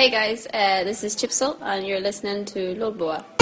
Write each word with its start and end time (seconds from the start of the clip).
Hey 0.00 0.08
guys, 0.08 0.46
uh, 0.54 0.82
this 0.82 1.04
is 1.04 1.14
Chipsel, 1.14 1.58
and 1.60 1.86
you're 1.86 2.00
listening 2.00 2.46
to 2.46 2.74
Lolboa. 2.74 3.39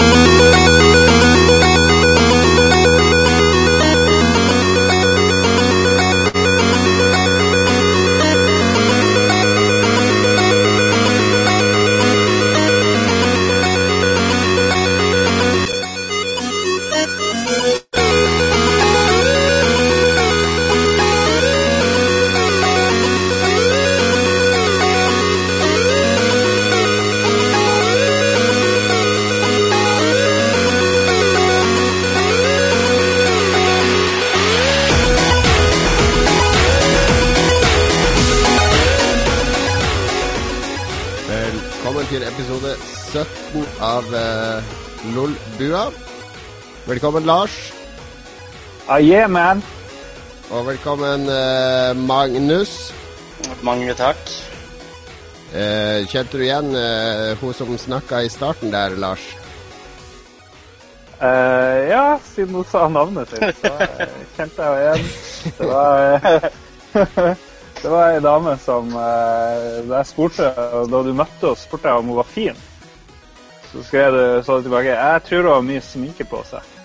Velkommen, 46.89 47.23
Lars. 47.23 47.71
Uh, 48.89 48.97
yeah, 48.97 49.29
man. 49.29 49.61
Og 50.49 50.65
velkommen, 50.65 51.27
uh, 51.29 51.93
Magnus. 51.93 52.93
Mange 53.61 53.93
takk. 53.93 54.17
Uh, 55.53 56.01
kjente 56.09 56.39
du 56.39 56.41
igjen 56.47 56.71
uh, 56.73 57.37
hun 57.37 57.53
som 57.53 57.75
snakka 57.77 58.23
i 58.25 58.31
starten 58.33 58.73
der, 58.73 58.95
Lars? 58.97 59.21
Eh, 61.21 61.89
ja, 61.91 62.17
siden 62.23 62.55
hun 62.57 62.65
sa 62.65 62.87
navnet 62.89 63.29
sitt, 63.29 63.61
så 63.61 63.73
kjente 64.37 64.65
jeg 64.65 64.73
henne 64.73 64.81
igjen. 64.81 65.05
Det 65.59 65.69
var, 65.69 66.49
det 67.83 67.93
var 67.93 68.15
ei 68.15 68.21
dame 68.23 68.55
som 68.63 68.89
Da 68.95 69.99
jeg 69.99 70.09
spurte, 70.09 70.49
da 70.89 71.03
du 71.05 71.13
møtte 71.13 71.51
oss, 71.51 71.67
spurte 71.67 71.91
jeg 71.91 72.01
om 72.01 72.09
hun 72.13 72.21
var 72.23 72.33
fin. 72.33 72.65
Så 73.69 73.85
skrev 73.85 74.15
du 74.15 74.43
så 74.47 74.61
tilbake 74.63 74.95
Jeg 74.95 75.25
tror 75.29 75.49
hun 75.51 75.53
har 75.53 75.71
mye 75.73 75.85
sminke 75.85 76.25
på 76.25 76.41
seg. 76.49 76.78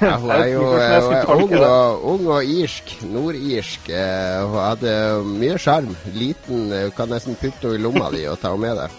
Ja, 0.00 0.16
hun 0.18 0.30
er 0.34 0.46
jo 0.50 0.64
eh, 0.80 1.30
ung, 1.30 1.52
og, 1.58 2.04
ung 2.14 2.24
og 2.34 2.44
irsk. 2.50 2.94
Nordirsk. 3.12 3.88
Eh, 3.94 4.40
hun 4.48 4.58
hadde 4.58 4.94
mye 5.28 5.58
sjarm. 5.60 5.94
Liten. 6.16 6.66
eh, 6.72 6.86
Du 6.88 6.96
kan 6.96 7.08
nesten 7.12 7.36
putte 7.40 7.68
henne 7.68 7.78
i 7.78 7.82
lomma 7.84 8.10
di 8.14 8.24
og 8.28 8.40
ta 8.42 8.50
henne 8.54 8.66
med 8.66 8.76
deg. 8.82 8.90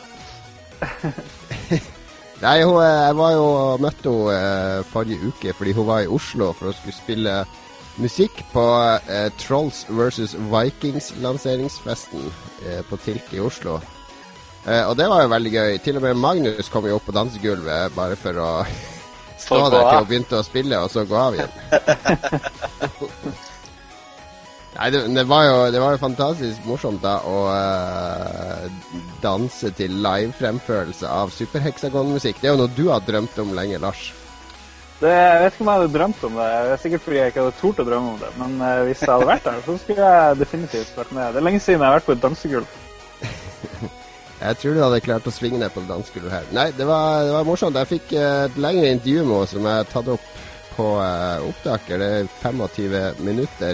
Nei, 2.45 2.57
hun, 2.63 2.79
eh, 2.83 3.01
jeg 3.07 3.15
var 3.19 3.31
jo 3.35 3.45
møtte 3.83 4.11
henne 4.11 4.39
eh, 4.39 4.87
forrige 4.91 5.29
uke 5.31 5.53
fordi 5.55 5.73
hun 5.77 5.87
var 5.87 6.03
i 6.03 6.09
Oslo 6.11 6.51
for 6.57 6.71
å 6.71 6.75
skulle 6.75 6.95
spille 6.97 7.35
musikk 8.01 8.41
på 8.51 8.63
eh, 9.07 9.29
Trolls 9.39 9.85
versus 9.95 10.35
Vikings-lanseringsfesten 10.51 12.25
eh, 12.67 12.81
på 12.89 12.99
Tilt 13.05 13.31
i 13.35 13.39
Oslo. 13.43 13.77
Eh, 14.65 14.83
og 14.89 14.97
det 14.99 15.07
var 15.11 15.23
jo 15.23 15.31
veldig 15.31 15.53
gøy. 15.53 15.77
Til 15.85 15.99
og 15.99 16.03
med 16.09 16.19
Magnus 16.19 16.69
kom 16.73 16.87
jo 16.89 16.97
opp 16.99 17.07
på 17.07 17.15
dansegulvet 17.15 17.95
bare 17.95 18.17
for 18.19 18.41
å 18.41 18.49
stå 19.37 19.69
der 19.69 19.81
til 19.81 19.97
hun 19.97 20.07
begynte 20.11 20.39
å 20.39 20.43
spille, 20.45 20.75
og 20.85 20.89
så 20.93 20.99
gå 21.07 21.15
av 21.19 21.33
igjen. 21.37 21.53
Nei, 24.75 24.89
det, 24.91 25.05
det, 25.15 25.23
var 25.23 25.45
jo, 25.45 25.71
det 25.71 25.79
var 25.79 25.93
jo 25.95 25.99
fantastisk 26.01 26.65
morsomt 26.67 26.99
da 27.03 27.13
å 27.23 27.47
uh, 27.47 28.65
danse 29.23 29.71
til 29.77 29.93
live-fremførelse 30.03 31.07
av 31.07 31.31
superheksagonmusikk. 31.31 32.41
Det 32.41 32.49
er 32.49 32.57
jo 32.57 32.61
noe 32.65 32.75
du 32.75 32.89
har 32.89 33.05
drømt 33.07 33.39
om 33.39 33.53
lenge, 33.55 33.79
Lars. 33.79 34.09
Det, 34.99 35.11
jeg 35.11 35.41
vet 35.41 35.55
ikke 35.55 35.63
om 35.63 35.71
jeg 35.71 35.79
hadde 35.79 35.95
drømt 35.95 36.27
om 36.27 36.33
det. 36.41 36.49
Det 36.51 36.75
er 36.75 36.83
sikkert 36.83 37.05
fordi 37.05 37.21
jeg 37.21 37.31
ikke 37.31 37.45
hadde 37.45 37.61
tort 37.61 37.79
å 37.79 37.87
drømme 37.87 38.09
om 38.15 38.19
det. 38.19 38.31
Men 38.41 38.51
uh, 38.59 38.83
hvis 38.89 39.05
jeg 39.05 39.13
hadde 39.13 39.31
vært 39.31 39.47
der, 39.47 39.63
så 39.63 39.77
skulle 39.79 40.11
jeg 40.11 40.41
definitivt 40.43 40.99
vært 40.99 41.15
med. 41.15 41.31
Det 41.31 41.39
er 41.39 41.47
lenge 41.47 41.63
siden 41.63 41.79
jeg 41.79 41.87
har 41.87 41.97
vært 42.01 42.09
på 42.09 42.17
et 42.17 42.25
dansegulv. 42.27 42.69
Jeg 44.45 44.59
tror 44.61 44.75
du 44.75 44.83
hadde 44.83 45.01
klart 45.05 45.27
å 45.27 45.33
svinge 45.33 45.59
deg 45.61 45.73
på 45.73 45.83
det 45.83 45.91
dansegulvet 45.91 46.35
her. 46.35 46.47
Nei, 46.55 46.69
det 46.77 46.87
var, 46.89 47.25
det 47.25 47.33
var 47.35 47.47
morsomt. 47.47 47.79
Jeg 47.81 47.91
fikk 47.95 48.15
eh, 48.19 48.45
et 48.45 48.61
lengre 48.61 48.93
intervju 48.93 49.25
med 49.25 49.35
henne 49.35 49.51
som 49.51 49.69
jeg 49.69 49.81
har 49.81 49.91
tatt 49.91 50.13
opp 50.15 50.31
på 50.75 50.87
uh, 50.99 51.47
opptaker. 51.47 52.01
Det 52.01 52.09
er 52.19 52.31
25 52.41 53.25
minutter. 53.25 53.73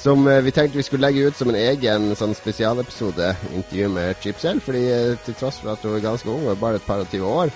Som 0.00 0.28
eh, 0.28 0.44
vi 0.44 0.50
tenkte 0.50 0.78
vi 0.78 0.82
skulle 0.86 1.06
legge 1.06 1.26
ut 1.28 1.36
som 1.36 1.48
en 1.52 1.60
egen 1.60 2.14
sånn 2.16 2.34
spesialepisode. 2.36 3.34
Intervju 3.52 3.88
med 3.96 4.16
Chip 4.22 4.38
selv. 4.40 4.60
Fordi 4.64 4.84
til 5.26 5.34
tross 5.40 5.58
for 5.60 5.68
at 5.74 5.82
hun 5.84 5.96
er 5.96 6.06
ganske 6.06 6.30
ung, 6.30 6.46
og 6.48 6.60
bare 6.60 6.76
et 6.80 6.88
par 6.88 7.00
og 7.02 7.08
tyve 7.12 7.28
år, 7.28 7.48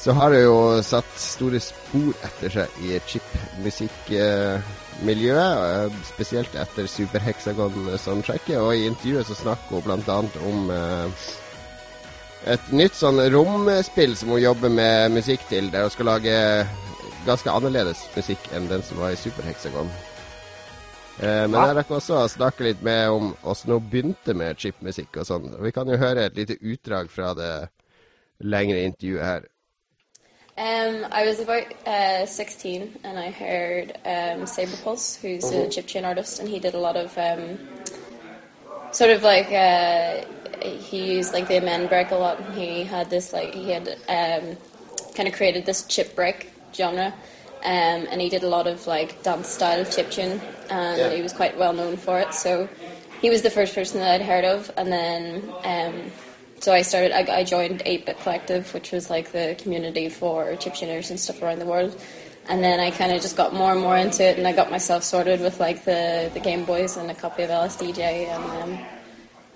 så 0.00 0.10
har 0.16 0.30
hun 0.32 0.42
jo 0.42 0.82
satt 0.84 1.10
store 1.20 1.60
spor 1.60 2.12
etter 2.24 2.50
seg 2.54 2.68
i 2.84 3.00
chip-musikkmiljøet. 3.08 5.04
eh, 5.04 5.92
spesielt 6.08 6.52
etter 6.56 6.86
Superhexagon-soundtracket. 6.88 8.58
Og 8.60 8.76
i 8.76 8.86
intervjuet 8.88 9.26
så 9.28 9.34
snakker 9.42 9.80
hun 9.80 9.90
annet 9.92 10.36
om 10.40 10.58
et 12.48 12.70
nytt 12.72 12.96
sånn 12.96 13.20
romspill 13.32 14.14
som 14.16 14.32
hun 14.32 14.40
jobber 14.40 14.72
med 14.72 15.12
musikk 15.12 15.42
til, 15.50 15.68
der 15.72 15.84
hun 15.84 15.92
skal 15.92 16.08
lage 16.08 16.36
ganske 17.26 17.52
annerledes 17.52 18.06
musikk 18.16 18.46
enn 18.56 18.68
den 18.70 18.84
som 18.86 19.00
var 19.02 19.12
i 19.12 19.20
Superhexagon. 19.20 19.90
Eh, 21.20 21.44
men 21.44 21.58
jeg 21.58 21.76
rakk 21.76 21.90
også 21.98 22.22
å 22.22 22.28
snakke 22.32 22.64
litt 22.64 22.82
med 22.82 23.12
om 23.12 23.32
åssen 23.44 23.74
hun 23.74 23.88
begynte 23.92 24.32
med 24.32 24.56
chipmusikk 24.56 25.20
og 25.20 25.28
sånn. 25.28 25.50
Vi 25.60 25.72
kan 25.76 25.88
jo 25.90 26.00
høre 26.00 26.30
et 26.30 26.38
lite 26.38 26.56
utdrag 26.60 27.10
fra 27.12 27.34
det 27.36 27.52
lengre 28.40 28.86
intervjuet 28.88 29.26
her. 29.26 29.48
Um, 30.56 31.06
I 31.12 31.24
was 31.24 31.40
about 31.40 31.64
uh, 31.86 32.26
16 32.26 33.00
and 33.04 33.18
I 33.18 33.30
heard 33.30 33.92
um, 34.04 34.46
Saber 34.46 34.76
Pulse, 34.82 35.16
who's 35.16 35.50
an 35.52 35.66
Egyptian 35.66 36.04
artist, 36.04 36.40
and 36.40 36.48
he 36.48 36.58
did 36.58 36.74
a 36.74 36.78
lot 36.80 36.96
of 36.96 37.16
um, 37.16 37.58
sort 38.92 39.10
of 39.10 39.22
like 39.22 39.52
uh, 39.52 40.24
he 40.62 41.14
used 41.16 41.32
like 41.32 41.48
the 41.48 41.56
amend 41.56 41.88
break 41.88 42.10
a 42.10 42.16
lot. 42.16 42.38
He 42.54 42.84
had 42.84 43.10
this 43.10 43.32
like 43.32 43.54
he 43.54 43.70
had 43.70 43.88
um, 44.08 44.56
kind 45.14 45.28
of 45.28 45.34
created 45.34 45.66
this 45.66 45.84
chip 45.84 46.14
break 46.14 46.50
genre, 46.74 47.06
um, 47.64 48.06
and 48.10 48.20
he 48.20 48.28
did 48.28 48.42
a 48.42 48.48
lot 48.48 48.66
of 48.66 48.86
like 48.86 49.22
dance 49.22 49.48
style 49.48 49.84
chiptune, 49.84 50.40
and 50.70 50.98
Yeah. 50.98 51.10
he 51.10 51.22
was 51.22 51.32
quite 51.32 51.56
well 51.58 51.72
known 51.72 51.96
for 51.96 52.18
it. 52.20 52.32
So 52.34 52.68
he 53.20 53.30
was 53.30 53.42
the 53.42 53.50
first 53.50 53.74
person 53.74 54.00
that 54.00 54.10
I'd 54.20 54.26
heard 54.26 54.44
of, 54.44 54.70
and 54.76 54.92
then. 54.92 55.52
Um, 55.64 56.10
so 56.60 56.74
I 56.74 56.82
started. 56.82 57.12
I, 57.12 57.38
I 57.38 57.44
joined 57.44 57.80
8-Bit 57.86 58.20
Collective, 58.20 58.74
which 58.74 58.92
was 58.92 59.08
like 59.08 59.32
the 59.32 59.56
community 59.58 60.10
for 60.10 60.44
chiptuners 60.56 61.08
and 61.08 61.18
stuff 61.18 61.40
around 61.42 61.58
the 61.58 61.64
world. 61.64 61.98
And 62.50 62.62
then 62.62 62.80
I 62.80 62.90
kind 62.90 63.12
of 63.12 63.22
just 63.22 63.34
got 63.34 63.54
more 63.54 63.72
and 63.72 63.80
more 63.80 63.96
into 63.96 64.22
it, 64.24 64.36
and 64.36 64.46
I 64.46 64.52
got 64.52 64.70
myself 64.70 65.02
sorted 65.02 65.40
with 65.40 65.58
like 65.58 65.84
the, 65.86 66.30
the 66.34 66.40
Game 66.40 66.66
Boys 66.66 66.98
and 66.98 67.10
a 67.10 67.14
copy 67.14 67.44
of 67.44 67.50
LSDJ, 67.50 67.98
and 68.28 68.44
um, 68.74 68.84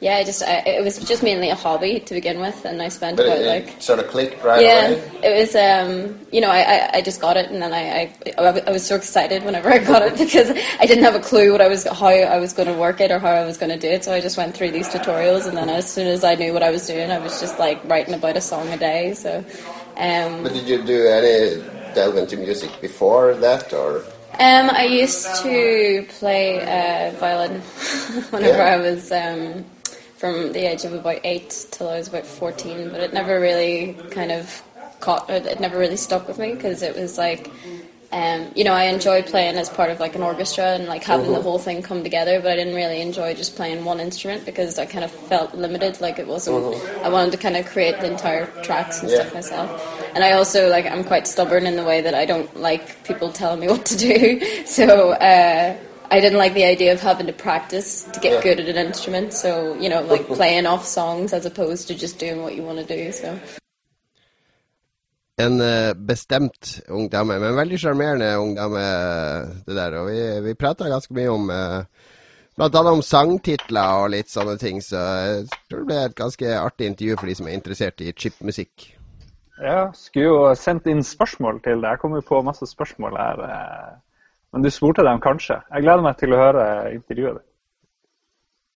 yeah, 0.04 0.16
I 0.16 0.24
just 0.24 0.42
I, 0.42 0.58
it 0.66 0.84
was 0.84 0.98
just 0.98 1.22
mainly 1.22 1.48
a 1.48 1.54
hobby 1.54 1.98
to 1.98 2.12
begin 2.12 2.38
with, 2.38 2.66
and 2.66 2.82
I 2.82 2.88
spent 2.90 3.18
about 3.18 3.40
like 3.40 3.80
sort 3.80 4.00
of 4.00 4.08
clicked 4.08 4.44
right 4.44 4.60
yeah, 4.60 4.88
it 5.22 5.34
was. 5.40 5.56
Um, 5.56 6.20
you 6.30 6.42
know, 6.42 6.50
I, 6.50 6.60
I, 6.60 6.90
I 6.96 7.00
just 7.00 7.22
got 7.22 7.38
it, 7.38 7.48
and 7.50 7.62
then 7.62 7.72
I, 7.72 8.12
I 8.36 8.62
I 8.68 8.70
was 8.70 8.86
so 8.86 8.96
excited 8.96 9.44
whenever 9.44 9.70
I 9.70 9.78
got 9.78 10.02
it 10.02 10.18
because 10.24 10.50
I 10.78 10.84
didn't 10.84 11.04
have 11.04 11.14
a 11.14 11.20
clue 11.20 11.52
what 11.52 11.62
I 11.62 11.68
was 11.68 11.84
how 11.84 12.08
I 12.08 12.38
was 12.38 12.52
going 12.52 12.68
to 12.68 12.74
work 12.74 13.00
it 13.00 13.10
or 13.10 13.18
how 13.18 13.30
I 13.30 13.46
was 13.46 13.56
going 13.56 13.70
to 13.70 13.78
do 13.78 13.88
it. 13.88 14.04
So 14.04 14.12
I 14.12 14.20
just 14.20 14.36
went 14.36 14.54
through 14.54 14.72
these 14.72 14.88
tutorials, 14.88 15.46
and 15.48 15.56
then 15.56 15.70
as 15.70 15.90
soon 15.90 16.06
as 16.06 16.22
I 16.22 16.34
knew 16.34 16.52
what 16.52 16.62
I 16.62 16.70
was 16.70 16.86
doing, 16.86 17.10
I 17.10 17.18
was 17.18 17.40
just 17.40 17.58
like 17.58 17.82
writing 17.84 18.12
about 18.12 18.36
a 18.36 18.42
song 18.42 18.68
a 18.68 18.76
day. 18.76 19.14
So, 19.14 19.38
um, 19.96 20.42
but 20.42 20.52
did 20.52 20.68
you 20.68 20.82
do 20.84 21.06
any 21.06 21.64
delve 21.94 22.18
into 22.18 22.36
music 22.36 22.78
before 22.82 23.36
that, 23.36 23.72
or? 23.72 24.04
um, 24.38 24.68
I 24.68 24.84
used 24.84 25.42
to 25.44 26.04
play 26.18 26.60
uh, 26.60 27.12
violin 27.12 27.60
whenever 28.30 28.58
Yeah. 28.58 28.74
I 28.74 28.76
was 28.76 29.10
um, 29.10 29.64
from 30.24 30.54
the 30.54 30.60
age 30.60 30.86
of 30.86 30.94
about 30.94 31.20
eight 31.22 31.66
till 31.70 31.86
I 31.86 31.98
was 31.98 32.08
about 32.08 32.24
fourteen, 32.24 32.88
but 32.88 32.98
it 32.98 33.12
never 33.12 33.38
really 33.38 33.92
kind 34.10 34.32
of 34.32 34.62
caught. 35.00 35.28
It, 35.28 35.44
it 35.44 35.60
never 35.60 35.76
really 35.78 35.98
stuck 35.98 36.26
with 36.26 36.38
me 36.38 36.54
because 36.54 36.80
it 36.80 36.96
was 36.96 37.18
like. 37.18 37.50
Um, 38.10 38.52
you 38.54 38.62
know, 38.62 38.72
I 38.72 38.84
enjoyed 38.84 39.26
playing 39.26 39.56
as 39.56 39.68
part 39.68 39.90
of 39.90 39.98
like 39.98 40.14
an 40.14 40.22
orchestra 40.22 40.66
and 40.76 40.86
like 40.86 41.02
having 41.02 41.32
the 41.32 41.42
whole 41.42 41.58
thing 41.58 41.82
come 41.82 42.04
together, 42.04 42.40
but 42.40 42.52
I 42.52 42.54
didn't 42.54 42.76
really 42.76 43.00
enjoy 43.00 43.34
just 43.34 43.56
playing 43.56 43.84
one 43.84 43.98
instrument 43.98 44.46
because 44.46 44.78
I 44.78 44.86
kind 44.86 45.04
of 45.04 45.10
felt 45.10 45.52
limited. 45.52 46.00
Like 46.00 46.20
it 46.20 46.28
wasn't. 46.28 46.76
I 47.02 47.08
wanted 47.08 47.32
to 47.32 47.38
kind 47.38 47.56
of 47.56 47.66
create 47.66 47.98
the 47.98 48.06
entire 48.06 48.46
tracks 48.62 49.00
and 49.00 49.10
stuff 49.10 49.34
myself. 49.34 49.68
And 50.14 50.22
I 50.22 50.32
also 50.32 50.70
like 50.70 50.86
I'm 50.86 51.02
quite 51.02 51.26
stubborn 51.26 51.66
in 51.66 51.74
the 51.74 51.84
way 51.84 52.02
that 52.02 52.14
I 52.14 52.24
don't 52.24 52.48
like 52.56 53.02
people 53.02 53.32
telling 53.32 53.58
me 53.58 53.66
what 53.74 53.84
to 53.86 53.96
do. 53.96 54.40
So 54.64 55.10
uh, 55.10 55.76
I 56.14 56.20
didn't 56.20 56.38
like 56.38 56.54
the 56.54 56.64
idea 56.74 56.92
of 56.94 57.00
having 57.00 57.26
to 57.26 57.32
practice 57.32 58.04
to 58.12 58.20
get 58.20 58.32
Yeah. 58.32 58.42
good 58.42 58.60
at 58.60 58.68
an 58.76 58.86
instrument. 58.86 59.32
So 59.32 59.74
you 59.82 59.88
know, 59.88 60.02
like 60.12 60.26
playing 60.40 60.66
off 60.66 60.84
songs 60.86 61.32
as 61.32 61.44
opposed 61.46 61.88
to 61.88 61.94
just 61.94 62.20
doing 62.20 62.42
what 62.42 62.54
you 62.56 62.62
want 62.62 62.78
to 62.78 62.96
do. 62.96 63.12
So. 63.12 63.38
En 65.36 65.60
eh, 65.60 65.94
bestemt 65.94 66.80
ung 66.88 67.08
dame, 67.10 67.38
men 67.40 67.56
veldig 67.56 67.78
sjarmerende 67.82 68.28
ung 68.38 68.54
dame, 68.54 68.84
det 69.66 69.74
der. 69.74 69.96
Og 69.98 70.06
vi, 70.06 70.20
vi 70.44 70.54
prata 70.54 70.86
ganske 70.88 71.14
mye 71.14 71.32
om, 71.32 71.50
eh, 71.50 71.82
blant 72.56 72.74
annet 72.78 72.92
om 72.92 73.02
sangtitler 73.02 74.04
og 74.04 74.12
litt 74.14 74.30
sånne 74.30 74.54
ting. 74.62 74.78
Så 74.82 74.94
jeg 75.26 75.48
tror 75.66 75.82
det 75.82 75.88
ble 75.90 75.98
et 76.04 76.14
ganske 76.22 76.54
artig 76.60 76.92
intervju 76.92 77.16
for 77.18 77.26
de 77.26 77.34
som 77.40 77.48
er 77.50 77.58
interessert 77.58 78.00
i 78.06 78.12
chipmusikk. 78.14 78.92
Ja, 79.58 79.88
skulle 79.98 80.30
jo 80.30 80.54
sendt 80.54 80.86
inn 80.86 81.02
spørsmål 81.02 81.58
til 81.66 81.82
det. 81.82 81.90
Jeg 81.96 82.02
kom 82.04 82.14
jo 82.14 82.22
på 82.30 82.42
masse 82.46 82.70
spørsmål 82.70 83.18
her. 83.18 83.44
Men 84.54 84.62
du 84.62 84.70
spurte 84.70 85.02
dem 85.02 85.18
kanskje. 85.22 85.58
Jeg 85.72 85.82
gleder 85.82 86.04
meg 86.04 86.18
til 86.20 86.34
å 86.34 86.38
høre 86.38 86.64
intervjuet 86.94 87.40
ditt. 87.40 87.50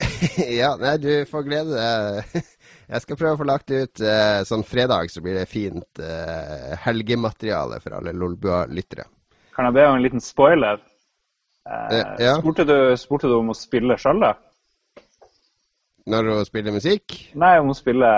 ja, 0.60 0.72
nei, 0.80 0.96
du 0.98 1.12
får 1.30 1.44
glede 1.46 1.78
deg. 1.78 2.42
Jeg 2.88 3.04
skal 3.04 3.18
prøve 3.20 3.36
å 3.36 3.38
få 3.42 3.46
lagt 3.46 3.70
ut 3.70 4.00
eh, 4.00 4.40
sånn 4.48 4.64
fredag, 4.64 5.10
så 5.12 5.20
blir 5.20 5.36
det 5.36 5.44
fint 5.50 6.00
eh, 6.00 6.72
helgemateriale 6.86 7.78
for 7.84 7.98
alle 7.98 8.14
Lolbua-lyttere. 8.16 9.04
Kan 9.52 9.68
jeg 9.68 9.76
be 9.76 9.84
om 9.84 9.98
en 9.98 10.04
liten 10.06 10.24
spoiler? 10.24 10.80
Eh, 11.68 11.90
Eh, 11.92 12.14
ja. 12.24 12.38
spurte, 12.40 12.64
du, 12.64 12.96
spurte 12.96 13.28
du 13.28 13.34
om 13.36 13.52
å 13.52 13.56
spille 13.56 13.98
sjøl, 14.00 14.22
da? 14.24 14.32
Når 16.08 16.28
hun 16.32 16.46
spiller 16.48 16.72
musikk? 16.72 17.14
Nei, 17.36 17.52
hun 17.60 17.74
spiller 17.76 18.14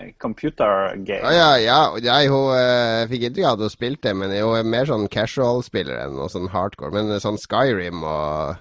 eh, 0.00 0.12
computer 0.22 0.94
game. 0.96 1.20
Ah, 1.28 1.34
ja, 1.34 1.50
ja. 1.60 1.80
Jeg 2.00 2.30
hun, 2.32 2.54
eh, 2.56 3.04
fikk 3.10 3.26
inntrykk 3.28 3.48
av 3.50 3.58
at 3.58 3.64
hun 3.66 3.74
spilte, 3.74 4.14
men 4.16 4.32
hun 4.32 4.56
er 4.56 4.70
mer 4.76 4.88
sånn 4.88 5.04
casual-spiller 5.12 6.00
enn 6.06 6.16
noe 6.16 6.30
sånn 6.32 6.48
hardcore. 6.54 6.94
Men 6.96 7.12
sånn 7.20 7.40
Skyrim 7.42 8.00
og 8.08 8.56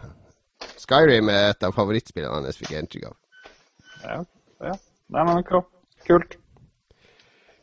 Skyrim 0.76 1.32
er 1.32 1.54
et 1.54 1.64
av 1.64 1.76
favorittspillene 1.78 2.42
hennes, 2.42 2.60
fikk 2.60 2.76
jeg 2.76 2.84
inntrykk 2.84 3.10
av. 3.12 3.18
Ja, 4.04 4.20
ja. 4.68 4.76
Nei, 5.16 5.26
men 5.26 5.44
kult. 5.48 6.39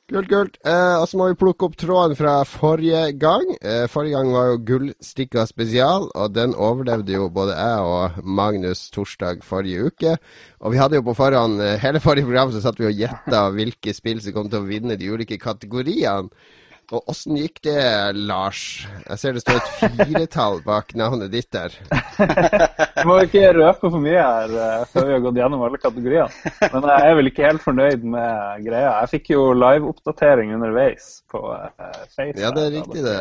Kult, 0.07 0.29
kult. 0.31 0.55
Eh, 0.63 0.97
og 1.01 1.09
så 1.11 1.19
må 1.19 1.25
vi 1.33 1.39
plukke 1.41 1.67
opp 1.67 1.73
tråden 1.81 2.13
fra 2.15 2.37
forrige 2.47 3.01
gang. 3.19 3.49
Eh, 3.59 3.89
forrige 3.91 4.15
gang 4.15 4.29
var 4.31 4.53
jo 4.53 4.61
Gullstikka 4.69 5.43
spesial, 5.51 6.07
og 6.15 6.31
den 6.31 6.55
overlevde 6.55 7.17
jo 7.17 7.25
både 7.35 7.57
jeg 7.59 7.89
og 7.91 8.21
Magnus 8.23 8.85
torsdag 8.95 9.43
forrige 9.43 9.89
uke. 9.91 10.13
Og 10.63 10.77
vi 10.77 10.79
hadde 10.79 11.01
jo 11.01 11.07
på 11.09 11.17
forhånd 11.19 11.59
eh, 11.59 11.75
Hele 11.83 11.99
forrige 11.99 12.29
program 12.29 12.55
så 12.55 12.63
satt 12.63 12.79
vi 12.79 12.87
og 12.87 12.95
gjetta 12.95 13.41
hvilke 13.57 13.97
spill 13.99 14.23
som 14.23 14.37
kom 14.37 14.47
til 14.53 14.63
å 14.63 14.69
vinne 14.69 14.95
de 14.95 15.11
ulike 15.11 15.41
kategoriene. 15.43 16.31
Og 16.95 17.11
åssen 17.11 17.35
gikk 17.35 17.59
det, 17.67 17.81
Lars? 18.15 18.61
Jeg 19.09 19.19
ser 19.19 19.35
det 19.35 19.43
står 19.43 19.59
et 19.59 19.71
firetall 19.97 20.61
bak 20.63 20.93
navnet 20.99 21.33
ditt 21.33 21.49
der. 21.51 21.75
Jeg 21.91 23.07
må 23.09 23.17
ikke 23.25 23.43
røpe 23.57 23.91
for 23.91 24.03
mye 24.03 24.23
her 24.23 24.55
eh, 24.55 24.85
før 24.93 25.09
vi 25.09 25.17
har 25.17 25.25
gått 25.25 25.41
gjennom 25.41 25.65
alle 25.67 25.81
kategoriene. 25.83 26.53
Men 26.63 26.87
jeg 26.93 27.09
er 27.09 27.19
vel 27.19 27.33
ikke 27.33 27.49
helt 27.49 27.65
fornøyd 27.65 28.07
med 28.15 28.63
greia. 28.69 28.95
Jeg 29.01 29.13
fikk 29.17 29.33
jo 29.35 29.51
live-oppdatering 29.59 30.55
underveis 30.55 31.11
på 31.33 31.43
eh, 31.57 32.01
Face. 32.15 32.39
Ja, 32.39 32.55
det 32.55 32.69
er 32.69 32.75
riktig, 32.79 33.03
det. 33.03 33.19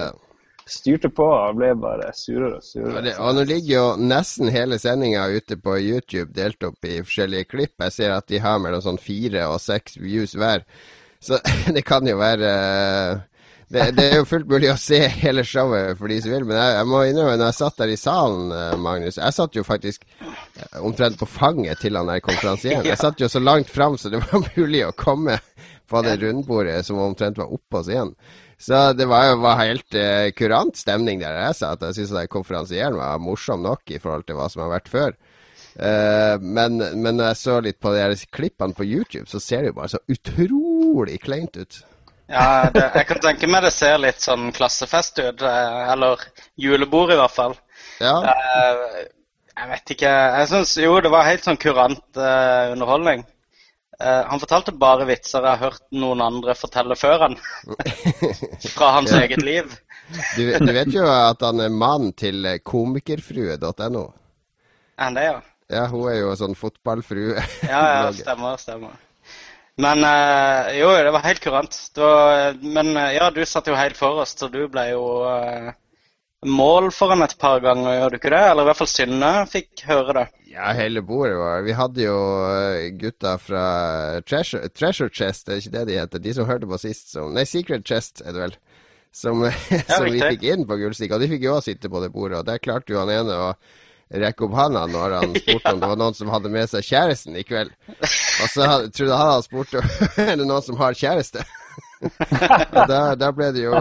Styrte 0.70 1.10
på 1.14 1.26
og 1.26 1.58
ble 1.58 1.74
bare 1.78 2.14
surere 2.18 2.60
og 2.60 2.66
surere. 2.66 3.18
og 3.22 3.36
nå 3.38 3.44
ligger 3.46 3.72
jo 3.72 3.86
nesten 4.02 4.50
hele 4.54 4.78
sendinga 4.82 5.28
ute 5.34 5.58
på 5.62 5.78
YouTube 5.78 6.34
delt 6.38 6.62
opp 6.66 6.86
i 6.86 7.00
forskjellige 7.02 7.50
klipp. 7.50 7.76
Jeg 7.82 7.98
ser 7.98 8.14
at 8.14 8.30
de 8.30 8.42
har 8.42 8.62
mellom 8.62 8.82
sånn 8.86 9.02
fire 9.02 9.50
og 9.50 9.62
seks 9.62 9.98
views 10.02 10.38
hver. 10.38 10.66
Så 11.22 11.42
det 11.76 11.82
kan 11.86 12.06
jo 12.06 12.22
være 12.22 12.52
eh, 12.54 13.24
det, 13.66 13.86
det 13.98 14.04
er 14.06 14.20
jo 14.20 14.28
fullt 14.30 14.50
mulig 14.50 14.70
å 14.70 14.78
se 14.78 15.00
hele 15.10 15.42
showet 15.48 15.98
for 15.98 16.12
de 16.12 16.20
som 16.22 16.34
vil, 16.36 16.44
men 16.46 16.58
jeg, 16.60 16.74
jeg 16.78 16.90
må 16.92 17.00
innrømme, 17.08 17.38
når 17.40 17.50
jeg 17.50 17.58
satt 17.58 17.80
der 17.82 17.94
i 17.94 17.98
salen, 17.98 18.52
eh, 18.54 18.76
Magnus 18.78 19.18
Jeg 19.18 19.34
satt 19.34 19.58
jo 19.58 19.64
faktisk 19.66 20.06
eh, 20.22 20.78
omtrent 20.86 21.18
på 21.18 21.28
fanget 21.30 21.82
til 21.82 21.98
han 21.98 22.12
der 22.12 22.22
konferansieren. 22.26 22.86
Jeg 22.92 23.02
satt 23.02 23.22
jo 23.22 23.30
så 23.32 23.42
langt 23.42 23.72
fram 23.74 23.98
så 23.98 24.12
det 24.14 24.22
var 24.22 24.46
mulig 24.58 24.84
å 24.86 24.94
komme 24.94 25.40
på 25.90 26.02
det 26.06 26.20
rundbordet 26.22 26.78
som 26.86 27.02
omtrent 27.02 27.42
var 27.42 27.54
oppå 27.54 27.82
scenen. 27.86 28.14
Så 28.62 28.94
det 28.96 29.08
var 29.10 29.28
jo 29.28 29.42
var 29.44 29.60
helt 29.60 29.98
uh, 30.00 30.30
kurant 30.38 30.78
stemning 30.80 31.20
der 31.20 31.36
jeg 31.36 31.58
satt. 31.60 31.82
Jeg 31.90 31.98
syns 31.98 32.30
konferansieren 32.32 32.96
var 32.98 33.20
morsom 33.20 33.66
nok 33.66 33.92
i 33.92 34.00
forhold 34.00 34.24
til 34.30 34.40
hva 34.40 34.48
som 34.50 34.64
har 34.64 34.72
vært 34.78 34.88
før. 34.90 35.18
Uh, 35.76 36.40
men, 36.40 36.80
men 36.80 37.20
når 37.20 37.34
jeg 37.34 37.42
så 37.42 37.58
litt 37.62 37.82
på 37.84 37.92
de 37.94 38.08
klippene 38.32 38.78
på 38.78 38.88
YouTube, 38.88 39.28
så 39.28 39.44
ser 39.44 39.66
det 39.66 39.74
jo 39.74 39.80
bare 39.82 39.92
så 39.98 40.02
utrolig 40.08 41.20
kleint 41.26 41.60
ut. 41.60 41.82
Ja, 42.30 42.70
det, 42.74 42.84
jeg 42.96 43.06
kan 43.10 43.20
tenke 43.22 43.48
meg 43.52 43.62
det 43.68 43.74
ser 43.76 44.00
litt 44.02 44.24
sånn 44.24 44.48
klassefest 44.56 45.20
ut. 45.22 45.42
eh, 45.46 45.92
Eller 45.94 46.22
julebord, 46.58 47.12
i 47.14 47.20
hvert 47.20 47.36
fall. 47.36 47.54
Ja, 48.02 48.16
Eh, 48.24 49.06
Jeg 49.56 49.70
vet 49.70 49.92
ikke. 49.94 50.10
Jeg 50.40 50.48
syns 50.52 50.74
jo 50.84 50.98
det 51.00 51.10
var 51.14 51.24
helt 51.30 51.46
sånn 51.46 51.56
kurant 51.62 52.18
uh, 52.20 52.74
underholdning. 52.74 53.22
Uh, 53.96 54.26
han 54.28 54.42
fortalte 54.42 54.74
bare 54.76 55.06
vitser 55.08 55.40
jeg 55.46 55.48
har 55.56 55.70
hørt 55.72 55.84
noen 55.96 56.20
andre 56.26 56.52
fortelle 56.60 56.98
før 57.00 57.22
han. 57.24 57.38
Fra 58.76 58.90
hans 58.98 59.14
Ja. 59.16 59.22
eget 59.24 59.40
liv. 59.48 59.72
du, 60.36 60.42
du 60.60 60.72
vet 60.76 60.92
jo 60.92 61.06
at 61.08 61.40
han 61.48 61.62
er 61.64 61.70
mann 61.72 62.12
til 62.20 62.44
komikerfrue.no. 62.68 64.04
Er 64.98 65.04
han 65.08 65.16
det, 65.16 65.24
ja? 65.30 65.40
Ja, 65.72 65.86
hun 65.88 66.10
er 66.12 66.20
jo 66.20 66.36
sånn 66.38 66.54
fotballfrue. 66.60 67.40
Ja, 67.64 67.80
ja, 67.96 68.12
stemmer, 68.14 68.60
stemmer. 68.60 68.92
Men 69.82 70.04
eh, 70.08 70.78
jo, 70.80 70.92
det 70.96 71.12
var 71.12 71.26
helt 71.26 71.42
kurant. 71.44 71.80
Var, 71.98 72.62
men 72.64 72.94
eh, 72.96 73.16
ja, 73.18 73.28
du 73.32 73.42
satt 73.46 73.68
jo 73.68 73.76
helt 73.76 73.98
forrest, 74.00 74.40
så 74.40 74.48
du 74.52 74.62
ble 74.72 74.86
jo 74.94 75.04
eh, 75.28 75.74
mål 76.48 76.92
foran 76.96 77.26
et 77.26 77.36
par 77.42 77.60
ganger, 77.64 77.98
gjør 77.98 78.14
du 78.14 78.18
ikke 78.20 78.32
det? 78.32 78.42
Eller 78.52 78.64
i 78.64 78.70
hvert 78.70 78.80
fall 78.80 78.92
Synne 78.92 79.32
fikk 79.52 79.84
høre 79.90 80.18
det. 80.20 80.26
Ja, 80.56 80.72
hele 80.78 81.02
bordet 81.04 81.36
var 81.36 81.66
Vi 81.66 81.76
hadde 81.76 82.06
jo 82.06 82.18
eh, 82.48 82.88
gutta 82.96 83.36
fra 83.42 83.66
Treasure, 84.24 84.70
Treasure 84.72 85.12
Chest, 85.12 85.50
er 85.50 85.60
ikke 85.60 85.76
det 85.76 85.86
de 85.90 86.00
heter? 86.00 86.24
De 86.24 86.36
som 86.38 86.48
hørte 86.48 86.70
på 86.72 86.80
sist. 86.80 87.12
Som, 87.12 87.34
nei, 87.36 87.44
Secret 87.50 87.84
Chest 87.88 88.24
er 88.24 88.32
det 88.36 88.46
vel. 88.46 88.60
Som, 89.16 89.44
som 89.92 90.08
vi 90.08 90.22
fikk 90.24 90.48
inn 90.54 90.64
på 90.70 90.80
Gullstikk. 90.80 91.16
Og 91.16 91.24
de 91.24 91.32
fikk 91.36 91.50
jo 91.50 91.58
også 91.58 91.74
sitte 91.74 91.92
på 91.92 92.04
det 92.04 92.14
bordet. 92.16 92.40
Og 92.40 92.48
der 92.48 92.64
klarte 92.64 92.96
jo 92.96 93.04
han 93.04 93.12
ene 93.12 93.36
å 93.50 93.52
rekke 94.14 94.46
opp 94.46 94.56
handa 94.58 94.86
når 94.90 95.18
han 95.20 95.36
spurte 95.42 95.74
om 95.74 95.82
det 95.82 95.92
var 95.92 96.02
noen 96.02 96.18
som 96.18 96.32
hadde 96.34 96.54
med 96.54 96.72
seg 96.72 96.86
kjæresten 96.86 97.38
i 97.40 97.46
kveld. 97.48 97.74
Og 97.92 98.50
så 98.52 98.68
hadde, 98.70 98.90
trodde 98.96 99.20
han 99.22 99.36
han 99.36 99.46
spurte 99.46 99.86
er 100.30 100.36
det 100.36 100.48
noen 100.48 100.66
som 100.66 100.80
har 100.82 100.98
kjæreste. 100.98 101.46
og 102.06 102.90
da, 102.90 103.00
da 103.18 103.30
ble 103.34 103.48
det 103.56 103.64
jo 103.64 103.74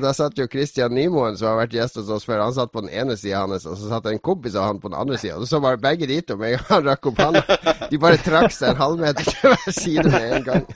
Da 0.00 0.10
satt 0.14 0.36
jo 0.38 0.44
Christian 0.50 0.92
Nymoen, 0.94 1.38
som 1.40 1.50
har 1.50 1.58
vært 1.62 1.74
gjest 1.74 1.96
hos 1.98 2.10
oss 2.12 2.26
før, 2.28 2.42
han 2.44 2.54
satt 2.54 2.72
på 2.72 2.82
den 2.84 2.92
ene 2.92 3.16
sida 3.18 3.40
hans, 3.42 3.66
og 3.66 3.78
så 3.80 3.90
satt 3.90 4.06
en 4.10 4.20
kompis 4.22 4.58
av 4.60 4.68
han 4.68 4.80
på 4.82 4.92
den 4.92 4.98
andre 5.00 5.18
sida. 5.20 5.38
Og 5.40 5.48
så 5.48 5.60
var 5.62 5.80
begge 5.80 6.08
de 6.10 6.20
to 6.22 6.36
med 6.40 6.54
en 6.54 6.60
gang 6.60 6.68
han 6.70 6.86
rakk 6.92 7.10
opp 7.10 7.24
handa. 7.24 7.42
De 7.90 8.00
bare 8.00 8.20
trakk 8.22 8.54
seg 8.54 8.74
en 8.74 8.82
halvmeter 8.84 9.32
til 9.32 9.54
hver 9.54 9.76
side 9.80 10.06
med 10.12 10.36
en 10.38 10.48
gang. 10.50 10.70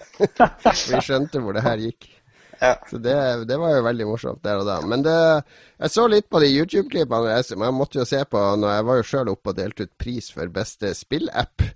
Vi 0.64 1.04
skjønte 1.04 1.44
hvor 1.44 1.56
det 1.56 1.66
her 1.68 1.84
gikk. 1.84 2.13
Ja. 2.60 2.74
Så 2.90 2.98
det, 3.02 3.16
det 3.48 3.58
var 3.60 3.76
jo 3.76 3.84
veldig 3.86 4.06
morsomt 4.08 4.42
der 4.44 4.62
og 4.62 4.68
da. 4.68 4.78
Men 4.86 5.04
det, 5.06 5.16
jeg 5.80 5.94
så 5.94 6.06
litt 6.10 6.28
på 6.32 6.40
de 6.42 6.50
YouTube-klippene. 6.52 7.36
Jeg, 7.36 7.50
jeg 7.54 7.76
måtte 7.76 8.00
jo 8.00 8.08
se 8.08 8.22
på 8.28 8.42
når 8.60 8.76
jeg 8.76 8.88
var 8.88 8.98
jo 9.00 9.06
sjøl 9.10 9.32
oppe 9.34 9.52
og 9.52 9.60
delte 9.60 9.88
ut 9.88 9.94
pris 10.00 10.30
for 10.34 10.52
beste 10.54 10.92
spillapp. 10.98 11.66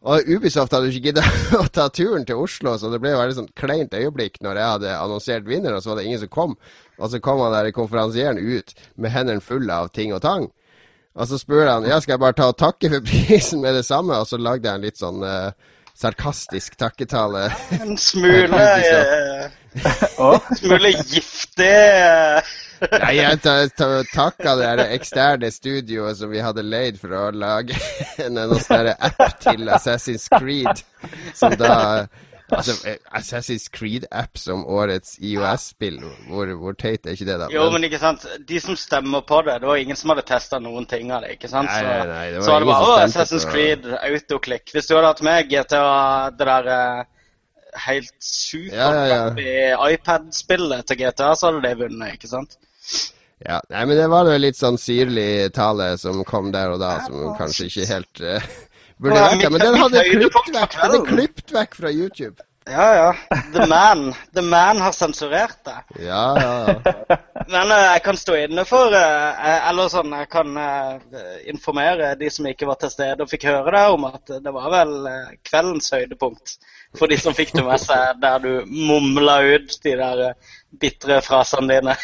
Og 0.00 0.30
Ubisoft 0.32 0.72
hadde 0.72 0.88
ikke 0.88 1.10
giddet 1.10 1.26
å 1.60 1.66
ta 1.68 1.90
turen 1.92 2.24
til 2.28 2.40
Oslo, 2.40 2.72
så 2.80 2.88
det 2.92 3.02
ble 3.02 3.12
jo 3.12 3.18
veldig 3.20 3.36
sånn 3.42 3.50
kleint 3.58 3.96
øyeblikk 3.96 4.38
når 4.44 4.56
jeg 4.56 4.74
hadde 4.74 4.94
annonsert 4.96 5.44
vinneren, 5.48 5.76
og 5.76 5.84
så 5.84 5.92
var 5.92 6.00
det 6.00 6.06
ingen 6.08 6.22
som 6.22 6.32
kom. 6.32 6.54
Og 6.96 7.12
så 7.12 7.20
kom 7.24 7.42
han 7.44 7.52
der 7.52 7.68
konferansieren 7.76 8.40
ut 8.40 8.72
med 8.96 9.12
hendene 9.12 9.44
fulle 9.44 9.76
av 9.76 9.92
ting 9.92 10.14
og 10.16 10.22
tang. 10.24 10.48
Og 11.20 11.28
så 11.28 11.36
spør 11.40 11.66
han 11.68 11.88
ja, 11.88 11.98
skal 12.00 12.14
jeg 12.14 12.22
bare 12.22 12.38
ta 12.38 12.48
og 12.52 12.58
takke 12.60 12.88
for 12.92 13.04
prisen 13.04 13.60
med 13.64 13.76
det 13.76 13.84
samme, 13.84 14.16
og 14.16 14.28
så 14.30 14.40
lagde 14.40 14.70
jeg 14.70 14.80
en 14.80 14.88
litt 14.88 15.00
sånn 15.00 15.24
eh, 15.26 15.68
sarkastisk 16.00 16.76
takketale. 16.80 17.48
En 17.80 17.96
smule, 18.00 18.56
eh, 18.56 20.40
smule 20.58 20.90
giftig 20.96 21.68
eh, 21.68 22.40
Nei, 22.80 23.10
jeg 23.18 23.40
ta- 23.44 23.68
ta- 23.76 24.04
takka 24.08 24.54
det 24.56 24.86
eksterne 24.96 25.50
studioet 25.52 26.16
som 26.16 26.30
vi 26.32 26.40
hadde 26.40 26.62
leid 26.64 26.96
for 26.96 27.12
å 27.12 27.26
lage 27.36 27.76
en, 28.24 28.38
en 28.40 28.54
sånn 28.56 28.88
app 28.96 29.34
til 29.44 29.68
Assassin's 29.68 30.24
Creed. 30.32 30.80
Som 31.36 31.52
da 31.60 32.06
Altså, 32.50 32.74
eh, 32.88 32.96
Assassin's 33.16 33.68
Creed-app 33.72 34.38
som 34.38 34.64
årets 34.66 35.16
IOS-spill. 35.22 36.00
Hvor, 36.30 36.50
hvor 36.60 36.74
teit 36.78 37.06
er 37.06 37.14
ikke 37.16 37.28
det, 37.28 37.36
da? 37.44 37.50
Jo, 37.54 37.68
men 37.74 37.86
ikke 37.86 38.00
sant, 38.02 38.26
de 38.48 38.60
som 38.62 38.78
stemmer 38.78 39.22
på 39.26 39.42
det, 39.46 39.60
det 39.62 39.70
var 39.70 39.80
ingen 39.82 39.98
som 39.98 40.14
hadde 40.14 40.26
testa 40.28 40.58
noen 40.62 40.88
ting 40.90 41.12
av 41.14 41.26
det. 41.26 41.36
ikke 41.38 41.50
sant? 41.52 41.70
Nei, 41.70 41.84
nei, 41.86 42.10
nei, 42.10 42.26
det 42.34 42.42
var 42.42 42.48
så 42.48 42.58
det 42.58 42.70
var 42.72 42.84
bare 42.88 43.06
Assassin's 43.06 43.48
Creed, 43.50 43.88
autoklikk. 44.00 44.74
Hvis 44.74 44.90
du 44.90 44.96
hadde 44.96 45.14
hatt 45.14 45.24
med 45.26 45.50
GTA, 45.52 45.86
det 46.36 46.50
der 46.50 46.70
helt 46.74 47.16
helt 47.86 48.72
Ja, 48.72 49.06
ja, 49.06 49.32
ja. 49.36 49.90
iPad-spillet 49.90 50.86
til 50.86 50.96
GTA, 51.04 51.34
så 51.36 51.50
hadde 51.50 51.62
det 51.68 51.76
vunnet, 51.78 52.16
ikke 52.18 52.30
sant? 52.30 52.58
Ja, 53.40 53.60
nei, 53.72 53.84
men 53.88 53.96
det 53.96 54.08
var 54.12 54.28
jo 54.28 54.36
litt 54.36 54.58
sånn 54.58 54.76
syrlig 54.80 55.52
tale 55.56 55.94
som 56.00 56.20
kom 56.28 56.50
der 56.52 56.74
og 56.74 56.82
da, 56.82 56.98
som 57.06 57.32
kanskje 57.38 57.70
ikke 57.70 57.86
helt 57.88 58.20
eh, 58.20 58.50
burde 59.00 59.16
Ja, 59.16 59.26
vært 59.32 59.42
det, 59.42 59.50
Men 59.54 59.66
den 59.66 59.80
hadde 59.80 60.04
klippet 60.10 60.54
vekk, 60.54 60.78
den 60.82 60.96
er 61.00 61.10
klippet 61.10 61.52
vekk 61.56 61.76
fra 61.82 61.92
YouTube. 61.92 62.46
Ja, 62.70 62.94
ja. 62.94 63.38
The 63.52 63.66
Man. 63.66 64.14
The 64.34 64.42
Man 64.42 64.80
har 64.80 64.92
sensurert 64.92 65.64
det. 65.64 66.04
Ja, 66.04 66.40
ja, 66.40 66.74
ja. 66.84 67.16
Men 67.48 67.70
uh, 67.72 67.78
jeg 67.78 68.02
kan 68.04 68.16
stå 68.16 68.36
inne 68.36 68.64
for 68.68 68.92
uh, 68.94 69.68
Eller 69.70 69.88
sånn, 69.90 70.12
jeg 70.14 70.28
kan 70.30 70.52
uh, 70.54 71.00
informere 71.50 72.12
de 72.20 72.28
som 72.30 72.46
ikke 72.46 72.68
var 72.68 72.78
til 72.82 72.92
stede 72.92 73.24
og 73.24 73.32
fikk 73.32 73.48
høre 73.48 73.74
det, 73.74 73.86
om 73.96 74.06
at 74.10 74.34
det 74.44 74.54
var 74.54 74.68
vel 74.76 74.94
kveldens 75.48 75.90
høydepunkt. 75.96 76.58
For 76.98 77.10
de 77.10 77.18
som 77.22 77.34
fikk 77.34 77.54
det 77.56 77.64
med 77.66 77.80
seg 77.80 78.20
der 78.22 78.42
du 78.44 78.52
mumla 78.66 79.40
ut 79.56 79.76
de 79.82 79.96
der 79.98 80.24
uh, 80.30 80.56
bitre 80.80 81.20
frasene 81.26 81.80
dine. 81.80 81.96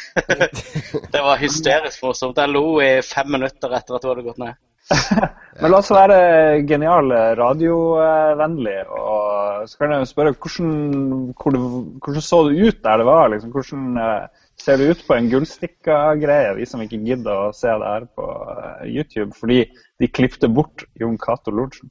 det 1.14 1.22
var 1.22 1.42
hysterisk 1.42 2.02
morsomt. 2.02 2.40
Jeg 2.40 2.54
lo 2.56 2.80
i 2.82 2.96
fem 3.06 3.28
minutter 3.36 3.76
etter 3.76 3.98
at 3.98 4.02
du 4.02 4.10
hadde 4.10 4.26
gått 4.26 4.42
ned. 4.42 4.56
Men 5.60 5.72
la 5.72 5.78
oss 5.80 5.90
være 5.90 6.18
geniale, 6.68 7.20
radiovennlige. 7.38 8.84
Og 8.92 9.68
så 9.70 9.80
kan 9.80 9.94
jeg 9.94 10.04
jo 10.04 10.10
spørre 10.10 10.34
hvordan, 10.36 10.74
hvordan 12.04 12.26
så 12.26 12.42
det 12.48 12.68
ut 12.68 12.82
der 12.84 13.00
det 13.00 13.06
var? 13.08 13.30
Liksom? 13.32 13.54
Hvordan 13.54 14.02
eh, 14.02 14.44
ser 14.60 14.78
det 14.78 14.90
ut 14.90 15.02
på 15.08 15.16
en 15.16 15.30
gullstikka-greie, 15.32 16.54
vi 16.58 16.68
som 16.68 16.84
ikke 16.84 17.02
gidder 17.08 17.48
å 17.48 17.54
se 17.56 17.72
det 17.72 17.92
her 17.94 18.06
på 18.18 18.28
eh, 18.28 18.86
YouTube? 18.92 19.32
Fordi 19.38 19.64
de 19.96 20.10
klipte 20.12 20.48
bort 20.52 20.84
Jon 21.00 21.16
Cato 21.18 21.50
Lorentzen. 21.50 21.90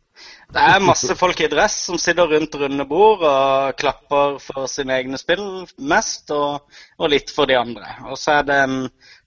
Det 0.54 0.62
er 0.62 0.84
masse 0.86 1.16
folk 1.20 1.42
i 1.42 1.50
dress 1.52 1.76
som 1.90 1.98
sitter 2.00 2.30
rundt 2.32 2.56
runde 2.56 2.86
bord 2.88 3.26
og 3.26 3.76
klapper 3.82 4.38
for 4.44 4.70
sine 4.72 4.96
egne 5.02 5.18
spill 5.20 5.66
mest, 5.82 6.30
og, 6.32 6.70
og 7.02 7.12
litt 7.12 7.34
for 7.34 7.50
de 7.50 7.58
andre. 7.60 7.98
Og 8.12 8.20
så 8.22 8.38
er 8.40 8.48
det 8.48 8.60
en 8.68 8.78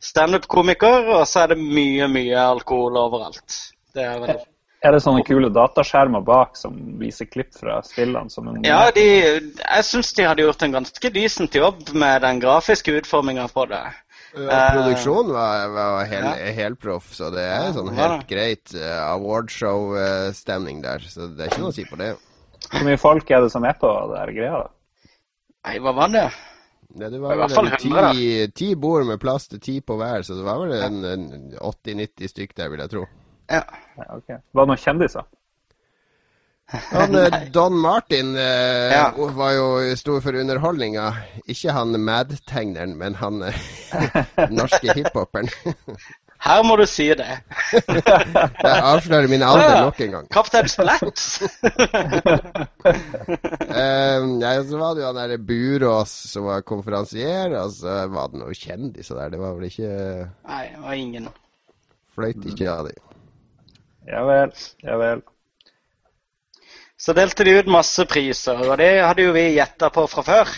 standup-komiker, 0.04 1.08
og 1.16 1.24
så 1.28 1.44
er 1.44 1.54
det 1.54 1.58
mye, 1.62 2.06
mye 2.12 2.38
alkohol 2.38 2.96
overalt. 3.00 3.56
Det 3.94 4.04
er 4.04 4.22
vel 4.22 4.38
Er 4.86 4.94
det 4.94 5.00
sånne 5.02 5.24
kule 5.26 5.48
dataskjermer 5.50 6.22
bak 6.22 6.52
som 6.54 6.76
viser 7.00 7.26
klipp 7.26 7.50
fra 7.58 7.80
spillene? 7.82 8.30
Som 8.30 8.46
en 8.52 8.60
Ja, 8.62 8.92
de, 8.94 9.02
jeg 9.58 9.86
syns 9.88 10.12
de 10.14 10.26
hadde 10.28 10.44
gjort 10.44 10.62
en 10.62 10.76
ganske 10.76 11.10
decent 11.10 11.56
jobb 11.58 11.88
med 11.98 12.22
den 12.22 12.38
grafiske 12.44 12.94
utforminga 13.00 13.48
på 13.50 13.64
det. 13.72 13.82
Ja, 14.36 14.68
produksjonen 14.76 15.32
var, 15.34 15.68
var 15.74 16.04
hel, 16.06 16.28
Ja. 16.30 16.52
helproff, 16.54 17.10
så 17.16 17.30
det 17.34 17.42
er 17.42 17.72
sånn 17.74 17.90
helt 17.96 18.26
greit 18.30 18.74
uh, 18.76 19.14
awardshow-stemning 19.16 20.82
der. 20.84 21.02
Så 21.10 21.26
det 21.32 21.46
er 21.46 21.50
ikke 21.50 21.64
noe 21.64 21.72
å 21.72 21.78
si 21.78 21.86
på 21.88 21.98
det. 21.98 22.12
Hvor 22.68 22.84
mye 22.86 23.00
folk 23.00 23.30
er 23.30 23.42
det 23.42 23.50
som 23.54 23.64
er 23.64 23.74
på 23.80 23.90
det 24.12 24.20
her 24.20 24.32
greia? 24.36 24.62
da? 24.62 24.70
Nei, 25.66 25.78
hva 25.82 25.94
var 25.96 26.12
det? 26.14 26.26
Ja, 26.96 27.08
det 27.12 27.18
var 27.20 27.36
vel 27.36 27.52
fall 27.52 27.68
en 27.68 27.80
ti, 27.82 28.46
ti 28.56 28.68
bord 28.80 29.04
med 29.06 29.20
plass 29.20 29.48
til 29.52 29.60
ti 29.60 29.80
på 29.84 29.98
hver, 30.00 30.22
så 30.24 30.38
det 30.38 30.44
var 30.46 30.62
vel 30.62 30.72
en, 30.78 31.02
en 31.04 31.26
80-90 31.60 32.30
stykk 32.32 32.54
der, 32.56 32.70
vil 32.72 32.80
jeg 32.80 32.92
tro. 32.94 33.02
Ja. 33.50 33.60
Ja, 33.98 34.06
ok. 34.16 34.30
Var 34.30 34.64
det 34.64 34.70
noen 34.70 34.80
kjendiser? 34.80 35.26
Han, 36.68 37.14
eh, 37.20 37.36
Don 37.52 37.76
Martin 37.80 38.34
eh, 38.36 38.92
Ja. 38.92 39.12
var 39.16 39.52
jo 39.56 39.68
stor 39.96 40.20
for 40.24 40.36
underholdninga. 40.36 41.06
Ikke 41.48 41.72
han 41.76 41.96
Mad-tegneren, 42.04 42.96
men 43.00 43.16
han 43.20 43.42
eh, 43.42 43.60
norske 44.60 44.92
hiphoperen. 44.98 45.48
Her 46.38 46.62
må 46.62 46.76
du 46.78 46.84
si 46.86 47.08
det. 47.18 47.26
Jeg 48.66 48.74
avslører 48.78 49.26
min 49.30 49.42
alder 49.42 49.80
nok 49.88 50.00
en 50.04 50.12
gang. 50.14 50.28
Kaptein 50.32 50.68
Splats. 50.70 51.24
um, 53.74 54.28
ja, 54.38 54.52
så 54.62 54.78
var 54.78 54.94
det 54.94 55.02
jo 55.02 55.08
han 55.08 55.18
der 55.18 55.42
Burås 55.50 56.14
som 56.30 56.46
var 56.46 56.62
konferansier, 56.68 57.56
og 57.58 57.74
så 57.74 58.04
var 58.12 58.30
det 58.30 58.42
noen 58.44 58.54
kjendiser 58.54 59.18
der. 59.18 59.34
Det 59.34 59.42
var 59.42 59.58
vel 59.58 59.66
ikke 59.70 59.90
Nei, 59.90 60.64
det 60.76 60.84
var 60.84 60.94
ingen. 61.02 61.28
Fløyt 62.14 62.46
ikke 62.52 62.70
av 62.70 62.86
dem. 62.86 63.02
Ja 64.08 64.22
vel. 64.28 64.54
Ja 64.86 64.96
vel. 65.02 65.26
Så 66.98 67.14
delte 67.14 67.44
de 67.46 67.58
ut 67.60 67.68
masse 67.70 68.06
priser, 68.10 68.58
og 68.62 68.78
det 68.80 68.90
hadde 69.02 69.26
jo 69.26 69.34
vi 69.34 69.44
gjetta 69.58 69.90
på 69.94 70.06
fra 70.10 70.24
før. 70.26 70.54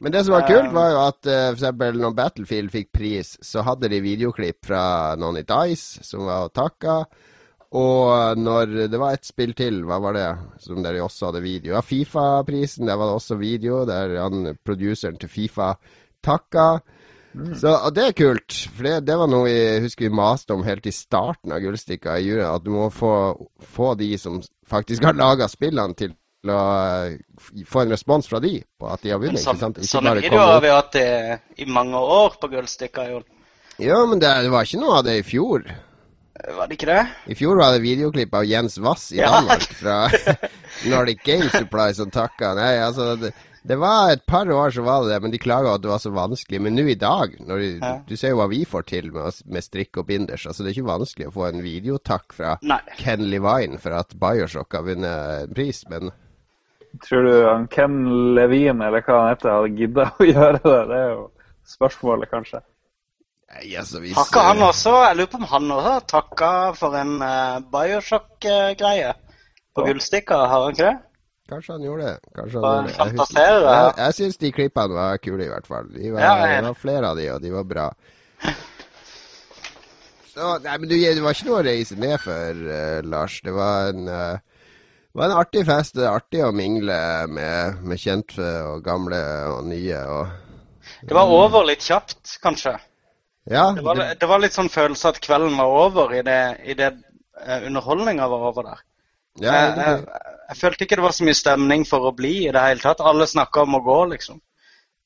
Men 0.00 0.14
det 0.14 0.22
som 0.24 0.32
var 0.32 0.46
kult, 0.48 0.72
var 0.72 0.92
jo 0.94 1.00
at 1.02 1.18
uh, 1.28 1.32
for 1.50 1.58
eksempel 1.58 1.98
når 2.00 2.14
Battlefield 2.16 2.72
fikk 2.72 2.92
pris, 2.96 3.34
så 3.44 3.64
hadde 3.66 3.90
de 3.92 4.00
videoklipp 4.00 4.64
fra 4.70 4.84
noen 5.20 5.42
i 5.42 5.44
Dice 5.44 6.04
som 6.06 6.24
var 6.28 6.48
takka. 6.56 7.02
Og 7.76 8.38
når 8.40 8.88
det 8.90 8.98
var 8.98 9.14
et 9.14 9.28
spill 9.28 9.52
til, 9.54 9.84
hva 9.86 10.00
var 10.02 10.16
det, 10.16 10.28
som 10.64 10.80
der 10.82 10.96
de 10.96 11.04
også 11.04 11.28
hadde 11.28 11.44
video? 11.44 11.76
Ja, 11.76 11.84
Fifa-prisen, 11.86 12.88
der 12.88 12.98
var 12.98 13.10
det 13.10 13.18
også 13.20 13.38
video 13.38 13.84
der 13.86 14.16
han 14.24 14.56
produseren 14.66 15.20
til 15.20 15.30
Fifa 15.30 15.74
takka. 16.24 16.80
Så 17.30 17.70
og 17.76 17.92
det 17.94 18.08
er 18.08 18.16
kult, 18.18 18.56
for 18.74 18.88
det, 18.88 18.94
det 19.06 19.16
var 19.20 19.30
noe 19.30 19.46
vi 19.46 19.84
husker 19.84 20.08
vi 20.08 20.16
maste 20.18 20.56
om 20.56 20.64
helt 20.66 20.88
i 20.90 20.94
starten 20.94 21.52
av 21.54 21.62
Gullstikka 21.62 22.16
i 22.18 22.24
juryen, 22.26 22.56
at 22.56 22.64
du 22.64 22.72
må 22.74 22.88
få, 22.90 23.12
få 23.62 23.92
de 24.00 24.08
som 24.18 24.40
faktisk 24.66 25.06
har 25.06 25.14
laga 25.14 25.46
spillene, 25.50 25.94
til 25.94 26.16
å 26.48 26.60
eh, 27.04 27.18
få 27.68 27.82
en 27.82 27.90
respons 27.92 28.24
fra 28.30 28.40
de 28.40 28.54
på 28.80 28.88
at 28.88 29.02
de 29.04 29.10
har 29.12 29.20
vunnet. 29.20 29.36
ikke 29.36 29.44
sant? 29.44 29.60
Sånn, 29.60 29.76
Ikke 29.76 29.90
sånne 29.90 30.14
bare 30.14 30.22
videoer 30.24 30.52
har 30.54 30.62
vi 30.64 30.72
hatt 30.72 30.96
i, 30.96 31.06
i 31.60 31.68
mange 31.68 32.00
år 32.00 32.38
på 32.40 32.48
Gullstikka. 32.54 33.04
Jon. 33.10 33.24
Ja, 33.76 34.00
men 34.08 34.18
det, 34.20 34.32
det 34.46 34.50
var 34.52 34.64
ikke 34.64 34.80
noe 34.80 34.98
av 35.02 35.04
det 35.04 35.18
i 35.20 35.26
fjor. 35.26 35.68
Var 36.40 36.66
det 36.70 36.78
ikke 36.78 36.88
det? 36.88 37.02
I 37.28 37.36
fjor 37.36 37.58
var 37.60 37.74
det 37.76 37.82
videoklipp 37.84 38.32
av 38.40 38.46
Jens 38.48 38.78
Wass 38.80 39.10
i 39.12 39.18
Ja. 39.20 39.28
Danmark 39.42 39.68
fra 39.82 39.98
Nordic 40.88 41.20
Game 41.24 41.50
Supply 41.52 41.92
som 41.94 42.10
takka. 42.10 42.54
Nei, 42.56 42.78
altså 42.80 43.10
det, 43.20 43.34
det 43.68 43.76
var 43.76 44.14
et 44.14 44.22
par 44.24 44.48
år 44.48 44.70
så 44.72 44.80
var 44.86 45.02
det 45.04 45.10
det, 45.12 45.18
men 45.20 45.34
de 45.34 45.40
klaga 45.42 45.74
at 45.76 45.82
det 45.84 45.90
var 45.90 46.00
så 46.00 46.12
vanskelig. 46.16 46.60
Men 46.64 46.76
nå 46.78 46.86
i 46.88 46.96
dag, 46.96 47.34
når 47.44 47.60
de, 47.60 47.68
Ja. 47.82 47.92
du 48.08 48.16
ser 48.16 48.32
jo 48.32 48.38
hva 48.40 48.48
vi 48.48 48.62
får 48.68 48.86
til 48.88 49.10
med, 49.12 49.42
med 49.52 49.66
strikk 49.66 50.00
og 50.00 50.06
binders. 50.08 50.46
Altså 50.48 50.64
Det 50.64 50.72
er 50.72 50.78
ikke 50.78 50.88
vanskelig 50.94 51.28
å 51.28 51.34
få 51.36 51.44
en 51.50 51.60
videotakk 51.64 52.32
fra 52.36 52.56
Nei. 52.64 52.80
Ken 52.96 53.26
Levine 53.28 53.76
for 53.82 53.92
at 54.00 54.16
Bioshock 54.16 54.72
har 54.78 54.86
vunnet 54.88 55.52
pris, 55.52 55.84
men 55.92 56.08
Tror 57.06 57.22
du 57.22 57.34
han 57.46 57.66
Ken 57.70 57.94
Levin, 58.34 58.80
eller 58.82 59.04
hva 59.06 59.20
han 59.22 59.30
heter, 59.34 59.52
hadde 59.54 59.78
gidda 59.78 60.08
å 60.18 60.26
gjøre 60.32 60.60
det? 60.64 60.78
Det 60.90 60.98
er 60.98 61.12
jo 61.14 61.24
spørsmålet, 61.70 62.30
kanskje. 62.32 62.62
Nei, 63.50 63.68
altså 63.78 64.00
hvis 64.02 64.14
Takka 64.18 64.42
han 64.46 64.60
eh, 64.62 64.68
også? 64.70 64.94
Jeg 65.08 65.18
lurer 65.18 65.30
på 65.32 65.38
om 65.40 65.46
han 65.52 65.70
også 65.74 65.94
takka 66.12 66.50
for 66.78 66.94
en 66.98 67.16
uh, 67.22 67.60
Bioshock-greie 67.72 69.14
på 69.74 69.84
Ja. 69.84 69.86
Gullstikka, 69.86 70.38
har 70.50 70.66
han 70.66 70.74
ikke 70.74 70.88
det? 70.90 70.98
Kanskje 71.50 71.72
han 71.74 71.82
gjorde 71.86 72.10
det. 72.10 72.30
Kanskje 72.36 72.60
han 72.62 72.66
gjorde 72.66 72.90
det. 72.90 72.98
Jeg, 72.98 73.16
husker 73.18 73.40
jeg, 73.42 73.94
jeg 73.98 74.16
syns 74.20 74.36
de 74.42 74.50
klippene 74.54 74.94
var 74.98 75.16
kule, 75.22 75.46
i 75.46 75.50
hvert 75.50 75.66
fall. 75.66 75.88
De 75.94 76.12
var, 76.14 76.22
Ja, 76.22 76.34
jeg 76.46 76.60
det 76.62 76.68
var 76.68 76.78
flere 76.84 77.10
av 77.10 77.18
de, 77.18 77.26
og 77.34 77.40
de 77.42 77.50
var 77.54 77.66
bra. 77.72 77.88
Så, 80.30 80.52
nei, 80.62 80.76
men 80.78 80.86
du, 80.86 80.94
det 80.94 81.24
var 81.24 81.34
ikke 81.34 81.48
noe 81.48 81.58
å 81.58 81.66
reise 81.66 81.98
med 81.98 82.16
for, 82.22 82.62
uh, 82.70 83.00
Lars. 83.02 83.40
Det 83.42 83.54
var 83.56 83.90
en, 83.90 84.06
eh, 84.14 84.38
det 85.10 85.18
var 85.18 85.26
en 85.26 85.38
artig 85.40 85.64
fest. 85.66 85.96
Det 85.98 86.04
er 86.06 86.14
artig 86.14 86.42
å 86.46 86.52
mingle 86.54 86.98
med, 87.26 87.80
med 87.82 87.98
kjente 87.98 88.50
og 88.68 88.84
gamle 88.86 89.18
og 89.50 89.64
nye. 89.66 90.02
Og, 90.06 91.00
Det 91.02 91.16
var 91.16 91.32
over 91.34 91.66
litt 91.66 91.82
kjapt, 91.82 92.36
kanskje. 92.42 92.76
ja, 93.50 93.72
Det 93.74 93.82
var, 93.82 93.98
det, 93.98 94.12
det 94.20 94.28
var 94.30 94.42
litt 94.42 94.54
sånn 94.54 94.70
følelse 94.70 95.10
at 95.10 95.18
kvelden 95.24 95.56
var 95.58 95.74
over 95.86 96.14
idet 96.14 96.60
i 96.62 96.76
det, 96.78 96.92
uh, 97.42 97.58
underholdninga 97.66 98.28
var 98.30 98.46
over 98.52 98.68
der. 98.70 98.84
ja, 99.40 99.56
jeg, 99.56 99.74
jeg, 99.78 100.28
jeg 100.50 100.60
følte 100.60 100.86
ikke 100.86 101.00
det 101.00 101.08
var 101.08 101.16
så 101.16 101.26
mye 101.26 101.38
stemning 101.38 101.84
for 101.88 102.06
å 102.06 102.14
bli 102.14 102.36
i 102.46 102.54
det 102.54 102.62
hele 102.68 102.82
tatt. 102.82 103.02
Alle 103.02 103.26
snakka 103.30 103.66
om 103.66 103.80
å 103.80 103.84
gå, 103.86 103.98
liksom. 104.14 104.38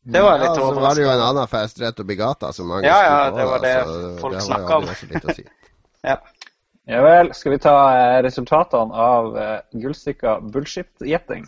Det 0.05 0.21
var 0.21 0.37
litt 0.39 0.51
ja, 0.51 0.55
så 0.61 0.81
var 0.85 0.97
det 0.97 1.05
jo 1.07 1.11
en 1.15 1.23
annen 1.31 1.49
fest 1.49 1.79
rett 1.81 2.01
oppi 2.03 2.17
gata 2.21 2.51
som 2.53 2.69
mange 2.69 2.85
Ja, 2.85 2.99
ja, 3.05 3.21
det 3.33 3.45
var 3.49 3.63
det 3.63 3.77
så 3.81 4.01
folk 4.21 4.35
det 4.35 4.43
jo 4.43 4.49
snakket 4.51 5.23
om. 5.25 5.37
si. 5.39 5.45
Ja. 6.05 6.19
Ja 6.85 7.03
vel. 7.03 7.33
Skal 7.35 7.55
vi 7.55 7.59
ta 7.65 7.77
eh, 7.97 8.23
resultatene 8.23 8.95
av 8.95 9.37
uh, 9.37 9.59
Gullstikka 9.73 10.39
bullshit-gjetting? 10.41 11.47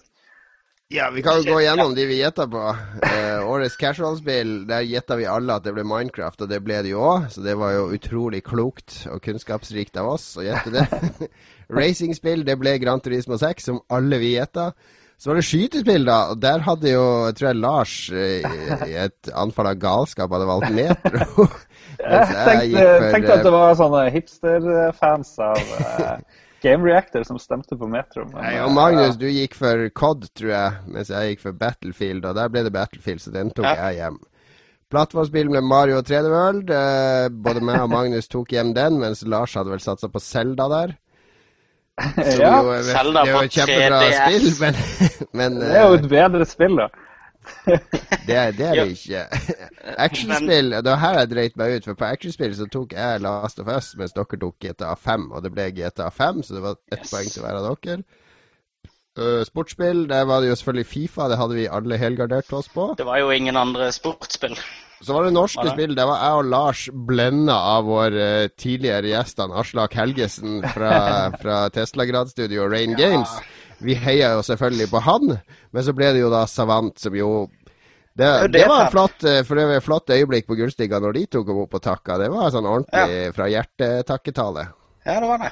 Ja, 0.88 1.11
vi 1.11 1.23
kan 1.23 1.40
jo 1.43 1.50
gå 1.50 1.61
gjennom 1.61 1.95
de 1.97 2.05
vi 2.07 2.21
gjetta 2.21 2.45
på. 2.47 2.62
Eh, 3.02 3.49
årets 3.50 3.76
casual-spill, 3.76 4.69
der 4.69 4.85
gjetta 4.87 5.16
vi 5.19 5.26
alle 5.26 5.57
at 5.59 5.64
det 5.66 5.73
ble 5.75 5.83
Minecraft, 5.83 6.45
og 6.47 6.52
det 6.52 6.61
ble 6.62 6.78
det 6.87 6.93
jo 6.93 7.00
òg. 7.02 7.26
Så 7.35 7.43
det 7.43 7.57
var 7.59 7.75
jo 7.75 7.88
utrolig 7.97 8.45
klokt 8.47 9.00
og 9.11 9.19
kunnskapsrikt 9.25 9.99
av 9.99 10.12
oss 10.12 10.28
å 10.38 10.47
gjette 10.47 10.71
det. 10.76 10.87
Racing-spill, 11.81 12.47
det 12.47 12.55
ble 12.61 12.76
Gran 12.78 13.02
Turismo 13.02 13.35
6, 13.43 13.66
som 13.66 13.83
alle 13.90 14.23
vi 14.23 14.37
gjetta. 14.37 14.71
Så 15.19 15.31
var 15.31 15.39
det 15.41 15.47
skytespill, 15.49 16.05
da. 16.05 16.17
Og 16.35 16.41
der 16.43 16.61
hadde 16.67 16.91
jo, 16.93 17.05
jeg 17.31 17.37
tror 17.39 17.49
jeg 17.49 17.57
Lars 17.63 17.93
eh, 18.13 18.45
i- 18.45 18.91
i 18.91 18.97
et 19.07 19.31
anfall 19.35 19.71
av 19.71 19.79
galskap 19.81 20.31
hadde 20.37 20.49
valgt 20.51 20.75
Metro. 20.77 21.47
Jeg 21.97 22.27
tenkte, 22.29 22.83
tenkte 23.15 23.33
at 23.39 23.45
det 23.47 23.53
var 23.55 23.73
sånne 23.79 24.03
hipsterfans 24.13 25.31
av 25.41 25.57
eh, 25.57 26.19
Game 26.61 26.85
Reactor 26.85 27.25
som 27.25 27.39
stemte 27.41 27.79
på 27.81 27.89
Metro. 27.89 28.27
men, 28.29 28.37
Nei, 28.43 28.53
eh, 28.59 28.65
og 28.67 28.75
Magnus, 28.77 29.17
du 29.17 29.25
gikk 29.31 29.57
for 29.57 29.87
COD, 29.97 30.27
tror 30.37 30.51
jeg, 30.53 30.73
mens 30.93 31.09
jeg 31.15 31.33
gikk 31.33 31.45
for 31.47 31.57
Battlefield. 31.57 32.27
Og 32.29 32.37
der 32.37 32.53
ble 32.53 32.67
det 32.69 32.75
Battlefield, 32.77 33.23
så 33.25 33.33
den 33.33 33.51
tok 33.57 33.65
Ja. 33.71 33.89
jeg 33.89 34.03
hjem. 34.03 34.19
Plattformspill 34.93 35.49
med 35.51 35.65
Mario 35.67 35.97
og 35.99 36.05
3D 36.07 36.29
World. 36.31 36.69
Eh, 36.71 37.29
både 37.33 37.65
meg 37.65 37.81
og 37.83 37.91
Magnus 37.91 38.29
tok 38.31 38.53
hjem 38.55 38.75
den, 38.77 39.01
mens 39.01 39.25
Lars 39.27 39.57
hadde 39.59 39.73
vel 39.73 39.83
satsa 39.83 40.13
på 40.13 40.21
Zelda 40.23 40.69
der. 40.71 40.93
Ja, 42.41 42.61
jo 42.61 42.83
Zelda 42.85 43.23
det 43.25 43.29
er 43.29 43.33
jo 43.33 43.38
på 43.38 43.45
et 43.47 43.55
kjempebra 43.57 44.00
3DS. 44.03 44.23
spill, 44.23 44.49
men, 44.61 44.81
men 45.41 45.61
det 45.62 45.71
er 45.76 45.85
jo 45.87 45.95
eh, 45.95 46.00
et 46.03 46.09
bedre 46.12 46.45
spill, 46.49 46.76
da. 46.83 46.88
det, 48.26 48.35
er- 48.37 48.50
det 48.59 48.67
er 48.67 48.81
ikke. 48.91 49.21
Actionspill, 50.03 50.71
det 50.76 50.91
var 50.91 50.99
her 50.99 51.19
jeg 51.21 51.31
dreit 51.31 51.57
meg 51.61 51.76
ut, 51.76 51.85
for 51.87 51.95
på 52.00 52.09
actionspill 52.11 52.57
så 52.59 52.67
tok 52.73 52.93
jeg 52.97 53.21
Last 53.23 53.61
of 53.62 53.71
Us, 53.71 53.93
mens 53.97 54.12
dere 54.17 54.41
tok 54.43 54.57
GTA 54.67 54.95
5, 54.99 55.29
og 55.33 55.45
det 55.45 55.53
ble 55.55 55.69
GTA 55.76 56.09
5, 56.11 56.43
så 56.43 56.57
det 56.59 56.62
var 56.67 56.76
ett 56.93 57.05
Yes. 57.05 57.12
poeng 57.15 57.31
til 57.33 57.47
hver 57.47 57.61
av 57.61 57.69
dere. 57.87 58.03
Uh, 59.17 59.41
sportsspill, 59.49 60.03
der 60.11 60.26
var 60.29 60.43
det 60.45 60.50
jo 60.50 60.57
selvfølgelig 60.61 60.87
Fifa, 60.91 61.29
det 61.33 61.38
hadde 61.41 61.55
vi 61.57 61.69
alle 61.73 61.97
helgardert 61.97 62.50
oss 62.53 62.69
på. 62.69 62.91
Det 62.99 63.07
var 63.09 63.23
jo 63.23 63.31
ingen 63.33 63.57
andre 63.57 63.88
sportsspill. 63.95 64.59
Så 65.00 65.12
var 65.12 65.26
det 65.26 65.35
norske 65.37 65.61
Var 65.61 65.69
det? 65.69 65.75
spill. 65.76 65.95
Det 65.97 66.07
var 66.09 66.23
jeg 66.23 66.41
og 66.41 66.49
Lars 66.50 66.87
blenda 67.09 67.57
av 67.76 67.85
vår 67.85 68.17
uh, 68.17 68.47
tidligere 68.57 69.12
gjest 69.12 69.43
Aslak 69.45 69.95
Helgesen 69.99 70.62
fra, 70.73 70.95
fra 71.43 71.59
Tesla-gradsstudio 71.75 72.69
Rain 72.71 72.97
Games. 72.97 73.29
Vi 73.85 73.95
heia 74.00 74.33
jo 74.38 74.43
selvfølgelig 74.47 74.88
på 74.91 75.03
han, 75.05 75.37
men 75.71 75.85
så 75.85 75.93
ble 75.93 76.15
det 76.17 76.23
jo 76.25 76.33
da 76.33 76.47
Savant 76.49 76.97
som 76.99 77.15
jo 77.17 77.47
det, 78.17 78.25
det, 78.25 78.49
det 78.55 78.65
var 78.71 78.87
et 78.87 78.95
flott, 79.85 80.09
eh, 80.09 80.17
øyeblikk 80.17 80.47
på 80.49 80.57
Gullstiga 80.57 80.97
når 81.05 81.12
de 81.19 81.26
tok 81.37 81.50
opp 81.53 81.75
og 81.76 81.83
takka. 81.85 82.17
Det 82.23 82.31
var 82.33 82.49
sånn 82.55 82.65
ordentlig 82.65 83.35
fra 83.37 83.49
hjertetakketale. 83.53 84.65
Ja, 85.05 85.19
det 85.21 85.29
var 85.29 85.43
det. 85.45 85.50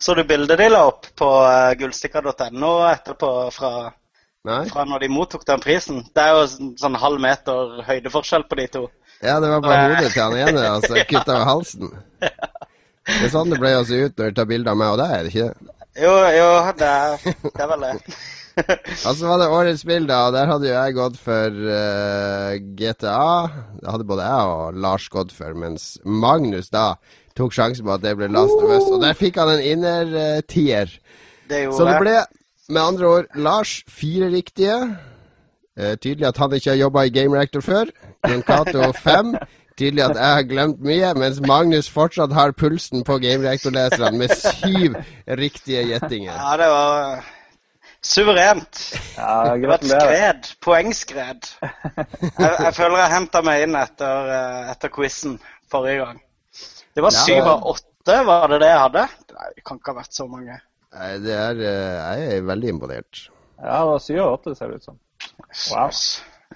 Så 0.00 0.14
du 0.14 0.22
bildet 0.24 0.56
de 0.58 0.68
la 0.70 0.86
opp 0.88 1.10
på 1.18 1.28
gullstikka.no 1.28 1.76
gullstikker.no 1.82 2.72
etterpå 2.88 3.30
fra, 3.52 3.90
Nei? 4.48 4.62
fra 4.72 4.84
når 4.88 5.04
de 5.04 5.10
mottok 5.12 5.44
den 5.48 5.60
prisen? 5.60 6.00
Det 6.16 6.24
er 6.24 6.36
jo 6.36 6.46
sånn, 6.80 6.96
halv 6.98 7.20
meter 7.20 7.82
høydeforskjell 7.88 8.46
på 8.48 8.60
de 8.60 8.66
to. 8.78 8.84
Ja, 9.20 9.38
det 9.42 9.50
var 9.50 9.64
bare 9.64 9.88
hodet 9.90 10.12
til 10.14 10.22
han 10.22 10.38
ene, 10.38 10.64
og 10.76 10.86
så 10.86 11.02
kutta 11.10 11.40
av 11.40 11.46
halsen. 11.50 11.92
Det 12.22 13.20
er 13.26 13.32
sånn 13.34 13.52
det 13.52 13.60
ble 13.60 13.74
å 13.76 13.84
se 13.88 14.00
ut 14.06 14.18
når 14.18 14.32
du 14.32 14.38
tar 14.38 14.48
bilde 14.48 14.72
av 14.72 14.80
meg 14.80 14.94
og 14.94 15.00
deg, 15.02 15.14
er 15.14 15.26
det 15.26 15.34
ikke 15.34 15.46
det? 15.50 15.76
Jo, 15.98 16.12
jo, 16.30 16.50
det 16.78 16.88
er, 16.88 17.30
det 17.42 17.62
er 17.64 17.70
vel 17.72 17.86
det. 17.86 17.94
Og 19.06 19.14
så 19.14 19.28
var 19.28 19.38
det 19.38 19.46
årets 19.54 19.84
da, 19.86 20.16
og 20.26 20.32
der 20.34 20.48
hadde 20.50 20.66
jo 20.66 20.72
jeg 20.72 20.94
gått 20.96 21.18
for 21.22 21.58
uh, 21.70 22.56
GTA. 22.78 23.20
Det 23.78 23.92
hadde 23.92 24.06
både 24.08 24.24
jeg 24.26 24.54
og 24.54 24.80
Lars 24.82 25.06
gått 25.14 25.30
for, 25.30 25.54
mens 25.54 25.92
Magnus 26.02 26.72
da 26.74 26.88
tok 27.38 27.54
sjansen 27.54 27.86
på 27.86 27.94
at 27.94 28.02
det 28.02 28.16
ble 28.18 28.26
Last 28.34 28.58
of 28.58 28.72
Us. 28.72 28.88
Og 28.90 28.98
der 29.04 29.14
fikk 29.18 29.38
han 29.38 29.52
en 29.52 29.62
innertier. 29.62 30.90
Det 31.48 31.62
gjorde 31.64 31.78
Så 31.78 31.86
det 31.86 32.00
ble 32.02 32.16
med 32.68 32.82
andre 32.82 33.06
ord 33.06 33.24
Lars 33.34 33.82
fire 33.88 34.28
riktige. 34.32 34.76
Eh, 35.78 35.94
tydelig 35.96 36.26
at 36.28 36.36
han 36.36 36.52
ikke 36.52 36.70
har 36.70 36.76
jobba 36.82 37.06
i 37.06 37.12
Game 37.14 37.36
Reactor 37.36 37.64
før. 37.64 37.90
Jon 38.28 38.42
Cato 38.42 38.92
fem. 39.06 39.34
Tydelig 39.78 40.02
at 40.08 40.16
jeg 40.18 40.34
har 40.34 40.46
glemt 40.50 40.80
mye, 40.82 41.12
mens 41.14 41.38
Magnus 41.46 41.86
fortsatt 41.94 42.32
har 42.34 42.50
pulsen 42.58 43.04
på 43.06 43.18
Game 43.22 43.46
Reactor-leserne 43.46 44.18
med 44.18 44.32
syv 44.34 44.96
riktige 45.38 45.84
gjettinger. 45.86 46.34
Ja, 46.34 46.56
det 46.58 46.66
var 46.72 47.28
suverent. 48.02 48.80
Ja, 49.16 49.54
Det 49.54 49.70
var 49.70 49.78
et 49.78 49.86
skred. 49.92 50.50
Poengskred. 50.66 51.50
Jeg, 51.62 52.54
jeg 52.58 52.74
føler 52.74 52.98
jeg 53.04 53.12
henta 53.14 53.44
meg 53.46 53.68
inn 53.68 53.78
etter, 53.78 54.32
eh, 54.34 54.72
etter 54.74 54.92
quizen 54.98 55.38
forrige 55.70 56.02
gang. 56.02 56.18
Det 56.98 57.06
var 57.06 57.14
syv 57.14 57.46
av 57.46 57.68
åtte, 57.70 58.18
var 58.26 58.48
det 58.50 58.58
det 58.64 58.72
jeg 58.72 58.82
hadde? 58.82 59.06
Nei, 59.38 59.48
det 59.54 59.64
kan 59.64 59.78
ikke 59.78 59.94
ha 59.94 60.00
vært 60.00 60.18
så 60.18 60.26
mange. 60.26 60.58
Nei, 60.94 61.18
Det 61.18 61.34
er, 61.34 61.58
eh, 61.60 62.18
jeg 62.20 62.36
er 62.38 62.46
veldig 62.48 62.68
imponert. 62.74 63.28
Ja, 63.58 63.80
det 63.82 63.88
var 63.90 63.98
syv 63.98 64.20
av 64.22 64.32
åtte, 64.38 64.54
ser 64.56 64.68
det 64.68 64.76
ut 64.80 64.84
som. 64.84 64.98
Wow. 65.72 65.90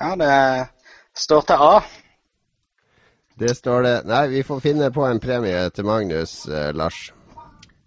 Ja, 0.01 0.15
det 0.17 0.69
står 1.19 1.43
til 1.47 1.57
A. 1.67 1.83
Det 3.39 3.57
står 3.57 3.83
det 3.83 3.95
Nei, 4.07 4.27
vi 4.29 4.43
får 4.47 4.61
finne 4.63 4.91
på 4.95 5.05
en 5.09 5.21
premie 5.21 5.65
til 5.75 5.85
Magnus, 5.89 6.47
eh, 6.49 6.71
Lars. 6.77 7.13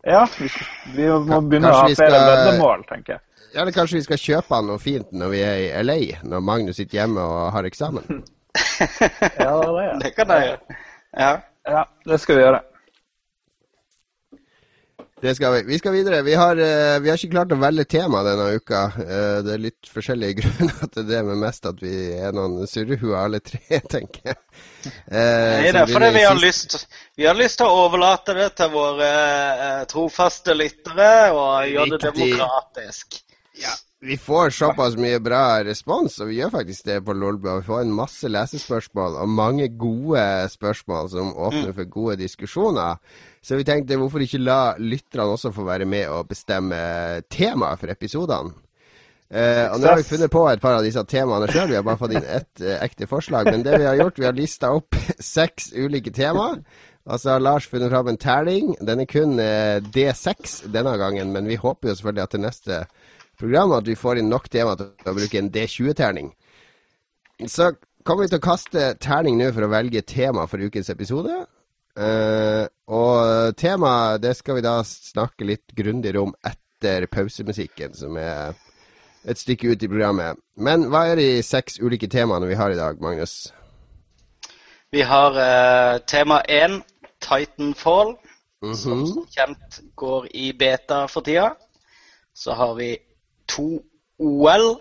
Ja, 0.05 0.25
vi, 0.37 0.49
vi 0.93 1.07
må 1.09 1.39
begynne 1.41 1.71
å 1.71 1.79
ha 1.79 1.87
flere 1.87 1.95
skal- 2.11 2.27
veddemål, 2.29 2.83
tenker 2.89 3.13
jeg. 3.15 3.21
Ja, 3.55 3.61
Eller 3.61 3.71
kanskje 3.71 3.95
vi 4.01 4.03
skal 4.03 4.17
kjøpe 4.19 4.55
han 4.57 4.67
noe 4.67 4.77
fint 4.83 5.11
når 5.15 5.29
vi 5.31 5.39
er 5.41 5.57
i 5.63 5.83
LA, 5.83 5.97
når 6.27 6.41
Magnus 6.43 6.75
sitter 6.75 6.99
hjemme 6.99 7.23
og 7.23 7.51
har 7.55 7.63
eksamen? 7.69 8.23
Ja, 9.39 9.51
det 9.61 9.67
er 9.69 9.75
det. 9.75 9.99
Det 10.03 10.11
kan 10.15 10.27
jeg 10.35 10.49
gjøre. 10.49 10.77
Ja. 11.17 11.31
Ja, 11.65 11.83
det 12.05 12.19
skal 12.21 12.35
vi 12.37 12.41
gjøre. 12.43 12.59
Det 15.22 15.31
skal 15.36 15.53
vi. 15.53 15.62
Vi 15.63 15.77
skal 15.79 15.93
videre. 15.95 16.22
Vi 16.27 16.34
har, 16.36 16.57
eh, 16.60 17.00
vi 17.00 17.10
har 17.10 17.17
ikke 17.17 17.31
klart 17.31 17.53
å 17.55 17.57
velge 17.62 17.86
tema 17.88 18.19
denne 18.25 18.50
uka. 18.60 18.81
Eh, 19.00 19.38
det 19.45 19.53
er 19.53 19.62
litt 19.63 19.88
forskjellige 19.89 20.36
grunner 20.41 20.89
til 20.91 21.05
det, 21.07 21.22
men 21.25 21.39
mest 21.39 21.65
at 21.69 21.79
vi 21.81 21.93
er 22.19 22.36
noen 22.36 22.67
surrehuer 22.67 23.15
alle 23.22 23.39
tre, 23.39 23.62
tenker 23.95 24.34
jeg. 24.34 24.38
Eh, 24.86 25.15
Nei, 25.15 25.72
det 25.72 25.86
er 25.86 25.93
fordi 25.93 26.12
vi 26.17 26.25
har, 26.27 26.36
sist- 26.43 26.75
lyst, 26.75 27.00
vi 27.15 27.29
har 27.29 27.39
lyst 27.39 27.62
til 27.62 27.72
å 27.72 27.79
overlate 27.88 28.36
det 28.38 28.50
til 28.60 28.74
våre 28.75 29.10
trofaste 29.91 30.53
lyttere 30.60 31.10
og 31.31 31.72
gjøre 31.72 31.95
det 31.95 32.12
demokratisk. 32.12 33.22
demokratisk. 33.24 33.81
Vi 34.05 34.17
får 34.17 34.50
såpass 34.53 34.95
mye 35.01 35.17
bra 35.24 35.63
respons, 35.65 36.19
og 36.21 36.27
vi 36.29 36.35
gjør 36.38 36.51
faktisk 36.53 36.85
det 36.85 37.00
på 37.07 37.13
Lolbua. 37.17 37.55
Vi 37.57 37.65
får 37.65 37.79
en 37.81 37.93
masse 37.97 38.29
lesespørsmål 38.29 39.15
og 39.24 39.31
mange 39.33 39.65
gode 39.81 40.21
spørsmål 40.53 41.09
som 41.09 41.31
åpner 41.33 41.71
for 41.74 41.89
gode 41.89 42.19
diskusjoner. 42.19 43.00
Så 43.41 43.57
vi 43.57 43.65
tenkte 43.65 43.97
hvorfor 43.97 44.21
ikke 44.21 44.43
la 44.43 44.75
lytterne 44.77 45.25
også 45.33 45.50
få 45.55 45.65
være 45.65 45.88
med 45.89 46.05
og 46.13 46.29
bestemme 46.29 46.77
temaet 47.33 47.81
for 47.81 47.93
episodene. 47.95 48.53
Eh, 49.33 49.65
og 49.74 49.81
nå 49.81 49.89
har 49.89 49.97
vi 49.97 50.05
funnet 50.05 50.29
på 50.29 50.43
et 50.51 50.62
par 50.62 50.77
av 50.77 50.85
disse 50.85 51.01
temaene 51.09 51.50
sjøl. 51.50 51.71
Vi 51.71 51.79
har 51.79 51.88
bare 51.88 51.97
fått 51.97 52.13
inn 52.13 52.29
ett 52.29 52.62
eh, 52.62 52.77
ekte 52.85 53.09
forslag. 53.09 53.50
Men 53.50 53.65
det 53.65 53.79
vi 53.81 53.89
har 53.89 53.97
gjort, 54.03 54.21
vi 54.21 54.29
har 54.29 54.38
lista 54.38 54.70
opp 54.75 55.00
seks 55.33 55.72
ulike 55.74 56.13
temaer. 56.13 56.61
Og 57.09 57.22
så 57.22 57.33
har 57.33 57.41
Lars 57.41 57.65
funnet 57.70 57.89
fram 57.89 58.13
en 58.13 58.22
terning. 58.22 58.75
Den 58.85 59.01
er 59.01 59.09
kun 59.09 59.39
eh, 59.41 59.81
D6 59.81 60.68
denne 60.74 60.94
gangen, 61.01 61.33
men 61.33 61.50
vi 61.50 61.57
håper 61.57 61.89
jo 61.89 61.98
selvfølgelig 61.98 62.27
at 62.27 62.35
til 62.37 62.46
neste 62.46 62.79
program 63.37 63.74
at 63.77 63.87
vi 63.87 63.98
får 64.00 64.21
inn 64.21 64.29
nok 64.31 64.50
tema 64.50 64.75
til 64.79 65.11
å 65.11 65.15
bruke 65.15 65.39
en 65.39 65.51
D20-terning. 65.53 66.31
Så 67.48 67.74
kommer 68.05 68.25
vi 68.25 68.33
til 68.33 68.39
å 68.39 68.45
kaste 68.45 68.93
terning 69.01 69.39
nå 69.39 69.50
for 69.55 69.65
å 69.65 69.71
velge 69.71 70.05
tema 70.07 70.45
for 70.50 70.61
ukens 70.61 70.91
episode. 70.93 71.43
Uh, 71.95 72.67
og 72.91 73.55
temaet 73.55 74.19
det 74.24 74.33
skal 74.35 74.57
vi 74.57 74.65
da 74.65 74.81
snakke 74.83 75.48
litt 75.48 75.75
grundigere 75.77 76.25
om 76.25 76.33
etter 76.43 77.07
pausemusikken, 77.07 77.95
som 77.95 78.17
er 78.19 78.57
et 79.25 79.39
stykke 79.39 79.71
ut 79.71 79.83
i 79.83 79.89
programmet. 79.89 80.41
Men 80.59 80.89
hva 80.91 81.05
er 81.09 81.19
de 81.19 81.29
seks 81.43 81.79
ulike 81.81 82.09
temaene 82.11 82.50
vi 82.50 82.59
har 82.59 82.74
i 82.74 82.79
dag, 82.79 83.00
Magnus? 83.01 83.48
Vi 84.91 85.01
har 85.01 85.39
uh, 85.39 85.98
tema 86.07 86.41
én, 86.48 86.81
Titanfall, 87.19 88.15
mm 88.61 88.71
-hmm. 88.71 88.75
som 88.75 89.27
kjent 89.31 89.81
går 89.95 90.27
i 90.35 90.53
beta 90.53 91.07
for 91.07 91.21
tida. 91.21 91.55
Så 92.33 92.51
har 92.51 92.75
vi 92.75 92.98
to 93.48 93.79
OL, 94.20 94.75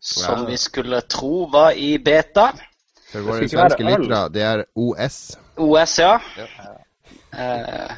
som 0.00 0.38
Ja. 0.38 0.44
vi 0.44 0.56
skulle 0.56 1.00
tro 1.00 1.46
var 1.52 1.70
i 1.70 1.98
beta. 1.98 2.52
For 3.12 3.20
våre 3.20 3.48
svenske 3.48 3.84
lyttere, 3.84 4.28
det 4.28 4.42
er 4.42 4.64
OS. 4.74 5.38
OS, 5.56 5.98
ja. 5.98 6.18
Eh, 7.32 7.92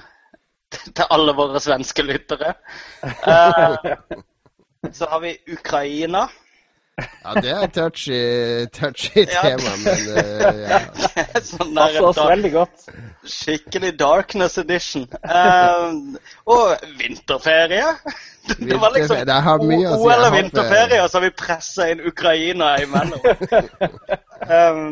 til 0.96 1.05
alle 1.11 1.33
våre 1.33 1.61
svenske 1.61 2.03
lyttere. 2.03 2.55
Eh, 3.05 3.77
så 4.98 5.07
har 5.11 5.20
vi 5.20 5.37
Ukraina. 5.53 6.29
Ja, 6.98 7.33
det 7.40 7.50
er 7.50 7.62
et 7.64 7.72
touchy, 7.74 8.66
touchy 8.70 9.24
tema, 9.26 9.72
men 9.83 10.04
uh, 10.14 10.59
ja. 10.62 10.78
sånn 11.42 11.72
der, 11.74 11.96
Passer 11.96 12.07
oss 12.07 12.20
veldig 12.20 12.50
godt. 12.54 12.85
Skikkelig 13.26 13.90
Darkness 13.98 14.61
Edition. 14.62 15.09
Um, 15.24 16.14
og 16.46 16.85
vinterferie. 17.00 17.88
Det 18.61 18.76
var 18.76 18.92
liksom 18.92 19.22
det 19.24 19.37
har 19.46 19.62
mye 19.64 19.88
å 19.88 19.96
si. 19.96 20.04
OL 20.04 20.22
og 20.26 20.35
vinterferie, 20.35 20.98
og 21.00 21.07
så 21.09 21.16
har 21.16 21.22
vi 21.24 21.30
pressa 21.33 21.87
inn 21.88 22.02
Ukraina 22.04 22.74
imellom. 22.85 23.22
um, 24.59 24.83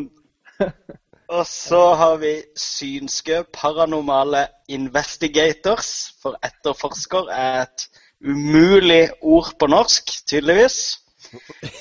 og 1.29 1.45
så 1.49 1.83
har 2.01 2.17
vi 2.23 2.33
synske 2.57 3.43
paranormale 3.53 4.47
investigators, 4.73 5.93
for 6.25 6.41
etterforsker 6.49 7.29
er 7.29 7.67
et 7.67 7.87
umulig 8.25 9.05
ord 9.21 9.53
på 9.61 9.69
norsk, 9.69 10.17
tydeligvis. 10.33 10.81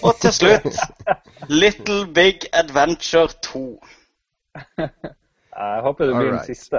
Og 0.03 0.15
til 0.21 0.33
slutt 0.33 0.65
Little 1.49 2.13
Big 2.15 2.39
Adventure 2.53 3.27
2. 3.43 3.83
Jeg 4.77 5.81
håper 5.85 6.05
det 6.05 6.15
blir 6.15 6.31
den 6.31 6.45
siste. 6.47 6.77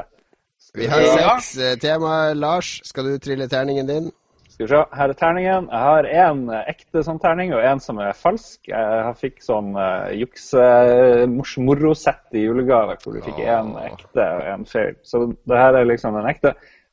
Vi 0.75 0.87
har 0.89 1.01
seks 1.05 1.59
eh, 1.59 1.79
temaer. 1.81 2.35
Lars, 2.35 2.81
skal 2.89 3.05
du 3.05 3.19
trille 3.21 3.49
terningen 3.49 3.89
din? 3.89 4.13
Skal 4.49 4.67
vi 4.67 4.71
se, 4.71 4.85
her 4.97 5.09
er 5.09 5.13
terningen. 5.17 5.69
Jeg 5.69 5.79
har 5.89 6.05
en 6.27 6.51
eh, 6.53 6.69
ekte 6.73 7.03
sånn 7.05 7.19
terning, 7.21 7.55
og 7.57 7.65
en 7.65 7.81
som 7.81 7.99
er 8.01 8.13
falsk. 8.17 8.61
Jeg 8.69 9.17
fikk 9.21 9.43
sånn 9.45 9.77
uh, 9.77 10.13
jukse-moro-sett 10.17 12.35
i 12.37 12.39
julegave, 12.47 12.97
hvor 13.03 13.13
du 13.17 13.21
fikk 13.25 13.39
en 13.45 13.77
Åh. 13.77 13.83
ekte 13.91 14.25
og 14.39 14.43
en 14.55 14.65
feil. 14.69 14.95
Så 15.09 15.17
det 15.49 15.59
her 15.61 15.73
er 15.81 15.85
liksom 15.89 16.17
den 16.17 16.31
ekte. 16.33 16.51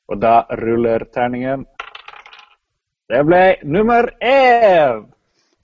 Og 0.09 0.15
da 0.23 0.35
ruller 0.59 0.99
terningen. 1.13 1.59
Det 3.09 3.21
ble 3.27 3.43
nummer 3.63 4.03
én! 4.23 5.18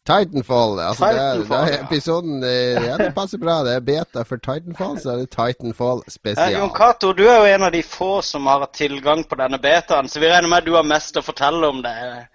Titanfall. 0.05 0.79
Altså 0.79 1.07
det, 1.09 1.21
er, 1.21 1.39
det 1.49 1.57
er 1.57 1.83
episoden 1.83 2.43
eh, 2.45 2.77
Ja, 2.85 2.97
det 3.01 3.09
passer 3.15 3.41
bra. 3.41 3.63
Det 3.65 3.73
er 3.73 3.85
beta 3.85 4.23
for 4.27 4.37
Titanfall, 4.37 4.99
så 5.01 5.15
er 5.15 5.23
det 5.23 5.31
Titanfall 5.33 6.03
Eh, 6.05 6.11
spesial. 6.13 6.51
Jon 6.59 6.73
Cato, 6.75 7.13
du 7.13 7.23
er 7.25 7.37
jo 7.39 7.45
en 7.55 7.63
av 7.67 7.71
de 7.73 7.81
få 7.83 8.21
som 8.21 8.45
har 8.47 8.65
tilgang 8.73 9.23
på 9.23 9.35
denne 9.39 9.57
betaen, 9.61 10.09
så 10.09 10.19
vi 10.21 10.29
regner 10.29 10.49
med 10.51 10.57
at 10.61 10.67
du 10.69 10.75
har 10.77 10.85
mest 10.85 11.17
å 11.17 11.23
fortelle 11.25 11.67
om 11.67 11.81
det. 11.85 11.95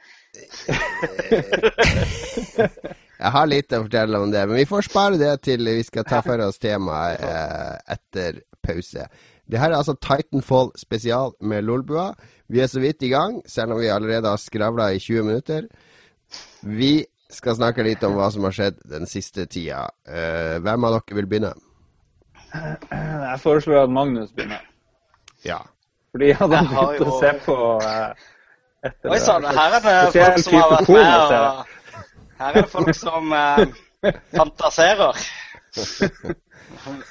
Jeg 3.21 3.33
har 3.35 3.47
litt 3.51 3.73
å 3.77 3.83
fortelle 3.85 4.19
om 4.19 4.31
det, 4.33 4.47
men 4.49 4.57
vi 4.63 4.69
får 4.69 4.87
spare 4.89 5.19
det 5.21 5.35
til 5.45 5.67
vi 5.69 5.83
skal 5.85 6.07
ta 6.09 6.23
for 6.25 6.41
oss 6.41 6.59
temaet 6.63 7.21
eh, 7.21 7.75
etter 7.97 8.41
pause. 8.65 9.05
Det 9.51 9.59
her 9.61 9.71
er 9.73 9.79
altså 9.81 9.97
Titanfall 9.99 10.71
spesial 10.79 11.35
med 11.43 11.67
Lolbua. 11.67 12.15
Vi 12.49 12.63
er 12.63 12.71
så 12.71 12.81
vidt 12.81 13.03
i 13.05 13.11
gang, 13.13 13.43
selv 13.47 13.75
om 13.75 13.81
vi 13.83 13.91
allerede 13.93 14.31
har 14.31 14.41
skravla 14.41 14.93
i 14.95 15.03
20 15.03 15.27
minutter. 15.27 15.69
Vi 16.63 17.05
skal 17.35 17.57
snakke 17.59 17.85
litt 17.87 18.03
om 18.07 18.17
hva 18.19 18.31
som 18.33 18.47
har 18.47 18.55
skjedd 18.57 18.81
den 18.91 19.07
siste 19.11 19.47
tida. 19.51 19.87
Eh, 20.09 20.57
hvem 20.63 20.87
av 20.87 20.97
dere 20.99 21.19
vil 21.21 21.29
begynne? 21.31 21.53
Jeg 22.51 23.39
foreslår 23.43 23.85
at 23.85 23.95
Magnus 23.95 24.33
begynner. 24.35 24.65
Ja. 25.47 25.61
Fordi 26.11 26.33
han 26.37 26.53
har 26.53 26.67
begynt 26.67 27.05
jo... 27.05 27.13
å 27.13 27.21
se 27.21 27.33
på 27.45 27.57
eh, 27.87 28.29
Oi 29.13 29.19
sann, 29.21 29.45
her 29.45 29.77
er 29.77 29.83
det 29.85 29.97
folk 30.15 30.45
som 30.47 30.57
har 30.57 30.71
vært 30.73 30.89
med 30.89 31.11
og 31.21 31.33
Her 32.41 32.49
er 32.49 32.57
det 32.57 32.71
folk 32.73 32.95
som 32.97 33.35
eh, 33.37 34.15
fantaserer. 34.35 35.27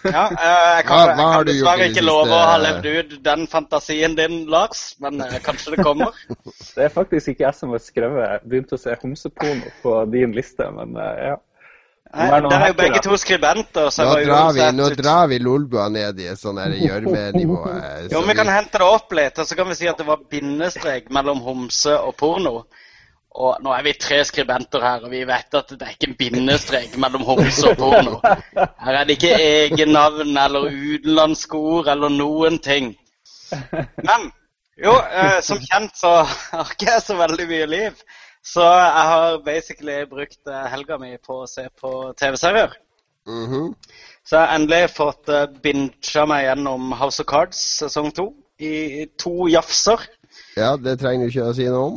Ja, 0.06 0.24
eh, 0.32 0.78
jeg 0.78 0.86
kan, 0.88 1.10
Hva- 1.10 1.16
hva 1.18 1.28
jeg 1.38 1.46
dessverre 1.50 1.88
ikke 1.90 2.04
love 2.06 2.32
å 2.34 2.40
ha 2.50 2.56
levd 2.62 2.88
ut 3.00 3.14
den 3.24 3.46
fantasien 3.52 4.16
din, 4.18 4.40
Lars, 4.50 4.96
men 5.04 5.22
eh, 5.22 5.36
kanskje 5.46 5.76
det 5.76 5.84
kommer. 5.86 6.16
Det 6.76 6.86
er 6.88 6.90
faktisk 6.94 7.34
ikke 7.34 7.44
jeg 7.48 7.56
som 7.58 7.74
har 7.76 7.82
skrevet 7.84 8.44
begynt 8.48 8.72
å 8.74 8.80
se 8.80 8.96
homseporno 9.02 9.72
på 9.84 9.94
din 10.14 10.32
liste, 10.38 10.70
men 10.76 10.96
eh, 10.98 11.22
ja. 11.30 11.38
Nei, 12.10 12.40
det 12.42 12.56
er 12.58 12.68
jo 12.72 12.74
begge 12.80 13.00
to 13.06 13.18
skribenter, 13.22 13.92
så 13.94 14.02
Nå 14.08 14.14
jeg 14.18 14.26
drar 14.32 14.48
vi, 14.56 14.64
nå 14.74 14.86
drar 14.98 15.28
vi 15.30 15.38
Lolbua 15.46 15.84
ned 15.94 16.18
i 16.24 16.26
et 16.32 16.40
sånn 16.42 16.58
gjørmenivå. 16.58 17.60
eh, 17.70 18.08
Jo, 18.10 18.24
vi 18.26 18.34
kan 18.40 18.50
hente 18.50 18.80
det 18.82 18.88
opp 18.88 19.14
litt, 19.14 19.38
og 19.38 19.46
så 19.46 19.56
kan 19.60 19.70
vi 19.70 19.76
si 19.78 19.88
at 19.92 20.00
det 20.02 20.08
var 20.08 20.24
bindestrek 20.32 21.12
mellom 21.14 21.44
homse 21.46 21.94
og 22.00 22.16
porno. 22.18 22.64
Og 23.40 23.62
nå 23.64 23.72
er 23.72 23.86
vi 23.86 23.94
tre 23.96 24.18
skribenter 24.28 24.84
her, 24.84 25.06
og 25.08 25.14
vi 25.14 25.22
vet 25.28 25.56
at 25.56 25.70
det 25.72 25.86
er 25.86 25.94
ikke 25.96 26.10
en 26.10 26.18
bindestrek 26.20 26.98
mellom 27.00 27.24
homse 27.24 27.70
og 27.70 27.78
porno. 27.80 28.18
Her 28.84 28.98
er 29.00 29.08
det 29.08 29.16
ikke 29.16 29.38
egennavn 29.40 30.36
eller 30.38 30.68
utenlandske 30.68 31.62
ord 31.76 31.88
eller 31.94 32.12
noen 32.12 32.60
ting. 32.64 32.92
Men 34.04 34.28
jo, 34.76 34.92
eh, 34.92 35.40
som 35.46 35.62
kjent 35.64 35.96
så 36.00 36.18
har 36.26 36.74
ikke 36.74 36.92
jeg 36.92 37.06
så 37.06 37.16
veldig 37.20 37.48
mye 37.54 37.70
liv. 37.72 38.04
Så 38.44 38.64
jeg 38.64 39.08
har 39.14 39.40
basically 39.46 39.98
brukt 40.12 40.40
eh, 40.48 40.68
helga 40.74 41.00
mi 41.00 41.16
på 41.24 41.42
å 41.44 41.50
se 41.50 41.68
på 41.80 41.96
TV-serier. 42.20 42.76
Mhm. 43.30 43.74
Så 44.28 44.36
jeg 44.38 44.46
har 44.46 44.56
endelig 44.60 44.92
fått 44.94 45.30
uh, 45.34 45.48
bincha 45.64 46.22
meg 46.30 46.44
gjennom 46.46 46.92
House 46.94 47.24
of 47.24 47.26
Cards 47.30 47.60
sesong 47.80 48.12
to 48.14 48.28
i 48.62 49.08
to 49.18 49.48
jafser. 49.50 50.04
Ja, 50.58 50.76
det 50.78 51.00
trenger 51.02 51.26
du 51.26 51.34
ikke 51.34 51.48
å 51.50 51.56
si 51.58 51.66
noe 51.66 51.86
om. 51.88 51.96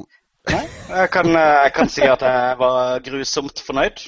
Nei, 0.51 0.65
jeg 0.89 1.13
kan, 1.15 1.29
eh, 1.37 1.61
jeg 1.67 1.73
kan 1.77 1.93
si 1.93 2.03
at 2.03 2.25
jeg 2.27 2.59
var 2.59 2.99
grusomt 3.07 3.63
fornøyd. 3.67 4.03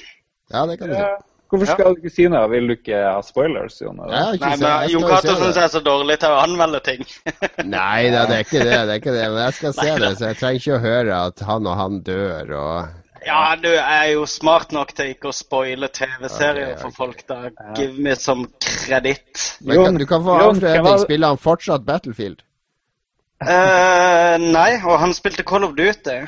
Ja, 0.51 0.65
det 0.67 0.79
kan 0.79 0.91
du 0.91 0.97
si. 0.97 1.07
Hvorfor 1.49 1.69
skal 1.69 1.93
du 1.93 2.01
ikke 2.01 2.11
si 2.11 2.25
noe? 2.31 2.49
Vil 2.51 2.67
du 2.67 2.73
ikke 2.73 2.97
ha 3.05 3.21
spoilers, 3.23 3.77
Jon? 3.79 4.01
Nei, 4.01 4.33
men 4.41 4.89
Jon 4.91 5.05
Cato 5.07 5.35
syns 5.37 5.55
jeg 5.59 5.63
er 5.63 5.71
så 5.75 5.81
dårlig 5.85 6.17
til 6.23 6.33
å 6.33 6.41
anmelde 6.41 6.81
ting. 6.83 7.05
Nei 7.77 8.09
da, 8.11 8.25
det 8.27 8.39
er 8.39 8.45
ikke 8.47 8.63
det. 8.65 8.73
det 8.73 8.95
er 8.95 9.01
ikke 9.01 9.15
det. 9.15 9.25
Men 9.29 9.41
jeg 9.45 9.57
skal 9.59 9.75
se 9.77 9.87
Nei 9.87 9.97
det, 10.01 10.11
så 10.17 10.31
jeg 10.31 10.39
trenger 10.41 10.61
ikke 10.63 10.77
å 10.79 10.83
høre 10.87 11.19
at 11.29 11.43
han 11.47 11.69
og 11.69 11.77
han 11.79 11.99
dør 12.07 12.55
og 12.59 13.03
Ja, 13.25 13.43
du 13.61 13.71
er 13.71 14.09
jo 14.11 14.25
smart 14.29 14.73
nok 14.75 14.91
til 14.97 15.13
ikke 15.13 15.31
å 15.31 15.37
spoile 15.37 15.89
TV-serier 15.93 16.73
okay, 16.73 16.75
ok. 16.75 16.81
for 16.81 16.97
folk. 16.97 17.23
da. 17.29 17.39
Give 17.77 17.93
me 17.97 18.17
some 18.19 18.49
kreditt. 18.61 19.47
Men 19.61 19.85
kan, 19.85 20.01
du 20.01 20.05
kan 20.09 20.25
få 20.25 20.41
andre 20.49 20.75
ting. 20.75 20.91
Spiller 21.05 21.33
han 21.33 21.41
fortsatt 21.41 21.87
Battlefield? 21.87 22.43
Eh, 23.43 24.35
nei, 24.39 24.71
og 24.85 24.95
han 25.01 25.13
spilte 25.15 25.43
Call 25.47 25.65
of 25.67 25.75
Duty. 25.75 26.21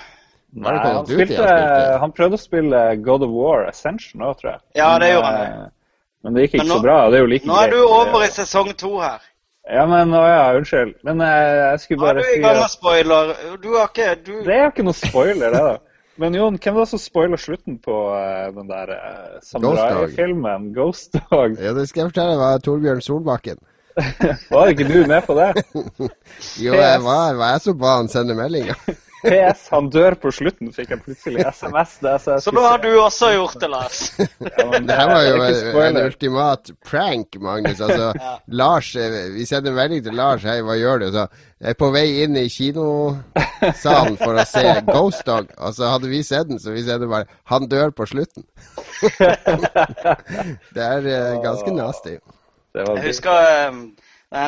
Nei, 0.58 0.74
han, 0.74 0.84
Duty 0.84 0.92
han 0.92 1.06
spilte, 1.08 1.38
spilte? 1.38 1.98
han 2.02 2.14
prøvde 2.16 2.38
å 2.40 2.42
spille 2.42 2.82
God 3.06 3.24
of 3.28 3.32
War 3.36 3.66
Ascension 3.70 4.24
òg, 4.28 4.38
tror 4.42 4.52
jeg. 4.56 4.62
Ja, 4.80 4.90
det 5.00 5.14
gjorde 5.14 5.32
han. 5.32 5.42
eh, 5.68 5.74
Men 6.26 6.34
det 6.36 6.46
gikk 6.48 6.56
ikke 6.60 6.68
nå- 6.68 6.78
så 6.80 6.84
bra. 6.84 6.98
Det 7.12 7.20
er 7.20 7.26
jo 7.26 7.32
like 7.32 7.48
Nå 7.48 7.58
er 7.64 7.72
du 7.72 7.80
over 7.86 8.24
i 8.26 8.30
sesong 8.34 8.74
to 8.78 8.98
her. 9.00 9.20
Ja, 9.68 9.84
men 9.86 10.14
å 10.16 10.22
ja, 10.24 10.44
unnskyld. 10.56 10.96
Men 11.04 11.20
jeg, 11.20 11.56
jeg 11.60 11.80
skulle 11.84 12.00
Nå 12.02 12.08
er 12.08 12.14
bare 12.14 12.24
du 12.24 12.36
i 12.38 12.42
gang 12.44 12.60
med 12.62 12.72
spoiler. 12.72 13.34
Du 13.62 13.70
har 13.76 13.88
ikke 13.92 14.10
du... 14.24 14.34
Det 14.48 14.54
er 14.56 14.62
jo 14.64 14.72
ikke 14.72 14.86
noe 14.88 14.96
spoiler, 14.96 15.52
det, 15.52 15.64
da. 15.68 15.78
Men 16.18 16.34
Jon, 16.34 16.56
hvem 16.58 16.74
var 16.74 16.86
det 16.88 16.90
som 16.90 17.02
spoila 17.04 17.38
slutten 17.38 17.76
på 17.84 17.96
eh, 18.18 18.48
den 18.56 18.70
der 18.72 18.90
uh, 18.96 19.40
samurai-filmen 19.44 20.72
Ghost 20.74 21.14
Dog? 21.30 21.58
Ja, 21.62 21.74
det 21.78 21.84
skal 21.90 22.06
jeg 22.06 22.14
fortelle. 22.14 22.32
Det 22.32 22.40
var 22.42 22.64
Torbjørn 22.66 23.04
Solbakken. 23.06 23.60
Var 24.54 24.72
ikke 24.74 24.88
du 24.88 25.02
med 25.08 25.22
på 25.26 25.36
det? 25.38 25.52
Jo, 26.62 26.74
jeg 26.78 27.02
var, 27.02 27.34
var 27.34 27.56
jeg 27.56 27.62
som 27.64 27.78
ba 27.82 27.98
han 27.98 28.10
sende 28.12 28.36
meldinger. 28.38 28.78
PS, 29.18 29.64
han 29.74 29.88
dør 29.90 30.14
på 30.22 30.30
slutten, 30.32 30.70
fikk 30.72 30.92
jeg 30.94 31.02
plutselig 31.02 31.42
SMS. 31.50 31.96
Der, 32.04 32.20
så 32.22 32.36
jeg 32.36 32.44
Så 32.46 32.54
nå 32.54 32.62
har 32.62 32.78
du 32.84 32.92
også 33.02 33.32
gjort 33.34 33.56
det, 33.60 33.70
Lars. 33.74 34.02
Ja, 34.20 34.68
Det 34.78 34.98
her 35.00 35.10
var 35.10 35.24
jo 35.26 35.40
en, 35.42 35.98
en 35.98 36.00
ultimat 36.06 36.72
prank, 36.86 37.40
Magnus. 37.42 37.82
Altså, 37.82 38.12
Lars, 38.48 38.92
eh, 38.96 39.18
Vi 39.34 39.46
sender 39.50 39.74
melding 39.74 40.06
til 40.06 40.16
Lars. 40.16 40.46
Hei, 40.46 40.60
hva 40.62 40.78
gjør 40.78 41.02
du? 41.02 41.08
Så 41.18 41.26
jeg 41.58 41.74
er 41.74 41.80
på 41.82 41.90
vei 41.98 42.06
inn 42.24 42.38
i 42.38 42.46
kinosalen 42.54 44.22
for 44.22 44.38
å 44.38 44.46
se 44.46 44.66
Ghost 44.86 45.26
Dog. 45.26 45.50
Og 45.58 45.74
så 45.74 45.90
hadde 45.96 46.14
vi 46.14 46.22
sett 46.24 46.52
den, 46.52 46.62
så 46.62 46.78
vi 46.78 46.86
sender 46.86 47.10
bare 47.10 47.26
Han 47.50 47.66
dør 47.72 47.90
på 47.98 48.06
slutten. 48.06 48.46
det 50.78 50.90
er 50.92 51.10
uh, 51.10 51.42
ganske 51.42 51.74
nasty. 51.74 52.20
Jeg 52.78 53.08
husker 53.08 53.70
um, 53.72 53.82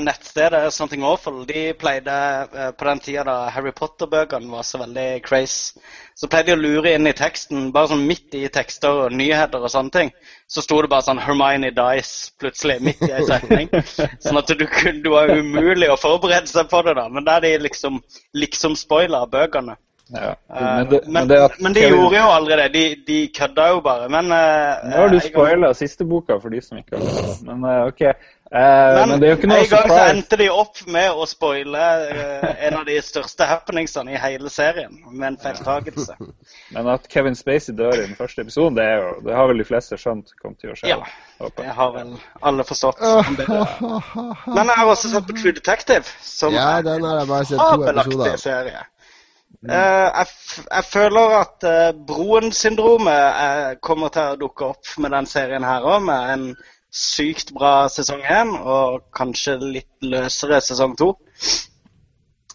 nettstedet 0.03 0.73
Something 0.75 1.03
Awful. 1.07 1.45
De 1.47 1.61
pleide 1.79 2.15
eh, 2.51 2.71
på 2.75 2.85
den 2.89 2.99
tida 2.99 3.23
da 3.23 3.35
Harry 3.55 3.71
Potter-bøkene 3.71 4.51
var 4.51 4.65
så 4.67 4.81
veldig 4.81 5.21
crazy, 5.23 5.79
så 6.19 6.27
pleide 6.27 6.51
de 6.51 6.57
å 6.57 6.59
lure 6.59 6.91
inn 6.97 7.07
i 7.07 7.13
teksten, 7.15 7.69
bare 7.71 7.87
sånn 7.93 8.03
midt 8.09 8.35
i 8.35 8.43
tekster 8.51 9.05
og 9.05 9.15
nyheter 9.15 9.63
og 9.63 9.71
sånne 9.71 9.93
ting. 9.95 10.11
Så 10.51 10.61
sto 10.65 10.81
det 10.83 10.89
bare 10.91 11.07
sånn 11.07 11.21
'Hermione 11.23 11.71
dies' 11.71 12.31
plutselig 12.39 12.79
midt 12.83 13.01
i 13.07 13.11
en 13.15 13.25
setning. 13.29 13.69
Sånn 14.25 14.37
at 14.41 14.51
du, 14.51 14.65
kunne- 14.67 15.03
det 15.03 15.11
var 15.15 15.31
umulig 15.31 15.89
å 15.89 15.95
forberede 15.99 16.47
seg 16.51 16.67
på 16.69 16.81
det, 16.83 16.97
da. 16.99 17.07
Men 17.09 17.23
der 17.23 17.39
de 17.47 17.57
liksom, 17.63 18.01
liksom 18.35 18.75
spoila 18.75 19.25
bøkene. 19.31 19.77
Ja. 20.13 20.31
Eh, 20.49 20.61
Men, 20.61 20.89
det, 20.89 20.99
men, 21.07 21.27
det 21.29 21.37
at 21.43 21.59
men 21.61 21.73
de 21.73 21.81
Kevin- 21.85 21.95
gjorde 21.99 22.17
jo 22.17 22.31
aldri 22.33 22.55
det. 22.63 22.67
De, 22.73 22.83
de 23.07 23.19
kødda 23.37 23.67
jo 23.75 23.79
bare. 23.85 24.09
Men 24.09 24.31
eh, 24.31 24.89
Nå 24.89 24.97
har 25.03 25.09
du 25.13 25.19
spoila 25.19 25.73
siste 25.77 26.05
boka 26.05 26.39
for 26.41 26.49
de 26.49 26.61
som 26.65 26.77
ikke 26.81 26.97
har 26.97 27.05
lest 27.05 27.45
den. 27.45 27.59
Men 27.61 27.69
eh, 27.71 27.87
OK. 27.93 28.01
Eh, 28.01 28.15
Men, 28.49 29.09
men 29.09 29.19
det 29.21 29.27
er 29.27 29.35
jo 29.35 29.37
ikke 29.37 29.47
noe 29.51 29.57
en 29.61 29.67
gang 29.69 29.91
så 29.91 29.97
endte 30.09 30.37
de 30.41 30.47
opp 30.49 30.79
med 30.89 31.11
å 31.21 31.25
spoile 31.29 31.83
eh, 32.09 32.47
en 32.65 32.79
av 32.79 32.87
de 32.87 32.95
største 33.05 33.45
happeningsene 33.45 34.15
i 34.15 34.17
hele 34.17 34.49
serien 34.49 34.95
med 35.11 35.27
en 35.27 35.37
feiltagelse. 35.37 36.15
Men 36.73 36.89
at 36.95 37.05
Kevin 37.13 37.37
Spacey 37.37 37.75
dør 37.77 37.93
i 37.93 38.07
den 38.07 38.17
første 38.17 38.41
episoden, 38.41 38.73
det, 38.79 38.87
er 38.89 39.03
jo, 39.03 39.11
det 39.27 39.35
har 39.37 39.51
vel 39.51 39.61
de 39.61 39.67
fleste 39.69 39.99
skjønt 40.01 40.33
kom 40.41 40.57
til 40.57 40.73
å 40.73 40.79
skje. 40.79 40.89
Ja. 40.95 40.97
håper 41.43 41.67
Det 41.69 41.75
har 41.77 41.93
vel 41.99 42.15
alle 42.49 42.65
forstått. 42.65 42.97
Men 44.49 44.65
jeg 44.65 44.77
har 44.81 44.85
også 44.95 45.11
sett 45.13 45.27
på 45.29 45.35
True 45.37 45.53
Detective, 45.55 46.05
som 46.25 46.53
Ja, 46.57 46.81
den 46.81 47.05
har 47.05 47.21
jeg 47.21 47.27
bare 47.29 47.45
sett 47.45 47.59
to 47.61 47.85
episoder. 47.93 48.37
serie. 48.37 48.81
Eh, 49.59 50.07
jeg, 50.07 50.25
f 50.25 50.59
jeg 50.71 50.85
føler 50.87 51.33
at 51.41 51.65
uh, 51.67 51.89
Broen-syndromet 52.07 53.23
eh, 53.45 53.71
kommer 53.83 54.11
til 54.13 54.35
å 54.35 54.37
dukke 54.39 54.69
opp 54.71 54.91
med 55.03 55.11
den 55.11 55.27
serien 55.27 55.65
her 55.67 55.83
òg, 55.83 56.05
med 56.07 56.29
en 56.35 56.45
sykt 56.89 57.51
bra 57.53 57.73
sesong 57.91 58.21
én 58.23 58.53
og 58.57 59.03
kanskje 59.13 59.57
litt 59.61 60.05
løsere 60.05 60.61
sesong 60.63 60.95
to. 60.97 61.11
Hvis 61.39 61.67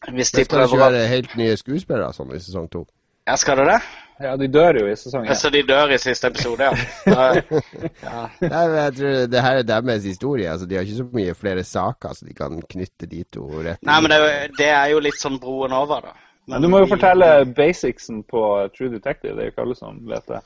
de 0.08 0.14
Det 0.14 0.24
skal 0.30 0.40
ikke 0.44 0.54
prøver 0.56 0.80
være 0.84 1.04
helt 1.12 1.36
nye 1.40 1.56
skuespillere 1.60 2.12
sånn 2.16 2.32
i 2.36 2.40
sesong 2.42 2.66
to. 2.72 2.82
Ja, 3.28 3.36
skal 3.40 3.62
det 3.62 3.68
det? 3.70 3.78
Ja, 4.24 4.34
de 4.38 4.48
dør 4.52 4.76
jo 4.82 4.88
i 4.90 4.96
sesong 5.00 5.24
én. 5.26 5.36
Så 5.38 5.50
de 5.52 5.62
dør 5.66 5.92
i 5.94 6.00
siste 6.00 6.28
episode, 6.32 6.66
ja. 6.66 6.72
Ja. 8.04 8.18
Nei, 8.40 8.64
men 8.68 8.76
jeg 8.80 8.96
tror 8.98 9.22
det 9.32 9.44
her 9.46 9.60
er 9.62 9.68
deres 9.70 10.04
historie. 10.08 10.50
Altså, 10.50 10.66
de 10.70 10.76
har 10.76 10.84
ikke 10.88 11.00
så 11.00 11.08
mye 11.14 11.34
flere 11.38 11.64
saker, 11.64 12.12
så 12.16 12.28
de 12.28 12.36
kan 12.36 12.60
knytte 12.74 13.08
de 13.10 13.24
to 13.32 13.46
rett 13.64 13.80
Nei, 13.84 13.96
men 14.04 14.12
det, 14.12 14.18
er 14.20 14.28
jo- 14.28 14.52
det 14.60 14.68
er 14.76 14.92
jo 14.92 15.00
litt 15.08 15.20
sånn 15.20 15.40
broen 15.42 15.72
over, 15.76 16.10
da. 16.10 16.14
Men 16.46 16.62
du 16.62 16.68
må 16.68 16.82
jo 16.82 16.90
fortelle 16.90 17.46
basicsen 17.56 18.22
på 18.28 18.42
True 18.76 18.92
Detective. 18.92 19.32
Det 19.32 19.42
er 19.42 19.48
jo 19.48 19.54
ikke 19.54 19.64
alle 19.64 19.76
som 19.78 20.00
vet 20.08 20.26
det. 20.28 20.40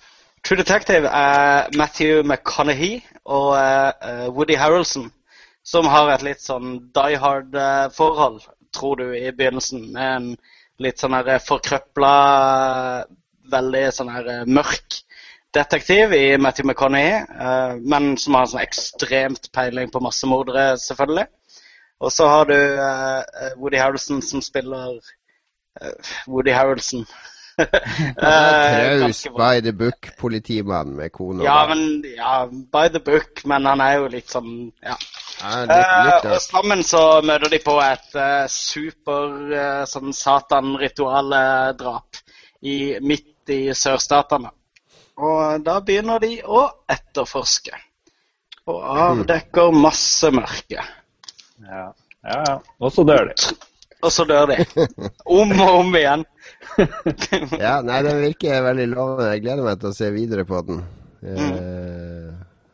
True 0.46 0.58
Detective 0.60 1.10
er 1.10 1.72
Matthew 1.76 2.22
McConaughey 2.22 3.00
og 3.24 3.56
eh, 3.58 4.28
Woody 4.30 4.56
Harrelson, 4.56 5.10
som 5.66 5.88
har 5.90 6.12
et 6.14 6.22
litt 6.24 6.44
sånn 6.44 6.78
die 6.94 7.18
hard-forhold, 7.18 8.44
tror 8.72 9.02
du, 9.02 9.10
i 9.18 9.32
begynnelsen, 9.34 9.88
med 9.96 10.14
en 10.14 10.30
litt 10.78 11.02
sånn 11.02 11.16
her 11.18 11.42
forkrøpla, 11.42 12.14
veldig 13.50 13.84
sånn 13.96 14.14
her 14.14 14.32
eh, 14.36 14.46
mørk 14.46 15.02
detektiv 15.56 16.12
i 16.14 16.36
Matthew 16.38 16.68
McConaughey, 16.68 17.18
eh, 17.18 17.74
men 17.82 18.14
som 18.20 18.38
har 18.38 18.46
sånn 18.46 18.62
ekstremt 18.62 19.50
peiling 19.56 19.90
på 19.90 20.02
massemordere, 20.04 20.70
selvfølgelig. 20.78 21.26
Og 21.98 22.12
så 22.14 22.28
har 22.30 22.44
du 22.46 22.54
eh, 22.54 23.54
Woody 23.58 23.80
Harrelson 23.80 24.22
som 24.22 24.42
spiller 24.44 24.94
eh, 24.94 25.14
Woody 26.26 26.54
Harroldson. 26.54 27.06
Eh, 27.58 27.66
traus 28.14 29.26
by 29.34 29.58
the 29.60 29.72
book-politimann 29.74 30.92
med 30.94 31.10
kone 31.10 31.40
og 31.40 31.46
Ja, 31.46 31.66
men 31.66 32.04
ja, 32.06 32.46
by 32.46 32.88
the 32.94 33.00
book, 33.02 33.42
men 33.50 33.66
han 33.66 33.80
er 33.82 33.96
jo 33.96 34.06
litt 34.12 34.30
sånn 34.30 34.70
ja. 34.78 34.94
Ja, 35.40 35.64
litt, 35.66 35.90
litt, 36.06 36.24
uh, 36.28 36.32
og 36.36 36.42
sammen 36.42 36.82
så 36.86 37.20
møter 37.26 37.48
de 37.50 37.58
på 37.62 37.80
et 37.82 38.14
uh, 38.14 38.46
super 38.50 39.34
uh, 39.50 39.84
sånn 39.90 40.12
satan-ritualdrap 40.14 42.16
i, 42.62 42.98
midt 43.02 43.50
i 43.54 43.74
sørstatene. 43.74 44.50
Og 45.18 45.62
da 45.66 45.80
begynner 45.82 46.22
de 46.22 46.42
å 46.46 46.68
etterforske. 46.90 47.74
Og 48.68 48.82
avdekker 48.82 49.72
masse 49.74 50.30
mørke. 50.34 50.78
Ja, 50.78 50.84
ja. 51.72 51.86
ja. 52.22 52.58
Og 52.78 52.92
så 52.94 53.02
dør 53.08 53.24
de. 53.30 53.34
Og 54.04 54.12
så 54.14 54.24
dør 54.28 54.52
de. 54.52 54.64
Om 55.26 55.54
og 55.58 55.80
om 55.80 55.96
igjen. 55.98 56.24
Ja, 57.58 57.78
nei, 57.82 57.98
den 58.06 58.20
virker 58.22 58.62
veldig 58.62 58.86
lovende. 58.92 59.32
Jeg 59.32 59.42
gleder 59.42 59.66
meg 59.66 59.80
til 59.82 59.90
å 59.90 59.96
se 59.96 60.10
videre 60.14 60.44
på 60.46 60.60
den. 60.68 60.82
Mm. 61.22 61.54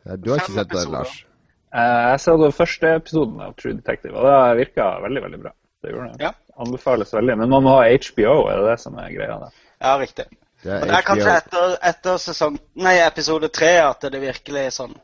Uh, 0.05 0.15
du 0.21 0.29
har 0.31 0.43
ikke 0.43 0.57
sett 0.59 0.73
den. 0.73 0.91
Lars? 0.93 1.15
Uh, 1.73 2.11
jeg 2.11 2.21
så 2.21 2.35
den 2.39 2.53
første 2.55 2.91
episoden 2.99 3.41
av 3.41 3.55
True 3.57 3.73
Detective, 3.79 4.13
og 4.13 4.27
det 4.27 4.59
virka 4.61 4.89
veldig 5.05 5.23
veldig 5.25 5.39
bra. 5.41 5.53
Det 5.81 5.93
gjorde 5.93 6.11
det. 6.11 6.27
Ja. 6.27 6.31
Anbefales 6.65 7.13
veldig. 7.17 7.37
Men 7.41 7.51
man 7.51 7.65
må 7.65 7.73
ha 7.79 7.87
HBO, 7.89 8.35
er 8.51 8.61
det 8.61 8.69
det 8.69 8.77
som 8.85 9.01
er 9.01 9.09
greia? 9.15 9.39
der? 9.41 9.57
Ja, 9.81 9.95
riktig. 10.01 10.27
Det 10.61 10.77
Og 10.77 10.87
det 10.89 10.95
er 10.97 11.09
kanskje 11.09 11.33
etter, 11.41 11.73
etter 11.89 12.21
sesong, 12.21 12.55
nei, 12.81 12.95
episode 13.03 13.49
tre 13.53 13.73
at 13.83 14.05
det 14.13 14.21
virkelig 14.23 14.63
er 14.65 14.71
sånn 14.73 14.95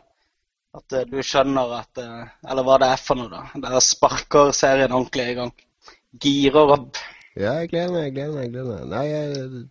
At 0.74 0.96
eh, 0.96 1.04
du 1.06 1.20
skjønner 1.22 1.74
at 1.76 2.00
Eller 2.02 2.66
hva 2.66 2.78
det 2.82 2.88
er 2.96 3.04
for 3.04 3.20
noe, 3.20 3.30
da. 3.30 3.44
Der 3.68 3.84
sparker 3.84 4.56
serien 4.56 4.96
ordentlig 4.96 5.28
i 5.34 5.36
gang. 5.38 5.52
Girer 6.20 6.76
opp. 6.76 6.98
Ja, 7.40 7.62
jeg 7.62 7.70
gleder 7.72 7.94
meg, 7.94 8.04
jeg 8.10 8.16
gleder 8.18 8.34
meg. 8.36 8.44
jeg 8.44 8.52
gleder 8.52 8.74
meg. 8.74 8.90
Nei, 8.92 9.06
jeg... 9.08 9.70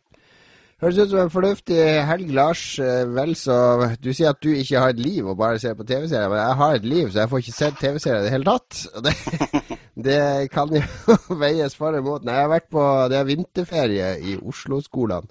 Høres 0.80 0.96
ut 0.96 1.10
som 1.10 1.18
en 1.20 1.32
fornuftig 1.32 1.80
helg, 2.08 2.30
Lars. 2.32 2.62
Eh, 2.80 3.02
vel 3.12 3.34
så 3.36 3.56
Du 4.00 4.14
sier 4.16 4.30
at 4.30 4.40
du 4.40 4.48
ikke 4.48 4.80
har 4.80 4.94
et 4.94 5.02
liv 5.02 5.26
og 5.28 5.36
bare 5.36 5.60
ser 5.60 5.74
på 5.76 5.84
TV-serier, 5.84 6.30
men 6.32 6.40
jeg 6.40 6.56
har 6.56 6.76
et 6.78 6.86
liv, 6.88 7.10
så 7.10 7.20
jeg 7.20 7.30
får 7.32 7.42
ikke 7.42 7.56
sett 7.58 7.82
TV-serier 7.82 8.22
i 8.22 8.24
det 8.24 8.32
hele 8.32 8.48
tatt. 8.48 8.86
Det, 10.00 10.06
det 10.06 10.48
kan 10.54 10.70
jo 10.72 10.80
veies 11.42 11.74
for 11.76 11.92
og 11.92 12.00
imot. 12.00 12.24
Nei, 12.24 12.38
jeg 12.38 12.46
har 12.46 12.52
vært 12.54 12.70
på 12.72 12.84
Det 13.12 13.18
er 13.18 13.26
vinterferie 13.28 14.06
i 14.24 14.36
Oslo-skolene. 14.38 15.28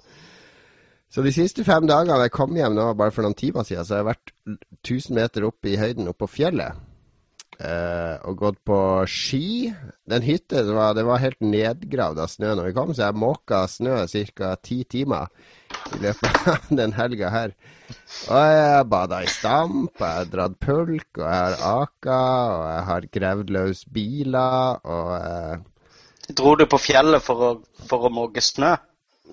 Så 1.10 1.24
de 1.26 1.32
siste 1.34 1.64
fem 1.66 1.88
dagene 1.90 2.20
jeg 2.22 2.30
kom 2.36 2.54
hjem 2.54 2.76
nå, 2.76 2.84
bare 2.94 3.10
for 3.10 3.26
noen 3.26 3.34
timer 3.34 3.66
siden, 3.66 3.82
så 3.82 3.96
har 3.96 4.04
jeg 4.04 4.10
vært 4.12 4.32
1000 4.86 5.18
meter 5.18 5.48
opp 5.48 5.66
i 5.66 5.74
høyden 5.80 6.12
oppe 6.12 6.28
på 6.28 6.36
fjellet. 6.36 6.78
Eh, 7.60 8.16
og 8.24 8.38
gått 8.40 8.60
på 8.64 8.76
ski. 9.10 9.68
Den 10.08 10.24
hytta 10.24 10.62
var, 10.72 10.96
var 11.04 11.20
helt 11.20 11.42
nedgravd 11.44 12.22
av 12.24 12.30
snø 12.32 12.54
når 12.54 12.70
vi 12.70 12.76
kom, 12.78 12.92
så 12.96 13.10
jeg 13.10 13.20
måka 13.20 13.66
snø 13.68 13.98
ca. 14.08 14.54
ti 14.64 14.78
timer 14.88 15.28
i 15.92 16.00
løpet 16.06 16.48
av 16.48 16.70
den 16.80 16.94
helga 16.96 17.32
her. 17.34 17.52
Og 18.30 18.54
jeg 18.54 18.86
bada 18.94 19.20
i 19.20 19.28
stamp, 19.28 19.92
jeg 20.00 20.22
har 20.22 20.30
dratt 20.32 20.56
pulk, 20.62 21.10
og 21.18 21.26
jeg 21.26 21.36
har 21.36 21.58
aka, 21.82 22.22
og 22.54 22.64
jeg 22.70 22.86
har 22.88 23.10
gravd 23.18 23.52
løs 23.58 23.84
biler, 23.92 24.80
og 24.84 25.12
eh, 25.18 25.66
Dro 26.30 26.54
du 26.54 26.62
på 26.70 26.78
fjellet 26.78 27.24
for 27.24 27.42
å, 27.42 27.48
for 27.90 28.06
å 28.06 28.12
måke 28.14 28.42
snø? 28.44 28.76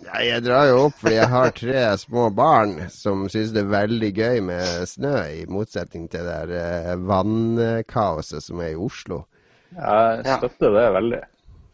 Nei, 0.05 0.21
jeg 0.29 0.43
drar 0.45 0.67
jo 0.69 0.83
opp 0.87 0.99
fordi 1.01 1.15
jeg 1.17 1.31
har 1.31 1.55
tre 1.55 1.85
små 1.99 2.27
barn 2.35 2.75
som 2.93 3.25
syns 3.31 3.53
det 3.55 3.63
er 3.65 3.71
veldig 3.73 4.11
gøy 4.15 4.43
med 4.49 4.85
snø, 4.89 5.15
i 5.41 5.47
motsetning 5.51 6.05
til 6.11 6.27
det 6.27 6.37
der 6.51 6.53
eh, 6.59 6.93
vannkaoset 7.09 8.45
som 8.45 8.61
er 8.63 8.75
i 8.75 8.79
Oslo. 8.87 9.23
Jeg 9.75 10.37
støtter 10.39 10.77
det 10.77 10.85
veldig. 10.95 11.23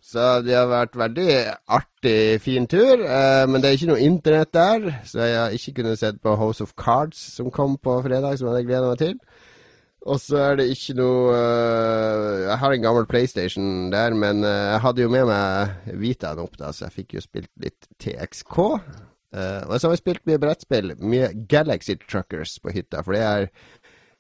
Så 0.04 0.24
det 0.44 0.56
har 0.58 0.68
vært 0.68 0.98
veldig 1.00 1.28
artig, 1.72 2.42
fin 2.44 2.66
tur. 2.68 3.00
Eh, 3.00 3.44
men 3.48 3.64
det 3.64 3.70
er 3.70 3.78
ikke 3.78 3.92
noe 3.94 4.04
internett 4.04 4.52
der, 4.56 4.90
så 5.08 5.22
jeg 5.24 5.38
har 5.40 5.56
ikke 5.56 5.78
kunnet 5.78 6.02
sett 6.02 6.20
på 6.24 6.34
House 6.40 6.64
of 6.66 6.74
Cards 6.80 7.22
som 7.38 7.52
kom 7.56 7.78
på 7.80 8.02
fredag, 8.04 8.36
som 8.38 8.50
jeg 8.50 8.58
hadde 8.58 8.68
gleda 8.68 8.90
meg 8.90 9.00
til. 9.00 9.16
Og 10.04 10.20
så 10.20 10.40
er 10.42 10.58
det 10.60 10.66
ikke 10.74 10.98
noe 10.98 11.32
øh, 11.32 12.42
Jeg 12.44 12.58
har 12.60 12.76
en 12.76 12.84
gammel 12.84 13.06
PlayStation 13.08 13.92
der, 13.92 14.16
men 14.16 14.44
øh, 14.44 14.66
jeg 14.74 14.82
hadde 14.84 15.06
jo 15.06 15.12
med 15.14 15.30
meg 15.30 15.96
Vitaen 16.02 16.42
opp, 16.44 16.58
da, 16.60 16.74
så 16.76 16.90
jeg 16.90 16.98
fikk 16.98 17.16
jo 17.18 17.24
spilt 17.24 17.52
litt 17.64 17.88
TXK. 18.04 18.60
Uh, 19.34 19.64
og 19.66 19.80
så 19.80 19.88
har 19.88 19.96
vi 19.96 20.02
spilt 20.04 20.28
mye 20.30 20.38
brettspill, 20.38 20.92
mye 21.02 21.32
Galaxy 21.50 21.96
Truckers 22.04 22.60
på 22.62 22.74
hytta. 22.76 23.02
For 23.02 23.16
det 23.16 23.22
er, 23.26 23.48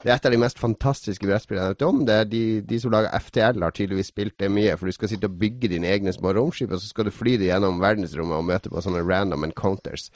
det 0.01 0.09
er 0.09 0.15
et 0.15 0.25
av 0.25 0.33
de 0.33 0.39
mest 0.41 0.57
fantastiske 0.57 1.27
brettspillene 1.27 1.67
jeg 1.67 1.75
vet 1.75 1.85
om. 1.85 1.99
Det 2.07 2.15
er 2.15 2.31
de, 2.31 2.43
de 2.65 2.79
som 2.81 2.95
lager 2.95 3.13
FTL, 3.27 3.61
har 3.61 3.75
tydeligvis 3.75 4.09
spilt 4.09 4.39
det 4.41 4.49
mye. 4.49 4.73
For 4.79 4.89
du 4.89 4.95
skal 4.95 5.11
sitte 5.11 5.29
og 5.29 5.37
bygge 5.43 5.69
dine 5.75 5.91
egne 5.91 6.15
små 6.15 6.33
romskip, 6.33 6.73
og 6.73 6.81
så 6.81 6.89
skal 6.89 7.05
du 7.05 7.13
fly 7.13 7.35
det 7.37 7.51
gjennom 7.51 7.83
verdensrommet 7.83 8.39
og 8.39 8.49
møte 8.49 8.73
på 8.73 8.81
sånne 8.81 9.05
random 9.05 9.45
encounters 9.51 10.07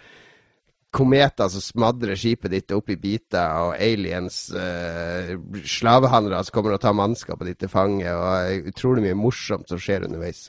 kometer 0.93 1.49
som 1.51 1.63
smadrer 1.63 2.17
skipet 2.17 2.53
ditt 2.53 2.73
opp 2.75 2.89
i 2.89 2.97
biter, 2.99 3.67
og 3.67 3.75
aliens, 3.81 4.47
uh, 4.55 5.33
slavehandlere 5.67 6.43
som 6.47 6.55
kommer 6.55 6.77
og 6.77 6.83
tar 6.83 6.95
mannskapet 6.97 7.51
ditt 7.51 7.61
til 7.65 7.71
fange, 7.71 8.07
og 8.07 8.71
utrolig 8.71 9.07
mye 9.07 9.19
morsomt 9.19 9.67
som 9.69 9.81
skjer 9.81 10.07
underveis. 10.07 10.47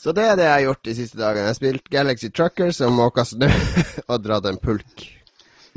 Så 0.00 0.14
det 0.16 0.24
er 0.24 0.36
det 0.38 0.46
jeg 0.46 0.54
har 0.54 0.62
gjort 0.64 0.84
de 0.88 0.94
siste 0.96 1.18
dagene. 1.20 1.44
Jeg 1.44 1.52
har 1.52 1.58
spilt 1.58 1.90
Galaxy 1.92 2.30
Trucker 2.32 2.70
som 2.72 2.94
måka 2.96 3.26
snø 3.28 3.50
og 4.10 4.22
dratt 4.24 4.48
en 4.48 4.60
pulk. 4.62 5.08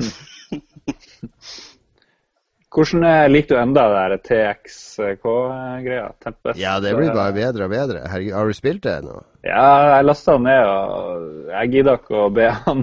Hvordan 2.74 3.04
eh, 3.06 3.28
liker 3.30 3.54
du 3.54 3.60
enda 3.60 3.82
det 4.10 4.16
TXK-greia? 4.26 6.08
Tempest? 6.24 6.58
Ja, 6.58 6.80
det 6.82 6.96
blir 6.98 7.12
bare 7.14 7.34
bedre 7.36 7.68
og 7.68 7.70
bedre. 7.70 8.00
Herregud, 8.10 8.34
har 8.34 8.48
du 8.50 8.56
spilt 8.56 8.82
det 8.82 8.96
nå? 9.06 9.20
Ja, 9.46 9.66
jeg 9.92 10.06
lasta 10.08 10.34
den 10.34 10.48
ned, 10.48 10.70
og 10.72 11.52
jeg 11.52 11.70
gidder 11.74 12.00
ikke 12.00 12.16
å 12.24 12.32
be 12.34 12.48
han 12.64 12.80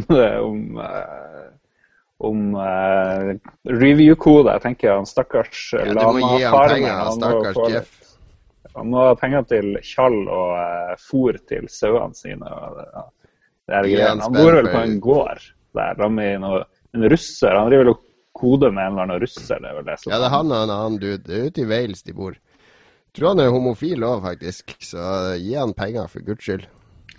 om, 0.48 0.62
uh, 0.80 1.50
om 2.30 2.46
uh, 2.56 3.34
review-kode. 3.68 4.54
Jeg 4.54 4.64
tenker 4.64 4.96
han 4.96 5.10
stakkars 5.10 5.66
ja, 5.76 5.90
Du 5.92 6.00
må 6.00 6.38
gi 6.38 6.46
han 6.46 6.72
penger, 6.72 7.02
stakkars 7.18 7.60
Jeff. 7.74 7.98
Han 8.78 8.88
må 8.94 9.02
ha 9.04 9.18
penger 9.20 9.44
til 9.50 9.74
tjall 9.84 10.22
og 10.22 10.54
uh, 10.56 10.94
fôr 11.04 11.42
til 11.52 11.68
sauene 11.68 12.16
sine. 12.16 12.48
Og, 12.48 12.80
ja. 12.80 13.04
det 13.68 13.82
er 13.82 14.06
Han, 14.06 14.24
han 14.24 14.40
bor 14.40 14.56
vel 14.56 14.72
på 14.72 14.86
en 14.86 14.96
gård 15.04 15.44
der, 15.76 16.08
med 16.08 16.40
noe, 16.46 16.64
en 16.96 17.10
russer. 17.12 17.60
Han 17.60 17.68
driver 17.68 17.90
vel 17.90 18.00
kode 18.38 18.72
med 18.72 18.86
en 18.86 18.94
eller 18.94 19.08
annen 19.08 19.22
russer. 19.24 19.60
Det 19.60 19.70
er 19.70 19.78
vel 19.80 19.88
det 19.88 19.98
som 20.00 20.14
Ja, 20.14 20.20
det 20.22 20.30
er 20.30 20.36
han 20.36 20.54
og 20.54 20.64
en 20.64 20.74
annen 20.76 21.00
dude. 21.02 21.22
Det 21.26 21.38
er 21.38 21.52
ute 21.52 21.64
i 21.64 21.70
Wales 21.70 22.04
de 22.08 22.16
bor. 22.18 22.38
Jeg 23.12 23.20
tror 23.20 23.34
han 23.34 23.44
er 23.44 23.52
homofil 23.52 24.06
òg, 24.08 24.24
faktisk. 24.24 24.76
Så 24.88 25.06
gi 25.42 25.54
han 25.58 25.76
penger, 25.76 26.08
for 26.12 26.24
guds 26.26 26.46
skyld. 26.48 26.68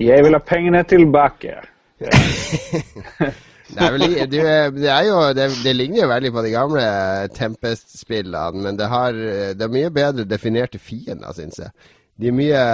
Jeg 0.00 0.24
vil 0.24 0.36
ha 0.36 0.40
pengene 0.40 0.82
tilbake. 0.88 1.58
det, 2.02 3.78
er 3.78 3.92
vel, 3.94 4.06
det, 4.32 4.40
er 4.88 5.04
jo, 5.06 5.18
det, 5.36 5.50
det, 5.62 5.74
ligner 5.76 6.02
jo 6.02 6.08
veldig 6.10 6.32
på 6.34 6.44
de 6.46 6.54
gamle 6.54 6.86
Tempest-spillene, 7.36 8.64
men 8.64 8.80
det, 8.80 8.88
har, 8.90 9.18
det 9.54 9.66
er 9.66 9.74
mye 9.74 9.92
bedre 9.94 10.24
definerte 10.26 10.80
fiender, 10.82 11.30
syns 11.36 11.60
jeg. 11.60 11.70
De 12.18 12.28
er 12.30 12.36
mye 12.36 12.64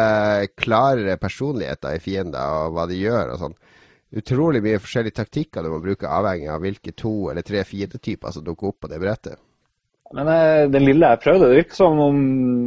klarere 0.59 1.19
personligheter 1.21 1.99
i 1.99 2.03
fiender 2.03 2.63
og 2.63 2.77
hva 2.77 2.87
de 2.91 2.99
gjør 2.99 3.35
og 3.35 3.43
sånn 3.43 3.59
utrolig 4.17 4.63
mye 4.65 4.81
forskjellige 4.81 5.19
taktikker 5.21 5.65
du 5.65 5.73
må 5.73 5.83
bruke, 5.85 6.09
avhengig 6.09 6.49
av 6.53 6.63
hvilke 6.65 6.95
to 6.97 7.31
eller 7.33 7.45
tre 7.47 7.65
fiendetyper 7.69 8.35
som 8.35 8.47
dukker 8.47 8.73
opp 8.73 8.81
på 8.85 8.91
det 8.93 9.01
brettet. 9.03 9.41
Men 10.17 10.31
eh, 10.33 10.63
den 10.73 10.87
lille 10.89 11.11
jeg 11.13 11.21
prøvde, 11.21 11.51
det 11.51 11.59
virket 11.59 11.77
som 11.77 11.99
om 12.01 12.21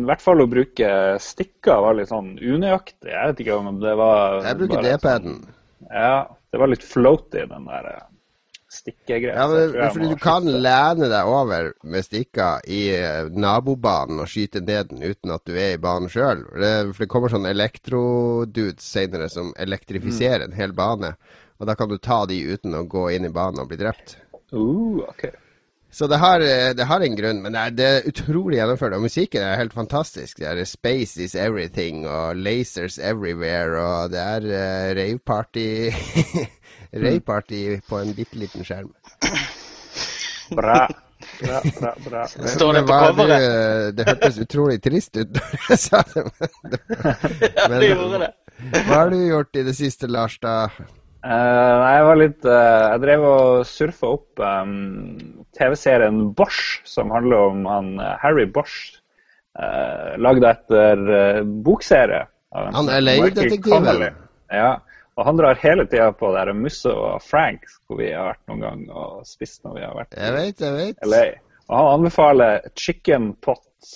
i 0.04 0.06
hvert 0.10 0.22
fall 0.22 0.44
å 0.44 0.50
bruke 0.50 0.92
stikker 1.22 1.82
var 1.88 1.98
litt 1.98 2.12
sånn 2.12 2.36
unøyaktig. 2.38 3.10
Jeg 3.10 3.32
vet 3.32 3.42
ikke 3.42 3.58
om 3.58 3.80
det 3.82 3.96
var 3.98 4.44
Jeg 4.46 4.60
bruker 4.60 4.86
D-paden. 4.86 5.40
Sånn, 5.42 5.90
ja, 5.90 6.16
det 6.54 6.62
var 6.62 6.70
litt 6.70 6.86
floaty, 6.86 7.48
den 7.50 7.66
der 7.66 7.90
eh, 8.72 8.78
stikkegreia. 8.78 9.36
Ja, 9.36 9.48
men, 9.52 9.76
fordi 9.94 10.10
du 10.14 10.18
kan 10.22 10.48
lene 10.48 11.10
deg 11.12 11.30
over 11.30 11.72
med 11.84 12.08
stikker 12.08 12.64
i 12.72 12.82
eh, 12.96 13.28
nabobanen 13.32 14.24
og 14.24 14.32
skyte 14.32 14.64
ned 14.64 14.92
den 14.94 15.04
uten 15.04 15.36
at 15.36 15.46
du 15.46 15.54
er 15.56 15.76
i 15.76 15.82
banen 15.82 16.12
sjøl. 16.12 16.46
For 16.50 17.04
det 17.04 17.12
kommer 17.12 17.34
sånn 17.34 17.50
elektrodudes 17.50 18.88
senere 18.88 19.30
som 19.32 19.54
elektrifiserer 19.60 20.48
mm. 20.48 20.50
en 20.50 20.60
hel 20.60 20.76
bane. 20.78 21.16
Og 21.62 21.70
da 21.70 21.78
kan 21.78 21.92
du 21.92 22.00
ta 22.02 22.24
de 22.26 22.40
uten 22.42 22.74
å 22.74 22.88
gå 22.90 23.12
inn 23.14 23.28
i 23.28 23.34
banen 23.34 23.62
og 23.62 23.70
bli 23.70 23.78
drept. 23.84 24.18
Uh, 24.52 25.04
okay. 25.06 25.36
Så 25.92 26.08
det 26.08 26.18
har, 26.18 26.40
eh, 26.40 26.74
det 26.74 26.86
har, 26.88 27.02
en 27.02 27.16
grunn, 27.16 27.42
men 27.44 27.52
det 27.52 27.60
er, 27.60 27.72
det 27.76 27.86
er 27.86 28.06
utrolig 28.08 28.58
gjennomført. 28.58 28.96
Og 28.96 29.04
musikken 29.04 29.44
er 29.44 29.60
helt 29.60 29.76
fantastisk. 29.76 30.40
Det 30.40 30.48
er 30.48 30.64
Space 30.66 31.20
is 31.22 31.36
everything 31.36 32.06
og 32.08 32.40
lasers 32.40 32.98
everywhere, 32.98 33.76
og 33.76 34.14
det 34.14 34.22
er 34.24 34.48
uh, 34.48 34.96
raveparty 34.96 35.68
Rayparty 36.94 37.80
på 37.88 38.02
en 38.02 38.14
bitte 38.16 38.38
liten 38.40 38.68
skjerm. 38.68 38.92
Bra. 40.60 40.88
Bra, 41.42 41.62
bra, 41.80 41.92
bra. 42.10 42.24
Står 42.28 42.74
det 42.74 42.82
på 42.82 42.88
coveret? 42.88 43.42
Det, 43.42 43.92
det 43.98 44.08
hørtes 44.10 44.40
utrolig 44.42 44.80
trist 44.84 45.18
ut 45.18 45.30
da 45.36 45.44
jeg 45.70 45.78
sa 45.80 46.02
det. 46.14 46.24
Men, 46.28 46.80
ja, 47.58 47.68
det 47.72 47.92
gjorde 47.92 48.20
det. 48.24 48.32
Hva 48.88 48.98
har 48.98 49.14
du 49.14 49.18
gjort 49.20 49.62
i 49.62 49.64
det 49.66 49.76
siste, 49.78 50.10
Lars? 50.12 50.36
da? 50.42 50.56
Uh, 51.22 51.78
jeg 51.86 52.06
var 52.08 52.18
litt 52.18 52.46
uh, 52.50 52.88
Jeg 52.90 53.02
drev 53.04 53.26
og 53.30 53.66
surfa 53.70 54.10
opp 54.18 54.42
um, 54.42 54.74
TV-serien 55.58 56.22
Bosch, 56.38 56.82
som 56.90 57.14
handler 57.14 57.48
om 57.52 57.66
han 57.70 57.92
Harry 58.24 58.48
Bosch. 58.50 58.98
Uh, 59.58 60.18
lagd 60.22 60.46
etter 60.48 61.44
bokserie. 61.64 62.26
Han 62.52 62.90
LA-detektiven? 62.92 64.10
Ja. 64.52 64.72
Og 65.20 65.28
han 65.28 65.40
drar 65.40 65.60
hele 65.60 65.86
tida 65.92 66.12
på 66.16 66.32
der 66.36 66.54
Musse 66.56 66.92
og 66.92 67.24
Frank, 67.26 67.66
hvor 67.88 68.00
vi 68.00 68.12
har 68.14 68.32
vært 68.32 68.52
noen 68.52 68.64
gang 68.64 68.86
og 68.90 69.26
spist 69.28 69.66
når 69.66 69.76
vi 69.78 69.84
har 69.86 69.98
vært 69.98 70.16
jeg 70.18 70.36
vet, 70.38 70.64
jeg 70.64 70.78
vet. 70.78 71.02
LA. 71.08 71.26
Og 71.68 71.76
han 71.78 71.90
anbefaler 71.98 72.72
chicken 72.80 73.34
pot 73.44 73.92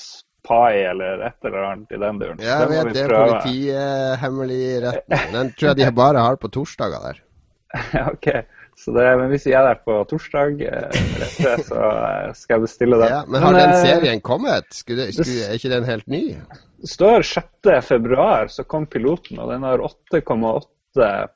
pie 0.46 0.84
eller 0.92 1.24
et 1.26 1.48
eller 1.48 1.70
annet 1.72 1.96
i 1.96 2.02
den 2.02 2.20
duren. 2.22 2.44
Ja, 2.44 2.60
jeg 2.66 2.72
vet 2.74 2.98
det 2.98 3.06
er 3.06 3.16
politihemmelig 3.16 4.66
retten. 4.84 5.32
Den 5.34 5.56
tror 5.56 5.72
jeg 5.72 5.80
de 5.82 5.96
bare 5.96 6.28
har 6.28 6.38
på 6.42 6.52
torsdager 6.54 7.08
der. 7.08 7.24
ok. 8.14 8.30
Så 8.76 8.92
det, 8.92 9.06
men 9.18 9.30
hvis 9.32 9.46
jeg 9.48 9.56
er 9.56 9.70
der 9.70 9.78
på 9.88 10.02
torsdag, 10.10 10.60
eh, 10.68 11.28
så 11.64 11.80
eh, 11.80 12.32
skal 12.36 12.58
jeg 12.58 12.64
bestille 12.66 13.00
den. 13.00 13.08
Ja, 13.08 13.22
men 13.24 13.40
har 13.42 13.56
men, 13.56 13.62
den 13.62 13.72
eh, 13.72 13.84
serien 13.88 14.22
kommet? 14.22 14.68
Skulle, 14.76 15.08
skulle, 15.16 15.46
er 15.48 15.56
ikke 15.56 15.72
den 15.72 15.88
helt 15.88 16.08
ny? 16.12 16.24
Det 16.84 16.92
står 16.92 17.24
6.2, 17.24 18.26
så 18.52 18.66
kom 18.68 18.86
piloten, 18.92 19.40
og 19.40 19.54
den 19.54 19.64
har 19.64 19.80
8,8 19.80 20.75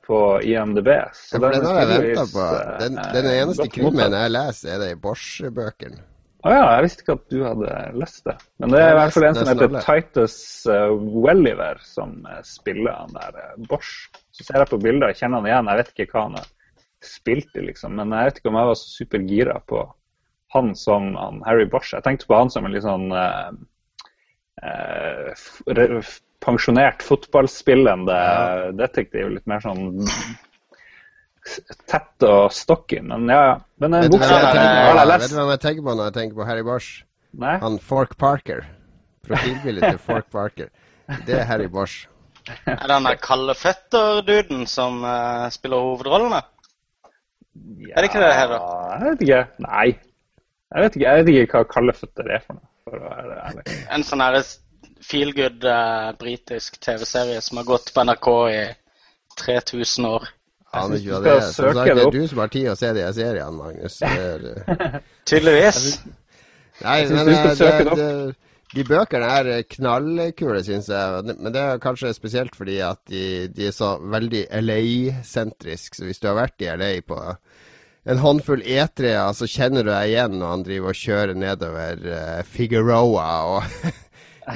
på 0.06 0.20
IMDb. 0.46 0.88
Så 1.16 1.36
ja, 1.36 1.42
den, 1.44 1.56
den 1.56 1.66
har 1.68 1.80
jeg 1.82 2.04
venta 2.04 2.24
på. 2.32 2.46
Den, 2.80 3.00
den 3.16 3.28
eh, 3.28 3.40
eneste 3.42 3.66
krimmen 3.72 4.16
jeg 4.16 4.32
leser, 4.32 4.72
er 4.74 4.80
det 4.84 4.88
i 4.94 5.00
Bosch-bøkene. 5.02 6.06
Å 6.40 6.48
ah, 6.48 6.54
ja, 6.56 6.68
jeg 6.72 6.84
visste 6.86 7.04
ikke 7.04 7.14
at 7.18 7.24
du 7.28 7.40
hadde 7.44 7.72
lest 8.00 8.22
det. 8.24 8.34
Men 8.62 8.72
det 8.72 8.80
er 8.80 8.94
i 8.94 8.96
hvert 8.96 9.12
fall 9.12 9.26
en 9.28 9.36
som 9.36 9.50
heter 9.50 9.74
Titus 9.84 10.36
uh, 10.72 10.94
Welliver, 11.26 11.82
som 11.84 12.14
uh, 12.24 12.38
spiller 12.48 12.96
han 12.96 13.12
der 13.12 13.66
Bosch. 13.68 14.08
Så 14.32 14.46
ser 14.46 14.62
jeg 14.62 14.70
på 14.70 14.80
bildet, 14.80 15.10
og 15.10 15.20
kjenner 15.20 15.42
han 15.42 15.50
igjen. 15.50 15.68
Jeg 15.68 15.82
vet 15.82 15.92
ikke 15.92 16.14
hva 16.14 16.22
han 16.30 16.38
har 16.40 16.48
spilt 17.04 17.60
i, 17.60 17.66
liksom. 17.66 17.98
Men 18.00 18.16
jeg 18.16 18.30
vet 18.30 18.40
ikke 18.40 18.52
om 18.54 18.60
jeg 18.60 18.70
var 18.70 18.80
så 18.80 18.94
supergira 18.94 19.58
på 19.68 19.84
han 20.54 20.72
som 20.74 21.14
han, 21.16 21.42
Harry 21.46 21.68
Bosch. 21.68 21.92
Jeg 21.94 22.06
tenkte 22.06 22.26
på 22.26 22.38
han 22.40 22.50
som 22.50 22.66
en 22.66 22.74
litt 22.74 22.86
sånn 22.86 23.12
eh, 23.14 23.50
eh, 24.64 26.10
pensjonert 26.44 27.02
fotballspillende 27.04 28.16
Ja. 28.16 28.70
detektiv. 28.72 29.28
Litt 29.36 29.46
mer 29.50 29.60
sånn 29.64 30.00
tett 31.90 32.26
og 32.26 32.52
stocky. 32.52 33.00
Men 33.04 33.28
ja, 33.28 33.40
ja. 33.50 33.56
Men 33.80 33.96
den 33.96 34.02
du 34.02 34.08
hvem 34.08 34.18
buksa 34.18 34.34
har 34.34 34.44
på, 34.44 35.00
jeg 35.00 35.20
vet 35.20 35.30
du 35.30 35.38
hvem 35.38 35.50
jeg 35.54 35.62
tenker 35.64 35.86
på 35.86 35.94
når 35.96 36.10
jeg 36.10 36.16
tenker 36.18 36.36
på 36.40 36.46
Harry 36.48 36.66
Bosch? 36.66 36.90
Nei? 37.40 37.56
Han 37.62 37.78
Fork 37.78 38.16
Parker. 38.20 38.64
Profilbildet 39.26 39.94
til 39.94 40.00
Fork 40.02 40.30
Parker. 40.32 40.70
Det 41.26 41.40
er 41.40 41.44
Harry 41.48 41.68
Bosch. 41.70 42.06
Er 42.66 42.86
det 42.86 42.94
han 42.96 43.06
der 43.06 43.18
kalde 43.20 43.54
føtter-duden 43.54 44.64
som 44.66 45.04
uh, 45.04 45.46
spiller 45.52 45.82
hovedrollene? 45.84 46.40
Er 47.90 48.00
det 48.00 48.10
ikke 48.10 48.22
det 48.22 48.32
her, 48.34 48.54
da? 48.54 48.60
Jeg 48.96 49.10
vet 49.10 49.24
ikke. 49.26 49.40
Nei. 49.66 49.88
Jeg 50.70 50.84
vet 50.84 50.96
ikke, 50.96 51.06
jeg 51.06 51.24
vet 51.24 51.30
ikke 51.34 51.60
hva 51.60 51.68
kalde 51.70 51.94
føtter 51.98 52.30
er 52.30 52.42
for 52.46 52.58
noe. 52.58 52.66
For 52.86 52.96
å 52.96 53.10
være 53.10 53.38
ærlig. 53.50 53.64
En 53.92 54.06
sånn 54.06 54.22
her 54.24 54.38
feel 55.04 55.32
good 55.36 55.64
eh, 55.64 56.10
britisk 56.20 56.80
TV-serie 56.80 57.40
som 57.44 57.60
har 57.60 57.68
gått 57.68 57.94
på 57.94 58.04
NRK 58.04 58.28
i 58.50 58.60
3000 59.40 60.10
år. 60.10 60.28
Ja, 60.72 60.84
ikke 60.86 61.22
det 61.24 61.32
er. 61.32 61.40
Som 61.40 61.72
sagt, 61.74 61.86
det 61.88 61.96
det 61.98 62.04
er 62.06 62.14
du 62.14 62.28
som 62.30 62.42
har 62.44 62.52
tid 62.52 62.68
å 62.70 62.76
se 62.78 62.92
de 62.94 63.06
seriene, 63.16 63.56
Magnus. 63.56 63.98
Det 63.98 64.12
er, 64.28 65.00
Tydeligvis. 65.30 65.98
Nei, 66.84 67.00
men 67.10 67.26
du 67.26 67.32
det, 67.32 67.56
det, 67.58 67.72
det 67.80 67.96
det, 67.98 68.10
de 68.70 68.84
bøkene 68.86 69.26
er 69.26 69.64
knallkule, 69.66 70.60
syns 70.62 70.90
jeg. 70.92 71.24
Men 71.32 71.50
det 71.54 71.62
er 71.62 71.82
kanskje 71.82 72.12
spesielt 72.14 72.54
fordi 72.58 72.78
at 72.86 73.00
de, 73.10 73.48
de 73.50 73.66
er 73.66 73.74
så 73.74 73.96
veldig 73.98 74.44
LA-sentrisk. 74.62 75.98
Så 75.98 76.06
hvis 76.06 76.22
du 76.22 76.28
har 76.30 76.38
vært 76.38 76.62
i 76.62 76.70
LA 76.70 76.92
på 77.06 77.18
en 78.10 78.22
håndfull 78.22 78.62
E3-er, 78.62 79.32
så 79.36 79.48
kjenner 79.50 79.84
du 79.84 79.90
deg 79.90 80.12
igjen 80.12 80.38
når 80.38 80.54
han 80.54 80.62
driver 80.68 80.94
og 80.94 81.00
kjører 81.00 81.36
nedover 81.36 82.06
uh, 82.06 82.38
Figueroa 82.46 83.26
og 83.56 83.90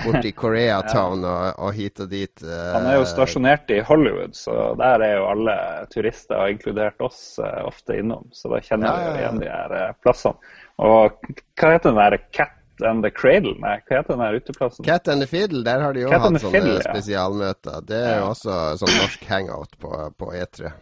borti 0.04 0.32
Koreatown 0.42 1.22
og, 1.24 1.60
og 1.62 1.72
hit 1.76 2.00
og 2.00 2.10
dit. 2.10 2.42
eh, 2.42 2.72
Han 2.74 2.88
er 2.90 2.98
jo 2.98 3.06
stasjonert 3.10 3.70
i 3.70 3.78
Hollywood, 3.86 4.34
så 4.38 4.74
der 4.80 5.04
er 5.06 5.14
jo 5.18 5.28
alle 5.30 5.54
turister, 5.92 6.46
inkludert 6.50 7.00
oss, 7.04 7.38
eh, 7.38 7.62
ofte 7.68 7.98
innom. 8.00 8.26
Så 8.34 8.50
da 8.52 8.60
kjenner 8.64 8.88
Ja, 8.90 8.96
vi 8.96 9.04
ja, 9.04 9.12
ja. 9.14 9.20
igjen 9.22 9.40
de 9.44 9.48
her 9.52 9.76
eh, 9.82 9.94
plassene. 10.02 10.52
Og 10.82 11.18
hva 11.60 11.72
heter 11.76 11.90
den 11.92 12.00
der 12.02 12.18
Cat 12.34 12.56
and 12.82 13.04
the 13.06 13.10
Cradle? 13.14 13.54
Nei, 13.62 13.76
hva 13.86 14.00
heter 14.00 14.16
den 14.16 14.24
der 14.24 14.40
uteplassen? 14.40 14.84
Cat 14.88 15.08
and 15.12 15.22
the 15.22 15.28
Fiddle, 15.30 15.62
der 15.64 15.80
har 15.84 15.94
de 15.94 16.02
jo 16.02 16.10
Cat 16.10 16.24
hatt 16.24 16.40
sånne 16.42 16.54
Fiddle, 16.56 16.80
spesialmøter. 16.88 17.80
Det 17.86 18.00
er 18.00 18.16
jo 18.18 18.24
Ja. 18.24 18.30
også 18.32 18.56
sånn 18.82 18.96
norsk 18.98 19.24
hangout 19.30 19.78
på, 19.78 19.92
på 20.18 20.32
E 20.34 20.42
E3. 20.48 20.72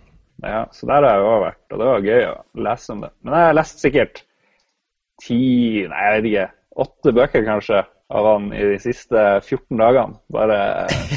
Ja, 0.42 0.64
så 0.72 0.86
der 0.88 1.04
har 1.04 1.12
jeg 1.12 1.20
jo 1.22 1.34
vært, 1.44 1.60
og 1.70 1.78
det 1.78 1.86
var 1.86 2.06
gøy 2.08 2.24
å 2.26 2.36
lese 2.66 2.92
om 2.96 3.02
det. 3.04 3.10
Men 3.22 3.34
jeg 3.36 3.46
har 3.50 3.58
lest 3.60 3.82
sikkert 3.84 4.22
ti, 5.22 5.36
nei 5.90 6.02
jeg 6.08 6.14
vet 6.16 6.28
ikke, 6.32 6.46
åtte 6.82 7.12
bøker 7.14 7.44
kanskje 7.46 7.82
av 8.12 8.28
han 8.28 8.48
i 8.52 8.62
de 8.74 8.78
siste 8.82 9.24
14 9.40 9.80
dagene. 9.80 10.18
Bare 10.32 10.58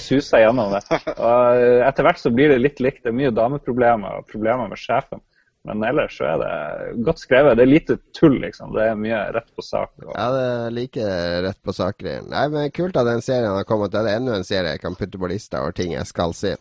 susa 0.02 0.40
gjennom 0.40 0.74
det. 0.76 0.84
Og 1.16 1.64
etter 1.86 2.08
hvert 2.08 2.22
så 2.22 2.32
blir 2.34 2.54
det 2.54 2.62
litt 2.64 2.84
likt. 2.84 3.04
Det 3.04 3.12
er 3.12 3.18
mye 3.20 3.34
dameproblemer 3.36 4.22
og 4.22 4.30
problemer 4.32 4.72
med 4.72 4.80
sjefen. 4.80 5.24
Men 5.66 5.82
ellers 5.82 6.14
så 6.18 6.28
er 6.30 6.42
det 6.42 7.04
godt 7.08 7.24
skrevet. 7.24 7.58
Det 7.58 7.64
er 7.66 7.72
lite 7.72 7.98
tull, 8.14 8.36
liksom. 8.44 8.74
Det 8.76 8.84
er 8.86 9.00
mye 9.00 9.22
rett 9.34 9.48
på 9.58 9.66
sak. 9.66 9.96
Og... 10.04 10.12
Ja, 10.14 10.28
det 10.36 10.44
er 10.46 10.76
like 10.78 11.08
rett 11.48 11.62
på 11.66 11.74
sak-greien. 11.74 12.30
Nei, 12.30 12.46
men 12.54 12.74
Kult 12.76 13.00
at 13.02 13.10
den 13.10 13.26
serien 13.26 13.50
har 13.50 13.66
kommet. 13.68 13.94
Det 13.94 14.04
er 14.04 14.20
enda 14.20 14.38
en 14.38 14.46
serie 14.46 14.76
jeg 14.76 14.84
kan 14.84 14.98
putte 15.00 15.22
på 15.22 15.32
lista 15.32 15.64
over 15.64 15.74
ting 15.76 15.96
jeg 15.96 16.06
skal 16.10 16.36
si. 16.38 16.54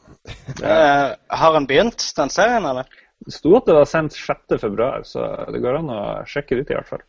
er, 0.65 1.19
har 1.21 1.59
den 1.59 1.69
begynt, 1.69 2.07
den 2.17 2.33
serien, 2.33 2.65
eller? 2.65 2.89
Det 3.25 3.37
sto 3.37 3.53
at 3.59 3.69
det 3.69 3.77
var 3.77 3.89
sendt 3.89 4.17
6.2, 4.17 4.89
så 5.09 5.29
det 5.53 5.61
går 5.65 5.83
an 5.83 5.93
å 5.93 6.01
sjekke 6.29 6.57
det 6.57 6.65
ut 6.65 6.73
i 6.73 6.79
hvert 6.79 6.91
fall. 6.97 7.05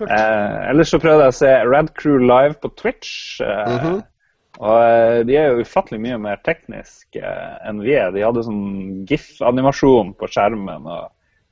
Eh, 0.00 0.70
ellers 0.70 0.88
så 0.90 0.98
prøvde 1.02 1.22
jeg 1.26 1.32
å 1.34 1.40
se 1.40 1.52
Rad 1.68 1.90
Crew 1.94 2.18
live 2.18 2.54
på 2.62 2.68
Twitch. 2.76 3.40
Eh, 3.40 3.68
Mhm. 3.78 4.02
Og 4.62 4.82
eh, 4.84 5.22
de 5.24 5.36
er 5.36 5.46
jo 5.48 5.60
ufattelig 5.64 6.00
mye 6.00 6.18
mer 6.20 6.36
teknisk 6.44 7.16
eh, 7.16 7.56
enn 7.68 7.80
vi 7.80 7.94
er. 7.96 8.10
De 8.12 8.20
hadde 8.22 8.42
sånn 8.44 9.04
GIF-animasjon 9.08 10.12
på 10.20 10.26
skjermen. 10.28 10.86
og 10.86 11.08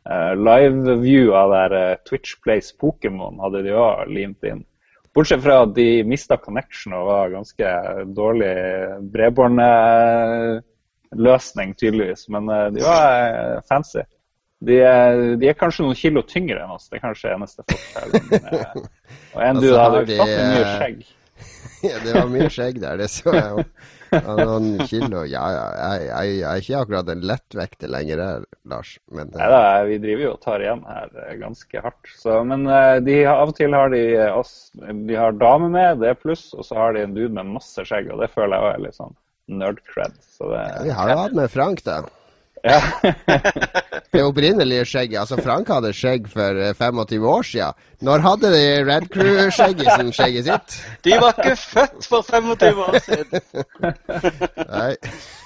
eh, 0.06 0.34
Live 0.36 0.98
view 1.00 1.32
av 1.34 1.50
der 1.50 1.72
eh, 1.78 1.96
Twitch 2.06 2.36
Plays 2.44 2.72
Pokémon 2.76 3.40
hadde 3.40 3.62
de 3.64 3.70
òg 3.72 4.06
limt 4.12 4.44
inn. 4.44 4.64
Bortsett 5.16 5.42
fra 5.42 5.62
at 5.64 5.72
de 5.74 6.02
mista 6.06 6.36
connection 6.38 6.92
og 6.94 7.06
var 7.08 7.30
ganske 7.32 7.66
dårlig 8.14 8.52
bredbåndløsning, 9.10 11.74
tydeligvis. 11.80 12.28
Men 12.28 12.48
eh, 12.48 12.68
de 12.76 12.80
var 12.84 13.60
fancy. 13.68 14.00
De 14.60 14.76
er, 14.84 15.22
de 15.40 15.48
er 15.48 15.56
kanskje 15.56 15.86
noen 15.86 15.96
kilo 15.96 16.22
tyngre 16.28 16.60
enn 16.60 16.74
oss. 16.74 16.90
Det 16.90 16.98
er 16.98 17.06
kanskje 17.06 17.32
eneste 17.32 17.64
forskjellen. 17.64 18.34
Eh, 18.36 18.74
Og 19.34 19.46
en 19.46 19.56
Og 19.56 19.64
dude 19.64 19.72
så 19.72 19.86
hadde 19.86 20.02
jo 20.02 20.10
de, 20.10 20.18
mye 20.20 20.60
eh, 20.60 20.76
skjegg. 20.76 21.00
Ja, 21.80 21.96
det 22.04 22.12
var 22.12 22.26
mye 22.28 22.50
skjegg 22.52 22.76
der, 22.82 22.98
det 23.00 23.06
så 23.08 23.32
jeg 23.32 23.46
jo. 23.54 23.62
Ja, 24.10 24.34
Noen 24.36 24.82
kilo. 24.90 25.22
Ja, 25.24 25.46
ja, 25.54 25.62
jeg, 25.78 26.02
jeg, 26.10 26.34
jeg 26.34 26.44
er 26.50 26.60
ikke 26.60 26.82
akkurat 26.82 27.12
en 27.14 27.22
lettvekter 27.30 27.88
lenger 27.88 28.20
her, 28.20 28.44
Lars. 28.68 28.90
Men 29.08 29.30
Nei 29.32 29.46
eh, 29.46 29.54
da, 29.54 29.62
vi 29.88 29.96
driver 30.02 30.26
jo 30.26 30.34
og 30.34 30.42
tar 30.44 30.66
igjen 30.66 30.84
her 30.90 31.40
ganske 31.40 31.84
hardt. 31.86 32.12
Så, 32.20 32.36
men 32.52 32.68
de, 33.06 33.16
av 33.32 33.54
og 33.54 33.56
til 33.56 33.78
har 33.78 33.94
de 33.94 34.04
oss 34.34 34.54
De 34.76 35.16
har 35.16 35.40
dame 35.40 35.72
med, 35.72 36.02
det 36.04 36.12
er 36.12 36.20
pluss, 36.20 36.50
og 36.52 36.68
så 36.68 36.82
har 36.82 36.98
de 36.98 37.06
en 37.06 37.16
dude 37.16 37.32
med 37.38 37.54
masse 37.56 37.86
skjegg, 37.88 38.12
og 38.12 38.20
det 38.20 38.28
føler 38.34 38.58
jeg 38.58 38.66
også 38.66 38.76
er 38.76 38.84
litt 38.84 39.00
sånn 39.00 39.16
nerd-cred. 39.62 40.20
Så 40.36 40.52
det, 40.52 40.64
vi 40.84 40.98
har 41.00 41.14
jo 41.14 41.20
hatt 41.24 41.40
med 41.40 41.54
Frank, 41.56 41.86
da. 41.88 42.02
Ja. 42.64 42.80
Det 44.12 44.22
opprinnelige 44.26 44.84
skjegget. 44.90 45.20
Altså, 45.20 45.36
Frank 45.38 45.68
hadde 45.70 45.92
skjegg 45.94 46.24
for 46.32 46.56
eh, 46.58 46.72
25 46.74 47.26
år 47.30 47.42
siden. 47.46 47.76
Når 48.02 48.24
hadde 48.24 48.48
de 48.54 48.62
Red 48.88 49.06
Crew-skjeggisen 49.14 50.10
skjegget 50.16 50.48
sitt? 50.48 50.78
De 51.06 51.12
var 51.22 51.36
ikke 51.38 51.54
født 51.56 52.08
for 52.10 52.26
25 52.26 52.80
år 52.86 52.98
siden. 53.04 53.44
Nei. 54.74 54.94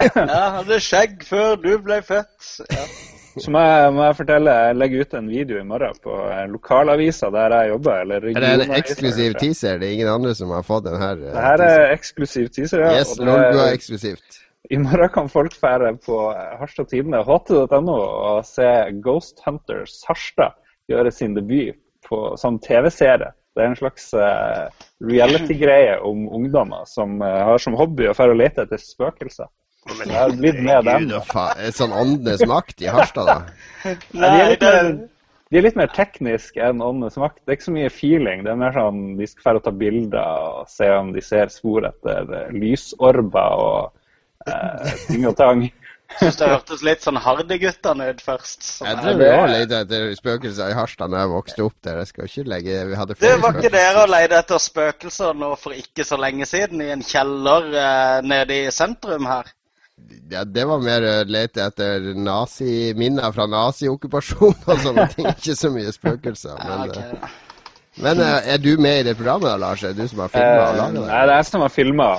Jeg 0.00 0.46
hadde 0.56 0.78
skjegg 0.80 1.26
før 1.28 1.58
du 1.60 1.74
ble 1.84 2.00
født. 2.06 2.54
Ja. 2.72 2.86
Så 3.34 3.50
må 3.50 3.58
jeg, 3.66 3.90
må 3.96 4.04
jeg 4.06 4.16
fortelle, 4.20 4.52
jeg 4.68 4.76
legger 4.78 5.00
ut 5.02 5.14
en 5.18 5.28
video 5.28 5.58
i 5.58 5.64
morgen 5.66 5.96
på 6.04 6.18
eh, 6.30 6.44
lokalavisa 6.52 7.30
der 7.34 7.56
jeg 7.58 7.72
jobber. 7.72 8.00
Eller 8.04 8.28
Er 8.30 8.44
det 8.46 8.52
en 8.68 8.74
eksklusiv 8.78 9.34
teaser? 9.42 9.80
Det 9.82 9.88
er 9.88 9.96
ingen 9.98 10.12
andre 10.12 10.34
som 10.38 10.54
har 10.54 10.62
fått 10.66 10.86
den 10.86 10.96
her? 11.02 11.18
Dette 11.18 11.34
Det 11.34 11.44
her 11.48 11.66
er 11.66 11.92
eksklusiv 11.96 12.48
teaser, 12.54 12.84
ja. 12.86 12.94
Yes, 13.00 13.16
og 13.18 13.26
det- 13.26 13.60
er 13.66 13.72
eksklusivt. 13.74 14.40
I 14.72 14.78
morgen 14.80 15.10
kan 15.12 15.28
folk 15.28 15.54
fære 15.60 15.92
på 16.06 16.18
Harstad 16.60 16.88
Tidende, 16.88 17.20
ht.no, 17.20 17.96
og 17.96 18.44
se 18.48 18.68
Ghost 19.04 19.42
Hunters 19.44 19.98
Harstad 20.08 20.56
gjøre 20.88 21.12
sin 21.12 21.34
debut 21.36 21.76
på, 22.08 22.20
som 22.40 22.56
TV-serie. 22.62 23.32
Det 23.54 23.62
er 23.62 23.70
en 23.70 23.78
slags 23.78 24.08
uh, 24.16 24.70
reality-greie 25.04 25.98
om 26.02 26.24
ungdommer 26.32 26.88
som 26.90 27.20
uh, 27.22 27.44
har 27.50 27.60
som 27.62 27.76
hobby 27.78 28.08
å 28.08 28.16
fære 28.16 28.34
og 28.34 28.40
lete 28.40 28.64
etter 28.64 28.80
spøkelser. 28.80 29.50
Jeg 29.84 30.16
har 30.16 30.32
blitt 30.32 30.62
med 30.64 30.88
dem. 30.88 31.10
Sånn 31.76 31.92
åndenes 31.92 32.46
makt 32.48 32.80
i 32.82 32.88
Harstad, 32.88 33.28
da. 33.28 33.36
De, 33.84 33.92
er 33.92 33.98
Nei, 34.16 34.54
det, 34.56 34.70
mer, 34.70 34.88
de 35.52 35.60
er 35.60 35.66
litt 35.66 35.76
mer 35.76 35.92
teknisk 35.92 36.56
enn 36.56 36.80
Åndenes 36.82 37.18
makt. 37.20 37.42
Det 37.44 37.52
er 37.52 37.58
ikke 37.58 37.68
så 37.68 37.74
mye 37.76 37.90
feeling. 37.92 38.46
Det 38.46 38.54
er 38.54 38.62
mer 38.62 38.72
sånn 38.74 39.02
de 39.20 39.28
skal 39.28 39.50
fære 39.50 39.60
og 39.60 39.66
ta 39.66 39.74
bilder 39.84 40.48
og 40.48 40.72
se 40.72 40.88
om 40.96 41.12
de 41.14 41.22
ser 41.22 41.52
spor 41.52 41.84
etter 41.90 42.32
eh, 42.40 42.48
lysorber 42.56 43.60
og 43.60 43.92
eh, 44.50 44.92
ting 45.08 45.26
og 45.28 45.36
tang. 45.38 45.64
synes 46.18 46.36
det 46.38 46.48
hørtes 46.50 46.82
litt 46.86 47.02
sånn 47.02 47.18
Hardy-guttene 47.24 48.10
ut 48.12 48.20
først. 48.22 48.62
Sånn 48.62 48.90
Jeg 48.90 49.00
tror 49.00 49.18
vi 49.18 49.30
òg 49.32 49.42
og 49.44 49.74
etter 49.78 50.06
spøkelser 50.18 50.70
i 50.70 50.76
Harstad 50.78 51.10
da 51.14 51.24
jeg 51.24 51.32
vokste 51.32 51.64
opp 51.64 51.76
der. 51.82 51.98
Jeg 52.02 52.10
skal 52.12 52.30
ikke 52.30 52.46
legge 52.52 52.78
Vi 52.90 53.00
hadde 53.00 53.18
Det 53.18 53.34
var 53.42 53.58
ikke 53.58 53.72
dere 53.74 54.04
og 54.04 54.12
leide 54.12 54.38
etter 54.38 54.62
spøkelser 54.62 55.36
nå 55.40 55.50
for 55.60 55.76
ikke 55.76 56.06
så 56.06 56.20
lenge 56.20 56.46
siden 56.48 56.84
i 56.84 56.92
en 56.94 57.04
kjeller 57.04 57.70
eh, 57.72 58.16
nede 58.26 58.60
i 58.62 58.72
sentrum 58.74 59.26
her? 59.30 59.50
Ja, 60.30 60.42
det 60.44 60.64
var 60.66 60.82
mer 60.82 61.04
å 61.06 61.14
lete 61.28 61.62
etter 61.64 62.12
nazi, 62.18 62.92
minner 62.98 63.30
fra 63.34 63.46
naziokkupasjon 63.50 64.56
og 64.66 64.82
sånne 64.82 65.06
ting. 65.14 65.28
Ikke 65.30 65.56
så 65.58 65.70
mye 65.74 65.92
spøkelser. 65.94 66.58
Men, 66.60 66.90
ja, 66.90 67.04
okay. 67.04 67.30
men 68.04 68.22
eh, 68.24 68.52
er 68.54 68.62
du 68.62 68.74
med 68.80 69.00
i 69.00 69.06
det 69.10 69.16
programmet 69.18 69.52
da, 69.52 69.56
Lars? 69.66 69.84
Er 69.84 69.94
det 69.94 70.04
du 70.04 70.14
som 70.14 70.24
har 70.24 70.34
filma 70.34 70.68
og 70.68 70.78
laga 70.80 70.90
det? 70.90 71.00
Nei, 71.00 71.08
det? 71.08 71.22
er 71.22 71.34
jeg 71.36 71.50
som 71.52 71.66
har 71.66 71.74
filma. 71.74 72.10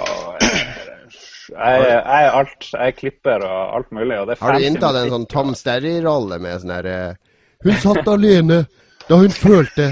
Jeg, 1.52 1.84
jeg 1.86 2.26
er 2.26 2.38
alt. 2.40 2.68
Jeg 2.72 2.92
er 2.92 2.98
klipper 2.98 3.46
og 3.46 3.78
alt 3.78 3.94
mulig. 3.96 4.18
Og 4.22 4.28
det 4.30 4.40
Har 4.42 4.58
du 4.58 4.66
inntatt 4.66 5.00
en 5.00 5.14
sånn 5.14 5.28
Tom 5.32 5.54
Sterry-rolle 5.58 6.40
med 6.42 6.64
sånn 6.64 6.74
her 6.76 6.90
eh, 6.90 7.40
Hun 7.66 7.80
satt 7.84 8.10
alene 8.10 8.64
da 9.06 9.20
hun 9.22 9.34
følte 9.34 9.92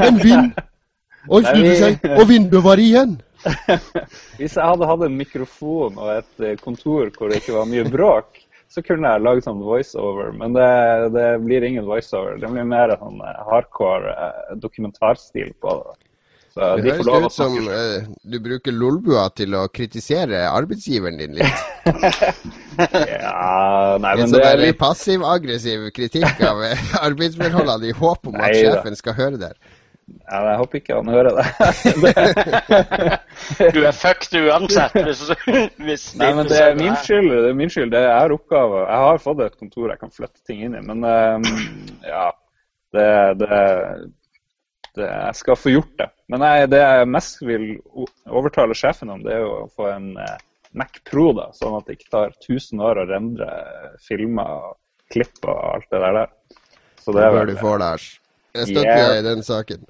en 0.00 0.18
vind, 0.22 0.54
og 1.28 1.42
hun 1.42 1.48
snudde 1.50 1.74
seg, 1.76 2.06
og 2.14 2.22
vinduet 2.30 2.64
var 2.64 2.80
igjen. 2.80 3.18
Hvis 4.38 4.56
jeg 4.56 4.64
hadde 4.64 4.88
hatt 4.88 5.04
en 5.04 5.18
mikrofon 5.18 5.98
og 6.00 6.12
et 6.16 6.44
eh, 6.44 6.56
kontor 6.62 7.12
hvor 7.14 7.28
det 7.28 7.42
ikke 7.42 7.58
var 7.58 7.68
mye 7.68 7.84
bråk, 7.92 8.40
så 8.72 8.82
kunne 8.84 9.12
jeg 9.12 9.24
lagd 9.24 9.44
sånn 9.46 9.60
voiceover. 9.64 10.32
Men 10.36 10.56
det, 10.56 10.68
det 11.14 11.28
blir 11.44 11.64
ingen 11.64 11.86
voiceover. 11.88 12.36
Det 12.40 12.50
blir 12.52 12.68
mer 12.68 12.92
sånn 13.00 13.20
eh, 13.24 13.40
hardcore 13.48 14.16
dokumentarstil 14.64 15.52
på 15.60 15.76
det. 15.82 16.07
Så 16.58 16.68
Det 16.82 16.94
høres 16.96 17.06
ut 17.06 17.34
som 17.36 17.52
eh, 17.70 18.06
du 18.26 18.40
bruker 18.42 18.74
lolbua 18.74 19.28
til 19.38 19.54
å 19.54 19.68
kritisere 19.70 20.40
arbeidsgiveren 20.50 21.20
din 21.20 21.36
litt. 21.38 21.66
Ja, 22.78 23.96
nei, 23.98 24.12
En 24.12 24.20
men 24.20 24.28
sånn 24.30 24.36
det 24.38 24.42
er 24.46 24.60
litt 24.60 24.76
passiv-aggressiv 24.78 25.88
kritikk 25.96 26.42
av 26.46 26.60
eh, 26.62 26.82
arbeidsforholdene 27.08 27.90
i 27.90 27.94
håp 27.98 28.28
om 28.30 28.36
at 28.38 28.44
Nei 28.44 28.52
da. 28.54 28.60
sjefen 28.76 28.98
skal 28.98 29.16
høre 29.18 29.40
det. 29.40 29.50
Ja, 30.28 30.38
jeg 30.46 30.60
håper 30.60 30.78
ikke 30.78 30.98
han 31.00 31.10
hører 31.10 31.38
det. 31.38 31.46
Du 33.74 33.80
er 33.82 33.94
fucked 33.98 34.34
uansett 34.38 34.94
hvis, 34.94 35.24
hvis 35.82 36.04
Nei, 36.20 36.30
men 36.38 36.46
det 36.50 36.60
er 36.62 36.78
min 36.78 36.94
skyld. 37.02 37.30
Det 37.34 37.50
er 37.50 37.58
min 37.58 37.72
skyld. 37.72 37.90
Det 37.94 38.04
er 38.12 38.34
oppgave. 38.34 38.84
Jeg 38.86 39.06
har 39.08 39.22
fått 39.26 39.42
et 39.46 39.58
kontor 39.58 39.90
jeg 39.90 40.02
kan 40.02 40.14
flytte 40.14 40.42
ting 40.46 40.62
inn 40.68 40.78
i, 40.78 40.84
men 40.84 41.02
um, 41.02 41.50
ja 42.06 42.28
det, 42.94 43.34
det, 43.42 43.58
Jeg 45.06 45.34
skal 45.34 45.56
få 45.56 45.70
gjort 45.70 45.94
det. 45.98 46.08
Men 46.28 46.40
jeg, 46.40 46.70
det 46.70 46.78
jeg 46.82 47.08
mest 47.08 47.40
vil 47.42 47.66
overtale 48.26 48.74
sjefen 48.74 49.10
om, 49.10 49.22
det 49.22 49.32
er 49.36 49.40
jo 49.44 49.52
å 49.64 49.70
få 49.76 49.88
en 49.94 50.16
eh, 50.18 50.36
Mac 50.74 50.98
Pro, 51.08 51.32
da, 51.32 51.46
sånn 51.56 51.76
at 51.78 51.86
det 51.86 51.98
ikke 51.98 52.10
tar 52.10 52.34
1000 52.42 52.80
år 52.84 52.98
å 53.02 53.06
rendre 53.08 53.46
filmer 54.04 54.50
og 54.58 54.76
klipp 55.10 55.38
og 55.48 55.60
alt 55.74 55.86
det 55.90 56.00
der. 56.04 56.26
Så 57.00 57.12
Det 57.12 57.22
det 57.22 57.30
bør 57.32 57.38
vel- 57.38 57.54
du 57.54 57.56
få, 57.62 57.76
Lars. 57.78 58.20
Jeg 58.54 58.66
støtter 58.66 58.82
Yeah. 58.90 59.08
deg 59.08 59.18
i 59.24 59.28
den 59.28 59.42
saken. 59.42 59.86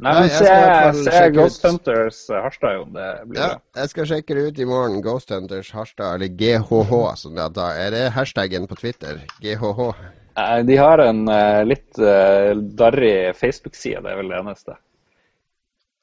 Nei, 0.00 0.12
men 0.20 0.28
se, 0.30 1.10
se 1.10 1.30
Ghost 1.30 1.64
ut. 1.64 1.70
Hunters 1.70 2.30
eh, 2.30 2.40
Harstad, 2.42 2.72
jo. 2.78 2.84
Det 2.94 3.08
blir 3.28 3.40
Ja, 3.40 3.48
bra. 3.48 3.58
jeg 3.82 3.88
skal 3.90 4.04
sjekke 4.06 4.34
det 4.34 4.44
ut 4.48 4.58
i 4.58 4.64
morgen. 4.64 5.02
Ghost 5.02 5.28
Hunters 5.30 5.70
Harstad, 5.72 6.14
eller 6.14 6.28
GHH 6.28 7.16
som 7.20 7.34
det 7.34 7.42
heter. 7.42 7.74
Er 7.86 7.90
det 7.90 8.12
hashtaggen 8.12 8.66
på 8.66 8.78
Twitter? 8.80 9.20
GHH? 9.42 9.94
Eh, 10.36 10.60
De 10.68 10.76
har 10.76 11.02
en 11.06 11.24
eh, 11.28 11.64
litt 11.66 11.98
uh, 11.98 12.54
darrig 12.54 13.34
Facebook-side, 13.36 14.02
det 14.04 14.12
er 14.14 14.22
vel 14.22 14.32
det 14.32 14.40
eneste. 14.42 14.76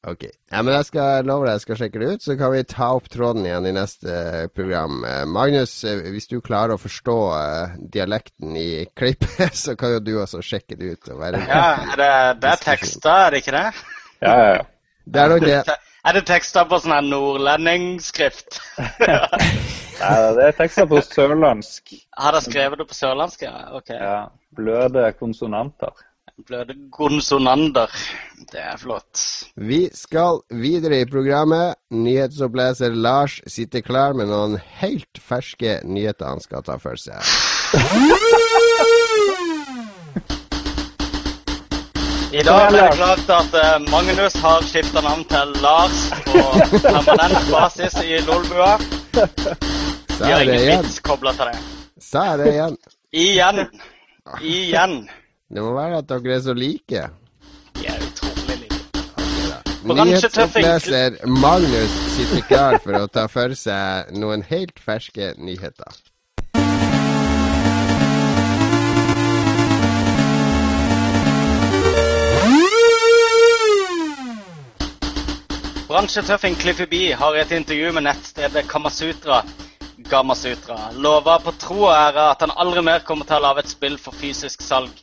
Ok. 0.08 0.24
Ja, 0.52 0.62
men 0.62 0.72
jeg 0.78 0.86
skal 0.88 1.26
love 1.28 1.48
deg 1.48 1.58
jeg 1.58 1.64
skal 1.66 1.80
sjekke 1.82 2.00
det 2.00 2.10
ut, 2.14 2.24
så 2.24 2.36
kan 2.40 2.54
vi 2.54 2.62
ta 2.70 2.92
opp 2.96 3.10
tråden 3.12 3.48
igjen 3.48 3.66
i 3.68 3.74
neste 3.76 4.14
eh, 4.14 4.46
program. 4.54 5.02
Eh, 5.04 5.24
Magnus, 5.28 5.74
eh, 5.84 6.06
hvis 6.14 6.30
du 6.32 6.38
klarer 6.44 6.78
å 6.78 6.80
forstå 6.80 7.16
eh, 7.36 7.74
dialekten 7.98 8.56
i 8.56 8.86
klippet, 8.96 9.58
så 9.66 9.76
kan 9.80 9.98
jo 9.98 10.04
du 10.06 10.14
også 10.22 10.44
sjekke 10.46 10.78
det 10.80 10.94
ut. 10.94 11.12
Og 11.12 11.20
være 11.24 11.44
Ja, 11.50 11.66
er 11.82 12.00
det, 12.04 12.14
det 12.44 12.54
er 12.54 12.64
tekster, 12.64 13.12
er 13.26 13.36
det 13.36 13.44
ikke 13.44 13.58
det? 13.58 13.68
Ja, 14.18 14.32
ja, 14.34 14.48
ja. 14.56 14.64
Det 15.06 15.22
er 15.22 15.30
nok 15.30 15.44
det. 15.46 15.76
Er 16.08 16.16
det 16.16 16.24
tekster 16.26 16.66
på 16.66 16.80
sånn 16.82 16.96
her 16.96 17.04
nordlendingskrift? 17.06 18.58
Nei, 19.98 20.18
det 20.38 20.44
er 20.46 20.58
tekster 20.58 20.86
på 20.90 21.00
sørlandsk. 21.02 21.96
Har 22.18 22.36
dere 22.36 22.46
skrevet 22.46 22.82
det 22.82 22.86
på 22.90 22.98
sørlandsk? 22.98 23.48
Ja, 23.48 23.56
ok. 23.78 23.90
Ja, 23.96 24.20
bløde 24.58 25.08
konsonanter. 25.18 26.04
Bløde 26.46 26.76
konsonanter. 26.94 27.90
Det 28.52 28.62
er 28.62 28.78
flott. 28.78 29.24
Vi 29.58 29.88
skal 29.98 30.44
videre 30.54 31.02
i 31.02 31.08
programmet. 31.10 31.80
Nyhetsoppleser 31.90 32.94
Lars 32.94 33.40
sitter 33.50 33.82
klar 33.82 34.14
med 34.14 34.30
noen 34.30 34.60
helt 34.78 35.18
ferske 35.18 35.80
nyheter 35.84 36.30
han 36.30 36.44
skal 36.46 36.62
ta 36.68 36.78
for 36.82 37.00
seg. 37.02 37.18
I 42.38 42.44
dag 42.46 42.68
ble 42.70 42.84
det 42.84 42.94
klart 43.00 43.30
at 43.34 43.58
eh, 43.58 43.74
Magnus 43.90 44.36
har 44.44 44.62
skifta 44.68 45.02
navn 45.02 45.24
til 45.32 45.56
Lars 45.64 46.06
på 46.28 46.44
permanent 46.86 47.50
basis 47.50 47.98
i 48.04 48.22
Lolbua. 48.28 48.76
Vi 50.20 50.32
har 50.32 50.46
det 50.46 50.62
igjen? 50.62 50.86
kobla 51.04 51.32
til 51.38 51.52
det. 51.52 51.60
Sa 52.02 52.24
er 52.34 52.38
det 52.42 52.48
igjen? 52.54 52.78
Igjen. 53.14 53.60
Igjen. 54.42 54.96
Det 55.54 55.64
må 55.64 55.76
være 55.76 56.02
at 56.02 56.10
dere 56.10 56.34
er 56.36 56.42
så 56.42 56.56
like. 56.58 57.04
De 57.78 57.86
er 57.86 58.02
utrolig 58.02 58.58
like. 58.64 58.74
Nyhetsoppleser 59.86 61.20
Magnus 61.30 61.94
sitter 62.16 62.42
klar 62.50 62.80
for 62.84 62.98
å 62.98 63.06
ta 63.08 63.28
for 63.30 63.54
seg 63.56 64.10
noen 64.18 64.42
helt 64.50 64.82
ferske 64.82 65.36
nyheter. 65.38 66.02
Bransjetøffing 75.88 76.58
Cliffy 76.60 76.90
B 76.90 77.06
har 77.16 77.38
i 77.38 77.46
et 77.46 77.54
intervju 77.56 77.94
med 77.96 78.10
nettstedet 78.10 78.66
Kamasutra 78.68 79.44
Gamasutra 79.98 80.92
lova 80.94 81.40
på 81.42 81.52
tro 81.58 81.80
og 81.88 81.94
ære 81.96 82.30
at 82.32 82.44
han 82.46 82.54
aldri 82.62 82.84
mer 82.86 83.06
kommer 83.06 83.26
til 83.26 83.40
å 83.40 83.46
lage 83.48 83.64
et 83.66 83.72
spill 83.72 83.98
for 84.02 84.14
fysisk 84.14 84.62
salg, 84.62 84.94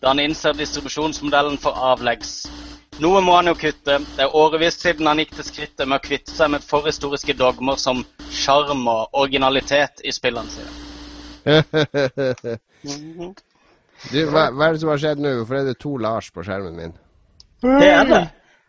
da 0.00 0.12
han 0.12 0.22
innser 0.22 0.54
distribusjonsmodellen 0.54 1.58
for 1.62 1.74
avleggs. 1.90 2.46
Noe 3.02 3.20
må 3.20 3.34
han 3.36 3.50
jo 3.50 3.56
kutte. 3.60 3.98
Det 4.16 4.22
er 4.24 4.36
årevis 4.38 4.78
siden 4.80 5.06
han 5.10 5.20
gikk 5.20 5.34
til 5.36 5.48
skrittet 5.50 5.84
med 5.84 5.98
å 5.98 6.04
kvitte 6.06 6.32
seg 6.32 6.54
med 6.54 6.64
forhistoriske 6.64 7.34
dogmer 7.36 7.76
som 7.80 8.04
sjarm 8.32 8.86
og 8.88 9.18
originalitet 9.24 10.00
i 10.06 10.14
spillene 10.14 10.50
sine. 10.54 10.70
Du, 14.12 14.18
hva, 14.28 14.50
hva 14.52 14.68
er 14.68 14.76
det 14.76 14.82
som 14.82 14.90
har 14.92 15.00
skjedd 15.00 15.22
nå? 15.22 15.32
Hvorfor 15.40 15.58
er 15.58 15.68
det 15.70 15.78
to 15.82 15.94
Lars 16.00 16.28
på 16.32 16.44
skjermen 16.46 16.76
min? 16.76 16.92
Det 17.64 17.88
er 17.88 18.04
det. 18.10 18.22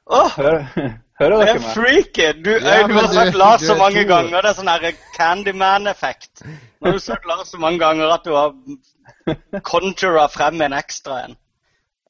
Åh, 0.07 0.37
Hører, 0.37 0.93
hører 1.19 1.37
det 1.37 1.47
dere 1.47 1.55
er 1.55 1.59
meg? 1.59 1.73
freaky! 1.73 2.27
Du, 2.43 2.51
Ja, 2.51 2.87
du 2.87 2.93
har 2.93 3.07
du- 3.07 3.13
sagt 3.13 3.35
Lars 3.35 3.61
du 3.61 3.67
så 3.67 3.75
mange 3.75 4.03
to. 4.03 4.07
ganger. 4.13 4.41
Det 4.41 4.49
er 4.51 4.57
sånn 4.61 4.95
Candyman-effekt. 5.17 6.43
Nå 6.45 6.85
har 6.89 6.93
du 6.93 6.99
sagt 6.99 7.25
Lars 7.25 7.49
så 7.51 7.57
mange 7.57 7.79
ganger 7.79 8.13
at 8.13 8.23
du 8.25 8.33
har 8.35 8.53
conjura 9.63 10.27
frem 10.29 10.61
en 10.61 10.73
ekstra 10.77 11.23
en. 11.25 11.35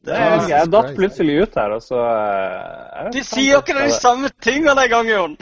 Det 0.07 0.15
er, 0.15 0.43
jeg 0.47 0.69
datt 0.71 0.93
plutselig 0.95 1.41
ut 1.43 1.55
her, 1.59 1.73
og 1.75 1.81
så 1.83 1.97
eh, 1.99 3.07
De 3.11 3.23
sier 3.27 3.53
jo 3.57 3.63
ikke 3.63 3.73
de 3.75 3.89
samme 3.91 4.29
tingene 4.43 4.85
en 4.85 4.89
gang, 4.93 5.09
Jon. 5.09 5.33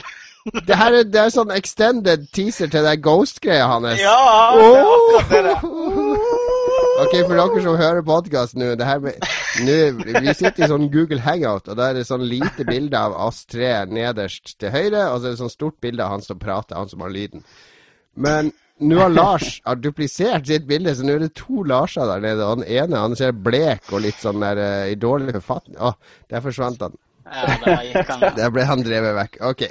Det 0.66 0.76
her 0.78 0.94
er, 0.94 1.04
det 1.10 1.20
er 1.20 1.30
sånn 1.34 1.50
extended 1.54 2.28
teaser 2.34 2.70
til 2.70 2.84
den 2.86 3.00
Ghost-greia 3.02 3.66
hans. 3.66 3.98
Ja, 4.00 4.16
det 4.54 4.66
er 4.70 4.90
akkurat 4.94 5.32
det. 5.46 5.54
Ok, 6.96 7.12
for 7.26 7.36
dere 7.36 7.60
som 7.60 7.74
hører 7.76 8.04
podkast 8.06 8.56
nå, 8.56 8.70
Vi 8.76 10.32
sitter 10.32 10.64
i 10.64 10.68
sånn 10.70 10.86
Google 10.92 11.20
Hangout, 11.20 11.68
og 11.68 11.76
da 11.76 11.90
er 11.90 11.98
det 11.98 12.06
sånn 12.08 12.24
lite 12.24 12.64
bilde 12.64 12.96
av 12.96 13.16
oss 13.26 13.42
tre 13.48 13.84
nederst 13.90 14.54
til 14.60 14.72
høyre, 14.72 15.02
og 15.10 15.20
så 15.20 15.28
er 15.28 15.34
det 15.34 15.40
sånn 15.42 15.52
stort 15.52 15.76
bilde 15.84 16.04
av 16.04 16.14
han 16.14 16.24
som 16.24 16.40
prater, 16.40 16.78
han 16.78 16.88
som 16.88 17.04
har 17.04 17.12
lyden. 17.12 17.44
Men 18.16 18.48
nå 18.80 19.00
har 19.00 19.12
Lars 19.12 19.58
har 19.64 19.76
duplisert 19.80 20.48
sitt 20.48 20.64
bilde, 20.68 20.94
så 20.96 21.04
nå 21.04 21.18
er 21.18 21.26
det 21.26 21.34
to 21.36 21.64
Larser 21.68 22.08
der 22.08 22.24
nede. 22.24 22.48
Og 22.48 22.62
den 22.62 22.70
ene 22.78 23.04
han 23.04 23.16
ser 23.16 23.36
blek 23.36 23.92
og 23.92 24.04
litt 24.04 24.20
sånn 24.20 24.40
der 24.44 24.60
eh, 24.60 24.92
i 24.92 24.98
dårlig 25.00 25.36
forfatning. 25.38 25.76
Å, 25.80 25.92
der 26.32 26.44
forsvant 26.44 26.84
han. 26.84 26.96
Ja, 27.26 28.30
det, 28.36 28.46
ble 28.54 28.64
han 28.68 28.82
drevet 28.86 29.14
vekk. 29.16 29.36
Ok. 29.48 29.64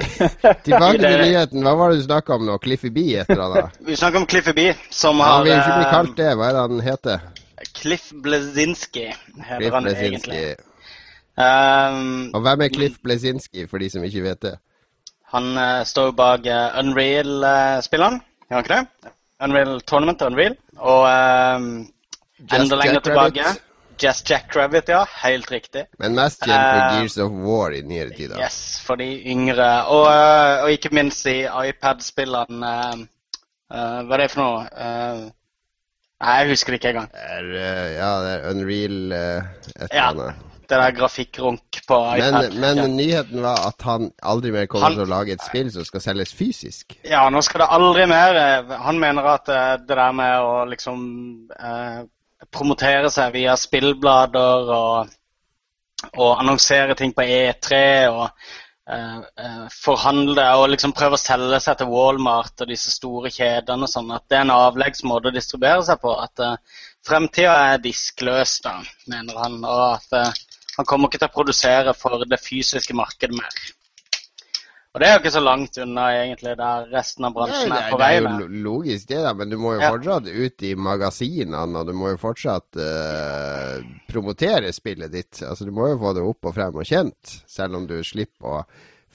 Tilbake 0.66 0.99
til 0.99 1.22
nyheten. 1.26 1.64
Hva 1.64 1.74
var 1.80 1.93
det 1.93 2.01
du 2.01 2.06
snakka 2.08 2.36
om 2.36 2.45
nå? 2.49 2.58
Cliffy 2.64 2.91
B 2.91 3.06
etter 3.22 3.39
da? 3.39 3.64
Vi 3.88 3.95
snakka 3.95 4.20
om 4.22 4.28
Cliffy 4.28 4.53
B, 4.58 4.68
som 4.91 5.22
Han 5.24 5.32
har 5.32 5.47
vil 5.47 5.56
ikke 5.56 5.78
bli 5.80 5.88
eh, 5.88 5.93
kalt 5.95 6.18
det. 6.20 6.30
Hva 6.36 6.49
er 6.49 6.58
det 6.58 6.64
han 6.66 6.84
heter? 6.89 7.26
Cliff 7.76 8.12
Blezinski, 8.24 9.08
heter 9.39 9.62
Cliff 9.64 9.74
han 9.78 9.88
Blesinski. 9.88 10.32
egentlig. 10.32 10.72
Um, 11.36 12.32
Og 12.36 12.43
hvem 12.45 12.62
er 12.68 12.72
Cliff 12.76 12.99
Blesinski, 13.03 13.66
for 13.72 13.84
de 13.84 13.89
som 13.91 14.03
ikke 14.08 14.24
vet 14.28 14.41
det? 14.49 14.56
han 15.36 15.58
uh, 15.58 15.84
står 15.84 16.12
bak 16.16 16.45
uh, 16.47 16.80
Unreal-spillene, 16.80 18.22
gjør 18.47 18.56
han 18.56 18.64
ikke 18.64 18.76
det? 18.76 19.12
Unreal 19.43 19.82
Tournament 19.84 20.22
Unreal. 20.24 20.56
Og 20.80 21.01
um, 21.03 21.66
enda 22.56 22.78
lenger 22.80 23.01
tilbake 23.03 23.41
Jackrabbit. 23.41 23.64
Just 23.98 24.30
Jackrabbit, 24.30 24.89
ja. 24.89 25.06
Helt 25.24 25.52
riktig. 25.52 25.86
Men 26.00 26.16
mest 26.18 26.43
kjent 26.43 26.60
for 26.60 26.80
uh, 26.82 26.96
Gears 26.98 27.18
of 27.24 27.32
War 27.46 27.72
i 27.76 27.82
nyere 27.88 28.12
tid. 28.16 28.34
da. 28.34 28.39
Yes, 28.43 28.80
for 28.84 29.00
de 29.00 29.08
yngre. 29.32 29.70
Og, 29.88 30.08
eh, 30.12 30.64
og 30.66 30.72
ikke 30.76 30.91
minst 30.96 31.26
i 31.32 31.46
iPad-spillene 31.46 32.72
uh, 32.76 33.06
eh, 33.72 34.02
Hva 34.04 34.18
er 34.18 34.24
det 34.26 34.32
for 34.34 34.41
noe? 34.43 34.66
Uh, 34.76 35.22
nei, 36.26 36.34
jeg 36.41 36.50
husker 36.52 36.76
det 36.76 36.82
ikke 36.82 36.91
engang. 36.96 37.14
Er, 37.16 37.48
eh, 37.62 37.88
ja, 37.96 38.12
det 38.26 38.34
er 38.34 38.50
Unreal 38.52 39.00
et 39.16 39.80
eller 39.80 39.96
Ja. 39.96 40.10
annet. 40.12 40.43
Det 40.66 40.80
der 40.82 40.96
grafikkrunk 40.98 41.78
på 41.86 41.98
iPad. 42.18 42.56
men 42.58 42.78
ja. 42.78 42.86
nyheten 42.89 43.43
var 43.43 43.68
at 43.68 43.84
han 43.86 44.08
aldri 44.24 44.50
mer 44.52 44.66
kommer 44.66 44.88
Han- 44.88 44.96
til 44.98 45.04
å 45.06 45.10
lage 45.12 45.36
et 45.38 45.43
spill 45.46 45.70
som 45.72 45.86
skal 45.86 46.02
selges 46.02 46.34
fysisk. 46.34 46.96
Ja, 47.06 47.30
nå 47.30 47.43
skal 47.46 47.62
det 47.62 47.68
aldri 47.70 48.08
mer 48.10 48.64
Han 48.82 49.00
mener 49.00 49.28
at 49.36 49.46
det 49.46 49.93
der 49.93 50.12
med 50.12 50.39
å 50.41 50.66
liksom 50.66 51.06
promotere 52.52 53.10
seg 53.14 53.34
via 53.36 53.56
spillblader 53.60 54.72
og, 54.76 55.16
og 56.14 56.32
annonsere 56.39 56.96
ting 56.98 57.14
på 57.16 57.26
E3 57.26 57.80
og 58.12 58.26
uh, 58.26 59.20
eh, 59.46 59.62
forhandle 59.74 60.46
og 60.60 60.70
liksom 60.74 60.93
prøve 60.98 61.18
å 61.18 61.22
selge 61.22 61.60
seg 61.64 61.80
til 61.80 61.91
Walmart 61.91 62.66
og 62.66 62.72
disse 62.72 62.93
store 62.93 63.32
kjedene 63.34 63.88
og 63.88 63.91
sånn, 63.91 64.12
at 64.16 64.26
det 64.30 64.39
er 64.39 64.48
en 64.48 64.56
avleggsmåte 64.56 65.32
å 65.32 65.36
distribuere 65.36 65.86
seg 65.88 66.02
på. 66.04 66.14
At 66.22 66.43
uh, 66.43 66.84
fremtida 67.06 67.56
er 67.72 67.84
diskløs, 67.84 68.60
da, 68.66 68.78
mener 69.12 69.41
han. 69.41 69.58
Og 69.64 69.88
at 69.96 70.20
uh, 70.20 70.46
han 70.78 70.89
kommer 70.89 71.10
ikke 71.10 71.24
til 71.24 71.32
å 71.32 71.38
produsere 71.38 71.96
for 71.98 72.26
det 72.28 72.41
fysiske 72.43 72.96
markedet 72.98 73.38
mer. 73.38 73.66
Og 74.96 75.02
det 75.02 75.08
er 75.10 75.18
jo 75.18 75.20
ikke 75.26 75.32
så 75.36 75.41
langt 75.43 75.78
unna 75.84 76.06
egentlig 76.22 76.54
der 76.56 76.86
resten 76.88 77.26
av 77.28 77.34
Nei, 77.34 77.36
bransjen 77.36 77.74
det, 77.74 77.80
er 77.82 77.91
på 77.91 77.98
det 78.00 78.08
er 78.08 78.22
jo 78.22 78.62
logisk, 78.64 79.08
det, 79.10 79.18
da, 79.26 79.34
men 79.36 79.52
du 79.52 79.58
må 79.60 79.74
jo 79.76 79.82
Ja. 79.84 79.89
fortsatt 79.91 80.30
ut 80.32 80.64
i 80.64 80.72
magasinene, 80.80 81.82
og 81.82 81.89
du 81.89 81.93
må 82.00 82.14
jo 82.14 82.22
fortsatt 82.22 82.80
uh, 82.80 83.84
promotere 84.08 84.72
spillet 84.72 85.12
ditt. 85.12 85.41
Altså, 85.43 85.68
Du 85.68 85.74
må 85.76 85.89
jo 85.91 86.00
få 86.00 86.14
det 86.16 86.24
opp 86.24 86.48
og 86.48 86.56
frem 86.56 86.80
og 86.80 86.88
kjent, 86.88 87.41
selv 87.43 87.76
om 87.76 87.89
du 87.91 87.98
slipper 88.08 88.62
å 88.62 88.66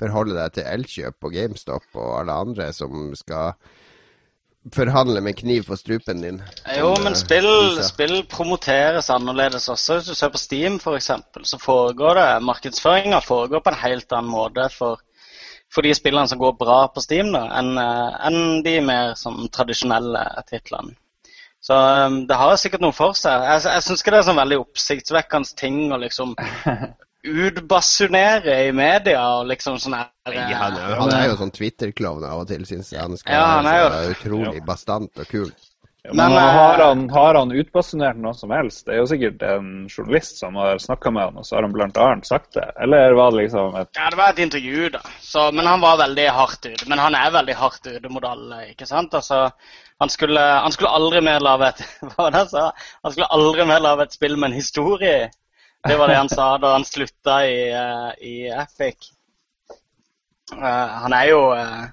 forholde 0.01 0.37
deg 0.37 0.53
til 0.59 0.69
Elkjøp 0.69 1.25
og 1.25 1.33
GameStop 1.33 1.97
og 1.97 2.13
alle 2.21 2.37
andre 2.45 2.73
som 2.77 3.15
skal 3.17 3.57
forhandle 4.77 5.23
med 5.25 5.39
kniv 5.39 5.65
på 5.71 5.77
strupen 5.81 6.21
din. 6.21 6.43
Jo, 6.77 6.93
men 7.01 7.15
eh, 7.15 7.19
spill, 7.19 7.49
spill 7.85 8.19
promoteres 8.29 9.09
annerledes 9.13 9.69
også. 9.73 9.97
Hvis 9.97 10.11
du 10.13 10.19
ser 10.19 10.33
på 10.35 10.41
Steam 10.41 10.77
f.eks., 10.77 11.11
så 11.49 11.61
foregår 11.61 12.21
det 12.21 12.29
markedsføringa 12.45 13.23
foregår 13.25 13.65
på 13.65 13.73
en 13.73 13.81
helt 13.81 14.13
annen 14.13 14.33
måte 14.33 14.69
for, 14.75 15.01
for 15.71 15.87
de 15.87 15.93
spillene 15.95 16.27
som 16.31 16.41
går 16.41 16.57
bra 16.59 16.81
på 16.91 17.03
Steam, 17.05 17.31
da, 17.35 17.45
enn 17.61 17.77
en 17.79 18.41
de 18.67 18.77
mer 18.83 19.13
sånn 19.19 19.47
tradisjonelle 19.55 20.25
titlene. 20.51 20.97
Så 21.61 21.77
um, 21.77 22.23
det 22.27 22.37
har 22.41 22.55
sikkert 22.57 22.81
noe 22.81 22.95
for 22.97 23.13
seg. 23.19 23.43
Jeg, 23.45 23.67
jeg 23.69 23.85
syns 23.85 24.01
ikke 24.03 24.15
det 24.15 24.19
er 24.23 24.27
sånn 24.31 24.39
veldig 24.41 24.59
oppsiktsvekkende 24.63 25.57
ting 25.61 25.81
å 25.93 25.99
liksom 26.01 26.33
utbasunere 27.45 28.55
i 28.69 28.71
media 28.73 29.21
og 29.37 29.49
liksom 29.51 29.77
sånn 29.83 29.99
her 29.99 30.37
ja, 30.37 30.47
han, 30.57 30.77
er- 30.79 30.97
han 31.01 31.13
er 31.17 31.27
jo 31.29 31.37
sånn 31.41 31.53
Twitter-klovn 31.55 32.25
av 32.29 32.43
og 32.45 32.49
til, 32.51 32.65
syns 32.69 32.93
jeg. 32.95 33.03
Han 33.03 33.19
skal 33.21 33.35
Ja, 33.37 33.45
han 33.59 33.69
er 33.69 33.81
jo 33.83 34.15
utrolig 34.15 34.63
bastant 34.67 35.21
og 35.21 35.29
kul. 35.31 35.51
Ja, 36.03 36.13
Men, 36.15 36.33
men 36.33 36.33
eh, 36.33 36.55
har 36.55 36.79
han, 36.79 37.11
har 37.11 37.35
han 37.35 37.53
utbasunert 37.53 38.17
noe 38.17 38.33
som 38.35 38.53
helst? 38.55 38.87
Det 38.87 38.95
er 38.95 39.03
jo 39.03 39.09
sikkert 39.11 39.43
en 39.45 39.67
journalist 39.85 40.39
som 40.41 40.57
har 40.57 40.79
snakka 40.81 41.13
med 41.13 41.29
han, 41.29 41.41
og 41.43 41.47
så 41.47 41.59
har 41.59 41.67
han 41.67 41.75
blant 41.75 42.01
annet 42.01 42.29
sagt 42.29 42.55
det. 42.57 42.65
Eller 42.81 43.13
var 43.19 43.35
det 43.35 43.43
liksom 43.43 43.77
et 43.77 43.91
Ja, 43.99 44.09
det 44.09 44.17
var 44.21 44.33
et 44.33 44.41
intervju, 44.47 44.89
da. 44.97 45.03
Så, 45.21 45.51
men 45.53 45.69
han 45.69 45.85
var 45.85 46.01
veldig 46.01 46.27
hardt 46.39 46.65
ute. 46.65 46.89
Men 46.89 47.03
han 47.05 47.19
er 47.19 47.35
veldig 47.37 47.57
hardt 47.61 47.91
ute 47.91 48.13
mot 48.13 48.25
alle, 48.25 48.63
ikke 48.73 48.89
sant? 48.89 49.15
Altså, 49.19 49.43
han 50.01 50.09
skulle, 50.09 50.41
han 50.41 50.73
skulle 50.73 50.95
aldri 50.97 51.21
mer 51.21 51.45
lage 51.45 51.69
et 51.75 51.85
Hva 52.07 52.17
var 52.17 52.33
det 52.33 52.43
han 52.47 52.53
sa? 52.55 52.65
Han 53.05 53.13
skulle 53.13 53.33
aldri 53.37 53.69
mer 53.69 53.85
lage 53.85 54.09
et 54.09 54.17
spill 54.17 54.39
med 54.39 54.51
en 54.51 54.57
historie. 54.57 55.29
Det 55.89 55.97
var 56.01 56.09
det 56.09 56.17
han 56.17 56.33
sa 56.33 56.55
da 56.61 56.75
han 56.79 56.85
slutta 56.85 57.43
i, 57.49 57.61
eh, 57.73 58.09
i 58.25 58.35
Epic. 58.53 59.13
Uh, 60.51 60.89
han 61.05 61.13
er 61.15 61.29
jo 61.31 61.43
uh, 61.55 61.85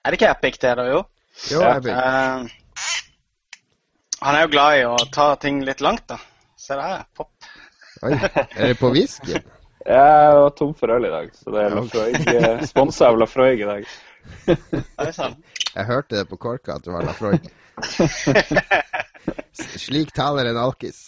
Er 0.00 0.14
det 0.14 0.16
ikke 0.16 0.30
Epic, 0.30 0.62
det, 0.62 0.76
da? 0.78 0.86
Jo. 0.88 1.02
Jo, 1.50 1.60
Epic. 1.68 1.92
Eh, 1.92 3.07
han 4.20 4.36
er 4.36 4.42
jo 4.46 4.50
glad 4.52 4.78
i 4.78 4.84
å 4.88 4.96
ta 5.14 5.28
ting 5.40 5.56
litt 5.66 5.80
langt, 5.84 6.06
da. 6.10 6.18
Se 6.58 6.74
der, 6.78 7.04
pop. 7.16 7.30
Oi, 8.02 8.12
er 8.14 8.72
det 8.72 8.78
på 8.80 8.88
whisky? 8.94 9.34
Jeg 9.88 10.32
var 10.36 10.50
tom 10.58 10.72
for 10.76 10.88
øl 10.92 11.04
i 11.08 11.12
dag, 11.12 11.28
så 11.32 11.50
det 11.54 11.60
er 11.64 11.70
Lafroig, 11.78 12.14
sponsa 12.68 13.02
av 13.08 13.16
Lafroig 13.22 13.58
i 13.62 13.68
dag. 13.68 13.82
Oi 15.06 15.12
sant. 15.16 15.38
Jeg 15.70 15.84
hørte 15.88 16.18
det 16.18 16.24
på 16.28 16.36
Korka 16.40 16.70
at 16.76 16.84
det 16.84 16.92
var 16.92 17.02
Lafroig. 17.06 17.44
Slik 19.78 20.10
taler 20.16 20.44
en 20.50 20.58
alkis. 20.60 20.98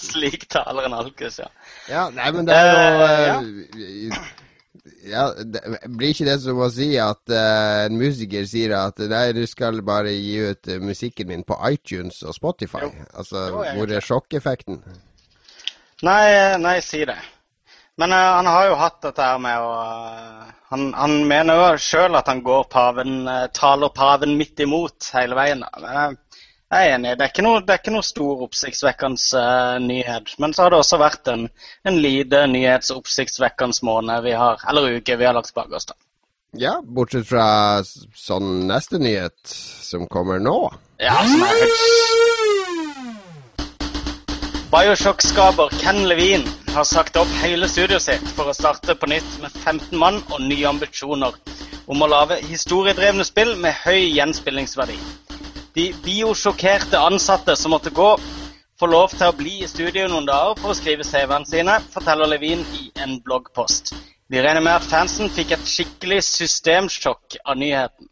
Slik 0.00 0.42
taler 0.52 0.82
en 0.88 0.96
alkis, 0.96 1.38
ja. 1.42 1.48
Ja, 1.90 2.02
nei, 2.14 2.28
men 2.32 2.46
det 2.48 2.56
er 2.56 2.66
jo 2.70 2.78
uh, 3.02 3.08
eh, 3.74 4.18
ja, 5.08 5.28
det, 5.32 5.62
Blir 5.88 6.12
ikke 6.12 6.26
det 6.28 6.38
som 6.42 6.60
å 6.60 6.68
si 6.72 6.90
at 7.00 7.22
uh, 7.32 7.84
en 7.86 7.96
musiker 7.96 8.44
sier 8.48 8.74
at 8.76 9.00
nei, 9.08 9.26
du 9.36 9.44
skal 9.48 9.80
bare 9.86 10.12
gi 10.12 10.36
ut 10.44 10.72
uh, 10.72 10.80
musikken 10.84 11.30
min 11.30 11.44
på 11.46 11.56
iTunes 11.70 12.20
og 12.24 12.36
Spotify? 12.36 12.84
Jo. 12.84 13.06
Altså, 13.14 13.46
Jo, 13.48 13.62
hvor 13.78 13.94
er 13.94 14.04
sjokkeffekten? 14.04 14.82
Nei, 16.04 16.26
nei, 16.60 16.78
si 16.84 17.04
det. 17.08 17.16
Men 18.00 18.12
uh, 18.12 18.34
han 18.36 18.50
har 18.50 18.68
jo 18.68 18.76
hatt 18.80 19.00
dette 19.06 19.30
her 19.30 19.40
med 19.40 19.64
å 19.64 19.72
han, 20.74 20.88
han 20.98 21.20
mener 21.30 21.60
jo 21.60 21.66
sjøl 21.78 22.18
at 22.18 22.26
han 22.26 22.40
går 22.42 22.64
paven, 22.72 23.28
taler 23.54 23.92
paven 23.94 24.32
midt 24.34 24.58
imot 24.64 25.06
hele 25.14 25.36
veien. 25.38 25.60
Men 25.78 26.16
jeg, 26.74 26.90
er 26.90 26.96
enig. 26.98 27.12
Det 27.18 27.26
er 27.26 27.32
ikke 27.32 27.44
noe, 27.46 27.60
det 27.64 27.74
er 27.74 27.82
ikke 27.82 27.94
noe 27.94 28.06
stor 28.06 28.42
oppsiktsvekkende 28.46 29.40
uh, 29.40 29.76
nyhet. 29.82 30.34
Men 30.42 30.54
så 30.54 30.66
har 30.66 30.74
det 30.74 30.80
også 30.82 31.00
vært 31.02 31.30
en, 31.32 31.46
en 31.88 32.00
lite 32.02 32.44
nyhetsoppsiktsvekkende 32.52 33.86
måned 33.86 34.26
vi 34.26 34.34
har, 34.38 34.62
eller 34.68 34.98
uke 34.98 35.18
vi 35.20 35.28
har 35.28 35.36
lagt 35.36 35.54
bak 35.56 35.72
oss. 35.72 35.88
da. 35.90 35.98
Ja, 36.54 36.76
bortsett 36.82 37.26
fra 37.26 37.46
sånn 38.14 38.68
neste 38.68 39.00
nyhet 39.02 39.40
som 39.44 40.06
kommer 40.06 40.38
nå. 40.38 40.58
Ja, 41.02 41.16
som 41.26 41.42
er 41.42 41.64
Bioshock-skaper 44.74 45.70
Ken 45.78 46.00
Levine 46.10 46.50
har 46.74 46.84
sagt 46.84 47.16
opp 47.18 47.30
hele 47.42 47.68
studioet 47.70 48.02
sitt 48.02 48.30
for 48.34 48.50
å 48.50 48.54
starte 48.56 48.96
på 48.98 49.06
nytt 49.06 49.36
med 49.42 49.54
15 49.54 49.98
mann 49.98 50.18
og 50.32 50.40
nye 50.42 50.66
ambisjoner 50.66 51.36
om 51.86 52.02
å 52.02 52.08
lage 52.10 52.40
historiedrevne 52.48 53.26
spill 53.26 53.54
med 53.60 53.76
høy 53.84 54.00
gjenspillingsverdi. 54.16 54.96
De 55.74 55.88
biosjokkerte 56.04 56.98
ansatte 57.02 57.56
som 57.56 57.72
måtte 57.74 57.90
gå, 57.90 58.12
får 58.78 58.90
lov 58.92 59.10
til 59.10 59.26
å 59.26 59.34
bli 59.34 59.54
i 59.64 59.68
studio 59.70 60.04
noen 60.10 60.28
dager 60.28 60.60
for 60.60 60.70
å 60.70 60.76
skrive 60.78 61.02
CV-ene 61.06 61.50
sine, 61.50 61.74
forteller 61.90 62.30
Levin 62.30 62.62
i 62.78 62.84
en 63.02 63.16
bloggpost. 63.24 63.90
Vi 64.30 64.38
regner 64.38 64.62
med 64.62 64.76
at 64.76 64.86
fansen 64.86 65.32
fikk 65.34 65.56
et 65.56 65.66
skikkelig 65.66 66.20
systemsjokk 66.28 67.40
av 67.42 67.58
nyheten. 67.58 68.06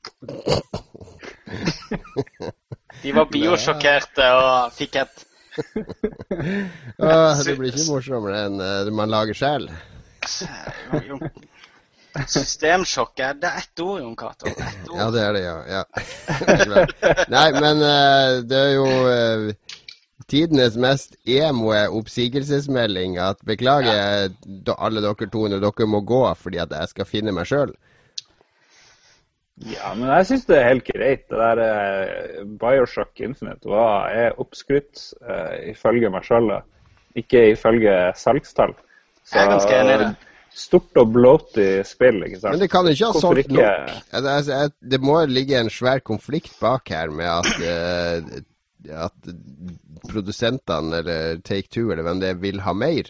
De 3.04 3.14
var 3.14 3.30
biosjokkerte 3.30 4.26
og 4.40 4.74
fikk 4.74 4.98
et 5.04 5.28
Åh, 5.52 7.40
det 7.46 7.54
blir 7.60 7.70
ikke 7.70 7.90
morsommere 7.92 8.46
enn 8.48 8.60
eh, 8.64 8.78
det 8.88 8.94
man 8.96 9.10
lager 9.12 9.36
selv. 9.36 9.68
Jo, 12.12 12.24
Systemsjokk 12.28 13.20
er 13.24 13.36
det 13.40 13.48
er 13.48 13.62
ett 13.62 13.82
ord, 13.82 14.00
Jon 14.02 14.16
Cato. 14.16 14.50
Ja, 14.92 15.06
det 15.14 15.22
er 15.24 15.36
det, 15.36 15.44
ja. 15.44 15.54
ja. 15.78 15.84
Nei, 17.32 17.46
men 17.56 17.84
eh, 17.86 18.40
det 18.48 18.58
er 18.58 18.74
jo 18.74 18.88
eh, 19.08 19.78
tidenes 20.28 20.76
mest 20.80 21.16
emo 21.28 21.72
oppsigelsesmelding 21.72 23.16
at 23.20 23.40
beklager 23.48 24.28
ja. 24.28 24.76
alle 24.76 25.04
dere 25.04 25.30
to 25.32 25.46
når 25.48 25.64
dere 25.64 25.88
må 25.88 26.02
gå 26.04 26.24
fordi 26.40 26.60
at 26.62 26.74
jeg 26.76 26.92
skal 26.92 27.08
finne 27.08 27.34
meg 27.36 27.48
sjøl. 27.48 27.72
Ja, 29.68 29.92
men 29.94 30.08
jeg 30.08 30.26
syns 30.30 30.46
det 30.48 30.58
er 30.58 30.68
helt 30.70 30.86
greit. 30.88 31.24
Det 31.30 31.38
der 31.38 31.60
eh, 31.64 32.44
Bioshock 32.60 33.20
Infinite 33.20 33.68
var, 33.68 34.08
er 34.10 34.38
oppskrytt 34.40 35.12
eh, 35.22 35.72
ifølge 35.74 36.10
meg 36.10 36.26
sjøl, 36.26 36.50
ikke 37.18 37.50
ifølge 37.52 37.94
salgstall. 38.18 38.74
Så, 39.22 39.36
Jeg 39.36 39.44
er 39.44 39.52
ganske 39.52 39.80
enig 39.80 39.94
i 39.94 40.00
det. 40.02 40.12
Stort 40.52 40.98
og 41.00 41.12
bloaty 41.14 41.66
spill, 41.88 42.20
ikke 42.26 42.38
sant. 42.38 42.52
Men 42.52 42.60
det 42.60 42.70
kan 42.72 42.88
ikke 42.90 43.08
ha 43.08 43.20
solgt 43.22 43.46
ikke? 43.46 43.54
nok. 43.56 43.92
Altså, 44.12 44.32
altså, 44.36 44.88
det 44.92 45.00
må 45.00 45.16
ligge 45.24 45.60
en 45.60 45.70
svær 45.72 46.02
konflikt 46.04 46.58
bak 46.60 46.92
her 46.92 47.12
med 47.14 47.30
at, 47.30 47.48
uh, 47.64 48.98
at 49.06 49.32
produsentene, 50.10 51.00
eller 51.00 51.40
Take 51.40 51.70
Two, 51.72 51.88
eller 51.90 52.04
hvem 52.04 52.20
det 52.20 52.34
er, 52.34 52.40
vil 52.42 52.60
ha 52.66 52.76
mer. 52.76 53.08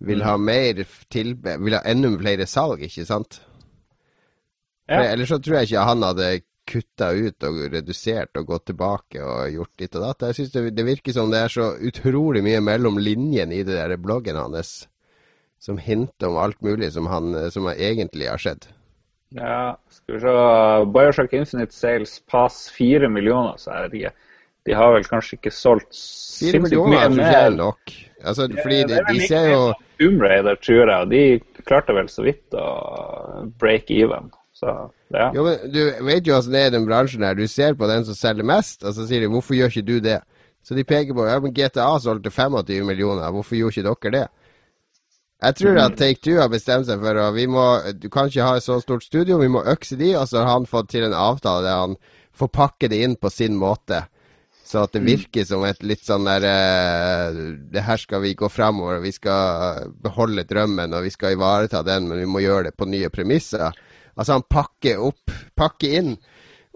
Vil 0.00 0.22
ha 0.22 0.36
mer 0.38 0.84
til, 1.10 1.34
Vil 1.42 1.74
ha 1.74 1.82
enda 1.90 2.12
flere 2.20 2.46
salg, 2.46 2.84
ikke 2.86 3.04
sant? 3.04 3.40
Ja. 4.88 5.02
Ellers 5.10 5.28
så 5.28 5.40
tror 5.42 5.58
jeg 5.58 5.68
ikke 5.68 5.88
han 5.90 6.06
hadde 6.06 6.28
kutta 6.68 7.10
ut 7.16 7.44
og 7.48 7.58
redusert 7.72 8.36
og 8.40 8.52
gått 8.52 8.68
tilbake 8.70 9.24
og 9.24 9.52
gjort 9.52 9.80
ditt 9.80 9.96
og 9.96 10.04
datt. 10.04 10.28
Jeg 10.28 10.38
synes 10.38 10.54
det, 10.54 10.62
det 10.76 10.86
virker 10.86 11.16
som 11.16 11.32
det 11.32 11.42
er 11.44 11.52
så 11.52 11.72
utrolig 11.76 12.42
mye 12.44 12.60
mellom 12.64 13.00
linjene 13.00 13.56
i 13.56 13.64
det 13.66 13.76
der 13.76 13.96
bloggen 14.00 14.38
hans 14.40 14.86
som 15.60 15.78
hinter 15.78 16.28
om 16.28 16.38
alt 16.38 16.60
mulig 16.62 16.92
som, 16.94 17.06
han, 17.06 17.32
som 17.50 17.66
egentlig 17.72 18.28
har 18.30 18.40
skjedd. 18.40 18.68
Ja, 19.36 19.76
skal 19.92 20.14
vi 20.14 20.20
se. 20.22 20.34
Bioshock 20.94 21.34
Infinite 21.36 21.74
Sales 21.74 22.20
pass 22.30 22.68
fire 22.72 23.10
millioner, 23.12 23.58
så 23.60 23.74
jeg 23.74 23.88
vet 23.88 23.98
ikke. 24.00 24.14
De 24.68 24.76
har 24.76 24.92
vel 24.92 25.06
kanskje 25.08 25.38
ikke 25.38 25.52
solgt 25.54 25.96
Fire 26.38 26.60
millioner 26.60 26.98
er 27.00 27.12
ikke 27.12 27.42
er 27.42 27.54
nok. 27.56 27.92
Altså, 28.24 28.48
fordi 28.62 28.80
Det 28.82 28.88
de, 28.88 28.98
er 28.98 29.12
de 29.12 29.28
ser 29.28 29.46
jo 29.50 29.60
som 29.98 30.20
Raider, 30.22 30.58
tror 30.62 30.90
jeg, 30.90 30.98
og 31.00 31.10
de 31.10 31.62
klarte 31.66 31.94
vel 31.96 32.10
så 32.12 32.24
vidt 32.26 32.54
å 32.54 32.66
break 33.60 33.90
even. 33.94 34.30
Så 34.54 34.74
ja. 35.14 35.30
Jo, 35.34 35.44
men 35.46 35.72
Du 35.72 35.80
vet 36.06 36.26
jo 36.26 36.34
hvordan 36.34 36.54
det 36.54 36.60
er 36.60 36.70
i 36.70 36.74
den 36.76 36.86
bransjen 36.86 37.24
her. 37.24 37.34
Du 37.38 37.46
ser 37.50 37.74
på 37.78 37.88
den 37.90 38.04
som 38.06 38.16
selger 38.18 38.46
mest, 38.46 38.84
og 38.84 38.94
så 38.94 39.06
sier 39.06 39.24
de 39.24 39.30
'hvorfor 39.32 39.56
gjør 39.56 39.72
ikke 39.72 39.86
du 39.86 40.00
det'? 40.00 40.22
Så 40.62 40.74
de 40.74 40.84
peker 40.84 41.14
på 41.14 41.24
ja, 41.26 41.38
men 41.40 41.54
GTA 41.54 41.98
solgte 41.98 42.30
25 42.30 42.84
millioner, 42.84 43.30
hvorfor 43.32 43.56
gjorde 43.56 43.80
ikke 43.80 44.10
dere 44.10 44.12
det? 44.12 44.28
Jeg 45.38 45.54
tror 45.54 45.76
at 45.78 45.94
Take 45.94 46.18
Two 46.18 46.40
har 46.40 46.50
bestemt 46.50 46.88
seg 46.88 46.98
for 46.98 47.18
at 47.22 47.34
vi 47.36 47.44
må, 47.46 47.64
du 47.94 48.08
kan 48.10 48.26
ikke 48.26 48.42
ha 48.42 48.56
et 48.58 48.64
så 48.64 48.80
stort 48.82 49.04
studio, 49.06 49.38
vi 49.38 49.50
må 49.52 49.62
økse 49.70 49.94
de, 50.00 50.16
og 50.18 50.26
så 50.26 50.42
har 50.42 50.56
han 50.56 50.66
fått 50.66 50.90
til 50.96 51.06
en 51.06 51.14
avtale 51.14 51.62
der 51.62 51.82
han 51.84 51.94
får 52.38 52.50
pakke 52.54 52.90
det 52.90 52.98
inn 53.06 53.14
på 53.18 53.30
sin 53.30 53.54
måte. 53.58 54.02
Så 54.68 54.82
at 54.84 54.92
det 54.92 55.00
virker 55.06 55.46
som 55.48 55.62
et 55.64 55.78
litt 55.86 56.02
sånn 56.04 56.26
der 56.28 56.44
eh, 56.44 57.38
Det 57.72 57.84
her 57.86 57.96
skal 57.96 58.20
vi 58.20 58.34
gå 58.36 58.50
framover, 58.52 58.98
vi 59.00 59.14
skal 59.16 59.86
beholde 60.04 60.44
drømmen, 60.44 60.92
og 60.92 61.06
vi 61.06 61.12
skal 61.14 61.38
ivareta 61.38 61.80
den, 61.86 62.10
men 62.10 62.20
vi 62.20 62.26
må 62.28 62.42
gjøre 62.44 62.68
det 62.68 62.74
på 62.76 62.90
nye 62.90 63.08
premisser. 63.08 63.72
Altså 64.18 64.36
han 64.36 64.44
pakker 64.44 65.00
opp, 65.00 65.32
pakker 65.56 65.96
inn 66.02 66.12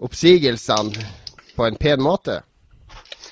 oppsigelsene 0.03 1.05
på 1.53 1.67
en 1.67 1.77
pen 1.77 2.01
måte. 2.01 2.39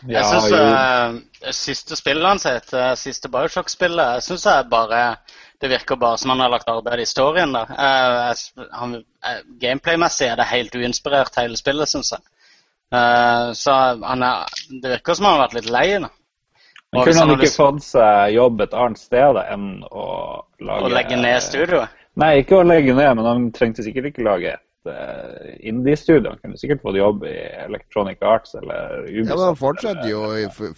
Jeg 0.09 0.25
syns 0.25 1.55
siste 1.57 1.97
spillet 1.97 2.25
hans, 2.25 2.45
heter 2.47 2.95
siste 2.99 3.29
Bioshock-spillet, 3.31 4.15
jeg 4.15 4.25
synes 4.25 4.45
jeg 4.45 4.69
bare 4.71 5.01
Det 5.61 5.69
virker 5.69 5.99
bare 6.01 6.17
som 6.17 6.31
han 6.33 6.39
har 6.41 6.49
lagt 6.49 6.69
arbeid 6.69 7.03
i 7.03 7.05
storyen 7.05 7.53
der. 7.53 7.69
Uh, 7.69 8.95
eh, 9.29 9.41
Gameplay-messig 9.61 10.31
er 10.31 10.39
det 10.39 10.47
helt 10.49 10.73
uinspirert, 10.73 11.37
hele 11.37 11.57
spillet, 11.59 11.89
syns 11.89 12.09
jeg. 12.15 12.23
Uh, 12.89 13.53
så 13.53 13.75
han 14.01 14.25
er, 14.25 14.49
det 14.81 14.95
virker 14.95 15.13
som 15.13 15.29
han 15.29 15.37
har 15.37 15.43
vært 15.43 15.59
litt 15.59 15.69
lei 15.69 15.85
nå. 16.01 16.09
Men 16.91 17.05
kunne 17.05 17.19
han 17.19 17.29
han 17.29 17.37
ikke 17.37 17.45
lyst- 17.45 17.61
fått 17.61 17.85
seg 17.85 18.33
jobb 18.33 18.65
et 18.65 18.73
annet 18.73 18.99
sted 18.99 19.37
enn 19.45 19.67
å 19.85 20.07
lage 20.59 20.89
Å 20.89 20.91
legge 20.91 21.21
ned 21.21 21.45
studioet? 21.45 21.93
Nei, 22.19 22.33
ikke 22.41 22.57
å 22.57 22.65
legge 22.67 22.97
ned, 22.97 23.13
men 23.15 23.29
han 23.29 23.45
trengte 23.55 23.85
sikkert 23.85 24.09
ikke 24.09 24.25
lage 24.25 24.57
uh, 24.57 24.65
indie-studioene 25.61 26.39
kunne 26.41 26.57
sikkert 26.57 26.81
fått 26.81 26.97
jobb 26.97 27.25
i 27.29 27.35
Electronic 27.65 28.23
Arts 28.25 28.55
eller 28.57 29.03
Ubisoft. 29.03 29.29
Ja, 29.29 29.35
men 29.35 29.45
Han 29.45 29.59
fortsetter 29.59 30.09
jo 30.09 30.21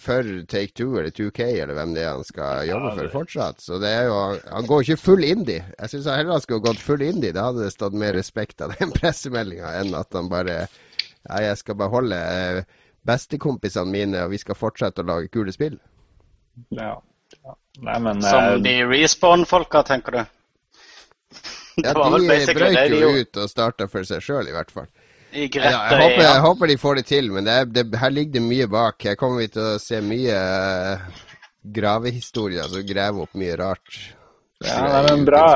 for 0.00 0.28
Take 0.50 0.74
Two 0.76 0.98
eller 1.00 1.10
2K 1.10 1.46
eller 1.62 1.78
hvem 1.78 1.94
det 1.96 2.04
er 2.04 2.12
han 2.12 2.26
skal 2.28 2.68
jobbe 2.68 2.90
ja, 2.90 2.94
det... 2.98 3.06
for 3.06 3.22
fortsatt. 3.22 3.64
Så 3.64 3.80
det 3.82 3.94
er 3.96 4.10
jo, 4.10 4.18
han 4.52 4.68
går 4.68 4.84
ikke 4.84 5.00
full 5.00 5.24
indie. 5.24 5.64
Jeg 5.78 5.94
syns 5.94 6.10
heller 6.12 6.36
han 6.36 6.44
skulle 6.44 6.66
gått 6.66 6.84
full 6.84 7.04
indie. 7.06 7.32
Da 7.32 7.48
hadde 7.48 7.64
det 7.64 7.72
stått 7.72 7.96
mer 7.96 8.12
respekt 8.16 8.60
av 8.64 8.76
den 8.78 8.92
pressemeldinga 8.98 9.72
enn 9.80 9.96
at 9.96 10.12
han 10.16 10.30
bare 10.32 10.64
Ja, 11.24 11.40
jeg 11.40 11.56
skal 11.56 11.78
beholde 11.80 12.18
bestekompisene 13.08 13.88
mine, 13.88 14.26
og 14.26 14.34
vi 14.34 14.40
skal 14.40 14.58
fortsette 14.58 15.00
å 15.00 15.08
lage 15.08 15.30
kule 15.32 15.52
spill. 15.52 15.78
Ja. 16.68 16.98
ja. 17.40 17.56
Nei, 17.80 17.98
men, 18.04 18.20
Som 18.22 18.62
de 18.64 18.74
respawn-folka, 18.86 19.82
tenker 19.88 20.18
du? 20.18 20.33
Ja, 21.82 21.94
de 21.94 22.54
brøyt 22.54 22.94
jo 23.00 23.10
ut 23.20 23.42
og 23.42 23.50
starta 23.50 23.88
for 23.90 24.06
seg 24.08 24.22
sjøl, 24.24 24.48
i 24.50 24.54
hvert 24.54 24.72
fall. 24.74 24.90
I 25.34 25.48
ja, 25.50 25.62
jeg, 25.66 25.98
håper, 25.98 26.22
jeg, 26.22 26.42
håper, 26.44 26.70
de 26.70 26.76
får 26.78 26.98
det 27.00 27.06
til, 27.08 27.30
men 27.34 27.46
det 27.46 27.54
er, 27.58 27.64
det, 27.66 27.84
her 27.98 28.12
ligger 28.14 28.36
det 28.36 28.42
mye 28.44 28.66
bak. 28.70 29.02
Her 29.02 29.16
kommer 29.18 29.42
vi 29.42 29.48
til 29.50 29.64
å 29.66 29.80
se 29.82 29.98
mye 30.04 30.36
uh, 30.38 31.24
gravehistorier 31.74 32.68
som 32.70 32.84
graver 32.86 33.26
opp 33.26 33.34
mye 33.40 33.56
rart. 33.58 33.96
Ja, 34.62 34.78
det 34.78 35.00
er 35.00 35.08
en 35.10 35.26
bra, 35.26 35.48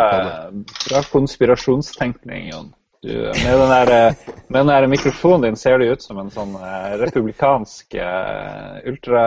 bra 0.88 1.04
konspirasjonstenkning, 1.12 2.50
Jon. 2.50 2.74
Du, 3.06 3.12
med, 3.14 3.54
den 3.60 3.70
der, 3.70 3.92
eh, 3.94 4.14
med 4.48 4.58
den 4.58 4.72
der 4.72 4.88
mikrofonen 4.90 5.44
din 5.46 5.56
ser 5.56 5.78
det 5.78 5.86
ut 5.92 6.02
som 6.02 6.18
en 6.18 6.32
sånn 6.34 6.56
republikansk 6.98 7.94
uh, 8.02 8.80
ultra 8.90 9.22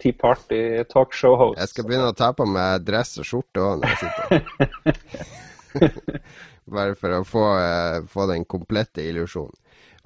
Tea 0.00 0.16
Party 0.16 0.62
talkshow-host. 0.88 1.60
Jeg 1.60 1.74
skal 1.74 1.88
begynne 1.90 2.08
å 2.08 2.16
ta 2.16 2.32
på 2.32 2.48
meg 2.48 2.88
dress 2.88 3.18
og 3.20 3.28
skjorte 3.28 3.60
òg 3.60 3.84
når 3.84 3.92
jeg 3.92 4.00
sitter 4.06 5.28
Bare 6.76 6.94
for 6.98 7.16
å 7.18 7.24
få, 7.26 7.46
uh, 7.58 8.06
få 8.10 8.28
den 8.30 8.46
komplette 8.48 9.04
illusjonen. 9.06 9.56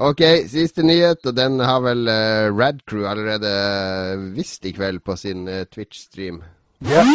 Ok, 0.02 0.24
siste 0.50 0.82
nyhet, 0.82 1.22
og 1.22 1.36
den 1.36 1.60
har 1.62 1.84
vel 1.84 2.08
uh, 2.10 2.50
Radcrew 2.50 3.06
allerede 3.06 3.52
visst 4.34 4.66
i 4.66 4.72
kveld 4.74 5.04
på 5.06 5.14
sin 5.20 5.46
uh, 5.46 5.62
Twitch-stream. 5.70 6.42
Yeah. 6.82 7.06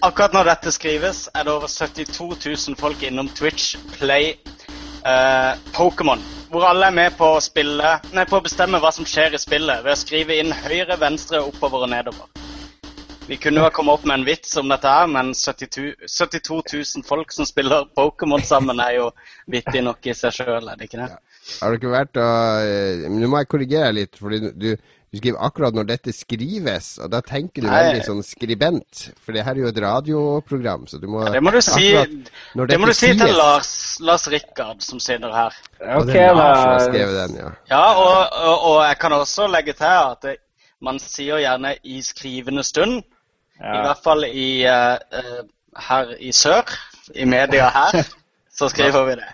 Akkurat 0.00 0.32
når 0.32 0.48
dette 0.48 0.72
skrives, 0.72 1.26
er 1.34 1.44
det 1.44 1.52
over 1.52 1.68
72 1.68 2.28
000 2.44 2.76
folk 2.80 3.02
innom 3.04 3.28
Twitch 3.36 3.76
Play 3.98 4.34
uh, 5.04 5.56
Pokémon. 5.72 6.20
Hvor 6.50 6.64
alle 6.68 6.88
er 6.88 6.96
med 6.96 7.16
på 7.18 7.34
å, 7.36 7.42
spille, 7.44 7.96
nei, 8.16 8.24
på 8.28 8.40
å 8.40 8.44
bestemme 8.44 8.80
hva 8.80 8.92
som 8.96 9.08
skjer 9.08 9.36
i 9.36 9.40
spillet 9.40 9.84
ved 9.84 9.92
å 9.92 10.00
skrive 10.00 10.40
inn 10.40 10.56
høyre, 10.56 10.96
venstre, 11.00 11.42
oppover 11.44 11.84
og 11.84 11.92
nedover. 11.92 12.49
Vi 13.30 13.36
kunne 13.38 13.60
jo 13.60 13.66
ha 13.68 13.70
kommet 13.70 13.94
opp 13.94 14.06
med 14.10 14.18
en 14.18 14.24
vits 14.26 14.56
om 14.58 14.72
dette, 14.72 14.90
her, 14.90 15.06
men 15.06 15.28
72, 15.38 15.92
72 16.10 16.56
000 16.74 17.04
folk 17.06 17.30
som 17.30 17.46
spiller 17.46 17.84
Pokémon 17.94 18.42
sammen, 18.42 18.80
er 18.82 18.96
jo 18.96 19.10
vittig 19.46 19.84
nok 19.86 20.08
i 20.10 20.14
seg 20.18 20.34
sjøl, 20.34 20.66
er 20.66 20.80
det 20.80 20.88
ikke 20.88 20.98
det? 20.98 21.12
Ja. 21.12 21.20
Har 21.60 21.70
det 21.70 21.78
ikke 21.80 21.92
vært 21.92 22.18
å 22.20 22.30
eh, 22.62 23.04
Nå 23.10 23.28
må 23.30 23.40
jeg 23.40 23.48
korrigere 23.50 23.92
litt, 23.94 24.18
fordi 24.18 24.40
du, 24.42 24.74
du 24.74 25.18
skriver 25.18 25.38
akkurat 25.46 25.78
når 25.78 25.86
dette 25.92 26.14
skrives, 26.14 26.88
og 27.02 27.12
da 27.14 27.20
tenker 27.26 27.64
du 27.64 27.68
Nei. 27.68 27.78
veldig 27.78 28.02
sånn 28.08 28.24
skribent. 28.26 29.04
For 29.22 29.34
det 29.34 29.46
her 29.46 29.54
er 29.54 29.62
jo 29.62 29.70
et 29.70 29.78
radioprogram, 29.82 30.88
så 30.90 30.98
du 31.02 31.06
må 31.10 31.22
ja, 31.24 31.32
Det 31.34 31.44
må 31.46 31.54
du 31.54 31.60
si, 31.64 31.86
det 31.94 32.80
må 32.82 32.90
du 32.90 32.94
si 32.98 33.12
til 33.14 33.34
Lars, 33.38 33.72
Lars 34.02 34.26
Rikard, 34.30 34.82
som 34.86 34.98
sitter 35.02 35.30
her. 35.34 35.62
Ok, 36.00 36.12
da. 36.14 36.50
Den, 36.98 37.38
ja, 37.44 37.54
ja 37.70 37.86
og, 37.94 38.18
og, 38.26 38.54
og, 38.58 38.76
jeg 38.88 39.00
kan 39.06 39.16
også 39.20 39.46
legge 39.54 39.78
til 39.78 39.94
at 39.94 40.26
det, 40.26 40.36
man 40.82 40.98
sier 40.98 41.38
gjerne 41.42 41.76
'i 41.78 42.02
skrivende 42.02 42.66
stund'. 42.66 43.02
Ja. 43.60 43.74
I 43.76 43.82
hvert 43.84 44.04
fall 44.04 44.24
i, 44.24 44.50
uh, 44.64 45.42
her 45.88 46.14
i 46.18 46.32
sør, 46.32 46.70
i 47.14 47.26
media 47.28 47.68
her, 47.74 48.04
så 48.58 48.68
skriver 48.72 49.04
vi 49.10 49.16
det. 49.20 49.28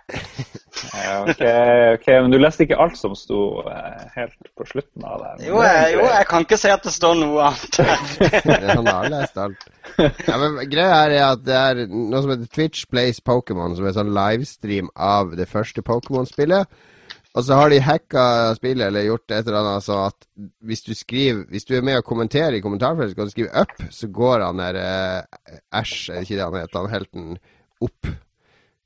Ja, 0.92 1.22
okay, 1.22 1.94
ok, 1.94 2.06
Men 2.22 2.32
du 2.34 2.36
leste 2.38 2.66
ikke 2.66 2.76
alt 2.82 2.98
som 2.98 3.14
sto 3.16 3.62
uh, 3.64 4.02
helt 4.16 4.50
på 4.58 4.66
slutten 4.68 5.06
av 5.08 5.22
det? 5.22 5.46
Jo 5.46 5.62
jeg, 5.64 5.94
jo, 5.94 6.02
jeg 6.10 6.26
kan 6.28 6.44
ikke 6.44 6.58
se 6.60 6.72
at 6.74 6.84
det 6.84 6.92
står 6.92 7.16
noe 7.22 7.46
annet. 7.48 7.80
Han 8.76 8.90
har 8.90 9.08
lest 9.14 9.40
alt. 9.40 9.64
Ja, 9.96 10.36
men 10.42 10.58
Greia 10.68 10.98
er 11.06 11.16
at 11.30 11.46
det 11.46 11.56
er 11.56 11.86
noe 11.88 12.20
som 12.20 12.34
heter 12.34 12.50
Twitch 12.52 12.84
Plays 12.90 13.22
Pokémon, 13.24 13.78
som 13.78 13.88
er 13.88 13.96
sånn 13.96 14.12
livestream 14.16 14.92
av 14.94 15.32
det 15.38 15.48
første 15.48 15.84
Pokémon-spillet. 15.86 16.68
Og 17.36 17.44
så 17.44 17.56
har 17.58 17.68
de 17.68 17.82
hacka 17.84 18.22
spillet 18.56 18.86
eller 18.86 19.04
gjort 19.10 19.32
et 19.34 19.44
eller 19.44 19.58
annet 19.60 19.84
så 19.84 19.98
at 20.06 20.28
hvis 20.64 20.86
du 20.86 20.94
skriver 20.96 21.44
Hvis 21.52 21.68
du 21.68 21.74
er 21.76 21.84
med 21.84 21.98
og 22.00 22.06
kommenterer 22.08 22.56
i 22.56 22.62
kommentarfeltet, 22.64 23.12
så 23.12 23.16
kan 23.18 23.28
du 23.28 23.34
skrive 23.34 23.52
'up', 23.52 23.90
så 23.92 24.08
går 24.08 24.44
han 24.46 24.58
der 24.58 24.78
eh, 24.80 25.20
er 25.72 25.84
det 25.84 26.22
ikke 26.22 26.36
det 26.36 26.44
han 26.44 26.60
heter, 26.60 26.80
han 26.80 26.90
helten, 26.90 27.38
opp. 27.80 28.08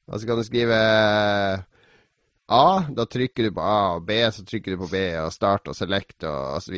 Og 0.09 0.21
så 0.21 0.27
kan 0.27 0.37
du 0.37 0.43
skrive 0.43 0.75
A, 2.51 2.83
da 2.91 3.05
trykker 3.07 3.47
du 3.47 3.55
på 3.55 3.63
A, 3.63 3.95
og 3.95 4.07
B, 4.07 4.11
så 4.35 4.43
trykker 4.45 4.75
du 4.75 4.79
på 4.83 4.91
B, 4.91 4.97
og 5.23 5.33
Start 5.33 5.69
og 5.71 5.77
Select 5.77 6.25
og 6.25 6.57
osv. 6.59 6.75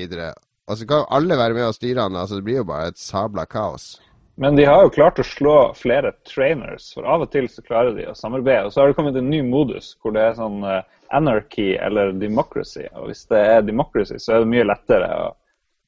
Og 0.69 0.77
så 0.77 0.87
kan 0.87 1.09
alle 1.09 1.39
være 1.41 1.55
med 1.55 1.65
og 1.71 1.75
styre 1.75 2.03
han, 2.03 2.17
altså 2.17 2.37
det 2.37 2.45
blir 2.45 2.61
jo 2.61 2.69
bare 2.69 2.93
et 2.93 3.01
sabla 3.01 3.47
kaos. 3.49 3.97
Men 4.35 4.57
de 4.57 4.65
har 4.65 4.83
jo 4.83 4.91
klart 4.91 5.21
å 5.21 5.27
slå 5.27 5.57
flere 5.77 6.15
trainers, 6.29 6.93
for 6.95 7.05
av 7.09 7.27
og 7.27 7.33
til 7.35 7.49
så 7.53 7.65
klarer 7.65 7.93
de 7.97 8.09
å 8.09 8.17
samarbeide. 8.17 8.65
Og 8.67 8.73
så 8.73 8.81
har 8.81 8.91
det 8.91 8.97
kommet 8.97 9.19
en 9.21 9.29
ny 9.29 9.43
modus 9.45 9.93
hvor 10.01 10.15
det 10.17 10.25
er 10.25 10.39
sånn 10.39 10.65
uh, 10.65 10.81
anarchy 11.13 11.75
eller 11.77 12.15
democracy. 12.17 12.87
Og 12.97 13.11
hvis 13.11 13.27
det 13.29 13.43
er 13.51 13.67
democracy, 13.67 14.17
så 14.23 14.37
er 14.37 14.45
det 14.45 14.53
mye 14.55 14.69
lettere 14.71 15.11
å, 15.19 15.27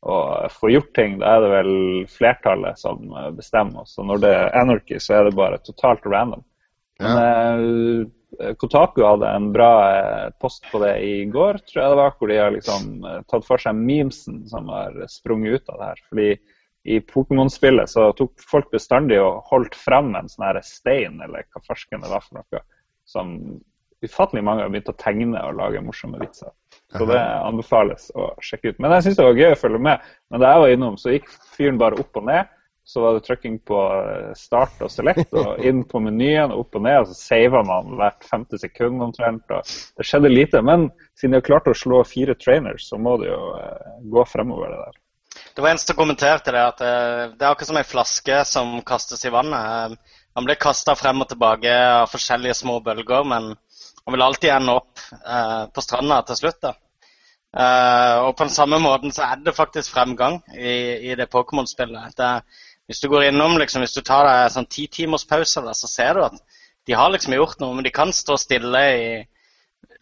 å 0.05 0.18
få 0.53 0.74
gjort 0.74 0.92
ting. 0.99 1.16
Da 1.22 1.38
er 1.38 1.47
det 1.47 1.53
vel 1.55 1.72
flertallet 2.12 2.82
som 2.82 3.09
eh, 3.16 3.30
bestemmer. 3.32 3.88
Så 3.88 4.05
når 4.05 4.20
det 4.20 4.34
er 4.36 4.59
anarchy, 4.61 5.01
så 5.01 5.16
er 5.16 5.30
det 5.30 5.38
bare 5.40 5.62
totalt 5.64 6.05
random. 6.05 6.45
Men 7.01 7.16
ja. 7.16 7.64
uh, 7.64 8.53
Kotaku 8.61 9.01
hadde 9.07 9.30
en 9.30 9.53
bra 9.55 9.72
post 10.42 10.66
på 10.72 10.80
det 10.82 10.97
i 11.07 11.14
går, 11.30 11.62
tror 11.64 11.80
jeg 11.80 11.92
det 11.92 11.99
var, 12.01 12.16
hvor 12.18 12.28
de 12.28 12.38
har 12.42 12.51
liksom 12.51 12.88
tatt 13.30 13.47
for 13.47 13.62
seg 13.62 13.78
memesen 13.78 14.40
som 14.51 14.66
har 14.74 14.97
sprunget 15.09 15.62
ut 15.62 15.70
av 15.70 15.78
det 15.78 15.90
her. 15.92 16.03
Fordi 16.11 16.28
i 16.85 17.01
Pokémon-spillet 17.01 17.89
så 17.91 18.11
tok 18.16 18.43
folk 18.45 18.70
bestandig 18.72 19.16
og 19.22 19.45
holdt 19.49 19.76
frem 19.78 20.12
en 20.18 20.28
sånn 20.28 20.45
her 20.51 20.61
stein, 20.66 21.16
eller 21.24 21.47
hva 21.49 21.62
farsken 21.64 22.05
det 22.05 22.11
var 22.12 22.24
for 22.26 22.43
noe, 22.43 22.61
som 23.09 23.39
ufattelig 24.05 24.43
mange 24.45 24.64
har 24.64 24.72
begynt 24.72 24.91
å 24.93 24.97
tegne 25.01 25.41
og 25.49 25.57
lage 25.57 25.80
morsomme 25.85 26.20
vitser. 26.20 26.53
Så 26.93 27.07
det 27.09 27.20
anbefales 27.20 28.11
å 28.14 28.32
sjekke 28.45 28.74
ut. 28.74 28.82
Men 28.82 28.93
jeg 28.99 29.07
syns 29.07 29.16
det 29.18 29.24
var 29.26 29.41
gøy 29.41 29.55
å 29.55 29.61
følge 29.62 29.80
med. 29.87 30.11
Men 30.30 30.43
da 30.43 30.51
jeg 30.53 30.62
var 30.64 30.74
innom, 30.74 30.99
så 31.01 31.14
gikk 31.14 31.30
fyren 31.57 31.80
bare 31.80 31.99
opp 32.03 32.20
og 32.20 32.28
ned. 32.28 32.53
Så 32.85 33.01
var 33.01 33.16
det 33.16 33.22
trykking 33.24 33.55
på 33.64 33.78
eh, 33.80 34.35
start 34.37 34.82
og 34.85 34.91
select, 34.93 35.30
og 35.32 35.57
inn 35.68 35.80
på 35.89 36.03
menyen 36.05 36.53
og 36.53 36.66
opp 36.66 36.76
og 36.78 36.85
ned. 36.85 36.99
Og 37.01 37.09
så 37.11 37.16
sava 37.16 37.64
man 37.64 37.95
hvert 37.97 38.28
femte 38.28 38.61
sekund 38.61 39.01
omtrent. 39.07 39.47
og 39.49 39.64
Det 39.97 40.05
skjedde 40.07 40.32
lite. 40.32 40.61
Men 40.61 40.91
siden 41.16 41.32
de 41.32 41.41
har 41.41 41.49
klart 41.49 41.70
å 41.72 41.76
slå 41.78 42.03
fire 42.09 42.37
trainers, 42.37 42.91
så 42.91 43.01
må 43.01 43.16
det 43.22 43.32
jo 43.32 43.41
eh, 43.57 43.97
gå 44.12 44.26
fremover, 44.28 44.74
det 44.74 44.82
der. 44.85 45.01
Det 45.55 45.62
var 45.62 45.70
en 45.70 45.78
som 45.78 45.96
kommenterte 45.96 46.50
det, 46.50 46.62
at 46.66 46.80
eh, 46.82 47.20
det 47.38 47.44
er 47.44 47.52
akkurat 47.52 47.68
som 47.70 47.78
ei 47.78 47.86
flaske 47.86 48.38
som 48.50 48.72
kastes 48.86 49.22
i 49.24 49.30
vannet. 49.30 49.98
Han 50.34 50.42
eh, 50.42 50.46
blir 50.48 50.59
kasta 50.59 50.96
frem 50.98 51.22
og 51.22 51.28
tilbake 51.30 51.70
av 51.70 52.11
forskjellige 52.11 52.57
små 52.59 52.80
bølger, 52.82 53.22
men 53.30 53.52
han 53.55 54.16
vil 54.16 54.24
alltid 54.26 54.50
ende 54.50 54.74
opp 54.80 55.05
eh, 55.14 55.62
på 55.70 55.84
stranda 55.84 56.22
til 56.26 56.40
slutt. 56.42 56.59
da. 56.64 56.74
Uh, 57.55 58.26
og 58.26 58.32
på 58.34 58.48
den 58.48 58.50
samme 58.50 58.80
måten 58.82 59.12
så 59.14 59.28
er 59.28 59.42
det 59.46 59.52
faktisk 59.55 59.92
fremgang 59.94 60.40
i, 60.59 60.72
i 61.07 61.14
det 61.14 61.28
Pokémon-spillet. 61.30 62.18
Hvis 62.90 62.98
du 62.98 63.07
går 63.12 63.28
innom, 63.28 63.55
liksom, 63.62 63.84
hvis 63.84 63.94
du 63.94 64.00
tar 64.02 64.26
deg 64.26 64.50
sånn 64.50 64.66
ti 64.66 64.88
timers 64.90 65.22
pause, 65.30 65.62
så 65.62 65.90
ser 65.90 66.18
du 66.18 66.24
at 66.26 66.34
de 66.90 66.96
har 66.98 67.12
liksom 67.14 67.36
gjort 67.36 67.62
noe, 67.62 67.76
men 67.76 67.86
de 67.86 67.94
kan 67.94 68.11
stå 68.12 68.34
stille 68.42 68.82
i 68.98 69.07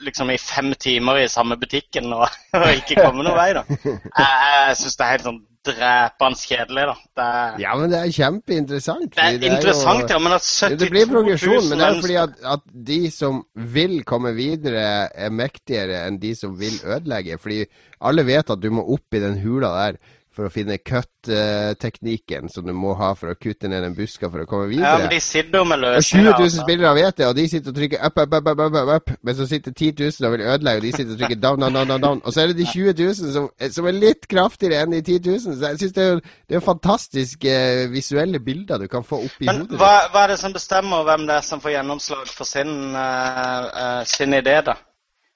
liksom 0.03 0.31
i 0.33 0.39
fem 0.41 0.73
timer 0.81 1.23
i 1.23 1.31
samme 1.31 1.57
butikken 1.61 2.13
og, 2.17 2.27
og 2.59 2.69
ikke 2.75 3.01
komme 3.01 3.25
noen 3.25 3.39
vei. 3.39 3.51
da. 3.57 3.65
Jeg, 3.71 4.05
jeg 4.19 4.79
syns 4.83 4.99
det 4.99 5.07
er 5.07 5.17
helt 5.17 5.27
sånn 5.31 5.41
drepende 5.63 6.39
kjedelig. 6.43 6.87
da. 6.91 6.95
Er, 7.25 7.59
ja, 7.63 7.75
men 7.79 7.93
det 7.93 7.99
er 8.01 8.15
kjempeinteressant. 8.17 9.13
Det 9.15 9.27
er 9.27 9.39
det 9.43 9.51
interessant, 9.53 10.05
er 10.05 10.09
jo, 10.09 10.17
ja, 10.17 10.23
men 10.25 10.37
at 10.37 10.47
72 10.47 10.81
Det 10.81 10.89
blir 10.95 11.11
progresjon, 11.11 11.69
men 11.69 11.83
det 11.83 11.89
er 11.89 12.01
fordi 12.01 12.17
at, 12.23 12.41
at, 12.55 12.65
de 12.93 13.01
som 13.15 13.43
vil 13.77 14.01
komme 14.09 14.35
videre, 14.39 14.87
er 15.13 15.35
mektigere 15.35 16.03
enn 16.07 16.19
de 16.23 16.35
som 16.39 16.57
vil 16.59 16.81
ødelegge. 16.83 17.39
Fordi 17.43 17.63
alle 18.03 18.27
vet 18.27 18.51
at 18.55 18.63
du 18.63 18.71
må 18.75 18.87
opp 18.97 19.15
i 19.15 19.23
den 19.23 19.39
hula 19.43 19.73
der 19.79 20.03
for 20.33 20.49
å 20.49 20.53
finne 20.53 20.79
cut-teknikken 20.81 22.49
som 22.53 22.65
du 22.65 22.73
må 22.77 22.95
ha 22.97 23.11
for 23.19 23.35
å 23.35 23.37
kutte 23.37 23.69
ned 23.69 23.85
en 23.85 23.97
buska 23.97 24.31
for 24.33 24.45
å 24.45 24.47
komme 24.49 24.71
videre. 24.71 24.89
Ja, 24.89 25.03
men 25.03 25.13
de 25.13 25.19
sitter 25.21 25.67
med 25.69 25.83
løsninger. 25.83 26.31
20 26.33 26.41
000 26.41 26.47
altså. 26.47 26.63
spillere 26.65 26.93
vet 26.97 27.19
det, 27.19 27.27
og 27.29 27.35
de 27.37 27.45
sitter 27.53 27.75
og 27.75 27.81
trykker 27.81 28.07
up, 28.07 28.21
up, 28.23 28.37
up, 28.39 28.49
up, 28.53 28.63
up, 28.81 28.93
up, 28.97 29.13
men 29.21 29.37
så 29.37 29.49
sitter 29.51 29.75
10 29.77 29.91
000 30.01 30.29
og 30.29 30.35
vil 30.37 30.45
ødelegge, 30.47 30.81
og 30.81 30.87
de 30.87 30.93
sitter 30.97 31.13
og 31.13 31.19
trykker 31.23 31.41
down, 31.43 31.65
down, 31.65 31.77
down, 31.77 31.93
down, 31.93 32.07
down. 32.07 32.23
Og 32.25 32.33
så 32.33 32.43
er 32.43 32.53
det 32.53 32.59
de 32.63 32.69
20 32.71 32.95
000 33.03 33.35
som, 33.35 33.51
som 33.77 33.91
er 33.91 33.99
litt 33.99 34.29
kraftigere 34.31 34.87
enn 34.87 34.97
de 34.97 35.03
10 35.03 35.19
000. 35.29 35.43
Så 35.59 35.73
jeg 35.73 35.83
syns 35.83 35.97
det, 35.99 36.07
det, 36.49 36.57
er 36.57 36.65
fantastiske 36.65 37.59
uh, 37.59 37.91
visuelle 37.93 38.41
bilder 38.41 38.81
du 38.81 38.89
kan 38.93 39.05
få 39.05 39.21
opp 39.27 39.37
i 39.37 39.51
men, 39.51 39.67
hodet. 39.67 39.77
Men 39.77 39.83
hva, 39.85 39.93
hva, 40.15 40.25
er 40.25 40.35
det 40.35 40.41
som 40.41 40.57
bestemmer 40.57 41.05
hvem 41.09 41.29
det 41.29 41.37
er 41.37 41.45
som 41.51 41.61
får 41.61 41.77
gjennomslag 41.77 42.33
for 42.33 42.49
sin, 42.49 42.73
uh, 42.97 43.69
uh, 43.69 44.01
sin 44.09 44.41
idé, 44.41 44.63
da? 44.65 44.79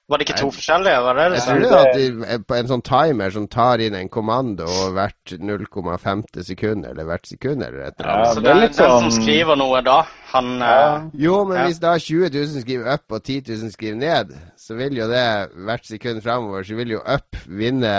Var 0.07 0.17
det 0.21 0.23
ikke 0.29 0.37
to 0.39 0.51
forskjellige? 0.55 0.99
var 1.03 1.13
det 1.17 1.23
det? 1.31 1.39
Jeg 1.39 1.43
tror 1.43 1.59
det 1.59 1.79
at 1.79 1.97
de, 1.99 2.37
på 2.47 2.55
en 2.55 2.67
sånn 2.69 2.81
timer 2.87 3.31
som 3.35 3.47
tar 3.51 3.81
inn 3.83 3.95
en 3.99 4.07
kommando 4.09 4.67
hvert 4.95 5.33
0,5 5.35 6.43
sekund, 6.47 6.85
eller 6.87 7.03
hvert 7.09 7.27
sekund, 7.27 7.63
eller 7.63 7.89
et 7.89 7.99
eller 7.99 8.11
Ja. 8.23 8.29
Så 8.33 8.39
det 8.45 8.51
er 8.53 8.61
litt 8.61 8.75
sånn... 8.77 8.87
den 8.87 9.01
som 9.01 9.09
sånn- 9.11 9.21
skriver 9.25 9.59
noe 9.59 9.81
da, 9.83 9.97
han 10.31 10.53
Ja. 10.59 10.95
uh, 10.95 11.09
Jo, 11.13 11.43
men 11.45 11.57
Ja. 11.57 11.65
hvis 11.67 11.79
da 11.83 11.97
20 11.99 12.29
000 12.29 12.61
skriver 12.63 12.93
up 12.93 13.11
og 13.11 13.23
10 13.23 13.41
000 13.51 13.71
skriver 13.75 13.97
ned, 13.99 14.31
så 14.57 14.75
vil 14.79 14.95
jo 14.97 15.07
det 15.11 15.25
hvert 15.67 15.85
sekund 15.85 16.23
framover, 16.23 16.63
så 16.63 16.75
vil 16.79 16.89
jo 16.95 17.01
up 17.05 17.35
vinne 17.47 17.91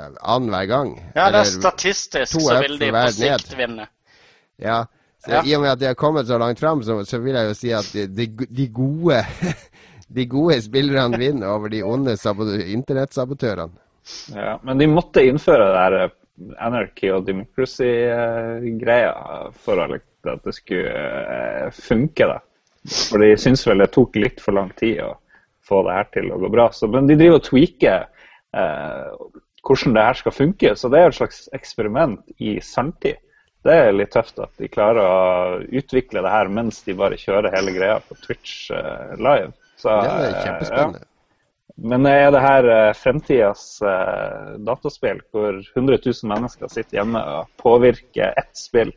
eh, 0.00 0.08
annenhver 0.24 0.64
gang. 0.66 0.94
Ja, 1.14 1.26
det 1.28 1.34
er 1.34 1.44
Eller- 1.44 1.60
statistisk, 1.60 2.32
så 2.40 2.60
vil 2.62 2.78
de 2.80 2.90
på 2.96 3.04
sikt 3.12 3.50
ned. 3.50 3.56
vinne. 3.60 3.86
Ja. 4.58 4.84
Så 5.20 5.30
Ja. 5.36 5.42
I 5.44 5.54
og 5.54 5.60
med 5.60 5.70
at 5.72 5.78
de 5.80 5.84
har 5.86 5.94
kommet 5.94 6.26
så 6.26 6.38
langt 6.38 6.58
fram, 6.60 6.82
så, 6.82 7.04
så 7.04 7.18
vil 7.20 7.34
jeg 7.34 7.44
jo 7.48 7.54
si 7.54 7.70
at 7.76 7.90
de, 7.92 8.06
de, 8.08 8.26
de 8.56 8.68
gode 8.72 9.20
De 10.10 10.24
gode 10.26 10.56
spillerne 10.62 11.18
vinner 11.20 11.52
over 11.52 11.70
de 11.70 11.82
onde 11.86 12.16
sabo- 12.18 12.48
internettsabotørene. 12.50 13.76
Ja, 14.34 14.56
men 14.66 14.78
de 14.80 14.86
måtte 14.90 15.22
innføre 15.28 15.68
det 15.70 15.80
her 15.84 15.96
eh, 16.00 16.10
anarchy 16.66 17.10
og 17.14 17.26
democracy-greia 17.28 19.12
for 19.64 19.82
at 19.84 20.00
det 20.44 20.54
skulle 20.56 20.90
eh, 20.90 21.68
funke. 21.76 22.26
da. 22.26 22.38
For 22.88 23.18
de 23.22 23.36
syns 23.38 23.66
vel 23.68 23.78
det 23.84 23.90
tok 23.94 24.16
litt 24.18 24.40
for 24.42 24.56
lang 24.56 24.70
tid 24.80 25.02
å 25.04 25.12
få 25.68 25.82
det 25.86 25.94
her 25.98 26.08
til 26.16 26.32
å 26.32 26.40
gå 26.42 26.48
bra. 26.52 26.70
Så, 26.74 26.88
men 26.90 27.06
de 27.06 27.18
driver 27.20 27.38
og 27.38 27.46
tweaker 27.46 28.06
eh, 28.56 29.08
hvordan 29.66 29.94
det 29.96 30.06
her 30.08 30.18
skal 30.22 30.34
funke. 30.34 30.74
Så 30.76 30.90
det 30.90 30.98
er 31.02 31.12
et 31.12 31.18
slags 31.20 31.44
eksperiment 31.56 32.20
i 32.40 32.56
sanntid. 32.64 33.20
Det 33.60 33.74
er 33.76 33.92
litt 33.92 34.14
tøft 34.14 34.38
at 34.40 34.52
de 34.56 34.70
klarer 34.72 35.04
å 35.04 35.60
utvikle 35.68 36.22
det 36.24 36.32
her 36.32 36.48
mens 36.48 36.80
de 36.86 36.94
bare 36.96 37.18
kjører 37.20 37.52
hele 37.52 37.74
greia 37.76 37.98
på 38.00 38.16
Twitch 38.24 38.70
eh, 38.72 39.12
live. 39.20 39.52
Så, 39.80 39.94
Det 40.04 40.10
er 40.28 40.42
kjempespennende. 40.44 41.00
Ja. 41.00 41.06
men 41.90 42.06
er 42.10 42.30
det 42.34 42.40
her 42.44 42.66
uh, 42.68 42.92
fremtidas 42.98 43.62
eh, 43.82 44.50
dataspill, 44.66 45.22
hvor 45.32 45.56
100 45.76 45.98
000 46.04 46.28
mennesker 46.28 46.68
sitter 46.68 46.98
hjemme 47.00 47.22
og 47.38 47.48
påvirker 47.62 48.34
ett 48.36 48.52
spill? 48.58 48.92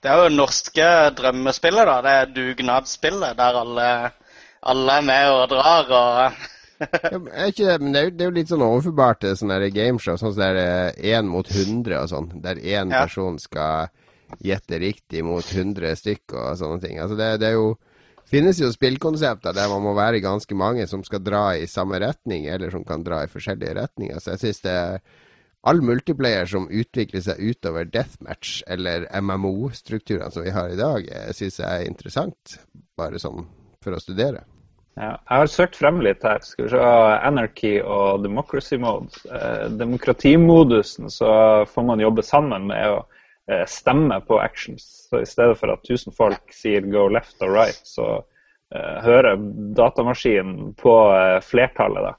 Det 0.00 0.08
er 0.08 0.22
jo 0.22 0.36
norske 0.36 0.86
drømmespillet, 1.18 1.88
da. 1.90 1.96
Det 2.06 2.12
er 2.20 2.30
dugnadsspillet 2.36 3.36
der 3.36 3.58
alle, 3.64 3.88
alle 4.62 4.94
er 5.00 5.04
med 5.10 5.32
og 5.34 5.44
drar 5.52 5.90
og 5.90 6.46
Ja, 6.80 7.18
er 7.36 7.50
ikke, 7.50 7.66
det- 7.66 7.80
men 7.82 7.92
det 7.92 8.00
er, 8.00 8.04
jo, 8.06 8.10
det 8.16 8.24
er 8.24 8.30
jo 8.30 8.36
litt 8.38 8.48
sånn 8.48 8.62
overforbart 8.64 9.18
til 9.20 9.34
sånne 9.36 9.58
gameshow, 9.74 10.16
sånn 10.16 10.32
som 10.32 10.40
det 10.40 10.62
er 10.64 11.18
én 11.18 11.26
mot 11.28 11.44
100 11.52 11.98
og 12.00 12.08
sånn, 12.08 12.30
der 12.40 12.56
én 12.56 12.88
Ja. 12.94 13.02
person 13.04 13.36
skal 13.38 13.90
gjette 14.40 14.78
riktig 14.80 15.24
mot 15.26 15.44
100 15.44 15.92
stykk 15.98 16.32
og 16.38 16.56
sånne 16.56 16.80
ting. 16.80 16.96
Altså 17.02 17.18
det, 17.18 17.28
det 17.42 17.48
er 17.50 17.58
jo 17.58 17.74
finnes 18.30 18.60
jo 18.62 18.70
spillkonsepter 18.72 19.56
der 19.56 19.70
man 19.72 19.82
må 19.84 19.94
være 19.98 20.22
ganske 20.24 20.56
mange 20.58 20.86
som 20.90 21.02
skal 21.06 21.22
dra 21.24 21.44
i 21.58 21.68
samme 21.70 22.00
retning, 22.02 22.46
eller 22.46 22.72
som 22.72 22.84
kan 22.86 23.04
dra 23.06 23.24
i 23.24 23.32
forskjellige 23.32 23.76
retninger. 23.80 24.20
Så 24.20 24.34
jeg 24.34 24.44
syns 24.44 24.64
det 24.66 24.76
er 24.76 25.02
all 25.68 25.82
multiplayer 25.84 26.48
som 26.48 26.70
utvikler 26.72 27.24
seg 27.24 27.40
utover 27.42 27.88
deathmatch 27.88 28.62
eller 28.70 29.04
MMO-strukturene 29.20 30.30
som 30.32 30.46
vi 30.46 30.54
har 30.54 30.72
i 30.72 30.78
dag, 30.78 31.04
jeg 31.04 31.36
syns 31.36 31.60
jeg 31.60 31.68
er 31.68 31.90
interessant, 31.90 32.56
bare 32.96 33.20
sånn 33.20 33.44
for 33.84 33.96
å 33.96 34.00
studere. 34.00 34.44
Ja, 34.98 35.14
jeg 35.14 35.40
har 35.40 35.48
søkt 35.48 35.78
frem 35.78 36.00
litt 36.04 36.24
her. 36.26 36.42
Skal 36.44 36.66
vi 36.66 36.72
se 36.74 36.80
Anarchy 37.24 37.76
og 37.80 38.24
Democracy 38.24 38.76
Mode. 38.80 39.14
Eh, 39.32 39.68
demokratimodusen 39.80 41.08
så 41.12 41.30
får 41.70 41.86
man 41.88 42.02
jobbe 42.02 42.24
sammen 42.26 42.66
med 42.68 42.90
å 42.90 42.98
eh, 43.50 43.66
stemme 43.66 44.20
på 44.20 44.40
actions. 44.40 45.08
Så 45.10 45.20
I 45.20 45.26
stedet 45.26 45.58
for 45.58 45.72
at 45.72 45.90
1000 45.90 46.14
folk 46.16 46.52
sier 46.54 46.80
'go 46.80 47.08
left 47.08 47.42
or 47.42 47.50
right', 47.54 47.80
så 47.84 48.24
eh, 48.74 49.02
hører 49.04 49.36
datamaskinen 49.76 50.74
på 50.74 50.96
eh, 51.16 51.40
flertallet. 51.40 52.02
da. 52.02 52.14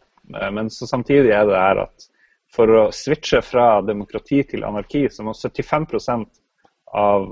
Men 0.51 0.69
så 0.69 0.87
samtidig 0.87 1.31
er 1.31 1.45
det 1.45 1.57
her 1.59 1.81
at 1.83 2.07
for 2.55 2.67
å 2.67 2.91
switche 2.91 3.41
fra 3.41 3.81
demokrati 3.81 4.43
til 4.43 4.63
anarki, 4.63 5.09
så 5.09 5.23
må 5.23 5.33
75% 5.33 6.27
av 6.93 7.27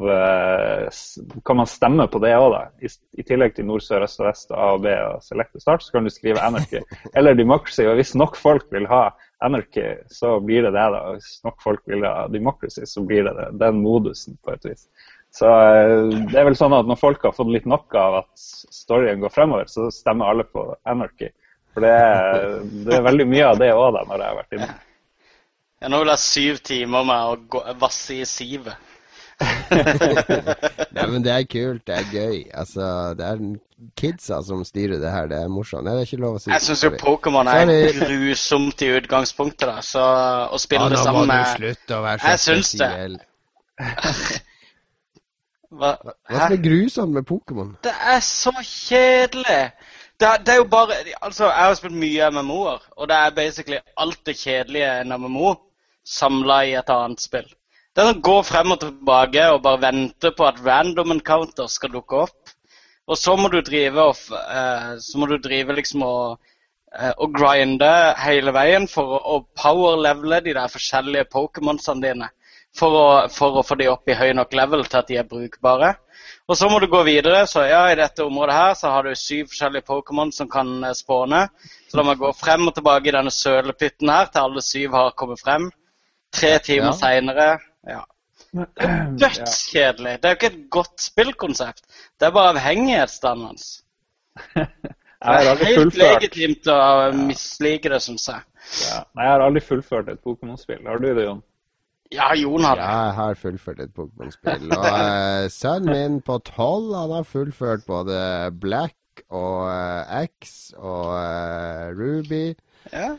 Kan 1.46 1.58
man 1.58 1.68
stemme 1.68 2.08
på 2.08 2.20
det 2.24 2.32
òg, 2.36 2.54
da? 2.54 2.62
I, 2.80 2.88
I 3.20 3.24
tillegg 3.28 3.56
til 3.56 3.68
nord, 3.68 3.84
sør, 3.84 4.06
øst 4.08 4.22
og 4.22 4.28
vest, 4.30 4.52
A 4.52 4.70
og 4.76 4.84
B 4.84 4.94
og 4.96 5.24
select 5.24 5.60
start, 5.60 5.84
så 5.84 5.92
kan 5.92 6.08
du 6.08 6.10
skrive 6.10 6.40
anarchy 6.40 6.80
eller 7.16 7.36
democracy. 7.36 7.84
Og 7.84 8.00
hvis 8.00 8.16
nok 8.16 8.40
folk 8.40 8.72
vil 8.72 8.88
ha 8.88 9.10
anarchy, 9.46 9.96
så 10.08 10.40
blir 10.40 10.64
det 10.68 10.74
det. 10.76 10.88
da. 10.96 11.04
Hvis 11.16 11.40
nok 11.44 11.62
folk 11.64 11.82
vil 11.88 12.06
ha 12.08 12.28
democracy, 12.32 12.86
så 12.86 13.04
blir 13.06 13.24
det, 13.28 13.36
det 13.38 13.52
den 13.62 13.82
modusen, 13.84 14.38
på 14.44 14.54
et 14.56 14.66
vis. 14.72 14.88
Så 15.36 15.50
eh, 15.50 16.10
det 16.32 16.40
er 16.42 16.48
vel 16.48 16.58
sånn 16.58 16.76
at 16.76 16.90
når 16.90 17.00
folk 17.00 17.24
har 17.28 17.36
fått 17.38 17.52
litt 17.54 17.68
nok 17.70 17.96
av 17.96 18.22
at 18.24 18.30
storyen 18.74 19.22
går 19.24 19.34
fremover, 19.34 19.70
så 19.70 19.90
stemmer 19.94 20.32
alle 20.32 20.48
på 20.50 20.66
anarchy. 20.90 21.32
For 21.74 21.86
det 21.86 21.96
er, 21.96 22.46
det 22.88 22.96
er 22.98 23.06
veldig 23.06 23.28
mye 23.30 23.50
av 23.52 23.60
det 23.62 23.74
òg, 23.76 23.90
da, 23.96 24.06
når 24.10 24.24
jeg 24.24 24.32
har 24.32 24.40
vært 24.40 24.56
inne. 24.58 24.70
Ja, 25.80 25.92
nå 25.94 26.02
vil 26.02 26.12
jeg 26.12 26.26
syv 26.26 26.58
timer 26.68 27.06
med 27.08 27.52
å 27.56 27.62
vasse 27.80 28.18
i 28.18 28.26
sivet. 28.28 28.90
Nei, 30.96 31.06
men 31.08 31.24
det 31.24 31.32
er 31.32 31.46
kult, 31.48 31.84
det 31.88 31.96
er 31.96 32.08
gøy. 32.12 32.40
Altså, 32.60 32.86
det 33.20 33.26
er 33.28 33.44
kidsa 34.00 34.42
som 34.44 34.64
styrer 34.68 35.00
det 35.00 35.12
her, 35.14 35.30
det 35.32 35.38
er 35.40 35.52
morsomt. 35.54 35.86
Nei, 35.88 35.94
det 35.96 36.02
er 36.04 36.10
ikke 36.10 36.22
lov 36.26 36.36
å 36.40 36.42
si. 36.44 36.52
Jeg 36.52 36.66
syns 36.66 36.84
jo 36.84 36.92
Pokémon 37.00 37.48
er 37.52 37.70
Sorry. 37.70 38.00
grusomt 38.02 38.84
i 38.84 38.90
utgangspunktet, 38.98 39.68
da. 39.70 39.78
Så 39.86 40.04
å 40.04 40.60
spille 40.60 40.90
Ja, 40.90 40.96
det 40.98 41.06
nå 41.06 41.14
må 41.16 41.26
du 41.30 41.36
slutte 41.56 42.00
å 42.00 42.04
være 42.04 42.20
så 42.26 42.34
Jeg 42.34 42.44
syns 42.48 42.74
det. 42.82 42.90
spesiell. 42.90 43.16
Hva, 45.70 45.92
Hva 46.02 46.40
som 46.48 46.54
er 46.56 46.62
grusomt 46.66 47.14
med 47.14 47.28
Pokémon? 47.30 47.76
Det 47.86 47.94
er 47.94 48.20
så 48.26 48.52
kjedelig! 48.58 49.62
Det, 50.20 50.28
er- 50.28 50.42
det 50.44 50.52
er 50.52 50.58
jo 50.60 50.66
bare 50.68 50.96
Altså, 51.22 51.46
jeg 51.46 51.64
har 51.64 51.76
spilt 51.80 51.96
mye 51.96 52.30
MMO-er, 52.34 52.82
og 52.98 53.08
det 53.08 53.16
er 53.16 53.36
basically 53.38 53.78
alt 53.98 54.20
det 54.28 54.36
kjedelige 54.42 54.90
i 54.90 55.02
en 55.06 55.14
MMO 55.22 55.54
samla 56.10 56.58
i 56.66 56.74
et 56.80 56.90
annet 56.92 57.22
spill. 57.22 57.46
Det 57.96 58.04
er 58.06 58.12
å 58.14 58.22
gå 58.24 58.38
frem 58.46 58.76
og 58.76 58.80
tilbake 58.84 59.48
og 59.54 59.64
bare 59.66 59.82
vente 59.88 60.32
på 60.36 60.46
at 60.48 60.62
random 60.66 61.16
encounters 61.18 61.78
skal 61.80 61.92
dukke 61.94 62.24
opp. 62.28 62.54
Og 63.10 63.18
så 63.18 63.34
må 63.40 63.50
du 63.50 63.60
drive 63.66 64.04
og 64.12 64.18
eh, 64.38 64.92
Så 65.02 65.18
må 65.18 65.26
du 65.30 65.40
drive 65.42 65.74
liksom 65.74 66.04
og 66.06 66.38
eh, 66.94 67.14
og 67.18 67.34
grinde 67.34 67.90
hele 68.22 68.54
veien 68.54 68.86
for 68.90 69.18
å, 69.18 69.40
power-levele 69.58 70.44
de 70.46 70.54
der 70.58 70.70
forskjellige 70.70 71.30
Pokémonsene 71.34 72.06
dine. 72.06 72.30
For 72.78 72.94
å, 72.94 73.08
for 73.34 73.58
å 73.58 73.66
få 73.66 73.80
de 73.80 73.88
opp 73.90 74.10
i 74.10 74.18
høy 74.18 74.30
nok 74.38 74.54
level 74.54 74.86
til 74.86 75.00
at 75.02 75.10
de 75.10 75.18
er 75.18 75.26
brukbare. 75.28 75.96
Og 76.50 76.58
så 76.58 76.70
må 76.70 76.78
du 76.82 76.86
gå 76.90 77.02
videre. 77.06 77.42
Så 77.50 77.64
ja, 77.66 77.82
i 77.90 77.98
dette 77.98 78.26
området 78.26 78.56
her 78.58 78.76
så 78.78 78.94
har 78.94 79.06
du 79.06 79.16
syv 79.18 79.50
forskjellige 79.50 79.88
Pokémon 79.90 80.30
som 80.34 80.50
kan 80.50 80.70
eh, 80.84 80.94
spåne. 80.98 81.48
Så 81.90 81.98
da 81.98 82.06
må 82.06 82.14
jeg 82.14 82.22
gå 82.22 82.32
frem 82.38 82.70
og 82.70 82.78
tilbake 82.78 83.10
i 83.10 83.16
denne 83.18 83.34
sølepytten 83.34 84.14
her 84.14 84.30
til 84.30 84.46
alle 84.46 84.64
syv 84.66 84.94
har 84.98 85.18
kommet 85.18 85.42
frem. 85.42 85.72
Tre 86.34 86.54
timer 86.62 86.94
Ja. 86.94 86.98
seinere. 87.02 87.50
Ja. 87.94 88.04
Dødskjedelig. 88.56 90.14
Det 90.22 90.26
er 90.26 90.34
jo 90.34 90.38
ikke 90.38 90.48
et 90.48 90.70
godt 90.72 91.02
spillkonsept. 91.02 91.84
Det 92.20 92.28
er 92.28 92.32
bare 92.32 92.54
avhengighetsdannende. 92.56 93.58
Det 95.20 95.28
har 95.28 95.50
er 95.52 95.66
helt 95.66 95.98
legitimt 96.00 96.68
å 96.72 96.76
mislike 97.12 97.90
det, 97.92 97.98
syns 98.06 98.30
jeg. 98.30 98.46
ja. 98.86 99.02
Nei, 99.18 99.26
jeg 99.26 99.34
har 99.34 99.42
aldri 99.44 99.64
fullført 99.68 100.12
et 100.14 100.22
Pokémon-spill. 100.24 100.86
Har 100.88 101.02
du 101.04 101.10
det, 101.10 101.26
Jon? 101.26 101.42
Ja, 102.16 102.30
Jon 102.40 102.64
har 102.64 102.80
det. 102.80 102.86
Jeg 102.88 103.16
har 103.18 103.36
fullført 103.42 103.82
et 103.84 103.92
Pokémon-spill. 103.98 104.72
Og 104.72 104.86
uh, 104.88 105.50
sønnen 105.52 105.92
min 105.92 106.22
på 106.24 106.40
tolv, 106.48 106.94
han 106.96 107.12
har 107.18 107.28
fullført 107.28 107.84
både 107.88 108.22
Black 108.62 109.26
og 109.28 109.68
uh, 109.68 110.24
X 110.24 110.72
og 110.78 111.12
uh, 111.20 111.92
Ruby. 112.00 112.56
Ja. 112.94 113.12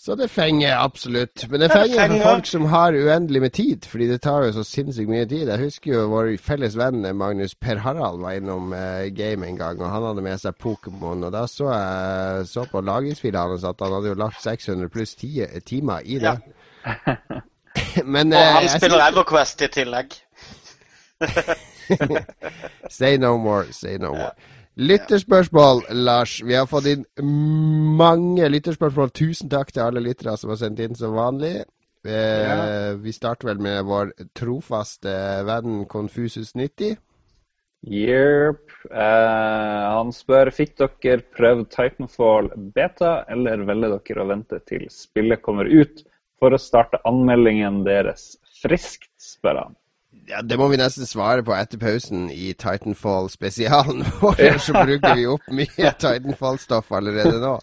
Så 0.00 0.14
det 0.16 0.30
fenger 0.32 0.78
absolutt. 0.80 1.42
Men 1.50 1.60
det 1.60 1.66
fenger 1.74 2.06
for 2.08 2.22
folk 2.24 2.46
som 2.48 2.62
har 2.72 2.94
uendelig 2.96 3.40
med 3.42 3.52
tid, 3.52 3.84
fordi 3.84 4.06
det 4.08 4.22
tar 4.24 4.46
jo 4.46 4.52
så 4.56 4.62
sinnssykt 4.64 5.10
mye 5.12 5.26
tid. 5.28 5.50
Jeg 5.52 5.60
husker 5.60 5.92
jo 5.92 6.06
vår 6.08 6.30
felles 6.40 6.72
venn 6.80 7.02
Magnus 7.20 7.52
Per 7.60 7.82
Harald 7.84 8.22
var 8.22 8.38
innom 8.38 8.72
eh, 8.72 9.10
game 9.12 9.44
en 9.50 9.58
gang, 9.60 9.76
og 9.82 9.90
han 9.92 10.06
hadde 10.08 10.24
med 10.24 10.40
seg 10.40 10.56
Pokémon. 10.56 11.26
Og 11.28 11.34
da 11.34 11.42
så 11.52 11.68
jeg 11.74 12.46
så 12.48 12.64
på 12.72 12.80
lagringsfila 12.80 13.44
hans 13.50 13.66
at 13.68 13.84
han 13.84 13.92
hadde 13.98 14.14
jo 14.14 14.16
lagt 14.22 14.40
600 14.40 14.88
pluss 14.94 15.12
10 15.20 15.60
timer 15.68 16.00
i 16.08 16.16
det. 16.24 16.32
Men 18.14 18.32
Og 18.32 18.40
eh, 18.40 18.52
han 18.56 18.62
jeg 18.64 18.70
spiller 18.80 19.04
synes- 19.04 19.12
EverQuest 19.12 19.66
i 19.66 19.70
tillegg. 19.76 20.16
Say 22.88 23.16
no 23.18 23.36
more, 23.36 23.66
say 23.72 23.98
no 23.98 24.14
more. 24.14 24.32
Lytterspørsmål, 24.80 25.82
Lars. 25.92 26.38
Vi 26.46 26.54
har 26.56 26.64
fått 26.70 26.86
inn 26.88 27.04
mange 28.00 28.48
lytterspørsmål. 28.48 29.10
Tusen 29.12 29.50
takk 29.52 29.74
til 29.74 29.84
alle 29.84 30.00
lyttere 30.00 30.36
som 30.40 30.52
har 30.54 30.60
sendt 30.62 30.80
inn 30.80 30.96
som 30.96 31.12
vanlig. 31.18 31.66
Eh, 32.04 32.40
Ja. 32.48 32.94
Vi 32.96 33.12
starter 33.12 33.50
vel 33.50 33.58
med 33.60 33.84
vår 33.84 34.12
trofaste 34.34 35.44
venn 35.44 35.84
Confusus90. 35.84 36.96
Jepp. 37.82 38.72
Eh, 38.90 39.82
han 39.96 40.12
spør 40.12 40.50
fikk 40.52 40.76
dere 40.80 41.24
prøvd 41.36 41.68
Titanfall 41.72 42.50
beta, 42.74 43.24
eller 43.28 43.64
velger 43.68 43.98
dere 43.98 44.24
å 44.24 44.28
vente 44.32 44.60
til 44.64 44.88
spillet 44.88 45.42
kommer 45.42 45.68
ut 45.68 46.04
for 46.40 46.56
å 46.56 46.60
starte 46.60 47.00
anmeldingen 47.04 47.84
deres 47.84 48.38
friskt, 48.62 49.12
spør 49.20 49.64
han. 49.64 49.76
Ja, 50.30 50.42
Det 50.42 50.58
må 50.58 50.68
vi 50.70 50.78
nesten 50.78 51.06
svare 51.06 51.42
på 51.46 51.54
etter 51.56 51.78
pausen 51.78 52.28
i 52.30 52.52
Titanfall-spesialen 52.54 54.04
vår. 54.20 54.58
Så 54.62 54.74
bruker 54.74 55.16
vi 55.18 55.26
opp 55.30 55.50
mye 55.54 55.94
Titanfall-stoff 55.98 56.92
allerede 56.94 57.38
nå. 57.42 57.56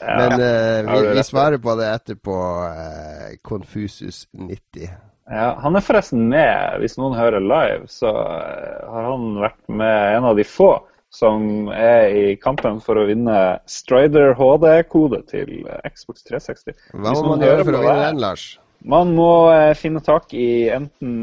Men 0.00 0.32
uh, 0.36 0.92
vi, 0.92 1.02
vi 1.16 1.22
svarer 1.24 1.60
på 1.60 1.76
det 1.78 1.90
etterpå. 1.94 2.38
Uh, 2.68 3.36
Confusus90. 3.44 4.90
Ja, 5.26 5.56
han 5.58 5.74
er 5.74 5.82
forresten 5.82 6.28
med, 6.30 6.76
hvis 6.82 6.94
noen 7.00 7.16
hører 7.18 7.42
live, 7.42 7.88
så 7.90 8.12
eh, 8.14 8.84
har 8.86 9.08
han 9.08 9.40
vært 9.42 9.58
med 9.66 10.18
en 10.18 10.28
av 10.30 10.38
de 10.38 10.44
få 10.46 10.76
som 11.10 11.66
er 11.74 12.12
i 12.14 12.36
kampen 12.38 12.78
for 12.84 13.00
å 13.00 13.06
vinne 13.08 13.34
Strider 13.70 14.36
HD-kode 14.38 15.24
til 15.32 15.66
eh, 15.66 15.88
Xbox 15.90 16.22
360. 16.28 16.76
Hva 16.94 17.16
må 17.16 17.24
man 17.32 17.42
gjøre 17.42 17.66
for 17.66 17.78
å 17.78 17.82
vinne 17.82 18.04
den, 18.04 18.22
Lars? 18.22 18.46
Man 18.86 19.16
må 19.16 19.50
eh, 19.50 19.72
finne 19.74 19.98
tak 20.04 20.34
i 20.38 20.68
enten 20.70 21.14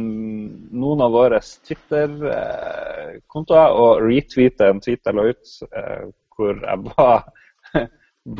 noen 0.75 1.01
av 1.05 1.13
våre 1.15 1.37
Twitter-kontoer 1.39 3.71
og 3.79 4.01
retweete 4.03 4.67
en 4.67 4.81
tweet 4.83 4.99
jeg 5.07 5.15
la 5.15 5.23
ut 5.31 5.47
eh, 5.69 6.03
hvor 6.35 6.59
jeg 6.59 6.77
ba, 6.89 7.23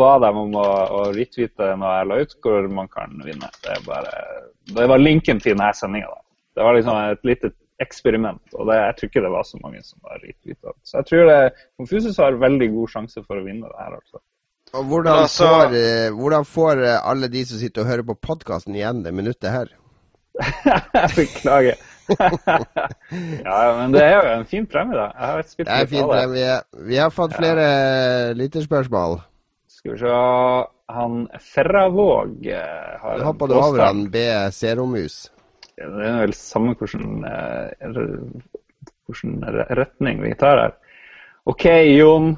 ba 0.01 0.11
dem 0.25 0.35
om 0.41 0.51
å, 0.59 0.67
å 0.67 1.15
retweete 1.15 1.79
noe 1.79 1.93
jeg 2.01 2.09
la 2.09 2.15
ut, 2.25 2.33
hvor 2.43 2.67
man 2.81 2.89
kan 2.91 3.15
vinne. 3.23 3.47
Det, 3.63 3.79
bare, 3.87 4.11
det 4.75 4.85
var 4.91 4.99
linken 4.99 5.39
til 5.39 5.55
denne 5.55 5.71
sendinga. 5.77 6.11
Det 6.53 6.61
var 6.67 6.73
liksom 6.75 6.95
et 6.99 7.23
lite 7.27 7.47
eksperiment, 7.83 8.47
og 8.53 8.67
det, 8.69 8.75
jeg 8.77 8.95
tror 8.97 9.07
ikke 9.09 9.25
det 9.25 9.33
var 9.33 9.43
så 9.47 9.57
mange 9.63 9.81
som 9.87 9.97
var 10.03 10.19
retweeta. 10.19 10.69
Så 10.83 10.93
jeg 10.99 11.05
tror 11.09 11.23
det, 11.31 11.41
Confusus 11.79 12.21
har 12.21 12.43
veldig 12.43 12.69
god 12.75 12.87
sjanse 12.97 13.19
for 13.23 13.35
å 13.39 13.45
vinne 13.47 13.67
det 13.71 13.79
her, 13.79 13.93
altså. 13.97 14.17
Og 14.73 14.83
hvordan, 14.89 15.13
Altså- 15.13 15.47
får, 15.47 15.73
eh, 15.77 16.11
hvordan 16.19 16.45
får 16.45 16.83
eh, 16.83 17.09
alle 17.09 17.27
de 17.27 17.45
som 17.45 17.57
sitter 17.59 17.81
og 17.81 17.87
hører 17.87 18.03
på 18.03 18.13
podkasten 18.13 18.75
igjen 18.75 19.03
det 19.03 19.13
minuttet 19.13 19.51
her? 19.51 19.67
Beklager. 21.17 21.77
ja, 23.47 23.59
men 23.77 23.93
det 23.93 24.01
er 24.03 24.15
jo 24.17 24.39
en 24.39 24.45
fin 24.45 24.65
premie, 24.65 24.97
da. 24.97 25.11
Jeg 25.13 25.27
har 25.29 25.43
spilt 25.47 25.69
Det 25.69 25.75
er 25.81 25.85
fin 25.85 26.07
premie. 26.09 26.55
Vi 26.89 26.95
har 26.95 27.09
fått 27.13 27.35
flere 27.37 27.67
ja. 27.67 28.31
lytterspørsmål. 28.33 29.21
Skal 29.67 29.93
vi 29.93 29.99
se 29.99 30.17
Han 30.93 31.27
Ferravåg 31.39 32.45
eh, 32.45 32.97
har 33.01 33.23
Hoppa 33.23 33.47
du 33.47 33.53
over 33.53 33.85
han 33.85 34.11
B. 34.11 34.17
Zeromus? 34.51 35.31
Det 35.77 35.85
er 35.85 36.19
vel 36.19 36.33
samme 36.33 36.75
hvordan, 36.75 37.23
eh, 37.25 37.93
hvordan 39.05 39.67
retning 39.79 40.21
vi 40.23 40.33
tar 40.39 40.59
her. 40.65 40.75
OK, 41.45 41.65
Jon. 41.97 42.37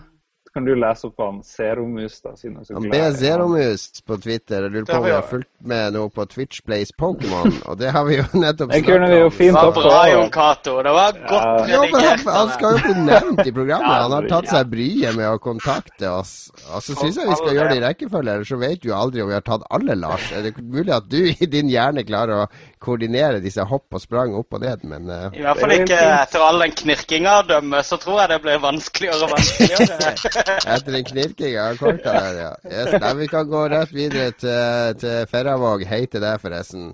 Kan 0.56 0.64
du 0.64 0.72
lese 0.80 1.08
opp 1.10 1.18
han 1.20 1.42
Zeromus, 1.44 2.22
da? 2.24 2.32
Siden 2.40 2.54
du 2.56 2.62
er 2.62 2.68
så 2.70 2.74
Han 2.78 2.84
glad 2.86 2.96
i 2.96 3.04
han. 3.04 3.16
Zeromus 3.20 3.82
på 4.08 4.16
Twitter. 4.24 4.64
Jeg 4.64 4.72
lurer 4.72 4.86
på 4.88 4.94
om 5.02 5.04
vi 5.04 5.12
har 5.12 5.26
fulgt 5.28 5.50
med 5.68 5.96
noe 5.98 6.08
på 6.16 6.24
Twitch 6.32 6.62
Plays 6.64 6.94
Pokémon, 6.96 7.52
og 7.68 7.76
det 7.82 7.90
har 7.92 8.06
vi 8.08 8.16
jo 8.22 8.24
nettopp 8.40 8.72
Det 8.72 8.80
kunne 8.88 9.10
vi 9.12 9.18
jo 9.20 9.28
fint 9.36 9.52
Det 9.58 9.64
var 9.66 9.76
bra, 9.76 9.98
Jon. 10.14 10.30
Cato. 10.32 10.78
Det 10.88 10.94
var 10.96 11.20
godt 11.28 11.74
Ja. 11.74 11.82
Men 11.92 12.06
han, 12.08 12.24
han 12.38 12.54
skal 12.56 12.78
jo 12.78 12.84
bli 12.86 12.96
nevnt 13.10 13.42
i 13.44 13.54
programmet. 13.58 13.98
Han 14.06 14.16
har 14.16 14.30
tatt 14.32 14.48
seg 14.54 14.72
bryet 14.72 15.18
med 15.20 15.28
å 15.28 15.36
kontakte 15.44 16.14
oss. 16.22 16.34
Og 16.72 16.80
så 16.88 16.96
syns 17.02 17.20
jeg 17.20 17.28
vi 17.34 17.38
skal 17.42 17.60
gjøre 17.60 17.74
det 17.74 17.82
i 17.82 17.84
rekkefølge, 17.90 18.38
ellers 18.38 18.54
så 18.56 18.62
vet 18.64 18.80
du 18.86 18.94
aldri 18.96 19.26
om 19.26 19.34
vi 19.34 19.36
har 19.36 19.44
tatt 19.52 19.68
alle, 19.76 20.00
Lars. 20.00 20.32
Er 20.32 20.48
det 20.48 20.56
mulig 20.64 20.96
at 20.96 21.12
du 21.12 21.20
i 21.36 21.50
din 21.52 21.68
hjerne 21.74 22.08
klarer 22.08 22.46
å 22.46 22.48
koordinere 22.86 23.42
disse 23.44 23.66
hopp 23.66 23.98
og 23.98 24.04
sprang 24.04 24.36
opp 24.38 24.56
og 24.56 24.62
ned, 24.64 24.84
men 24.88 25.10
uh, 25.10 25.28
I 25.34 25.44
hvert 25.44 25.62
fall 25.62 25.74
ikke 25.76 26.00
etter 26.00 26.46
all 26.46 26.62
den 26.64 26.76
knirkinga 26.82 27.38
av 27.42 27.50
dømme, 27.50 27.82
så 27.86 28.00
tror 28.02 28.22
jeg 28.22 28.34
det 28.36 28.40
blir 28.46 28.62
vanskeligere 28.64 29.28
og 29.28 29.34
vanskeligere. 29.34 30.14
Etter 30.76 30.92
den 30.98 31.08
knirkinga 31.10 31.70
av 31.72 31.80
korka 31.82 32.14
der, 32.20 32.42
ja. 32.44 32.52
Yes, 32.70 32.94
da, 33.02 33.14
vi 33.18 33.30
kan 33.32 33.50
gå 33.50 33.66
rett 33.74 33.96
videre 33.96 34.36
til, 34.38 35.00
til 35.02 35.26
Ferravåg. 35.32 35.88
Hei 35.90 36.06
til 36.06 36.24
deg, 36.24 36.38
forresten. 36.44 36.94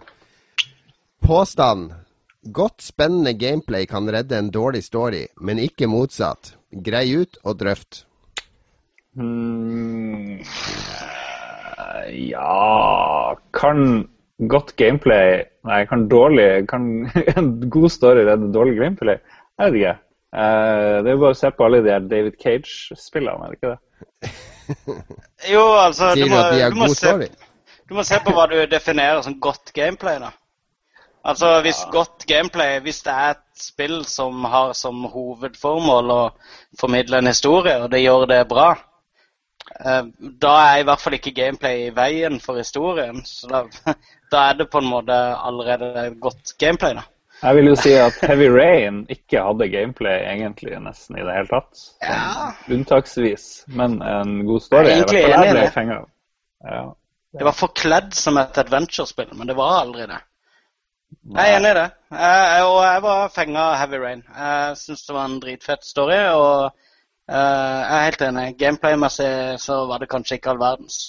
Påstand. 1.21 1.91
Godt 2.41 2.81
spennende 2.81 3.35
gameplay 3.37 3.85
kan 3.85 4.09
redde 4.09 4.39
en 4.39 4.49
dårlig 4.49 4.83
story, 4.87 5.27
men 5.37 5.59
ikke 5.61 5.87
motsatt. 5.91 6.55
Grei 6.71 7.11
ut 7.21 7.37
og 7.43 7.59
drøft. 7.59 8.05
Eh, 9.11 10.39
ja 12.31 13.35
Kan 13.53 14.07
godt 14.49 14.75
gameplay 14.79 15.43
Nei, 15.67 15.83
kan 15.89 16.07
dårlig 16.09 16.67
Kan 16.69 16.87
en 17.37 17.51
god 17.69 17.89
story 17.93 18.25
redde 18.25 18.51
dårlig 18.53 18.79
gameplay? 18.79 19.19
Jeg 19.59 19.67
vet 19.67 19.79
ikke. 19.81 19.95
Uh, 20.31 20.97
det 21.03 21.11
er 21.11 21.15
jo 21.15 21.21
bare 21.21 21.35
å 21.35 21.37
se 21.37 21.49
på 21.53 21.65
alle 21.67 21.81
de 21.85 21.91
her 21.91 22.05
David 22.09 22.37
Cage-spillene, 22.41 23.45
er 23.45 23.51
det 23.51 23.59
ikke 23.59 23.73
det? 23.73 23.79
Jo, 25.51 25.63
altså 25.75 26.13
Sier 26.15 26.29
du 26.29 26.31
må, 26.31 26.39
at 26.39 26.53
de 26.55 26.61
har 26.63 26.77
må 26.77 26.87
god 26.87 26.95
se, 26.95 27.09
story? 27.11 27.27
du 27.89 27.97
må 27.97 28.05
se 28.07 28.19
på 28.23 28.33
hva 28.37 28.45
du 28.49 28.55
definerer 28.71 29.21
som 29.25 29.35
godt 29.43 29.73
gameplay, 29.75 30.21
da. 30.23 30.31
Altså 31.27 31.51
hvis 31.61 31.83
godt 31.91 32.25
gameplay 32.25 32.79
Hvis 32.81 33.03
det 33.05 33.13
er 33.13 33.35
et 33.35 33.43
spill 33.61 33.99
som 34.09 34.45
har 34.49 34.71
som 34.73 35.03
hovedformål 35.11 36.13
å 36.15 36.21
formidle 36.79 37.19
en 37.21 37.29
historie, 37.29 37.75
og 37.83 37.91
det 37.93 38.01
gjør 38.01 38.25
det 38.31 38.39
bra, 38.49 38.71
da 40.41 40.51
er 40.71 40.81
i 40.81 40.85
hvert 40.87 41.01
fall 41.01 41.15
ikke 41.17 41.33
gameplay 41.35 41.87
i 41.87 41.95
veien 41.95 42.39
for 42.43 42.59
historien. 42.59 43.23
Så 43.25 43.49
da, 43.51 43.63
da 44.33 44.45
er 44.49 44.61
det 44.61 44.69
på 44.73 44.81
en 44.81 44.89
måte 44.91 45.17
allerede 45.17 46.11
godt 46.21 46.55
gameplay, 46.61 46.95
da. 46.97 47.07
Jeg 47.41 47.57
vil 47.57 47.71
jo 47.71 47.75
si 47.79 47.91
at 47.97 48.17
Heavy 48.21 48.51
Rain 48.53 48.99
ikke 49.09 49.41
hadde 49.41 49.69
gameplay 49.73 50.19
egentlig 50.29 50.75
nesten 50.83 51.17
i 51.17 51.23
det 51.25 51.37
hele 51.39 51.49
tatt. 51.49 51.71
Sånn 51.79 52.11
Ja. 52.11 52.49
Unntaksvis. 52.75 53.45
Men 53.67 53.97
en 54.05 54.35
god 54.45 54.61
story. 54.61 54.91
Jeg 54.91 55.07
er 55.07 55.15
i 55.17 55.31
jeg 55.31 55.71
ble 55.73 55.95
av. 55.95 56.09
Ja. 56.69 56.83
Det 57.39 57.47
var 57.47 57.57
forkledd 57.57 58.13
som 58.13 58.37
et 58.37 58.59
adventure-spill, 58.61 59.31
men 59.39 59.49
det 59.49 59.55
var 59.57 59.79
aldri 59.79 60.05
det. 60.11 60.19
Jeg 61.31 61.49
er 61.49 61.57
enig 61.57 61.71
i 61.71 61.77
det. 61.79 61.87
Jeg, 62.11 62.45
jeg, 62.51 62.67
og 62.67 62.79
jeg 62.85 63.03
var 63.07 63.33
fenga 63.33 63.63
av 63.63 63.75
Heavy 63.79 63.99
Rain. 64.03 64.23
Jeg 64.37 64.77
syns 64.83 65.05
det 65.07 65.15
var 65.15 65.25
en 65.25 65.39
dritfett 65.41 65.87
story, 65.87 66.19
og 66.35 66.51
eh, 66.67 66.90
jeg 67.31 67.97
er 67.97 68.05
helt 68.09 68.23
enig. 68.27 68.45
Gameplay-messig 68.59 69.31
så 69.63 69.85
var 69.89 70.03
det 70.03 70.11
kanskje 70.11 70.37
ikke 70.37 70.53
all 70.53 70.61
verdens. 70.61 71.01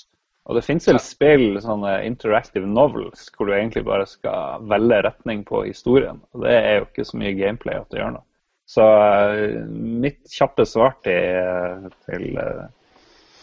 Og 0.51 0.59
det 0.59 0.65
finnes 0.67 0.89
vel 0.89 0.99
spill, 1.03 1.47
sånne 1.63 2.01
interactive 2.07 2.67
novels, 2.67 3.29
hvor 3.37 3.47
du 3.47 3.55
egentlig 3.55 3.85
bare 3.87 4.09
skal 4.11 4.65
velge 4.71 4.99
retning 5.07 5.45
på 5.47 5.63
historien. 5.69 6.19
Og 6.35 6.43
det 6.47 6.55
er 6.59 6.79
jo 6.81 6.87
ikke 6.89 7.07
så 7.07 7.21
mye 7.21 7.35
gameplay 7.39 7.79
at 7.79 7.91
det 7.95 8.01
gjør 8.01 8.15
noe. 8.17 8.27
Så 8.73 8.83
eh, 8.83 9.61
mitt 10.03 10.23
kjappe 10.33 10.67
svar 10.67 10.97
til, 11.05 11.91
til 12.09 12.39
eh, 12.41 12.65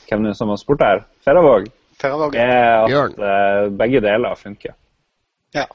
hvem 0.09 0.25
det 0.25 0.33
er 0.33 0.39
som 0.39 0.51
har 0.51 0.59
spurt 0.59 0.83
her, 0.83 1.03
Ferravåg, 1.23 1.69
er 2.01 2.87
at 2.87 3.23
eh, 3.29 3.65
begge 3.79 4.03
deler 4.03 4.39
funker. 4.39 4.75
Ja. 5.55 5.67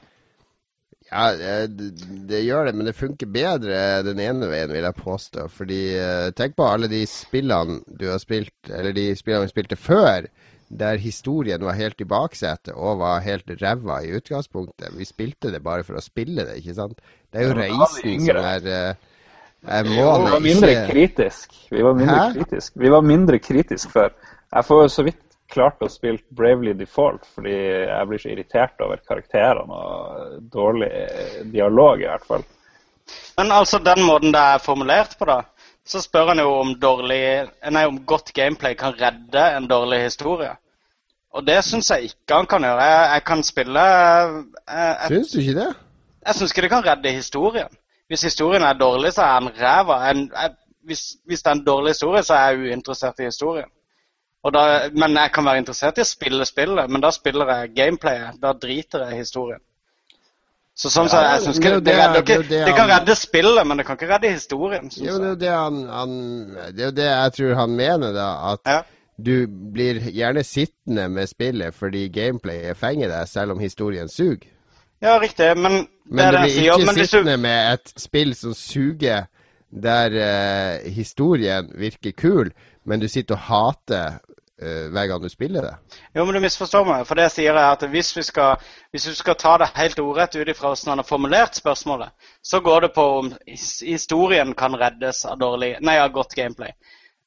Ja, 1.11 1.25
det, 1.69 1.91
det 2.29 2.41
gjør 2.47 2.65
det, 2.65 2.73
men 2.75 2.87
det 2.89 2.95
funker 2.97 3.29
bedre 3.29 4.01
den 4.05 4.19
ene 4.23 4.49
veien, 4.49 4.73
vil 4.73 4.87
jeg 4.87 4.97
påstå. 4.97 5.45
Fordi 5.53 5.81
eh, 5.99 6.31
tenk 6.37 6.55
på 6.57 6.65
alle 6.65 6.89
de 6.91 7.03
spillene 7.09 7.81
du 7.85 8.07
har 8.09 8.21
spilt, 8.21 8.55
eller 8.71 8.95
de 8.95 9.11
spillene 9.17 9.45
vi 9.45 9.53
spilte 9.53 9.77
før, 9.79 10.25
der 10.75 10.97
historien 10.97 11.61
var 11.61 11.77
helt 11.77 12.01
i 12.01 12.07
baksetet 12.09 12.73
og 12.73 12.97
var 13.03 13.21
helt 13.21 13.51
ræva 13.61 13.99
i 14.01 14.15
utgangspunktet. 14.17 14.95
Vi 14.97 15.05
spilte 15.05 15.51
det 15.53 15.61
bare 15.63 15.85
for 15.85 15.99
å 15.99 16.03
spille 16.03 16.47
det, 16.47 16.57
ikke 16.61 16.73
sant? 16.77 17.03
Det 17.29 17.41
er 17.41 17.51
jo 17.51 17.59
reisen 17.59 18.25
som 18.25 18.39
er, 18.41 18.65
eh, 18.65 19.11
er 19.77 19.83
Vi 19.85 20.01
var 20.01 20.39
mindre 20.41 20.71
ikke 20.73 20.87
kritisk. 20.89 21.53
Vi 21.69 21.83
var 21.85 21.93
mindre 21.93 22.17
Hæ? 22.17 22.33
kritisk. 22.39 22.73
Vi 22.81 22.89
var 22.89 23.05
mindre 23.05 23.39
kritisk 23.39 23.93
før. 23.93 24.09
Jeg 24.55 24.65
får 24.65 24.87
så 24.87 25.03
vidt 25.05 25.24
klart 25.51 25.81
å 25.85 25.89
spille 25.91 26.19
Bravely 26.35 26.73
Default 26.77 27.25
fordi 27.35 27.53
jeg 27.55 28.07
blir 28.09 28.21
så 28.21 28.29
irritert 28.33 28.81
over 28.81 29.01
karakterene 29.07 29.79
og 29.79 30.39
dårlig 30.53 30.89
eh, 30.91 31.39
dialog, 31.53 32.01
i 32.01 32.07
hvert 32.09 32.25
fall. 32.27 32.45
Men 33.37 33.51
altså, 33.53 33.79
den 33.85 34.01
måten 34.07 34.33
det 34.33 34.41
er 34.41 34.63
formulert 34.63 35.13
på, 35.19 35.27
da, 35.29 35.41
så 35.85 36.01
spør 36.01 36.31
han 36.33 36.41
jo 36.41 36.49
om 36.63 36.71
dårlig 36.81 37.21
Nei, 37.69 37.83
om 37.85 37.99
godt 38.09 38.31
gameplay 38.33 38.73
kan 38.79 38.95
redde 38.97 39.43
en 39.59 39.67
dårlig 39.69 40.01
historie. 40.07 40.55
Og 41.35 41.43
det 41.45 41.59
syns 41.67 41.89
jeg 41.91 42.09
ikke 42.09 42.37
han 42.39 42.45
kan 42.49 42.63
gjøre. 42.63 42.83
Jeg, 42.89 43.07
jeg 43.13 43.23
kan 43.27 43.41
spille 43.43 43.81
jeg, 43.85 44.43
jeg, 44.71 45.09
Syns 45.11 45.31
du 45.33 45.39
ikke 45.43 45.57
det? 45.59 45.71
jeg 46.25 46.35
syns 46.39 46.53
ikke 46.55 46.63
det 46.65 46.71
kan 46.71 46.85
redde 46.87 47.11
historien. 47.17 47.73
Hvis 48.07 48.21
historien 48.23 48.63
er 48.63 48.77
dårlig, 48.79 49.11
så 49.13 49.25
er 49.27 49.39
den 49.43 49.51
ræva. 49.61 49.97
Jeg- 50.09 50.55
Hvis, 50.85 51.01
hvis 51.25 51.41
det 51.41 51.49
er 51.49 51.55
en 51.57 51.65
dårlig 51.65 51.91
historie, 51.95 52.21
så 52.23 52.33
er 52.33 52.49
jeg 52.51 52.59
uinteressert 52.69 53.19
i 53.19 53.25
historien. 53.25 53.69
Da, 54.53 54.89
men 54.93 55.15
jeg 55.17 55.31
kan 55.33 55.45
være 55.45 55.57
interessert 55.57 55.97
i 55.97 56.01
å 56.01 56.05
spille 56.05 56.45
spillet, 56.45 56.89
men 56.89 57.01
da 57.01 57.09
spiller 57.11 57.45
jeg 57.49 57.71
gameplayet. 57.75 58.39
Da 58.41 58.51
driter 58.53 59.07
jeg 59.07 59.13
i 59.15 59.17
historien. 59.23 59.59
Så 60.75 60.89
sånn 60.91 61.07
så 61.07 61.21
jeg 61.23 61.41
synes 61.41 61.57
det 61.57 61.65
ikke 61.65 61.79
det, 61.85 62.25
det- 62.27 62.49
det 62.49 62.65
det 62.67 62.75
kan 62.75 62.89
redde 62.89 63.15
spillet, 63.15 63.67
men 63.67 63.77
det 63.77 63.85
kan 63.85 63.95
ikke 63.97 64.09
redde 64.13 64.31
historien. 64.33 64.89
Jo, 64.97 65.17
det 65.17 65.23
er 65.25 65.29
jo 65.29 65.35
det 65.35 65.49
han, 65.51 65.77
han 65.89 66.55
Det 66.75 66.79
er 66.79 66.85
jo 66.85 66.91
det 66.91 67.05
jeg 67.05 67.33
tror 67.33 67.55
han 67.55 67.69
mener, 67.75 68.11
da. 68.13 68.27
At 68.53 68.59
Ja. 68.65 68.81
du 69.23 69.47
blir 69.47 70.01
gjerne 70.11 70.43
sittende 70.43 71.09
med 71.09 71.27
spillet 71.29 71.73
fordi 71.73 72.09
gameplayet 72.09 72.77
fenger 72.77 73.07
deg, 73.07 73.27
selv 73.27 73.51
om 73.51 73.59
historien 73.59 74.09
suger. 74.09 74.49
ja, 75.01 75.17
riktig, 75.19 75.57
men 75.57 75.87
Men 76.05 76.33
du 76.33 76.39
blir 76.39 76.49
sier. 76.49 76.73
ikke 76.73 76.85
hvis 76.93 76.95
du, 76.95 77.17
sittende 77.17 77.37
med 77.37 77.73
et 77.73 77.93
spill 77.97 78.35
som 78.35 78.53
suger, 78.53 79.25
der 79.71 80.09
uh, 80.11 80.89
historien 80.91 81.71
virker 81.75 82.11
kul, 82.11 82.51
men 82.85 82.99
du 82.99 83.07
sitter 83.07 83.35
og 83.35 83.39
hater 83.41 84.19
hver 84.57 85.07
gang 85.11 85.21
du 85.23 85.29
spiller 85.29 85.61
det. 85.61 85.73
jo, 86.15 86.23
men 86.25 86.33
du 86.33 86.39
misforstår 86.39 86.85
meg. 86.87 87.05
For 87.07 87.15
det 87.19 87.25
jeg 87.27 87.31
sier 87.33 87.57
er 87.59 87.73
at 87.73 87.81
hvis 87.91 88.13
vi 88.17 88.23
skal, 88.23 88.61
hvis 88.95 89.03
du 89.09 89.15
skal 89.17 89.35
ta 89.35 89.57
det 89.59 89.67
helt 89.75 89.99
ordrett 89.99 90.35
ut 90.39 90.47
ifra 90.47 90.69
hvordan 90.71 90.93
han 90.93 91.01
har 91.03 91.09
formulert 91.09 91.55
spørsmålet, 91.59 92.13
så 92.43 92.59
går 92.63 92.85
det 92.87 92.91
på 92.95 93.03
om 93.19 93.33
historien 93.49 94.53
kan 94.55 94.77
reddes 94.79 95.25
av, 95.25 95.35
dårlig, 95.41 95.73
nei, 95.83 95.97
av 95.99 96.13
godt 96.15 96.35
gameplay. 96.39 96.71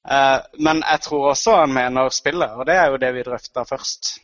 Uh, 0.08 0.40
men 0.64 0.80
jeg 0.88 1.00
tror 1.04 1.26
også 1.34 1.58
han 1.60 1.72
mener 1.76 2.08
spillet, 2.16 2.50
og 2.56 2.64
det 2.66 2.78
er 2.80 2.88
jo 2.94 2.96
det 3.02 3.12
vi 3.18 3.26
drøfta 3.26 3.64
først. 3.68 4.14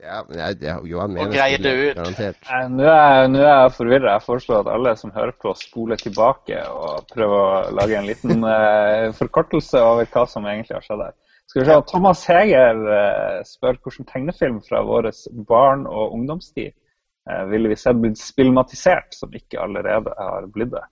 Ja, 0.00 0.22
jeg, 0.32 0.56
jeg, 0.64 0.78
Johan 0.88 1.12
mener 1.12 1.34
greie 1.34 1.58
det 1.60 1.72
ut. 1.76 1.96
garantert. 1.98 2.36
Eh, 2.48 2.68
Nå 2.72 2.86
er, 2.88 3.16
jeg- 3.18 3.28
nå 3.34 3.40
er 3.44 3.50
jeg 3.66 3.72
forvirra. 3.76 4.12
Jeg 4.14 4.22
foreslår 4.24 4.62
at 4.64 4.70
alle 4.72 4.94
som 4.96 5.10
hører 5.12 5.34
på, 5.42 5.52
spoler 5.60 6.00
tilbake 6.00 6.62
og 6.72 7.04
prøver 7.12 7.36
å 7.42 7.74
lage 7.76 7.98
en 7.98 8.08
liten 8.08 8.40
uh, 8.40 9.12
forkortelse 9.18 9.82
over 9.84 10.08
hva 10.08 10.24
som 10.32 10.46
egentlig 10.48 10.78
har 10.78 10.86
skjedd 10.86 11.04
her. 11.04 11.12
Skal 11.50 11.62
vi 11.62 11.66
se, 11.66 11.82
Thomas 11.86 12.20
Heger 12.30 12.76
eh, 12.94 13.38
spør 13.42 13.80
hvilken 13.82 14.06
tegnefilm 14.06 14.60
fra 14.62 14.84
vår 14.86 15.08
barn- 15.48 15.88
og 15.90 16.12
ungdomstid 16.14 16.68
eh, 16.70 17.40
ville 17.50 17.72
vi 17.72 17.78
sett 17.80 17.98
blitt 17.98 18.20
spilmatisert 18.22 19.16
som 19.18 19.34
ikke 19.34 19.58
allerede 19.58 20.12
har 20.14 20.46
blitt 20.54 20.70
det? 20.76 20.84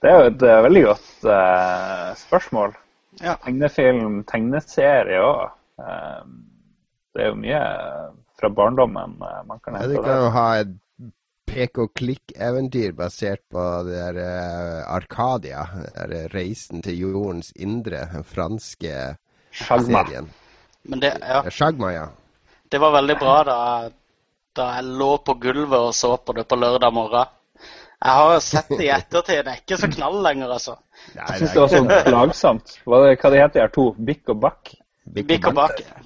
Det 0.00 0.08
er 0.08 0.16
jo 0.16 0.30
et 0.30 0.44
eh, 0.48 0.62
veldig 0.68 0.84
godt 0.86 1.28
spørsmål. 2.22 2.72
Ja. 3.20 3.36
Tegnefilm, 3.44 4.22
tegneserie 4.24 5.20
òg. 5.20 5.52
det 7.12 7.22
er 7.22 7.28
jo 7.28 7.36
mye 7.44 7.60
fra 8.40 8.48
barndommen 8.56 9.18
man 9.20 9.60
kan 9.60 9.76
hente 9.76 9.92
det. 9.92 9.98
du 9.98 10.02
kan 10.02 10.14
der. 10.14 10.24
jo 10.24 10.32
ha 10.38 10.46
et 10.62 10.72
pek 11.54 11.78
og 11.82 11.92
klikk-eventyr 11.98 12.94
basert 12.98 13.42
på 13.52 13.64
det 13.86 13.98
der 14.00 14.18
uh, 14.18 14.94
Arkadia. 14.96 15.64
Det 15.84 16.08
der 16.10 16.34
Reisen 16.34 16.82
til 16.82 16.98
jordens 17.04 17.52
indre, 17.56 18.08
den 18.12 18.26
franske 18.26 18.94
Shagma. 19.54 20.02
serien. 20.04 20.30
Men 20.84 21.00
det, 21.00 21.14
ja, 21.22 21.42
Ja, 21.46 21.50
Shagma, 21.50 21.92
ja. 21.94 22.08
det 22.72 22.80
var 22.82 22.92
veldig 22.98 23.16
bra 23.20 23.36
da, 23.46 23.58
da 24.56 24.68
jeg 24.76 24.84
lå 25.00 25.12
på 25.24 25.38
gulvet 25.40 25.78
og 25.78 25.94
så 25.94 26.16
på 26.18 26.34
det 26.36 26.48
på 26.50 26.58
lørdag 26.58 26.92
morgen. 26.92 27.30
Jeg 28.04 28.12
har 28.18 28.34
jo 28.34 28.40
sett 28.44 28.68
det 28.68 28.84
i 28.84 28.90
ettertid. 28.92 29.44
Det 29.46 29.52
er 29.52 29.60
ikke 29.62 29.78
så 29.80 29.88
knall 29.88 30.18
lenger, 30.26 30.50
altså. 30.52 30.74
Nei, 31.14 31.24
Jeg 31.24 31.38
syns 31.40 31.54
det 31.54 31.62
var 31.62 31.70
så 31.72 32.08
plagsomt. 32.10 32.74
Hva, 32.84 32.98
hva 33.06 33.30
det 33.32 33.40
heter 33.40 33.54
de 33.54 33.62
her 33.62 33.72
to? 33.72 33.86
Bikk 33.96 34.34
og 34.34 34.42
Bakk? 34.42 34.74
Bikk. 35.04 35.28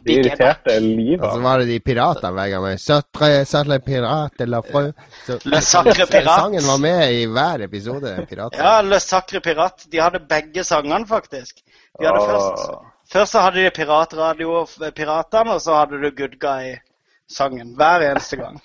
De 0.04 0.12
irriterte 0.12 0.80
livet 0.80 1.22
Og 1.22 1.32
så 1.36 1.40
var 1.40 1.58
det 1.62 1.66
de 1.70 1.78
piratene 1.80 2.32
hver 2.34 2.50
gang. 2.50 2.78
satre 2.78 3.78
pirat, 3.80 4.40
eller 4.40 4.62
frø. 4.62 4.92
Så- 5.26 5.38
Le 5.52 5.60
Sacre 5.60 6.06
Pirat. 6.06 6.40
Sangen 6.40 6.66
var 6.66 6.78
med 6.82 7.12
i 7.14 7.26
hver 7.26 7.62
episode. 7.64 8.26
Ja, 8.58 8.80
Le 8.82 8.98
Sacre 9.00 9.40
Pirat. 9.40 9.86
De 9.90 9.98
hadde 10.02 10.18
begge 10.28 10.64
sangene, 10.64 11.06
faktisk. 11.06 11.62
De 12.00 12.06
hadde 12.06 12.24
først, 12.26 12.70
først 13.12 13.32
så 13.32 13.40
hadde 13.40 13.64
de 13.64 13.70
Piratradio 13.70 14.66
Piratene, 14.96 15.54
og 15.54 15.60
så 15.60 15.78
hadde 15.78 16.02
du 16.02 16.10
Good 16.10 16.38
Guy-sangen 16.42 17.74
hver 17.78 18.10
eneste 18.10 18.36
gang. 18.36 18.58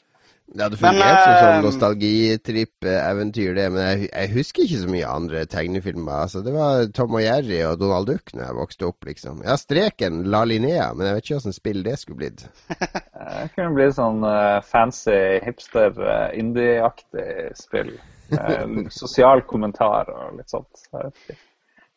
Ja, 0.53 0.67
det 0.69 0.77
fungerte 0.77 1.23
som 1.23 1.37
sånn 1.39 1.55
eh, 1.55 1.63
nostalgitripp-eventyr, 1.65 3.53
det. 3.57 3.67
Men 3.73 3.85
jeg, 3.87 4.09
jeg 4.11 4.31
husker 4.35 4.65
ikke 4.65 4.81
så 4.83 4.89
mye 4.91 5.09
andre 5.09 5.45
tegnefilmer. 5.49 6.25
Altså, 6.25 6.43
det 6.45 6.53
var 6.53 6.83
Tom 6.93 7.15
og 7.17 7.23
Jerry 7.23 7.61
og 7.65 7.79
Donald 7.81 8.11
Duck 8.11 8.33
når 8.35 8.43
jeg 8.45 8.57
vokste 8.59 8.89
opp, 8.91 9.07
liksom. 9.07 9.41
Ja, 9.47 9.55
Streken, 9.57 10.19
La 10.29 10.43
Linnea, 10.45 10.91
men 10.93 11.09
jeg 11.09 11.17
vet 11.17 11.29
ikke 11.29 11.39
åssen 11.39 11.55
spill 11.55 11.81
det 11.87 11.95
skulle 12.01 12.21
blitt. 12.25 12.45
Det 13.23 13.53
kunne 13.55 13.71
blitt 13.73 13.95
sånn 13.95 14.19
uh, 14.27 14.59
fancy, 14.67 15.15
hipster, 15.45 15.95
uh, 15.95 16.27
indie-aktig 16.37 17.55
spill. 17.57 17.95
Uh, 18.35 18.83
sosial 19.01 19.41
kommentar 19.47 20.11
og 20.11 20.35
litt 20.37 20.51
sånt. 20.51 20.83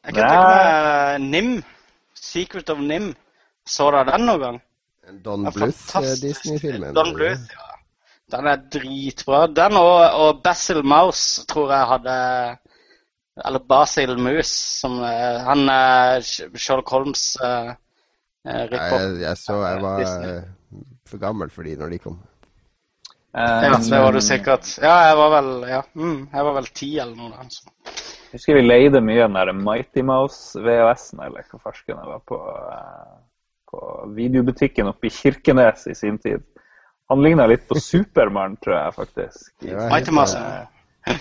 Jeg 0.07 0.15
kan 0.15 0.23
tenke 0.23 0.41
meg 0.47 0.67
eh, 0.71 1.19
Nim. 1.27 1.53
Secret 2.15 2.71
of 2.71 2.79
Nim. 2.79 3.11
Så 3.67 3.91
dere 3.91 4.07
den 4.13 4.27
noen 4.29 4.43
gang? 4.45 4.59
Don 5.25 5.47
Bluth, 5.47 5.67
eh, 5.67 5.73
fantastisk. 5.91 6.23
Disney-filmen. 6.23 6.95
Don 6.95 7.13
Bluth, 7.15 7.51
ja. 7.51 7.66
Den 8.33 8.47
er 8.51 8.63
dritbra. 8.75 9.47
Den 9.47 9.77
og, 9.79 9.99
og 10.19 10.41
Basil 10.43 10.83
Mouse 10.85 11.45
tror 11.47 11.71
jeg 11.71 11.91
hadde 11.93 12.15
Eller 13.47 13.63
Basil 13.69 14.17
Moose, 14.19 14.55
som 14.81 14.97
eh, 15.05 15.43
Han 15.47 15.69
er 15.71 16.25
Sherlock 16.25 16.91
Holmes 16.91 17.37
uh, 17.45 17.75
ripper. 18.47 18.97
jeg, 19.03 19.21
jeg 19.21 19.37
så 19.43 19.61
jeg 19.63 19.83
var 19.83 20.01
Disney. 20.01 20.33
eh, 20.39 20.81
for 21.07 21.23
gammel 21.23 21.51
for 21.51 21.63
de 21.69 21.77
når 21.77 21.95
de 21.95 21.99
kom. 21.99 22.17
Uh, 23.37 23.43
Ja, 23.43 23.77
det 23.77 24.01
var 24.01 24.13
du 24.17 24.21
sikkert. 24.25 24.79
Ja, 24.83 24.95
jeg 25.11 25.17
var 25.21 25.31
vel 25.37 25.51
ja, 25.69 25.83
mm, 25.95 26.21
jeg 26.33 26.45
var 26.49 26.55
vel 26.57 26.69
ti 26.73 26.91
eller 26.99 27.17
noe. 27.17 27.33
altså. 27.45 27.69
Jeg 27.87 28.41
husker 28.41 28.57
vi 28.59 28.65
leide 28.67 29.01
mye 29.05 29.23
den 29.23 29.37
der 29.39 29.53
Mighty 29.55 30.03
Mouse 30.03 30.59
VHS-en, 30.61 31.21
eller 31.29 31.45
hva 31.47 31.61
farsken 31.63 32.01
det 32.01 32.09
var 32.11 32.23
på, 32.27 32.41
eh, 32.73 33.13
på 33.71 33.83
videobutikken 34.17 34.89
oppe 34.91 35.07
i 35.07 35.13
Kirkenes 35.15 35.87
i 35.87 35.95
sin 35.95 36.19
tid. 36.19 36.43
Han 37.09 37.23
ligna 37.23 37.47
litt 37.47 37.69
på 37.69 37.79
Supermann, 37.81 38.57
tror 38.63 38.77
jeg 38.77 38.95
faktisk. 38.97 39.51
Ja, 39.63 39.89
helt, 39.93 40.09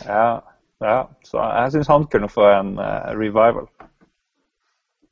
Ja, 0.08 0.42
ja. 0.82 1.00
Så 1.24 1.38
jeg 1.38 1.74
syns 1.76 1.92
han 1.94 2.08
kunne 2.10 2.30
få 2.30 2.48
en 2.50 2.78
uh, 2.80 3.12
revival. 3.14 3.68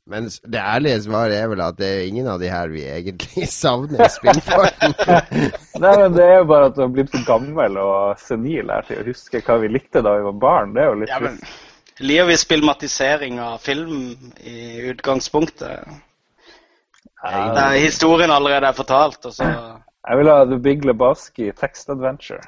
Men 0.06 0.26
det 0.28 0.60
ærlige 0.60 1.02
svaret 1.06 1.38
er 1.38 1.46
vel 1.48 1.62
at 1.64 1.78
det 1.78 1.88
er 1.88 2.08
ingen 2.08 2.26
av 2.28 2.40
de 2.42 2.50
her 2.52 2.68
vi 2.68 2.82
egentlig 2.84 3.46
savner 3.54 4.04
i 4.04 4.08
spillform. 4.12 4.96
Nei, 5.84 5.92
men 6.02 6.16
Det 6.16 6.26
er 6.26 6.42
jo 6.42 6.48
bare 6.50 6.68
at 6.68 6.76
du 6.76 6.82
har 6.84 6.90
blitt 6.92 7.14
for 7.14 7.24
gammel 7.28 7.78
og 7.80 8.18
senil 8.20 8.72
her 8.74 8.84
til 8.88 9.00
å 9.00 9.06
huske 9.06 9.40
hva 9.46 9.60
vi 9.62 9.70
likte 9.72 10.02
da 10.04 10.18
vi 10.18 10.26
var 10.26 10.42
barn. 10.42 10.74
Det 10.74 10.82
er 10.82 10.90
jo 10.90 10.98
litt 11.04 11.14
Ja, 11.14 11.22
men. 11.24 11.38
Liker 12.02 12.26
vi 12.26 12.36
spillmatisering 12.36 13.38
av 13.38 13.62
film 13.62 13.96
i 14.42 14.90
utgangspunktet? 14.90 15.86
Ja, 17.22 17.42
Der 17.54 17.76
historien 17.78 18.34
allerede 18.34 18.66
er 18.66 18.76
fortalt, 18.76 19.22
og 19.24 19.32
så 19.32 19.46
Jeg 20.04 20.20
vil 20.20 20.28
ha 20.28 20.44
The 20.44 20.60
Big 20.60 20.84
Lebowski 20.84 21.50
Text 21.56 21.90
Adventure. 21.90 22.42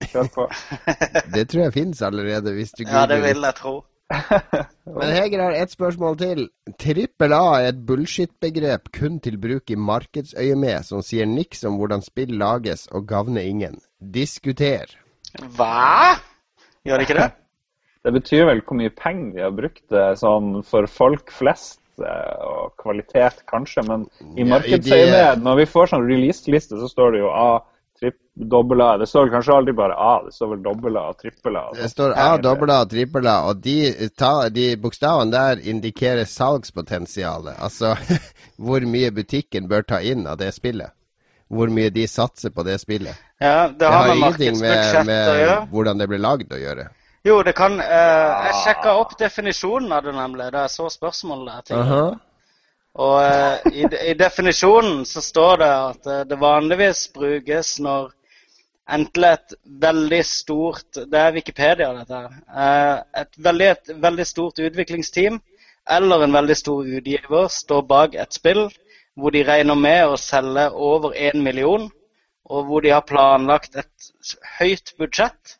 Kjør 0.00 0.28
på. 0.34 0.44
Det 1.34 1.48
tror 1.50 1.66
jeg 1.66 1.74
fins 1.74 2.02
allerede, 2.06 2.52
hvis 2.56 2.72
du 2.72 2.84
Ja, 2.84 3.06
det 3.06 3.18
googler 3.18 3.26
vil 3.26 3.48
jeg 3.48 3.56
tro. 3.58 3.74
Men 5.00 5.12
Heger 5.14 5.42
har 5.42 5.56
ett 5.58 5.74
spørsmål 5.74 6.16
til. 6.18 6.46
Trippel 6.78 7.34
A 7.34 7.42
er 7.60 7.68
et 7.70 7.82
bullshit-begrep 7.86 8.90
kun 8.94 9.20
til 9.22 9.38
bruk 9.42 9.70
i 9.70 9.78
markedsøyemed, 9.78 10.86
som 10.86 11.02
sier 11.06 11.28
niks 11.30 11.62
om 11.66 11.78
hvordan 11.78 12.02
spill 12.02 12.32
lages 12.38 12.86
og 12.90 13.06
gagner 13.10 13.46
ingen. 13.46 13.78
Diskuter. 14.00 14.96
Hva? 15.56 16.16
Gjør 16.86 16.98
det 16.98 17.08
ikke 17.08 17.20
det? 17.20 17.30
Det 18.00 18.14
betyr 18.16 18.46
vel 18.48 18.62
hvor 18.64 18.78
mye 18.78 18.92
penger 18.96 19.34
vi 19.34 19.42
har 19.44 19.50
brukt 19.52 19.92
eh, 19.92 20.14
sånn 20.16 20.62
for 20.64 20.86
folk 20.88 21.28
flest, 21.36 21.79
og 22.00 22.72
kvalitet 22.80 23.42
kanskje, 23.50 23.84
men 23.88 24.06
i 24.36 24.46
markedsøyemed, 24.48 25.42
når 25.44 25.60
vi 25.62 25.66
får 25.70 25.92
sånn 25.92 26.06
release-liste, 26.08 26.78
så 26.80 26.88
står 26.90 27.16
det 27.16 27.22
jo 27.24 27.34
A, 27.34 27.50
dobbel 28.40 28.80
A. 28.80 28.98
Det 28.98 29.06
står 29.06 29.26
vel 29.26 29.32
kanskje 29.34 29.54
aldri 29.54 29.72
bare 29.76 29.96
A, 29.98 30.12
det 30.24 30.34
står 30.34 30.54
vel 30.54 30.62
dobbel 30.64 30.96
A 30.96 31.06
og 31.12 31.18
trippel 31.20 31.56
A. 31.56 31.64
Det 31.76 31.90
står 31.92 32.14
A, 32.16 32.28
dobbel 32.42 32.72
A, 32.72 32.78
og 32.84 32.92
trippel 32.92 33.26
A, 33.28 33.36
og 33.50 33.60
de, 33.64 34.10
ta, 34.18 34.48
de 34.52 34.70
bokstavene 34.80 35.32
der 35.34 35.60
indikerer 35.72 36.28
salgspotensialet. 36.28 37.58
Altså 37.60 37.96
hvor 38.64 38.86
mye 38.88 39.12
butikken 39.14 39.68
bør 39.68 39.84
ta 39.94 40.00
inn 40.00 40.26
av 40.26 40.40
det 40.40 40.52
spillet. 40.56 40.94
Hvor 41.50 41.70
mye 41.74 41.90
de 41.90 42.06
satser 42.06 42.52
på 42.54 42.62
det 42.62 42.78
spillet. 42.78 43.16
Ja, 43.42 43.68
det 43.68 43.78
Det 43.80 43.86
har 43.90 44.06
har 44.06 44.14
ingenting 44.14 44.60
med, 44.60 45.06
med 45.06 45.68
hvordan 45.72 45.98
det 45.98 46.06
ble 46.08 46.20
lagd 46.22 46.52
å 46.54 46.60
gjøre. 46.60 46.90
Jo, 47.24 47.42
det 47.44 47.52
kan 47.52 47.76
eh, 47.80 48.46
Jeg 48.46 48.56
sjekka 48.64 48.94
opp 48.96 49.12
definisjonen 49.20 49.92
av 49.92 50.06
det, 50.06 50.14
nemlig, 50.16 50.46
da 50.54 50.64
jeg 50.64 50.72
så 50.76 50.88
spørsmålet 50.92 51.52
der. 51.52 51.66
tidligere. 51.68 51.98
Aha. 52.06 52.30
Og 53.04 53.16
eh, 53.22 53.74
i, 53.82 53.84
i 54.10 54.14
definisjonen 54.18 55.04
så 55.06 55.22
står 55.22 55.60
det 55.60 55.68
at 55.74 56.08
eh, 56.08 56.24
det 56.30 56.40
vanligvis 56.40 57.04
brukes 57.14 57.74
når 57.84 58.08
enten 58.90 59.28
et 59.28 59.54
veldig 59.84 60.22
stort 60.26 60.98
Det 61.12 61.20
er 61.20 61.36
Wikipedia, 61.36 61.92
dette 62.00 62.22
her. 62.24 62.40
Eh, 62.64 63.22
et, 63.22 63.38
veldig, 63.38 63.68
et 63.76 63.94
veldig 64.08 64.26
stort 64.26 64.58
utviklingsteam 64.58 65.38
eller 65.90 66.24
en 66.24 66.34
veldig 66.34 66.56
stor 66.56 66.88
utgiver 66.88 67.48
står 67.52 67.86
bak 67.86 68.16
et 68.18 68.34
spill 68.34 68.66
hvor 69.18 69.34
de 69.34 69.44
regner 69.44 69.76
med 69.76 70.08
å 70.08 70.18
selge 70.18 70.70
over 70.72 71.12
én 71.12 71.42
million, 71.44 71.88
og 72.48 72.66
hvor 72.66 72.80
de 72.80 72.92
har 72.94 73.04
planlagt 73.04 73.76
et 73.76 74.12
høyt 74.58 74.94
budsjett 74.98 75.59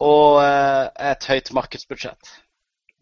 og 0.00 0.42
eh, 0.42 0.88
et 1.10 1.24
høyt 1.30 1.52
markedsbudsjett. 1.54 2.32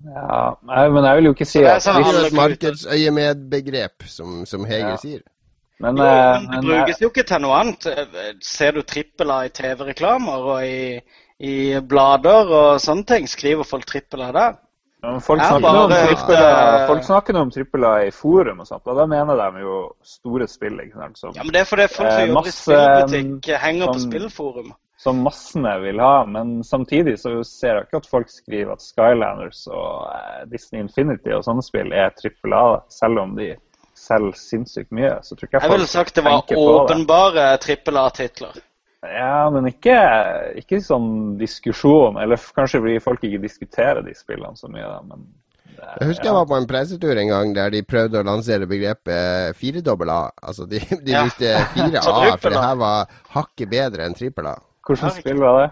Ja, 0.02 0.54
nei, 0.66 0.88
men 0.90 1.04
jeg 1.06 1.16
vil 1.16 1.24
jo 1.30 1.32
ikke 1.36 1.46
si 1.46 1.60
det 1.62 1.68
at 1.76 1.84
sånn 1.84 2.02
er 2.02 2.24
et 2.26 2.32
markedsøyemed-begrep, 2.34 4.02
som, 4.10 4.42
som 4.46 4.64
Hege 4.66 4.88
Ja. 4.94 4.96
sier. 4.96 5.20
Men, 5.82 5.96
Jo, 5.96 6.04
eh, 6.04 6.40
men 6.40 6.50
det 6.50 6.56
men, 6.56 6.66
brukes 6.66 7.00
jo 7.02 7.08
ikke 7.10 7.22
til 7.26 7.40
noe 7.42 7.54
annet. 7.58 7.86
Ser 8.46 8.72
du 8.76 8.82
trippel 8.86 9.30
A 9.34 9.40
i 9.46 9.48
TV-reklamer 9.54 10.44
og 10.52 10.66
i, 10.66 11.00
i 11.42 11.54
blader 11.80 12.50
og 12.54 12.80
sånne 12.82 13.06
ting? 13.06 13.26
Skriver 13.30 13.64
folk 13.66 13.86
trippel 13.86 14.22
A 14.22 14.32
der? 14.32 14.58
folk, 15.02 15.40
snakker 15.42 15.90
trippel 16.06 16.86
folk 16.86 17.02
snakker 17.08 17.38
om 17.40 17.50
trippel 17.50 17.84
A 17.88 17.94
i 18.06 18.10
forum 18.14 18.60
og 18.62 18.66
sånt, 18.68 18.86
og 18.86 18.96
da 19.00 19.06
mener 19.10 19.34
de 19.40 19.64
jo 19.64 19.78
store 20.06 20.46
spill. 20.46 20.78
ikke 20.84 20.94
sant? 21.00 21.18
Som, 21.18 21.32
Ja, 21.34 21.42
men 21.42 21.52
det 21.52 21.60
er 21.64 21.64
fordi 21.72 21.88
folk 21.90 22.10
som 22.12 22.20
Eh, 22.22 22.28
jobber 22.28 22.46
i 22.46 22.52
spillbutikk, 22.52 23.58
henger 23.58 23.86
på 23.86 23.94
sånn- 23.98 24.06
spillforum. 24.10 24.72
Som 25.02 25.18
massene 25.26 25.72
vil 25.82 25.98
ha. 26.02 26.22
Men 26.30 26.60
samtidig 26.64 27.16
så 27.18 27.34
ser 27.46 27.74
jeg 27.80 27.88
ikke 27.88 28.00
at 28.04 28.08
folk 28.10 28.30
skriver 28.30 28.72
at 28.76 28.84
Skylanders 28.84 29.64
og 29.72 30.06
eh, 30.14 30.42
Disney 30.52 30.84
Infinity 30.84 31.34
og 31.34 31.42
sånne 31.46 31.64
spill 31.66 31.90
er 31.96 32.14
trippel 32.18 32.54
A, 32.54 32.64
selv 32.92 33.24
om 33.24 33.34
de 33.38 33.52
selger 33.98 34.38
sinnssykt 34.38 34.94
mye. 34.94 35.16
Så 35.26 35.34
tror 35.36 35.48
ikke 35.48 35.58
jeg 35.60 35.66
Jeg 35.68 35.74
ville 35.76 35.90
sagt 35.90 36.18
det 36.18 36.24
var 36.26 36.54
åpenbare 36.62 37.48
trippel 37.62 37.98
A-titler. 38.02 38.62
Ja, 39.02 39.48
men 39.50 39.66
ikke, 39.66 39.98
ikke 40.62 40.78
sånn 40.82 41.36
diskusjon. 41.40 42.20
Eller 42.22 42.38
kanskje 42.54 42.78
fordi 42.84 42.98
folk 43.02 43.24
ikke 43.26 43.42
diskuterer 43.42 44.02
de 44.06 44.14
spillene 44.14 44.54
så 44.58 44.70
mye. 44.70 44.86
Men 45.10 45.24
Jeg 45.82 46.12
husker 46.12 46.28
jeg 46.30 46.36
var 46.38 46.46
på 46.46 46.58
en 46.60 46.68
pressetur 46.70 47.18
en 47.18 47.32
gang 47.32 47.54
der 47.58 47.74
de 47.74 47.82
prøvde 47.82 48.20
å 48.22 48.26
lansere 48.30 48.68
begrepet 48.70 49.58
firedobbel 49.58 50.14
A. 50.14 50.20
Altså 50.46 50.68
de, 50.70 50.78
de 51.02 51.16
Ja. 51.16 51.24
brukte 51.26 51.56
fire 51.74 52.04
A, 52.14 52.36
for 52.38 52.54
det 52.54 52.62
her 52.62 52.76
var 52.78 53.16
hakket 53.34 53.72
bedre 53.74 54.06
enn 54.06 54.14
trippel 54.14 54.46
A. 54.54 54.60
Hvilket 54.86 55.18
spill 55.20 55.40
var 55.42 55.58
det? 55.60 55.70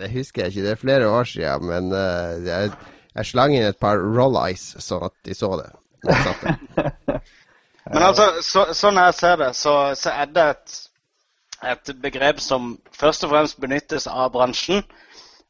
Det 0.00 0.08
husker 0.14 0.42
jeg 0.42 0.52
ikke, 0.52 0.64
det 0.64 0.72
er 0.72 0.80
flere 0.80 1.08
år 1.08 1.28
siden, 1.28 1.66
men 1.68 1.92
uh, 1.92 2.38
jeg, 2.46 2.70
jeg 3.12 3.28
slang 3.28 3.56
inn 3.56 3.66
et 3.68 3.80
par 3.80 4.00
roll 4.00 4.38
eyes 4.40 4.72
sånn 4.80 5.04
at 5.08 5.14
de 5.26 5.36
så 5.36 5.52
det. 5.60 5.70
Men 7.90 8.04
altså, 8.06 8.28
så, 8.46 8.68
sånn 8.78 9.00
jeg 9.00 9.14
ser 9.18 9.40
det, 9.40 9.50
så, 9.58 9.74
så 9.98 10.12
er 10.14 10.30
det 10.30 10.44
et, 10.52 10.74
et 11.72 11.92
begrep 12.02 12.38
som 12.42 12.76
først 12.94 13.26
og 13.26 13.32
fremst 13.34 13.58
benyttes 13.62 14.06
av 14.10 14.30
bransjen. 14.34 14.84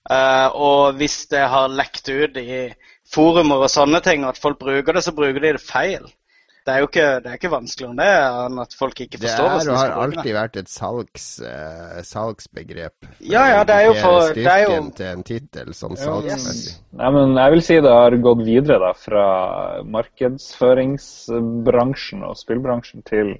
Uh, 0.08 0.48
og 0.56 0.98
hvis 0.98 1.26
det 1.30 1.44
har 1.52 1.70
lekt 1.70 2.08
ut 2.08 2.38
i 2.40 2.64
forumer 3.12 3.66
og 3.66 3.70
sånne 3.70 4.00
ting, 4.04 4.24
at 4.26 4.40
folk 4.40 4.58
bruker 4.62 4.96
det, 4.96 5.04
så 5.04 5.14
bruker 5.14 5.44
de 5.44 5.54
det 5.58 5.62
feil. 5.62 6.08
Det 6.62 6.70
er 6.70 6.78
jo 6.78 6.86
ikke, 6.86 7.04
det 7.24 7.26
er 7.26 7.34
ikke 7.40 7.48
vanskeligere 7.50 7.90
enn 7.90 7.98
det, 7.98 8.06
enn 8.46 8.58
at 8.62 8.74
folk 8.78 8.94
ikke 9.02 9.18
forstår 9.18 9.46
er 9.48 9.50
det 9.50 9.56
er. 9.62 9.66
Det 9.66 9.74
har 9.80 9.90
alltid 10.04 10.32
vært 10.36 10.56
et 10.60 10.68
salgs, 10.70 11.24
uh, 11.42 11.98
salgsbegrep. 12.06 12.94
Ja, 13.18 13.42
ja, 13.50 13.64
det 13.66 13.74
er 13.74 13.82
jo 13.88 13.94
for 13.98 14.20
for- 14.28 14.34
det 14.34 14.46
er 14.46 14.58
jo- 14.62 14.68
Styrken 14.70 14.92
til 15.00 15.06
en 15.06 15.22
tittel 15.26 15.72
sånn 15.74 15.96
salgsmessig. 15.98 16.76
Nei, 17.00 17.10
men 17.10 17.34
jeg 17.34 17.50
vil 17.56 17.62
si 17.62 17.80
det 17.80 17.90
har 17.90 18.10
gått 18.28 18.44
videre 18.46 18.78
da, 18.78 18.92
fra 18.94 19.82
markedsføringsbransjen 19.82 22.22
og 22.26 22.36
spillbransjen 22.38 23.02
til 23.08 23.34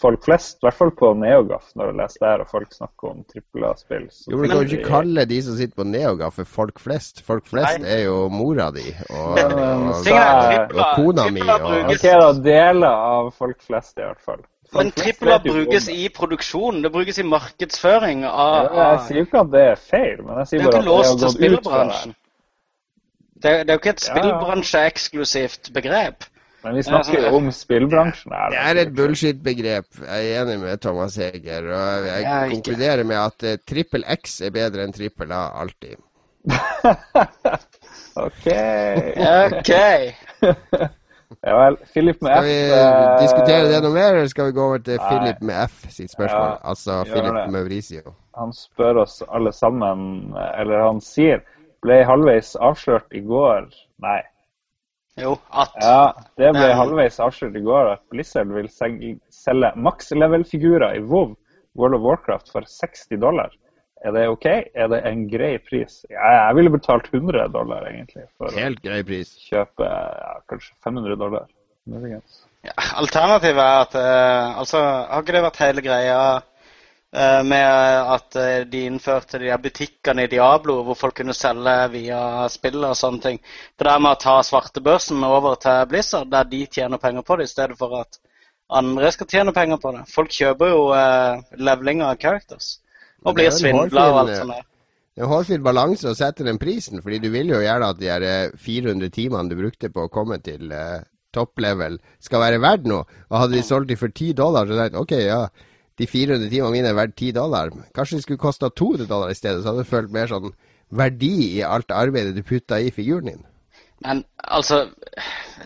folk 0.00 0.24
flest. 0.24 0.58
I 0.60 0.66
hvert 0.66 0.76
fall 0.76 0.90
på 0.98 1.12
Neogaf, 1.16 1.70
når 1.76 1.90
jeg 1.90 1.98
leser 2.00 2.24
der 2.26 2.42
og 2.44 2.50
folk 2.50 2.74
snakker 2.74 3.12
om 3.12 3.22
trippel 3.30 3.64
A-spill. 3.68 4.08
Jo, 4.30 4.36
men 4.36 4.50
Du 4.50 4.52
kan 4.52 4.58
jo 4.62 4.66
ikke 4.76 4.90
kalle 4.90 5.24
de 5.30 5.38
som 5.46 5.56
sitter 5.56 5.76
på 5.80 5.86
Neogaf 5.88 6.36
for 6.40 6.50
folk 6.56 6.82
flest. 6.82 7.22
Folk 7.26 7.46
flest 7.48 7.80
Nei. 7.84 7.94
er 7.94 8.02
jo 8.04 8.18
mora 8.32 8.68
di 8.74 8.84
og, 9.10 9.38
og, 9.38 9.54
og, 9.54 10.10
A- 10.12 10.66
og 10.66 10.84
kona 10.98 11.30
mi 11.32 11.46
Ok, 11.46 12.04
da. 12.04 12.28
Deler 12.44 12.92
av 12.92 13.32
folk 13.38 13.62
flest, 13.64 13.96
i 13.96 14.04
hvert 14.04 14.20
fall. 14.20 14.44
Folk 14.66 14.98
Men 14.98 15.32
om 15.32 15.42
brukes 15.46 15.88
i 15.88 16.08
produksjon. 16.10 16.82
Det 16.82 16.92
brukes 16.92 17.18
i 17.18 17.22
markedsføring 17.22 18.24
av, 18.26 18.64
Ja, 18.74 18.86
Jeg 18.92 19.02
sier 19.06 19.20
jo 19.20 19.26
ikke 19.28 19.42
at 19.44 19.50
det 19.52 19.66
er 19.70 19.76
feil, 19.80 20.22
men 20.26 20.40
jeg 20.42 20.46
sier 20.52 20.60
er 20.60 20.64
bare 20.64 20.78
at 20.78 20.84
det 20.84 20.92
har 20.92 21.20
gått 21.24 21.58
ut 21.58 21.68
fra 21.70 21.84
det. 21.90 22.14
Det 23.36 23.50
er, 23.52 23.62
det 23.64 23.70
er 23.70 23.76
jo 23.76 23.80
ikke 23.84 23.92
et 23.94 24.00
spillbransjeeksklusivt 24.00 25.70
begrep. 25.76 26.24
Men 26.66 26.74
vi 26.74 26.82
snakker 26.82 27.22
jo 27.22 27.28
om 27.38 27.46
spillbransjen 27.54 28.32
her. 28.34 28.50
Det 28.50 28.58
er 28.66 28.80
et 28.82 28.92
bullshit-begrep. 28.98 30.00
Jeg 30.02 30.30
er 30.32 30.40
enig 30.42 30.56
med 30.64 30.80
Thomas 30.82 31.14
Heger. 31.20 31.68
Og 31.70 32.06
jeg 32.08 32.22
Jeg 32.24 32.24
er 32.26 32.44
ikke. 32.48 32.54
konkluderer 32.56 33.04
med 33.06 33.16
at 33.22 33.46
eh, 33.46 33.58
trippel 33.70 34.02
X 34.16 34.40
er 34.42 34.50
bedre 34.56 34.82
enn 34.82 34.94
trippel 34.96 35.30
A 35.36 35.44
alltid. 35.62 35.94
OK. 38.26 38.46
OK. 39.46 39.72
Ja 41.46 41.54
vel. 41.58 41.76
Philip 41.92 42.20
med 42.22 42.32
F 42.32 42.36
Skal 42.36 42.44
vi 42.46 42.58
eh, 42.74 43.16
diskutere 43.22 43.68
det 43.70 43.80
noe 43.84 43.94
mer, 43.94 44.14
eller 44.14 44.30
skal 44.30 44.46
vi 44.50 44.54
gå 44.56 44.66
over 44.70 44.78
til 44.86 44.98
Nei. 45.00 45.08
Philip 45.10 45.42
med 45.48 45.62
F 45.68 45.86
sitt 45.90 46.10
spørsmål? 46.12 46.52
Ja, 46.54 46.60
altså 46.70 47.00
Philip 47.08 47.34
det. 47.34 47.46
Mauricio. 47.54 48.14
Han 48.38 48.52
spør 48.54 49.02
oss 49.04 49.20
alle 49.28 49.52
sammen, 49.54 50.32
eller 50.58 50.86
han 50.86 51.00
sier 51.04 51.42
Ble 51.84 52.00
halvveis 52.08 52.54
avslørt 52.58 53.12
i 53.14 53.20
går 53.26 53.66
Nei. 54.02 54.20
Jo, 55.16 55.36
at 55.52 55.72
Ja, 55.80 56.12
det 56.36 56.50
ble 56.52 56.60
Men- 56.66 56.76
halvveis 56.76 57.18
avslørt 57.24 57.56
i 57.56 57.62
går 57.64 57.92
at 57.94 58.00
Blizzard 58.12 58.48
vil 58.52 58.68
selge 58.68 59.72
max 59.76 60.10
level-figurer 60.12 60.96
i 60.96 61.00
WoW 61.00 61.36
World 61.76 61.94
of 61.94 62.00
Warcraft 62.04 62.50
for 62.52 62.62
60 62.66 63.16
dollar. 63.20 63.50
Er 64.04 64.12
det 64.12 64.26
OK? 64.28 64.44
Er 64.74 64.88
det 64.92 65.00
en 65.08 65.26
grei 65.28 65.56
pris? 65.58 66.04
Ja, 66.10 66.46
jeg 66.46 66.54
ville 66.56 66.70
betalt 66.70 67.08
100 67.12 67.48
dollar, 67.52 67.86
egentlig, 67.88 68.26
for 68.38 68.52
Helt 68.52 68.82
grei 68.84 69.02
pris. 69.02 69.32
kjøpe 69.50 69.84
ja, 69.88 70.34
kanskje 70.48 70.74
500 70.84 71.16
dollar. 71.18 71.46
Muligens. 71.86 72.42
ja, 72.64 72.72
Alternativet 72.98 73.62
er 73.62 73.80
at 73.86 73.94
eh, 73.94 74.58
Altså, 74.58 74.78
har 74.82 75.22
ikke 75.22 75.32
det 75.36 75.42
vært 75.44 75.60
hele 75.62 75.82
greia 75.82 76.18
med 77.46 78.10
at 78.16 78.36
eh, 78.36 78.66
de 78.68 78.82
innførte 78.90 79.40
de 79.40 79.52
butikkene 79.62 80.26
i 80.26 80.30
Diablo 80.30 80.82
hvor 80.84 80.98
folk 80.98 81.16
kunne 81.22 81.34
selge 81.36 81.74
via 81.94 82.20
spill 82.52 82.84
og 82.84 82.96
sånne 82.98 83.22
ting? 83.24 83.40
Det 83.76 83.88
der 83.88 84.02
med 84.02 84.16
å 84.16 84.20
ta 84.20 84.36
svartebørsen 84.44 85.24
over 85.24 85.56
til 85.62 85.84
Blizzard, 85.90 86.28
der 86.32 86.48
de 86.50 86.64
tjener 86.66 87.00
penger 87.00 87.24
på 87.26 87.38
det, 87.40 87.48
i 87.48 87.54
stedet 87.54 87.78
for 87.80 87.96
at 88.02 88.20
andre 88.68 89.10
skal 89.14 89.30
tjene 89.30 89.54
penger 89.54 89.80
på 89.82 89.92
det. 89.94 90.04
Folk 90.12 90.32
kjøper 90.34 90.72
jo 90.72 90.86
eh, 90.96 91.44
leveling 91.60 92.02
av 92.04 92.16
characters. 92.22 92.76
Og 93.26 93.36
blir 93.38 93.50
svindla 93.54 94.08
og 94.12 94.22
alt 94.24 94.36
sånt. 94.36 94.54
der. 94.54 94.66
Det 95.16 95.22
er 95.22 95.26
en 95.26 95.32
hårfin 95.32 95.62
balanse 95.64 96.10
å 96.10 96.16
sette 96.16 96.44
den 96.44 96.58
prisen, 96.60 97.00
fordi 97.02 97.22
du 97.22 97.30
vil 97.32 97.48
jo 97.48 97.62
gjerne 97.62 97.88
at 97.94 98.00
de 98.00 98.10
her 98.10 98.24
eh, 98.26 98.56
400 98.60 99.12
timene 99.14 99.48
du 99.48 99.56
brukte 99.58 99.88
på 99.92 100.04
å 100.04 100.12
komme 100.12 100.36
til 100.44 100.68
eh, 100.74 101.06
topplevel, 101.32 101.96
skal 102.20 102.42
være 102.42 102.60
verdt 102.60 102.90
noe. 102.90 103.06
Og 103.30 103.40
hadde 103.40 103.56
de 103.56 103.64
solgt 103.64 103.88
de 103.92 103.96
for 104.00 104.12
10 104.12 104.36
dollar, 104.36 104.66
så 104.66 104.76
hadde 104.76 104.84
jeg 104.84 104.92
tenkt 104.92 105.02
OK, 105.04 105.16
ja, 105.24 105.40
de 105.98 106.06
400 106.06 106.50
timene 106.52 106.74
mine 106.74 106.90
er 106.92 106.96
verdt 106.98 107.16
10 107.16 107.34
dollar. 107.36 107.72
Kanskje 107.96 108.18
de 108.18 108.24
skulle 108.24 108.42
kosta 108.42 108.68
200 108.68 109.08
dollar 109.08 109.32
i 109.32 109.38
stedet, 109.38 109.62
så 109.62 109.72
hadde 109.72 109.84
du 109.84 109.90
følt 109.90 110.12
mer 110.12 110.28
sånn 110.30 110.52
verdi 110.96 111.34
i 111.56 111.62
alt 111.66 111.90
arbeidet 111.90 112.36
du 112.36 112.44
putta 112.46 112.78
i 112.80 112.92
figuren 112.94 113.32
din. 113.32 113.44
Men 114.04 114.24
altså 114.36 114.90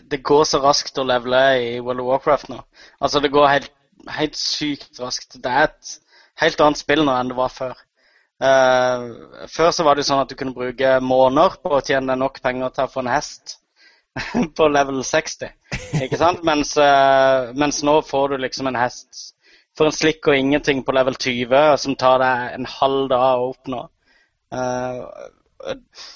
Det 0.09 0.21
går 0.23 0.43
så 0.47 0.61
raskt 0.63 0.97
å 0.97 1.03
levele 1.03 1.41
i 1.59 1.79
World 1.83 2.03
of 2.03 2.07
Warcraft 2.07 2.49
nå. 2.49 2.61
Altså, 2.99 3.19
det 3.19 3.31
går 3.31 3.47
helt, 3.47 3.71
helt 4.07 4.37
sykt 4.39 4.99
raskt. 4.99 5.35
Det 5.43 5.51
er 5.51 5.67
et 5.67 5.95
helt 6.41 6.63
annet 6.63 6.79
spill 6.79 7.03
nå 7.05 7.15
enn 7.15 7.31
det 7.31 7.37
var 7.37 7.51
før. 7.51 7.79
Uh, 8.41 9.45
før 9.51 9.69
så 9.75 9.83
var 9.85 9.95
det 9.95 10.01
jo 10.01 10.09
sånn 10.09 10.23
at 10.23 10.31
du 10.31 10.37
kunne 10.39 10.55
bruke 10.55 10.95
måneder 11.05 11.59
på 11.61 11.75
å 11.77 11.83
tjene 11.85 12.15
nok 12.17 12.39
penger 12.41 12.71
til 12.73 12.87
å 12.87 12.91
få 12.91 13.03
en 13.03 13.11
hest 13.11 13.57
på 14.57 14.69
level 14.71 15.03
60. 15.05 15.51
Ikke 16.01 16.19
sant? 16.19 16.41
Mens, 16.47 16.73
uh, 16.79 17.51
mens 17.53 17.83
nå 17.85 17.99
får 18.07 18.33
du 18.33 18.41
liksom 18.41 18.71
en 18.71 18.79
hest 18.79 19.35
for 19.77 19.87
en 19.87 19.95
slikk 19.95 20.27
og 20.27 20.37
ingenting 20.37 20.83
på 20.85 20.95
level 20.95 21.15
20, 21.15 21.77
som 21.81 21.97
tar 21.99 22.19
deg 22.21 22.57
en 22.57 22.67
halv 22.79 23.09
dag 23.11 23.43
å 23.43 23.51
oppnå. 23.53 23.83
Eh, 24.51 25.03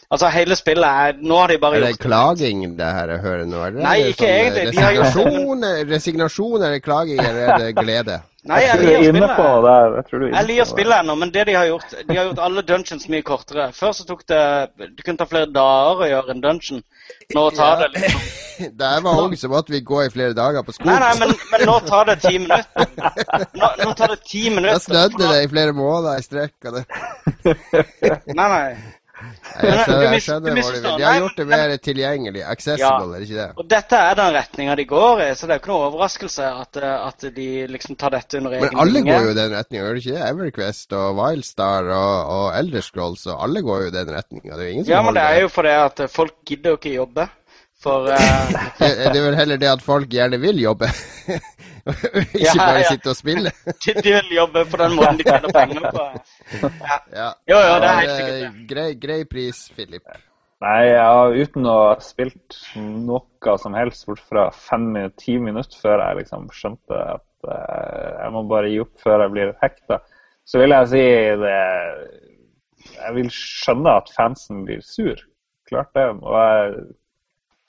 altså, 0.10 0.30
hele 0.34 0.56
spillet 0.60 0.86
er 1.08 1.18
Nå 1.22 1.40
har 1.42 1.52
de 1.54 1.58
bare 1.62 1.80
gjort 1.80 1.88
Er 1.88 1.98
det 1.98 2.04
klaging 2.06 2.64
det 2.78 2.92
her 2.98 3.12
jeg 3.16 3.24
hører 3.26 3.46
nå? 3.50 3.64
Eller 3.68 3.82
Nei, 3.82 3.96
er 4.00 4.04
det 4.04 4.14
ikke 4.14 4.24
sånn, 4.24 4.30
eh, 4.30 4.46
egentlig. 4.46 4.72
De 4.72 4.86
har 4.86 4.96
gjort 4.96 5.06
Resignasjon, 5.16 5.68
resignasjon, 5.92 6.64
er 6.64 6.78
det 6.78 6.86
klaging, 6.86 7.20
eller 7.20 7.44
er 7.50 7.60
det 7.66 7.76
glede? 7.80 8.22
Nei, 8.46 8.60
Jeg 8.62 8.68
jeg 8.68 8.78
tror 8.78 8.86
du 8.86 8.92
er 8.94 9.00
liker 9.02 9.16
inne 9.18 9.28
på 9.40 9.46
det. 9.66 9.76
Jeg 9.96 10.06
tror 10.10 10.20
du 10.20 10.26
inne 10.28 10.38
Jeg 10.38 10.48
liker 10.52 10.68
spillet 10.70 10.96
ennå, 11.02 11.14
men 11.18 11.32
det 11.34 11.46
de 11.50 11.54
har 11.58 11.66
gjort 11.66 11.94
De 11.98 12.18
har 12.18 12.28
gjort 12.28 12.42
alle 12.46 12.62
dungeons 12.62 13.08
mye 13.10 13.26
kortere. 13.26 13.66
Før 13.74 13.94
så 13.98 14.06
tok 14.06 14.22
det 14.30 14.42
Du 14.98 15.02
kunne 15.02 15.18
ta 15.18 15.26
flere 15.30 15.50
dager 15.50 16.04
å 16.06 16.10
gjøre 16.12 16.36
en 16.36 16.44
dungeon. 16.44 16.84
Nå 17.34 17.46
tar 17.58 17.82
det 17.82 17.88
liksom 17.96 18.76
Da 18.80 18.92
jeg 18.94 19.04
var 19.04 19.22
ung, 19.24 19.34
så 19.36 19.50
måtte 19.52 19.74
vi 19.74 19.82
gå 19.84 20.04
i 20.06 20.12
flere 20.14 20.36
dager 20.38 20.64
på 20.64 20.76
skolen. 20.78 20.94
Nei, 20.94 21.02
nei, 21.02 21.16
men, 21.26 21.34
men 21.52 21.66
nå 21.68 21.80
tar 21.90 22.06
det 22.08 22.20
ti 22.24 22.38
minutter. 22.38 22.86
Nå, 23.60 23.72
nå 23.82 23.90
tar 23.98 24.14
det 24.14 24.20
ti 24.30 24.46
minutter. 24.50 24.78
Da 24.78 24.84
snødde 24.86 25.32
det 25.34 25.42
i 25.44 25.50
flere 25.52 25.74
måneder 25.76 26.22
i 26.22 26.24
strekk. 26.24 26.54
Nei, 27.44 28.48
nei. 28.48 28.78
Jeg 29.16 29.76
skjønner, 29.86 30.06
jeg 30.12 30.24
skjønner 30.26 30.58
hva 30.58 30.64
du 30.66 30.76
vil. 30.76 30.88
De 31.00 31.06
har 31.06 31.20
gjort 31.22 31.38
det 31.40 31.46
mer 31.48 31.74
tilgjengelig. 31.88 32.42
Accessible, 32.52 33.06
er 33.16 33.22
det 33.22 33.28
ikke 33.30 33.38
det? 33.38 33.48
Og 33.62 33.70
dette 33.72 34.02
er 34.10 34.18
den 34.20 34.34
retninga 34.36 34.76
de 34.80 34.86
går 34.90 35.24
i, 35.24 35.30
så 35.38 35.48
det 35.48 35.56
er 35.56 35.60
jo 35.60 35.64
ikke 35.64 35.72
noe 35.72 35.86
overraskelse 35.88 36.50
at, 36.50 36.82
eh, 36.82 37.08
at 37.08 37.28
de 37.38 37.48
liksom 37.72 38.00
tar 38.02 38.16
dette 38.18 38.42
under 38.42 38.58
egen 38.58 38.68
Men 38.68 38.84
alle 38.84 39.00
vinge. 39.00 39.14
går 39.14 39.30
jo 39.30 39.32
i 39.32 39.40
den 39.40 39.56
retninga, 39.56 39.86
gjør 39.86 39.96
de 39.96 40.04
ikke 40.04 40.18
det? 40.18 40.28
Everquest 40.34 40.98
og 41.00 41.08
Wildstar 41.22 41.90
og, 41.96 42.36
og 42.36 42.60
Elder 42.60 42.86
Scrolls 42.90 43.26
og 43.30 43.40
alle 43.48 43.64
går 43.66 43.86
jo 43.86 43.94
i 43.94 43.96
den 43.96 44.14
retninga. 44.18 44.52
Det 44.52 44.60
er 44.60 44.68
jo 44.68 44.76
ingen 44.76 44.86
som 44.86 44.94
Ja, 44.98 45.02
men 45.06 45.18
det 45.18 45.24
er 45.24 45.32
holder 45.32 45.48
jo 45.48 45.56
fordi 45.56 45.76
at 45.86 46.06
folk 46.12 46.38
gidder 46.46 46.76
jo 46.76 46.82
ikke 46.82 46.96
jobbe. 46.98 47.30
For 47.86 48.10
uh... 48.10 48.52
det. 48.82 48.92
Det 49.14 49.20
er 49.20 49.26
vel 49.30 49.40
heller 49.40 49.62
det 49.62 49.72
at 49.72 49.84
folk 49.86 50.12
gjerne 50.12 50.42
vil 50.44 50.60
jobbe. 50.60 50.92
ikke 52.34 52.58
bare 52.58 52.82
ja. 52.82 52.88
sitte 52.90 53.12
og 53.12 53.18
spille. 53.18 53.52
vil 54.06 54.32
jobbe 54.34 54.64
på 54.72 54.80
den 54.82 54.96
måten 54.98 55.20
de 55.20 55.28
tjener 55.28 55.54
penger 55.54 55.90
på. 55.92 56.06
Ja. 56.56 56.98
Ja. 57.14 57.28
Jo, 57.50 57.58
jo, 57.58 57.76
det 57.82 57.90
er 57.90 58.00
helt 58.00 58.16
sikkert. 58.16 58.58
Grei, 58.70 58.88
grei 59.02 59.20
pris, 59.30 59.62
Philip. 59.76 60.18
Nei, 60.64 60.82
ja, 60.88 61.10
uten 61.30 61.68
å 61.68 61.76
ha 61.82 61.96
spilt 62.02 62.58
noe 62.78 63.56
som 63.62 63.76
helst 63.78 64.06
bort 64.08 64.22
fra 64.30 64.48
fem-ti 64.56 65.38
minutter 65.42 65.78
før 65.82 66.02
jeg 66.02 66.20
liksom 66.22 66.48
skjønte 66.56 67.02
at 67.16 67.50
eh, 67.50 68.12
jeg 68.24 68.34
må 68.34 68.46
bare 68.50 68.72
gi 68.72 68.80
opp 68.86 68.94
før 69.04 69.26
jeg 69.26 69.34
blir 69.36 69.52
hekta, 69.62 70.00
så 70.46 70.62
vil 70.62 70.74
jeg 70.74 70.92
si 70.94 71.04
det 71.42 71.60
Jeg 72.96 73.16
vil 73.18 73.30
skjønne 73.34 73.98
at 74.00 74.12
fansen 74.14 74.64
blir 74.66 74.82
sur. 74.86 75.22
Klart 75.70 75.90
det. 75.98 76.06
Og 76.22 76.36
jeg, 76.38 76.74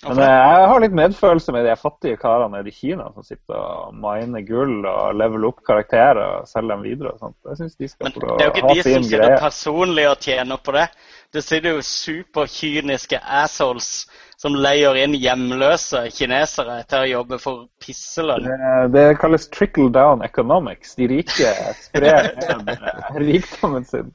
men 0.08 0.18
eh, 0.22 0.30
jeg 0.30 0.68
har 0.70 0.80
litt 0.80 0.92
medfølelse 0.98 1.52
med 1.52 1.64
de 1.68 1.76
fattige 1.76 2.16
karene 2.20 2.60
i 2.66 2.70
Kina 2.74 3.08
som 3.14 3.22
sitter 3.26 3.56
og 3.58 3.94
miner 3.94 4.44
gull 4.46 4.84
og 4.86 5.14
leveler 5.18 5.48
opp 5.50 5.62
karakterer 5.66 6.20
og 6.40 6.48
selger 6.50 6.74
dem 6.76 6.82
videre 6.86 7.12
og 7.14 7.18
sånt. 7.24 7.36
Jeg 7.48 7.56
synes 7.62 7.76
de 7.76 7.88
skal 7.88 8.04
Men 8.10 8.12
det 8.20 8.44
er 8.44 8.46
jo 8.46 8.54
ikke 8.54 8.74
de 8.74 8.82
som 8.82 9.02
sitter 9.10 9.26
greie. 9.26 9.40
personlig 9.40 10.06
og 10.10 10.18
tjener 10.20 10.56
på 10.64 10.72
det. 10.76 10.86
Det 11.34 11.42
sitter 11.44 11.74
jo 11.76 11.82
superkyniske 11.82 13.18
assholes 13.24 14.06
som 14.36 14.54
leier 14.54 14.94
inn 15.00 15.14
hjemløse 15.16 16.02
kinesere 16.12 16.82
til 16.88 16.98
å 17.02 17.08
jobbe 17.08 17.38
for 17.40 17.66
pisselønn. 17.80 18.44
Det- 18.44 18.92
Det 18.92 19.18
kalles 19.18 19.48
trickle 19.48 19.88
down 19.92 20.22
economics. 20.22 20.94
De 20.94 21.06
rike 21.08 21.52
sprer 21.80 22.30
eh, 22.36 23.16
rikdommen 23.16 23.84
sin 23.84 24.12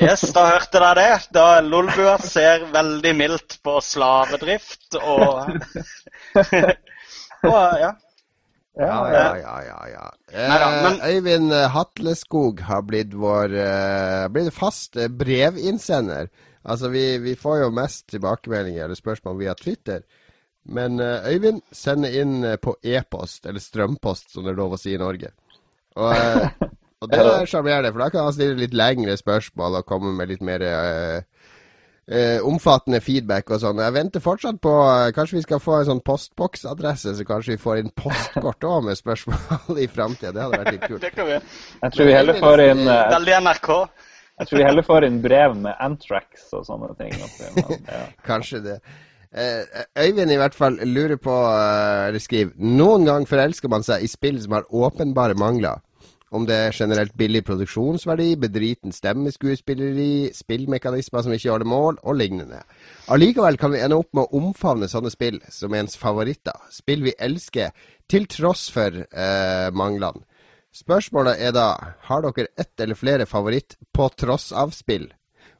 Yes, 0.00 0.22
da 0.32 0.46
hørte 0.48 0.80
dere 0.80 0.94
det. 0.98 1.26
Da 1.36 1.60
Lolbua 1.60 2.16
ser 2.24 2.64
veldig 2.72 3.12
mildt 3.18 3.58
på 3.64 3.76
slavedrift 3.84 4.96
og 5.02 5.50
Og 7.44 7.78
ja. 7.80 7.90
Ja, 8.74 8.94
ja, 9.06 9.26
ja. 9.38 9.56
ja, 9.62 9.80
ja. 9.92 10.06
Neida, 10.34 10.68
men- 10.82 11.00
Eh, 11.00 11.14
Øyvind 11.14 11.52
Hatleskog 11.70 12.60
har 12.66 12.80
blitt 12.82 13.12
vår 13.14 13.52
eh, 13.54 14.28
blitt 14.34 14.50
fast 14.56 14.96
eh, 14.96 15.06
brevinnsender. 15.08 16.26
Altså, 16.64 16.88
vi, 16.90 17.18
vi 17.22 17.36
får 17.36 17.60
jo 17.60 17.70
mest 17.70 18.08
tilbakemeldinger 18.10 18.84
eller 18.88 18.98
spørsmål 18.98 19.38
via 19.38 19.54
Twitter. 19.54 20.00
Men 20.66 20.98
eh, 21.00 21.28
Øyvind 21.34 21.60
sender 21.72 22.16
inn 22.22 22.40
eh, 22.44 22.56
på 22.56 22.74
e-post, 22.82 23.46
eller 23.46 23.60
strømpost, 23.62 24.32
som 24.32 24.42
det 24.44 24.54
er 24.56 24.58
lov 24.58 24.74
å 24.74 24.80
si 24.80 24.94
i 24.96 24.98
Norge. 24.98 25.30
Og, 25.94 26.10
eh, 26.16 26.48
og 27.04 27.12
det 27.12 27.20
er 27.20 27.50
sjarmerende, 27.50 27.92
for 27.92 28.04
da 28.04 28.10
kan 28.12 28.28
han 28.28 28.36
stille 28.36 28.58
litt 28.58 28.76
lengre 28.76 29.16
spørsmål 29.20 29.80
og 29.80 29.88
komme 29.88 30.14
med 30.16 30.32
litt 30.32 30.44
mer 30.44 30.64
uh, 30.64 31.20
uh, 32.08 32.38
omfattende 32.48 33.00
feedback 33.04 33.52
og 33.52 33.62
sånn. 33.62 33.82
Jeg 33.84 33.96
venter 33.96 34.24
fortsatt 34.24 34.60
på 34.64 34.72
uh, 34.72 35.10
Kanskje 35.16 35.38
vi 35.38 35.44
skal 35.46 35.62
få 35.62 35.78
en 35.80 35.90
sånn 35.92 36.02
postboksadresse, 36.06 37.16
så 37.18 37.28
kanskje 37.28 37.54
vi 37.54 37.62
får 37.66 37.82
inn 37.82 37.92
postkort 37.98 38.68
òg 38.70 38.88
med 38.88 39.00
spørsmål 39.00 39.80
i 39.84 39.88
framtida. 39.90 40.34
Det 40.34 40.44
hadde 40.46 40.60
vært 40.64 40.76
litt 40.78 40.88
kult. 40.88 41.04
Det 41.04 41.14
kan 41.14 41.30
vi. 41.30 41.38
Jeg 41.84 41.96
tror 41.96 42.10
vi 42.10 42.18
heller 42.18 42.42
får 42.42 42.66
inn 42.68 42.84
Veldig 42.88 43.40
NRK. 43.46 43.72
Jeg 44.34 44.50
tror 44.50 44.58
vi 44.58 44.66
heller 44.66 44.86
får 44.86 45.04
inn 45.06 45.18
brev 45.22 45.52
med 45.62 45.82
Antrax 45.82 46.48
og 46.58 46.64
sånne 46.66 46.90
ting. 46.98 47.12
Men, 47.14 47.82
ja. 47.86 48.06
Kanskje 48.26 48.64
det. 48.64 48.78
Eh, 49.34 49.62
Øyvind 50.06 50.30
i 50.30 50.38
hvert 50.38 50.54
fall 50.54 50.78
lurer 50.86 51.16
på, 51.16 51.34
eller 52.06 52.22
skriver 52.22 52.52
Noen 52.58 53.06
gang 53.08 53.26
forelsker 53.26 53.70
man 53.70 53.82
seg 53.86 54.04
i 54.04 54.10
spill 54.10 54.38
som 54.42 54.54
har 54.54 54.68
åpenbare 54.70 55.34
mangler. 55.38 55.82
Om 56.32 56.46
det 56.48 56.56
er 56.56 56.74
generelt 56.74 57.12
billig 57.14 57.44
produksjonsverdi, 57.46 58.34
bedriten 58.40 58.94
stemmeskuespilleri, 58.94 60.32
spillmekanismer 60.34 61.22
som 61.22 61.34
ikke 61.36 61.50
holder 61.52 61.68
mål, 61.68 61.98
og 62.02 62.16
lignende. 62.18 62.62
Allikevel 63.12 63.58
kan 63.60 63.74
vi 63.74 63.82
ende 63.84 63.98
opp 64.00 64.08
med 64.16 64.24
å 64.24 64.40
omfavne 64.40 64.88
sånne 64.90 65.12
spill 65.12 65.38
som 65.52 65.74
ens 65.76 65.98
favoritter. 66.00 66.56
Spill 66.74 67.04
vi 67.06 67.14
elsker, 67.22 67.74
til 68.10 68.26
tross 68.30 68.66
for 68.72 69.04
eh, 69.04 69.68
manglene. 69.76 70.24
Spørsmålet 70.74 71.38
er 71.38 71.52
da, 71.54 71.68
har 72.08 72.24
dere 72.24 72.50
ett 72.58 72.80
eller 72.82 72.98
flere 72.98 73.28
favoritt 73.30 73.76
på 73.94 74.08
tross 74.18 74.48
av 74.50 74.72
spill? 74.74 75.06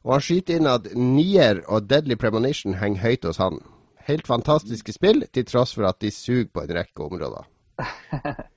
Og 0.03 0.17
han 0.17 0.25
skyter 0.25 0.59
inn 0.59 0.67
at 0.67 0.89
Nier 0.91 1.61
og 1.71 1.87
Deadly 1.87 2.17
Premonition 2.19 2.75
henger 2.81 3.05
høyt 3.05 3.29
hos 3.29 3.39
han. 3.39 3.61
Helt 4.09 4.27
fantastiske 4.27 4.93
spill, 4.93 5.23
til 5.31 5.47
tross 5.47 5.73
for 5.77 5.87
at 5.87 6.01
de 6.03 6.11
suger 6.11 6.49
på 6.51 6.65
en 6.65 6.75
rekke 6.81 7.07
områder. 7.07 7.47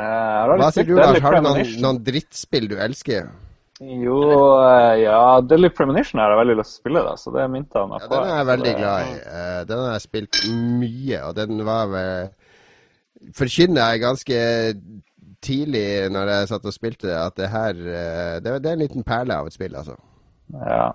Eh, 0.00 0.52
Hva 0.58 0.68
sier 0.72 0.86
du, 0.88 0.94
Lars? 0.96 1.20
Har 1.22 1.36
du 1.36 1.46
noen, 1.46 1.72
noen 1.84 1.98
drittspill 2.04 2.68
du 2.70 2.76
elsker? 2.80 3.28
Jo, 3.82 4.18
eh, 4.62 5.02
ja 5.02 5.40
Deadly 5.42 5.72
Premonition 5.74 6.20
har 6.22 6.32
jeg 6.32 6.40
veldig 6.42 6.56
lyst 6.60 6.76
til 6.76 6.78
å 6.78 6.82
spille, 6.84 7.02
da, 7.08 7.14
så 7.18 7.32
det 7.34 7.48
minte 7.50 7.80
han 7.80 7.90
meg 7.90 8.04
Ja, 8.04 8.10
den 8.12 8.28
er 8.28 8.36
jeg 8.36 8.48
veldig 8.52 8.74
glad 8.78 9.02
i. 9.02 9.16
Eh, 9.40 9.60
den 9.68 9.82
har 9.82 9.96
jeg 9.96 10.04
spilt 10.06 10.40
mye, 10.52 11.22
og 11.26 11.34
den 11.40 11.64
var 11.66 11.90
vel 11.92 12.32
Forkynner 13.38 13.92
jeg 13.92 14.02
ganske 14.02 14.38
tidlig 15.42 15.86
når 16.14 16.30
jeg 16.30 16.48
satt 16.50 16.64
og 16.66 16.74
spilte 16.74 17.06
det, 17.10 17.18
at 17.18 17.36
det 17.38 17.50
her 17.50 17.76
det, 18.42 18.56
det 18.62 18.70
er 18.70 18.74
en 18.76 18.82
liten 18.82 19.06
perle 19.06 19.36
av 19.38 19.46
et 19.50 19.54
spill, 19.54 19.76
altså. 19.78 19.94
Ja. 20.52 20.88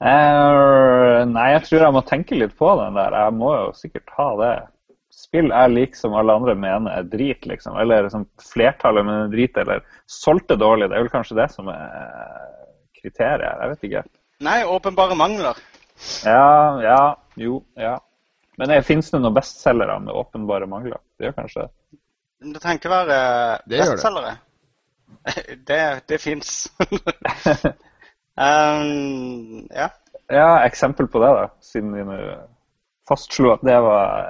Uh, 0.00 1.26
nei, 1.28 1.50
jeg 1.52 1.64
tror 1.66 1.82
jeg 1.84 1.92
må 1.92 2.00
tenke 2.08 2.36
litt 2.38 2.54
på 2.56 2.68
den 2.80 2.96
der. 2.96 3.16
Jeg 3.24 3.36
må 3.36 3.50
jo 3.52 3.72
sikkert 3.76 4.12
ha 4.16 4.28
det. 4.40 4.52
Spill 5.20 5.50
er 5.52 5.68
liker 5.68 5.98
som 5.98 6.14
alle 6.16 6.34
andre 6.38 6.54
mener 6.56 6.94
er 6.96 7.08
drit, 7.10 7.44
liksom. 7.48 7.76
Eller 7.80 8.08
som 8.12 8.24
flertallet 8.40 9.04
mener 9.06 9.26
er 9.26 9.34
drit, 9.34 9.58
eller 9.60 9.82
solgte 10.08 10.56
dårlig. 10.60 10.88
Det 10.90 10.96
er 10.96 11.04
vel 11.04 11.12
kanskje 11.12 11.36
det 11.38 11.48
som 11.52 11.68
er 11.72 12.46
kriteriet. 13.00 13.60
Jeg 13.60 13.72
vet 13.72 13.88
ikke. 13.90 14.04
Nei, 14.46 14.60
åpenbare 14.64 15.16
mangler. 15.18 15.58
Ja, 16.24 16.80
ja, 16.80 17.02
jo, 17.36 17.60
ja. 17.76 17.98
Men 18.60 18.72
fins 18.84 19.10
det 19.12 19.20
noen 19.20 19.36
bestselgere 19.36 19.98
med 20.04 20.16
åpenbare 20.16 20.68
mangler? 20.68 21.00
Det 21.16 21.28
gjør 21.28 21.36
kanskje 21.42 21.66
det. 21.66 21.98
Det 22.50 22.62
trenger 22.62 22.80
ikke 22.80 22.92
være 22.92 23.18
Det 23.66 23.76
det. 23.76 23.90
bestselgere. 23.92 24.36
Det, 25.68 25.80
det 26.08 26.20
fins. 26.22 26.50
um, 28.38 29.66
ja. 29.74 29.88
Ja, 30.30 30.62
eksempel 30.64 31.08
på 31.10 31.18
det, 31.18 31.30
da. 31.34 31.48
Siden 31.66 31.90
vi 31.96 32.04
nå 32.06 32.18
fastslo 33.10 33.50
at 33.56 33.64
det 33.66 33.74
var 33.82 34.28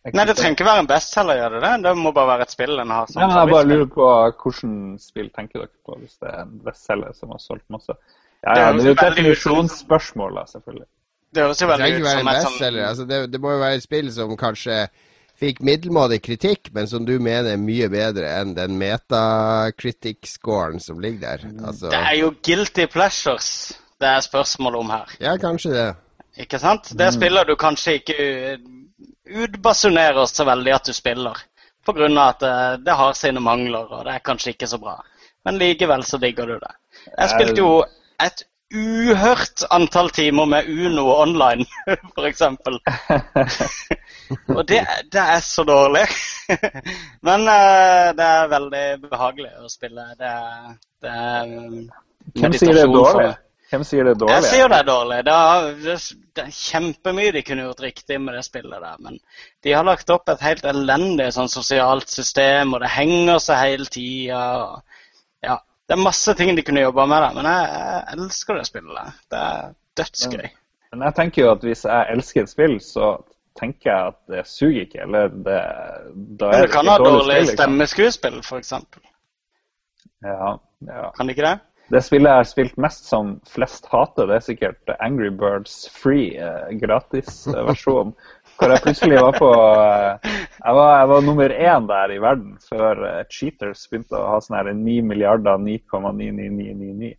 Nei, 0.00 0.24
det 0.24 0.32
trenger 0.38 0.54
ikke 0.56 0.64
være 0.64 0.80
en 0.80 0.86
bestselger, 0.88 1.36
gjør 1.36 1.54
det 1.54 1.58
det? 1.66 1.70
Det 1.84 1.90
må 2.00 2.08
bare 2.16 2.28
være 2.30 2.44
et 2.46 2.52
spill 2.54 2.78
en 2.80 2.92
har 2.94 3.04
som 3.10 3.20
Nei, 3.20 3.26
men 3.28 3.36
Jeg 3.36 3.50
bare 3.52 3.66
lurer 3.68 3.88
på 3.92 4.06
hvilket 4.30 5.02
spill 5.04 5.28
tenker 5.36 5.60
dere 5.60 5.68
på, 5.84 5.92
hvis 6.00 6.14
det 6.22 6.30
er 6.30 6.38
en 6.46 6.54
bestselger 6.64 7.12
som 7.18 7.26
har 7.34 7.42
solgt 7.42 7.66
masse? 7.74 7.92
Ja, 8.40 8.54
ja, 8.56 8.70
det 8.72 8.80
er 8.80 8.88
jo 8.88 8.94
et 8.96 9.04
definisjonsspørsmål, 9.04 10.32
da, 10.40 10.46
selvfølgelig. 10.54 10.88
Det 11.30 11.44
høres 11.44 11.60
jo 11.60 11.68
veldig 11.68 11.90
ut 11.92 11.96
som 12.06 12.08
en 12.08 12.32
et 12.32 12.32
bestselger. 12.32 12.80
sånn 12.80 12.88
Altså, 12.88 13.04
det, 13.10 13.18
det 13.34 13.40
må 13.44 13.48
jo 13.52 13.60
være 13.60 13.76
et 13.76 13.84
spill 13.84 14.08
som 14.14 14.32
kanskje 14.40 14.78
fikk 15.40 15.60
middelmådig 15.64 16.20
kritikk, 16.24 16.72
men 16.76 16.88
som 16.88 17.04
du 17.08 17.14
mener 17.20 17.52
er 17.52 17.60
mye 17.60 17.88
bedre 17.92 18.28
enn 18.40 18.56
den 18.56 18.80
metacritic-scoren 18.80 20.80
som 20.80 20.96
ligger 21.00 21.20
der. 21.26 21.40
Altså, 21.60 21.92
Det 21.92 22.00
er 22.00 22.16
jo 22.22 22.32
guilty 22.40 22.84
pleasures 22.92 23.52
det 24.00 24.08
er 24.08 24.20
spørsmålet 24.24 24.80
om 24.80 24.90
her. 24.90 25.06
ja, 25.20 25.36
kanskje 25.36 25.70
det. 25.74 25.88
Ikke 26.40 26.58
sant? 26.58 26.94
Det 26.96 27.10
spiller 27.12 27.44
du 27.44 27.52
kanskje 27.60 27.98
ikke 28.00 28.16
utbasunerer 29.44 30.26
så 30.26 30.46
veldig 30.48 30.74
at 30.74 30.90
du 30.90 30.96
spiller. 30.96 31.44
Av 31.90 32.18
at 32.22 32.42
eh, 32.46 32.74
det 32.84 32.94
har 32.94 33.16
sine 33.18 33.40
mangler, 33.42 33.88
og 33.88 34.04
det 34.06 34.12
er 34.14 34.22
kanskje 34.24 34.54
ikke 34.54 34.68
så 34.70 34.78
bra. 34.78 35.00
Men 35.44 35.58
likevel 35.58 36.04
så 36.04 36.18
digger 36.20 36.46
du 36.46 36.58
det. 36.60 36.72
Jeg 37.16 37.30
spilte 37.32 37.62
jo 37.62 37.84
et 38.20 38.44
uhørt 38.70 39.64
antall 39.74 40.10
timer 40.14 40.46
med 40.46 40.68
Uno 40.68 41.08
online, 41.16 41.64
f.eks. 42.14 42.42
og 44.56 44.68
det, 44.68 44.86
det 45.12 45.24
er 45.24 45.40
så 45.42 45.64
dårlig. 45.66 46.06
Men 47.26 47.48
eh, 47.48 48.12
det 48.18 48.26
er 48.28 48.54
veldig 48.54 48.86
behagelig 49.08 49.52
å 49.58 49.68
spille. 49.72 50.02
Det 50.20 50.30
er, 50.30 50.74
det 51.02 51.10
er 51.10 51.44
meditasjon 52.44 52.98
for 53.00 53.22
meg. 53.24 53.49
Hvem 53.70 53.84
sier 53.86 54.06
det 54.06 54.16
er 54.16 54.18
dårlig? 54.18 54.34
Jeg 54.34 54.46
sier 54.50 54.70
det 54.72 54.78
er 54.80 54.86
dårlig. 54.88 55.16
Det 55.26 55.34
er, 55.38 55.66
det, 55.84 55.96
det 56.34 56.42
er 56.42 56.54
kjempemye 56.56 57.34
de 57.36 57.42
kunne 57.46 57.66
gjort 57.68 57.82
riktig 57.84 58.16
med 58.18 58.34
det 58.34 58.42
spillet 58.42 58.82
der. 58.82 58.96
Men 58.98 59.18
de 59.62 59.74
har 59.76 59.86
lagt 59.86 60.10
opp 60.10 60.32
et 60.32 60.42
helt 60.42 60.66
elendig 60.66 61.28
sånn 61.36 61.50
sosialt 61.52 62.10
system, 62.10 62.74
og 62.74 62.82
det 62.82 62.90
henger 62.96 63.38
seg 63.44 63.62
hele 63.62 63.86
tida. 63.86 64.40
Ja, 65.46 65.60
det 65.86 65.96
er 65.96 66.02
masse 66.02 66.34
ting 66.38 66.56
de 66.58 66.66
kunne 66.66 66.82
jobba 66.82 67.06
med 67.10 67.22
der, 67.22 67.36
men 67.38 67.50
jeg, 67.52 67.70
jeg 67.76 68.18
elsker 68.18 68.58
det 68.58 68.66
spillet. 68.72 69.22
Det 69.30 69.44
er 69.52 69.70
dødsgøy. 70.02 70.50
Men 70.90 71.06
jeg 71.06 71.18
tenker 71.20 71.44
jo 71.44 71.52
at 71.54 71.68
hvis 71.68 71.86
jeg 71.86 72.16
elsker 72.16 72.42
et 72.42 72.50
spill, 72.50 72.76
så 72.82 73.14
tenker 73.60 73.90
jeg 73.92 74.12
at 74.12 74.20
det 74.34 74.44
suger 74.50 74.82
ikke, 74.82 75.04
eller 75.06 75.30
det 75.30 75.60
Da 76.40 76.50
Men 76.50 76.54
er 76.54 76.58
du 76.58 76.66
det 76.66 76.74
kan 76.74 76.90
ha 76.90 76.98
dårlig 76.98 77.12
dårlig 77.14 77.24
spill, 77.24 77.46
liksom. 77.46 77.56
stemmeskuespill, 77.62 78.38
f.eks. 78.42 78.72
Ja, 80.26 80.56
ja. 80.90 81.10
Kan 81.16 81.28
de 81.28 81.38
ikke 81.38 81.46
det? 81.46 81.58
Det 81.90 82.00
spillet 82.06 82.30
jeg 82.30 82.38
har 82.38 82.46
spilt 82.46 82.76
mest 82.78 83.08
som 83.10 83.32
flest 83.50 83.88
hater, 83.90 84.28
det 84.30 84.36
er 84.36 84.44
sikkert 84.46 84.92
Angry 85.02 85.30
Birds 85.34 85.88
Free, 85.90 86.36
eh, 86.38 86.68
gratisversjon. 86.78 88.12
Hvor 88.60 88.74
jeg 88.74 88.84
plutselig 88.84 89.18
var 89.18 89.34
på 89.34 89.48
eh, 89.50 90.28
jeg, 90.28 90.74
var, 90.76 90.92
jeg 91.00 91.08
var 91.10 91.24
nummer 91.26 91.54
én 91.56 91.88
der 91.88 92.14
i 92.14 92.20
verden 92.22 92.52
før 92.68 93.02
eh, 93.08 93.24
Cheaters 93.32 93.82
begynte 93.90 94.20
å 94.20 94.28
ha 94.34 94.38
sånn 94.44 94.60
her 94.60 94.70
9 94.70 95.00
milliarder 95.08 95.58
9,99999. 95.64 97.10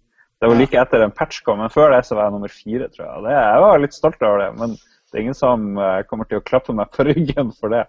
Det 0.42 0.50
var 0.50 0.58
like 0.58 0.80
etter 0.86 1.04
en 1.04 1.14
patch 1.20 1.42
kom, 1.46 1.60
men 1.62 1.74
før 1.74 1.92
det 1.92 2.06
så 2.08 2.16
var 2.16 2.30
jeg 2.30 2.38
nummer 2.38 2.54
fire, 2.56 2.88
tror 2.94 3.06
jeg. 3.10 3.26
Det, 3.28 3.36
jeg 3.36 3.66
var 3.66 3.84
litt 3.84 3.98
stolt 3.98 4.24
over 4.24 4.46
det, 4.46 4.50
men 4.62 4.78
det 4.80 5.20
er 5.20 5.26
ingen 5.26 5.38
som 5.42 5.68
eh, 5.84 5.98
kommer 6.08 6.32
til 6.32 6.40
å 6.40 6.48
klappe 6.48 6.78
meg 6.78 6.96
på 6.96 7.10
ryggen 7.10 7.52
for 7.60 7.76
det. 7.76 7.84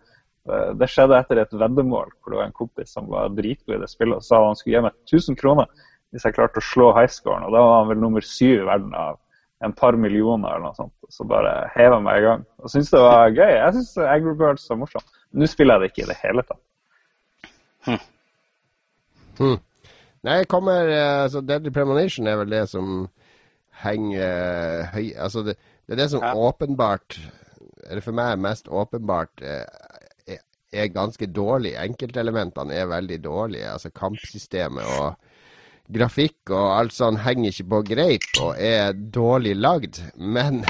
Eh, 0.51 0.75
Det 0.83 0.91
skjedde 0.91 1.23
etter 1.23 1.45
et 1.45 1.55
veddemål 1.55 2.11
hvor 2.11 2.35
det 2.35 2.43
var 2.43 2.51
en 2.51 2.59
kompis 2.59 2.91
som 2.99 3.07
var 3.13 3.31
dritgod 3.39 3.79
i 3.79 3.83
det 3.85 3.93
spillet 3.93 4.19
og 4.19 4.27
sa 4.27 4.43
han 4.43 4.59
skulle 4.59 4.81
gi 4.81 4.87
meg 4.89 4.99
1000 5.07 5.39
kroner 5.39 5.71
hvis 6.13 6.25
jeg 6.29 6.37
klarte 6.37 6.61
å 6.61 6.65
slå 6.67 6.91
highscoren. 6.97 7.45
Og 7.49 7.55
da 7.55 7.61
var 7.65 7.79
han 7.81 7.91
vel 7.93 8.01
nummer 8.03 8.25
syv 8.27 8.61
i 8.63 8.67
verden 8.69 8.93
av 8.95 9.19
en 9.65 9.73
par 9.79 9.95
millioner 9.97 10.51
eller 10.57 10.67
noe 10.69 10.77
sånt. 10.77 10.93
Og 11.07 11.13
så 11.15 11.25
bare 11.29 11.53
heva 11.77 12.01
meg 12.03 12.21
i 12.21 12.25
gang. 12.27 12.43
Og 12.61 12.71
syntes 12.73 12.91
det 12.93 13.01
var 13.05 13.31
gøy. 13.31 13.53
Jeg 13.57 13.75
syns 13.79 13.93
Angry 14.05 14.35
Birds 14.41 14.69
var 14.71 14.81
morsomt. 14.83 15.13
Nå 15.33 15.47
spiller 15.49 15.79
jeg 15.79 15.83
det 15.83 15.91
ikke 15.93 16.05
i 16.05 16.11
det 16.11 16.19
hele 16.23 16.45
tatt. 16.49 16.63
Hmm. 19.39 19.59
Nei, 20.23 20.37
jeg 20.43 20.49
kommer 20.53 20.87
eh, 20.93 21.23
altså 21.25 21.41
Deadly 21.43 21.73
Premonition 21.75 22.29
er 22.31 22.37
vel 22.43 22.53
det 22.53 22.67
som 22.71 23.09
henger 23.83 24.85
høy 24.93 25.09
Altså, 25.19 25.43
det, 25.49 25.57
det 25.89 25.97
er 25.97 26.03
det 26.05 26.11
som 26.13 26.23
Ja. 26.23 26.35
åpenbart 26.39 27.17
Eller 27.89 28.05
for 28.05 28.15
meg 28.15 28.39
mest 28.39 28.69
åpenbart 28.71 29.43
eh, 29.43 29.65
er, 30.31 30.39
er 30.73 30.93
ganske 30.95 31.27
dårlig. 31.27 31.73
Enkeltelementene 31.81 32.77
er 32.79 32.87
veldig 32.93 33.19
dårlige. 33.25 33.73
Altså 33.73 33.91
kampsystemet 33.91 34.87
og 35.01 35.17
grafikk 35.93 36.53
og 36.53 36.69
alt 36.77 36.95
sånn 36.97 37.19
henger 37.25 37.51
ikke 37.51 37.69
på 37.73 37.81
greip 37.93 38.29
og 38.43 38.55
er 38.59 38.93
dårlig 38.93 39.57
lagd. 39.59 40.01
Men 40.17 40.63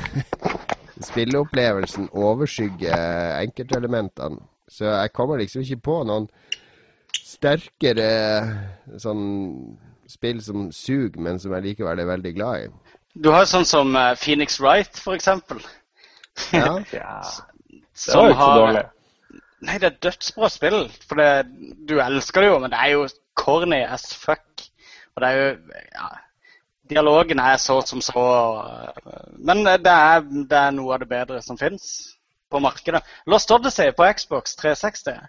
spilleopplevelsen 1.09 2.11
overskygger 2.13 3.39
enkeltelementene. 3.43 4.41
Så 4.73 4.89
jeg 4.89 5.13
kommer 5.13 5.41
liksom 5.43 5.65
ikke 5.67 5.83
på 5.85 5.99
noen 6.09 6.29
sterkere 7.13 8.09
sånn 9.01 9.25
spill 10.09 10.41
som 10.45 10.71
suger, 10.73 11.19
men 11.21 11.41
som 11.41 11.53
jeg 11.57 11.67
likevel 11.67 12.01
er 12.01 12.09
veldig 12.09 12.33
glad 12.37 12.65
i. 12.65 12.97
Du 13.13 13.29
har 13.33 13.45
jo 13.45 13.51
sånn 13.51 13.69
som 13.69 13.97
eh, 13.99 14.15
Phoenix 14.17 14.59
Wright, 14.61 15.03
eksempel. 15.15 15.61
Ja. 16.53 16.79
Ja, 16.93 18.09
det 18.09 18.17
var 18.17 18.25
jo 18.25 18.33
ikke 18.33 18.45
så 18.47 18.53
dårlig. 18.57 18.83
Nei, 19.63 19.75
det 19.79 19.89
er 19.89 19.99
dødsbra 20.07 20.49
spill. 20.51 20.79
For 21.07 21.21
det, 21.21 21.27
du 21.87 21.99
elsker 22.03 22.43
det 22.43 22.49
jo, 22.49 22.57
men 22.63 22.73
det 22.73 22.81
er 22.81 22.95
jo 22.95 23.05
corny 23.39 23.83
as 23.85 24.09
fuck. 24.17 24.43
Og 25.17 25.23
det 25.25 25.29
er 25.29 25.39
jo 25.41 25.49
ja, 25.95 26.09
Dialogen 26.93 27.41
er 27.41 27.57
så 27.61 27.81
som 27.87 28.01
så. 28.05 28.25
øh, 29.07 29.23
Men 29.39 29.65
det 29.67 29.93
er, 29.93 30.21
det 30.21 30.59
er 30.59 30.75
noe 30.75 30.95
av 30.97 31.03
det 31.05 31.09
bedre 31.09 31.43
som 31.43 31.59
fins 31.59 31.87
på 32.53 32.61
markedet. 32.61 33.03
Lost 33.27 33.51
Odyssey 33.55 33.93
på 33.97 34.09
Xbox 34.19 34.57
360. 34.61 35.23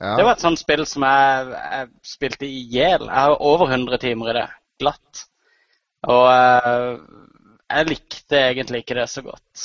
Ja. 0.00 0.16
Det 0.18 0.24
var 0.26 0.34
et 0.36 0.44
sånt 0.44 0.60
spill 0.60 0.84
som 0.88 1.06
jeg, 1.08 1.52
jeg 1.56 1.88
spilte 2.04 2.48
i 2.48 2.64
hjel. 2.74 3.06
Jeg 3.06 3.16
har 3.16 3.38
over 3.40 3.70
100 3.70 3.98
timer 4.02 4.32
i 4.32 4.36
det. 4.40 4.48
Glatt. 4.82 5.22
Og 6.06 6.26
øh, 6.28 6.98
jeg 7.70 7.88
likte 7.88 8.42
egentlig 8.50 8.82
ikke 8.84 8.98
det 9.00 9.08
så 9.10 9.24
godt. 9.24 9.62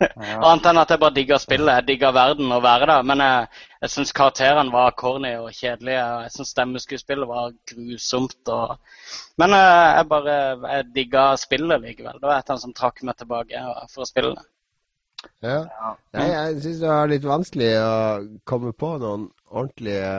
Annet 0.48 0.66
enn 0.66 0.80
at 0.80 0.90
jeg 0.90 1.00
bare 1.02 1.14
digga 1.16 1.38
spillet. 1.38 1.74
Jeg 1.76 1.86
digga 1.92 2.10
verden 2.16 2.50
og 2.56 2.64
være 2.64 2.88
der. 2.90 3.06
Men 3.06 3.22
jeg, 3.22 3.46
jeg 3.80 3.90
syns 3.94 4.12
karakterene 4.12 4.72
var 4.74 4.90
corny 5.00 5.30
og 5.40 5.52
kjedelige. 5.56 6.02
og 6.04 6.22
Jeg 6.26 6.32
syns 6.34 6.50
stemmeskuespillet 6.54 7.28
var 7.28 7.52
grusomt. 7.72 8.48
Og... 8.52 8.76
Men 9.40 9.54
øh, 9.56 9.86
jeg 9.96 10.08
bare 10.10 10.34
jeg 10.74 10.88
digga 10.94 11.22
spillet 11.40 11.80
likevel. 11.80 12.18
Det 12.20 12.28
var 12.28 12.38
et 12.38 12.50
av 12.50 12.58
dem 12.58 12.64
som 12.66 12.74
trakk 12.76 13.02
meg 13.08 13.16
tilbake 13.16 13.62
for 13.94 14.04
å 14.04 14.08
spille 14.10 14.34
det. 14.36 14.44
Ja. 15.44 15.58
Nei, 16.16 16.28
jeg 16.32 16.60
syns 16.64 16.82
det 16.82 16.92
var 16.92 17.08
litt 17.12 17.24
vanskelig 17.28 17.70
å 17.80 17.94
komme 18.48 18.72
på 18.76 18.94
noen 19.00 19.26
ordentlige 19.48 20.12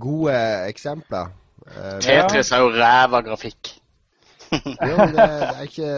gode 0.00 0.36
eksempler. 0.68 1.32
Eh, 1.68 1.98
Tetris 2.04 2.52
er 2.52 2.62
jo 2.64 2.70
ræva 2.76 3.20
grafikk. 3.24 3.74
jo, 4.52 4.94
men 4.96 5.12
det, 5.16 5.26
det 5.26 5.50
er 5.56 5.66
ikke 5.68 5.92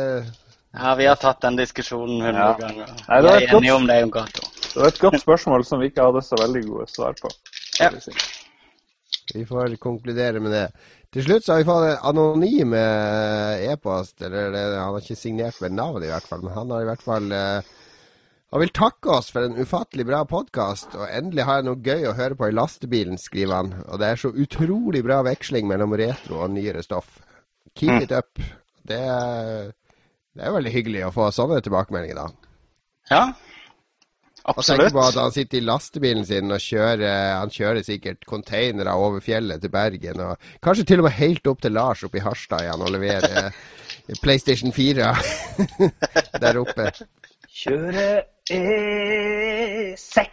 Ja, 0.75 0.95
vi 0.99 1.07
har 1.07 1.19
tatt 1.19 1.43
den 1.43 1.59
diskusjonen 1.59 2.21
hundre 2.23 2.49
Ja. 2.51 2.57
ganger. 2.59 2.91
Vi 3.07 3.33
er 3.35 3.47
enige 3.57 3.75
om 3.75 3.87
det, 3.91 4.01
Jon 4.03 4.13
Cato. 4.15 4.44
Det 4.75 4.81
var 4.83 4.89
et 4.91 4.99
godt 5.01 5.21
spørsmål 5.23 5.65
som 5.67 5.79
vi 5.81 5.87
ikke 5.93 6.03
hadde 6.03 6.23
så 6.27 6.39
veldig 6.41 6.63
gode 6.67 6.87
svar 6.91 7.15
på. 7.21 7.31
Ja. 7.81 7.91
si. 8.03 8.11
Vi 9.35 9.45
får 9.47 9.77
konkludere 9.83 10.41
med 10.43 10.53
det. 10.53 10.65
Til 11.15 11.23
slutt 11.29 11.45
så 11.47 11.55
har 11.55 11.63
vi 11.63 11.69
fått 11.69 11.87
en 11.93 12.09
anonym 12.11 12.75
e-post. 12.75 14.19
Eller 14.27 14.51
Han 14.81 14.93
har 14.97 15.01
ikke 15.01 15.17
signert 15.19 15.61
med 15.63 15.77
navn, 15.79 16.03
i 16.03 16.11
hvert 16.11 16.27
fall, 16.27 16.43
men 16.43 16.55
han 16.57 16.71
har 16.75 16.83
i 16.83 16.89
hvert 16.89 17.05
fall 17.07 17.31
eh, 17.33 17.71
Han 18.55 18.61
vil 18.63 18.71
takke 18.75 19.11
oss 19.11 19.31
for 19.35 19.47
en 19.47 19.57
ufattelig 19.59 20.07
bra 20.07 20.25
podkast. 20.31 20.95
Og 20.99 21.07
endelig 21.11 21.47
har 21.47 21.61
jeg 21.61 21.69
noe 21.69 21.81
gøy 21.87 22.05
å 22.11 22.17
høre 22.19 22.37
på 22.39 22.51
i 22.51 22.55
lastebilen, 22.55 23.19
skriver 23.19 23.55
han. 23.61 23.73
Og 23.89 23.99
det 24.03 24.11
er 24.11 24.21
så 24.21 24.31
utrolig 24.35 25.05
bra 25.07 25.23
veksling 25.27 25.67
mellom 25.71 25.95
retro 25.99 26.43
og 26.45 26.51
nyere 26.55 26.83
stoff. 26.87 27.21
Keep 27.79 28.05
it 28.09 28.13
up. 28.15 28.39
Det, 28.87 28.99
er- 29.01 29.73
det 30.35 30.43
er 30.45 30.55
veldig 30.55 30.71
hyggelig 30.75 31.07
å 31.09 31.15
få 31.15 31.31
sånne 31.35 31.63
tilbakemeldinger, 31.67 32.19
da. 32.21 32.29
Ja, 33.11 33.25
Og 34.53 34.61
tenk 34.61 34.91
på 34.93 35.01
at 35.01 35.17
han 35.17 35.33
sitter 35.33 35.57
i 35.59 35.65
lastebilen 35.65 36.27
sin 36.29 36.53
og 36.53 36.61
kjører 36.61 37.39
Han 37.39 37.53
kjører 37.53 37.83
sikkert 37.87 38.27
containere 38.29 38.93
over 38.93 39.21
fjellet 39.25 39.63
til 39.63 39.73
Bergen. 39.73 40.21
Og 40.21 40.37
kanskje 40.65 40.85
til 40.91 41.01
og 41.01 41.07
med 41.09 41.17
helt 41.17 41.47
opp 41.49 41.61
til 41.65 41.73
Lars 41.73 42.05
oppe 42.05 42.21
i 42.21 42.25
Harstad 42.25 42.61
igjen 42.67 42.85
og 42.85 42.93
leverer 42.93 43.31
eh, 43.41 43.53
PlayStation 44.21 44.73
4 44.77 45.15
der 46.45 46.61
oppe. 46.61 46.91
Kjøre 47.55 48.09
E6, 48.53 50.27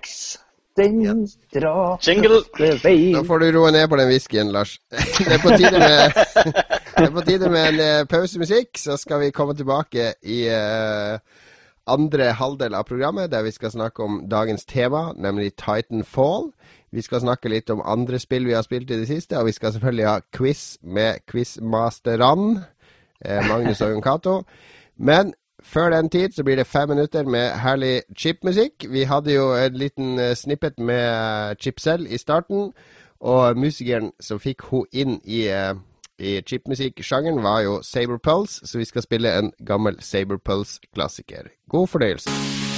den 0.75 1.27
drar 1.53 1.99
Jingle. 2.03 2.41
vei. 2.83 3.11
Nå 3.15 3.23
får 3.27 3.39
du 3.39 3.47
roe 3.55 3.71
ned 3.71 3.87
på 3.87 3.95
den 4.01 4.09
whiskyen, 4.11 4.51
Lars. 4.51 4.71
Det 4.91 5.31
er 5.37 5.39
på 5.39 5.49
tide 5.55 5.77
med, 5.79 6.11
det 6.97 7.05
er 7.05 7.13
på 7.15 7.21
tide 7.29 7.47
med 7.53 7.63
en 7.69 7.79
eh, 7.85 8.07
pausemusikk, 8.11 8.75
så 8.81 8.97
skal 8.99 9.19
vi 9.23 9.31
komme 9.35 9.55
tilbake 9.55 10.13
i 10.27 10.47
eh, 10.51 11.15
andre 11.87 12.31
halvdel 12.37 12.75
av 12.77 12.83
programmet, 12.83 13.31
der 13.31 13.43
vi 13.43 13.51
skal 13.51 13.71
snakke 13.71 14.03
om 14.03 14.21
dagens 14.29 14.65
tema, 14.65 15.11
nemlig 15.17 15.53
Titanfall. 15.55 16.51
Vi 16.91 17.01
skal 17.01 17.21
snakke 17.23 17.49
litt 17.49 17.69
om 17.69 17.81
andre 17.85 18.19
spill 18.19 18.45
vi 18.45 18.53
har 18.53 18.65
spilt 18.65 18.91
i 18.91 18.99
det 18.99 19.07
siste, 19.07 19.37
og 19.39 19.45
vi 19.45 19.55
skal 19.55 19.73
selvfølgelig 19.73 20.07
ha 20.07 20.19
quiz 20.35 20.77
med 20.83 21.25
quizmasterne, 21.27 22.65
eh, 23.25 23.47
Magnus 23.47 23.81
og 23.81 24.03
Cato. 24.03 24.43
Men 24.97 25.33
før 25.63 25.89
den 25.89 26.09
tid 26.09 26.31
så 26.35 26.43
blir 26.43 26.55
det 26.55 26.67
fem 26.67 26.89
minutter 26.89 27.23
med 27.23 27.51
herlig 27.51 28.01
chipmusikk. 28.17 28.85
Vi 28.89 29.03
hadde 29.03 29.33
jo 29.33 29.53
en 29.55 29.73
liten 29.73 30.19
eh, 30.19 30.35
snippet 30.35 30.79
med 30.79 31.55
Chipsell 31.59 32.07
i 32.09 32.17
starten, 32.17 32.73
og 33.19 33.57
musikeren 33.57 34.11
som 34.19 34.39
fikk 34.39 34.61
hun 34.61 34.85
inn 34.91 35.21
i, 35.23 35.47
eh, 35.47 35.73
i 36.21 36.41
chipmusikksjangeren, 36.45 37.43
var 37.43 37.63
jo 37.65 37.79
Saber 37.83 38.17
Pulse, 38.17 38.67
så 38.67 38.77
vi 38.77 38.85
skal 38.85 39.01
spille 39.01 39.33
en 39.39 39.51
gammel 39.65 39.97
Saber 39.99 40.37
Pulse-klassiker. 40.37 41.49
God 41.69 41.87
fornøyelse. 41.87 42.70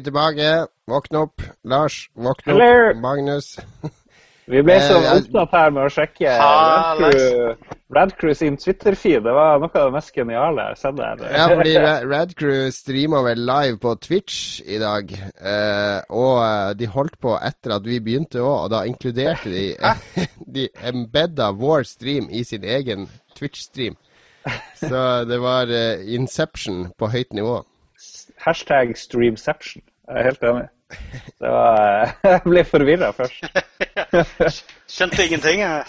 Vi 0.00 0.04
tilbake. 0.08 0.50
Våkne 0.90 1.24
opp, 1.28 1.42
Lars. 1.64 2.06
Våkne 2.16 2.54
Hello. 2.56 2.90
opp, 2.90 3.02
Magnus. 3.04 3.52
Vi 4.50 4.62
ble 4.66 4.80
så 4.82 4.96
Eh, 4.98 5.12
opptatt 5.20 5.52
her 5.54 5.68
med 5.70 5.84
å 5.86 5.90
sjekke 5.94 6.30
Ha, 6.34 6.96
Radcrew, 6.98 7.52
Radcrew 7.94 8.32
sin 8.34 8.56
Twitter-feed. 8.58 9.22
Det 9.22 9.34
var 9.36 9.60
noe 9.62 9.70
av 9.78 9.92
det 9.92 9.94
mest 9.94 10.10
geniale 10.16 10.64
jeg 10.64 10.72
har 10.72 10.80
sett 10.80 10.96
der. 10.98 11.22
Ja, 11.36 11.44
fordi 11.52 11.74
Ra- 11.78 12.02
Radcrew 12.10 12.70
streama 12.74 13.20
vel 13.28 13.44
live 13.46 13.78
på 13.78 13.92
Twitch 14.02 14.60
i 14.66 14.80
dag. 14.82 15.12
eh, 15.38 16.00
og 16.10 16.42
eh, 16.42 16.72
de 16.80 16.86
holdt 16.90 17.14
på 17.22 17.36
etter 17.38 17.76
at 17.76 17.86
vi 17.86 18.00
begynte 18.02 18.42
òg, 18.42 18.64
og 18.64 18.70
da 18.74 18.82
inkluderte 18.90 19.52
de 19.54 19.76
De 20.58 20.66
embedda 20.82 21.52
vår 21.54 21.84
stream 21.86 22.26
i 22.34 22.42
sin 22.42 22.64
egen 22.64 23.06
Twitch-stream. 23.38 23.94
Så 24.74 25.24
det 25.30 25.38
var 25.38 25.70
eh, 25.70 26.02
Inception 26.16 26.88
på 26.98 27.06
høyt 27.12 27.32
nivå. 27.38 27.60
Hashtag 28.40 28.96
streamception. 28.98 29.82
Jeg 30.10 30.18
er 30.18 30.26
helt 30.26 30.46
enig. 30.48 30.68
Det 31.40 31.50
var, 31.54 32.14
jeg 32.32 32.40
ble 32.46 32.64
forvirra 32.66 33.10
først. 33.14 33.44
Skjønte 34.90 35.26
ingenting. 35.26 35.62
jeg. 35.62 35.84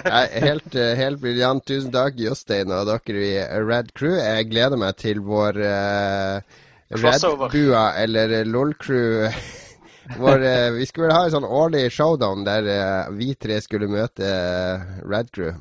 Nei, 0.00 0.24
helt, 0.42 0.74
eh, 0.74 0.96
helt 0.98 1.22
briljant. 1.22 1.62
Tusen 1.66 1.94
takk, 1.94 2.18
Jostein 2.18 2.74
og 2.74 2.90
dere 2.90 3.22
i 3.22 3.30
Red 3.62 3.94
Crew. 3.94 4.16
Jeg 4.18 4.50
gleder 4.50 4.80
meg 4.80 4.98
til 4.98 5.22
vår 5.22 5.62
uh, 5.62 6.60
Crossover. 6.90 7.54
Red-bua, 7.54 7.86
eller 8.02 8.40
LOL-crew. 8.48 9.30
Vår, 10.18 10.42
uh, 10.42 10.72
vi 10.74 10.86
skulle 10.88 11.06
vel 11.06 11.14
ha 11.14 11.26
en 11.28 11.34
sånn 11.36 11.44
årlig 11.46 11.84
showdown 11.94 12.40
der 12.42 12.66
uh, 12.66 13.12
vi 13.14 13.28
tre 13.38 13.60
skulle 13.62 13.86
møte 13.86 14.26
uh, 14.26 14.88
Rad 15.06 15.30
Crew. 15.30 15.52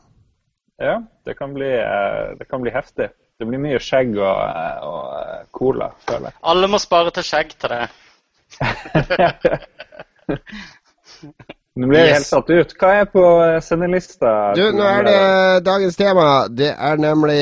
Ja, 0.80 1.03
det 1.26 1.36
kan 1.38 1.53
bli, 1.53 1.69
eh, 1.76 2.38
det 2.40 2.45
kan 2.49 2.61
bli 2.61 2.72
heftig. 2.72 3.10
Det 3.40 3.48
blir 3.48 3.61
mye 3.64 3.80
skjegg 3.80 4.18
og, 4.20 4.40
eh, 4.44 4.80
og 4.84 5.03
eh, 5.20 5.44
cola, 5.56 5.88
føler 6.10 6.26
jeg. 6.28 6.36
Alle 6.52 6.68
må 6.68 6.78
spare 6.84 7.14
til 7.16 7.24
skjegg 7.24 7.53
til 7.61 7.70
det. 7.72 7.86
Nå 11.80 11.88
blir 11.88 11.99
jeg 12.02 12.07
Yes. 12.10 12.16
helt 12.18 12.28
satt 12.28 12.49
ut. 12.52 12.74
Hva 12.82 12.90
er 12.99 13.06
på 13.07 13.22
eh, 13.45 13.60
sendelista? 13.64 14.32
Du, 14.57 14.64
nå 14.76 14.84
er 14.84 15.06
det 15.07 15.20
dagens 15.64 15.95
tema. 15.95 16.26
Det 16.52 16.74
er 16.74 16.99
nemlig 16.99 17.38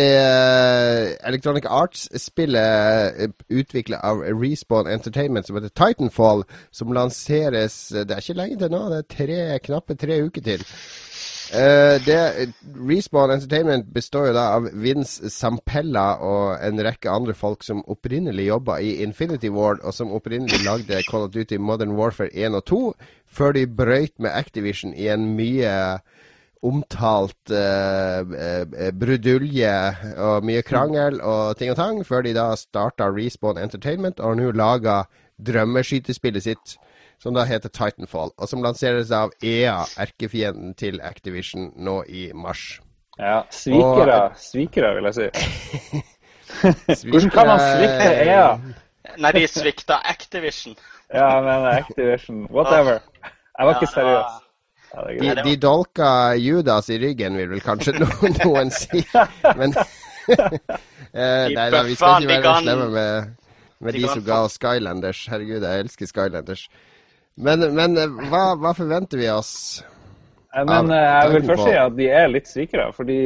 Electronic 1.32 1.66
Arts-spillet 1.66 3.34
utvikla 3.50 3.98
av 4.06 4.22
Respawn 4.38 4.92
Entertainment 4.94 5.48
som 5.50 5.58
heter 5.58 5.74
Titanfall, 5.74 6.46
som 6.72 6.94
lanseres 6.94 7.80
Det 7.96 8.12
er 8.14 8.22
ikke 8.22 8.38
lenge 8.44 8.60
til 8.62 8.70
nå, 8.76 8.84
det 8.94 9.00
er 9.02 9.10
tre, 9.18 9.42
knappe 9.66 9.98
tre 9.98 10.22
uker 10.28 10.46
til. 10.52 10.68
Eh, 11.54 12.02
det, 12.04 12.52
Respawn 12.90 13.32
Entertainment 13.32 13.88
består 13.94 14.28
jo 14.28 14.34
da 14.36 14.50
av 14.58 14.66
Vince 14.76 15.30
Sampella 15.32 16.18
og 16.20 16.58
en 16.60 16.82
rekke 16.84 17.12
andre 17.12 17.36
folk 17.38 17.64
som 17.64 17.86
opprinnelig 17.88 18.50
jobba 18.50 18.82
i 18.84 18.98
Infinity 19.06 19.48
Ward, 19.54 19.80
og 19.88 19.96
som 19.96 20.12
opprinnelig 20.12 20.60
lagde 20.66 21.00
Call 21.08 21.24
of 21.30 21.32
Duty 21.32 21.56
Modern 21.56 21.96
Warfare 21.96 22.34
1 22.36 22.58
og 22.60 22.66
2, 22.68 22.82
før 23.32 23.56
de 23.56 23.64
brøyt 23.68 24.18
med 24.20 24.36
Activision 24.36 24.92
i 24.92 25.08
en 25.14 25.30
mye 25.38 25.72
omtalt 26.68 27.54
uh, 27.54 28.26
brudulje 28.98 29.74
og 30.18 30.48
mye 30.48 30.64
krangel 30.66 31.22
og 31.22 31.56
ting 31.60 31.72
og 31.72 31.78
tang, 31.80 32.02
før 32.04 32.26
de 32.26 32.34
da 32.36 32.50
starta 32.60 33.08
Respawn 33.14 33.62
Entertainment 33.62 34.20
og 34.20 34.36
nå 34.42 34.52
laga 34.52 35.06
drømmeskytespillet 35.38 36.44
sitt, 36.44 36.76
som 37.22 37.34
da 37.34 37.44
heter 37.50 37.70
Titanfall, 37.74 38.32
og 38.38 38.50
som 38.50 38.62
lanseres 38.66 39.12
av 39.16 39.32
EA, 39.44 39.80
erkefienden 39.98 40.74
til 40.78 41.00
Activision, 41.02 41.72
nå 41.78 42.02
i 42.10 42.28
mars. 42.38 42.80
Ja, 43.18 43.40
svikere, 43.50 44.20
svikere, 44.38 44.92
vil 45.00 45.10
jeg 45.10 45.16
si. 45.18 45.30
Svikere- 46.94 47.10
Hvordan 47.12 47.32
kan 47.34 47.48
man 47.50 47.60
svikte 47.64 48.12
EA? 48.24 48.50
Nei, 49.18 49.32
de 49.36 49.48
svikta 49.50 49.98
Activision. 50.06 50.76
Ja, 51.14 51.30
men 51.42 51.66
Activision, 51.72 52.46
whatever. 52.54 53.00
Jeg 53.58 53.66
var 53.68 53.80
ikke 53.80 53.90
seriøs. 53.94 54.36
Ja, 54.94 55.02
er 55.02 55.36
De, 55.42 55.50
de 55.50 55.56
dolka 55.60 56.10
Judas 56.40 56.90
i 56.94 56.98
ryggen, 57.02 57.36
vil 57.38 57.50
vel 57.52 57.62
kanskje 57.66 57.98
noen, 57.98 58.38
noen 58.46 58.72
si. 58.72 59.02
Men 59.58 59.74
eh, 60.32 61.48
Nei 61.56 61.68
da, 61.74 61.82
vi 61.88 61.96
skal 61.98 62.24
ikke 62.24 62.38
være 62.38 62.54
slemme 62.62 62.88
med, 62.94 63.34
med 63.84 63.98
de 63.98 64.04
de 64.06 64.12
som 64.14 64.24
ga 64.28 64.44
Skylanders. 64.52 65.26
Herregud, 65.32 65.66
jeg 65.66 65.86
elsker 65.88 66.10
Skylanders. 66.14 66.68
Men, 67.38 67.62
men 67.76 67.98
eh, 67.98 68.16
hva, 68.32 68.56
hva 68.58 68.74
forventer 68.78 69.22
vi 69.22 69.30
oss? 69.30 69.84
Eh, 70.56 70.64
Men 70.66 70.90
eh, 70.94 71.04
jeg 71.04 71.34
vil 71.36 71.46
først 71.52 71.68
si 71.68 71.76
at 71.78 71.98
de 72.00 72.08
er 72.10 72.32
litt 72.32 72.50
svikere, 72.50 72.88
fordi 72.96 73.20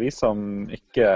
vi 0.00 0.10
som 0.14 0.64
ikke 0.74 1.12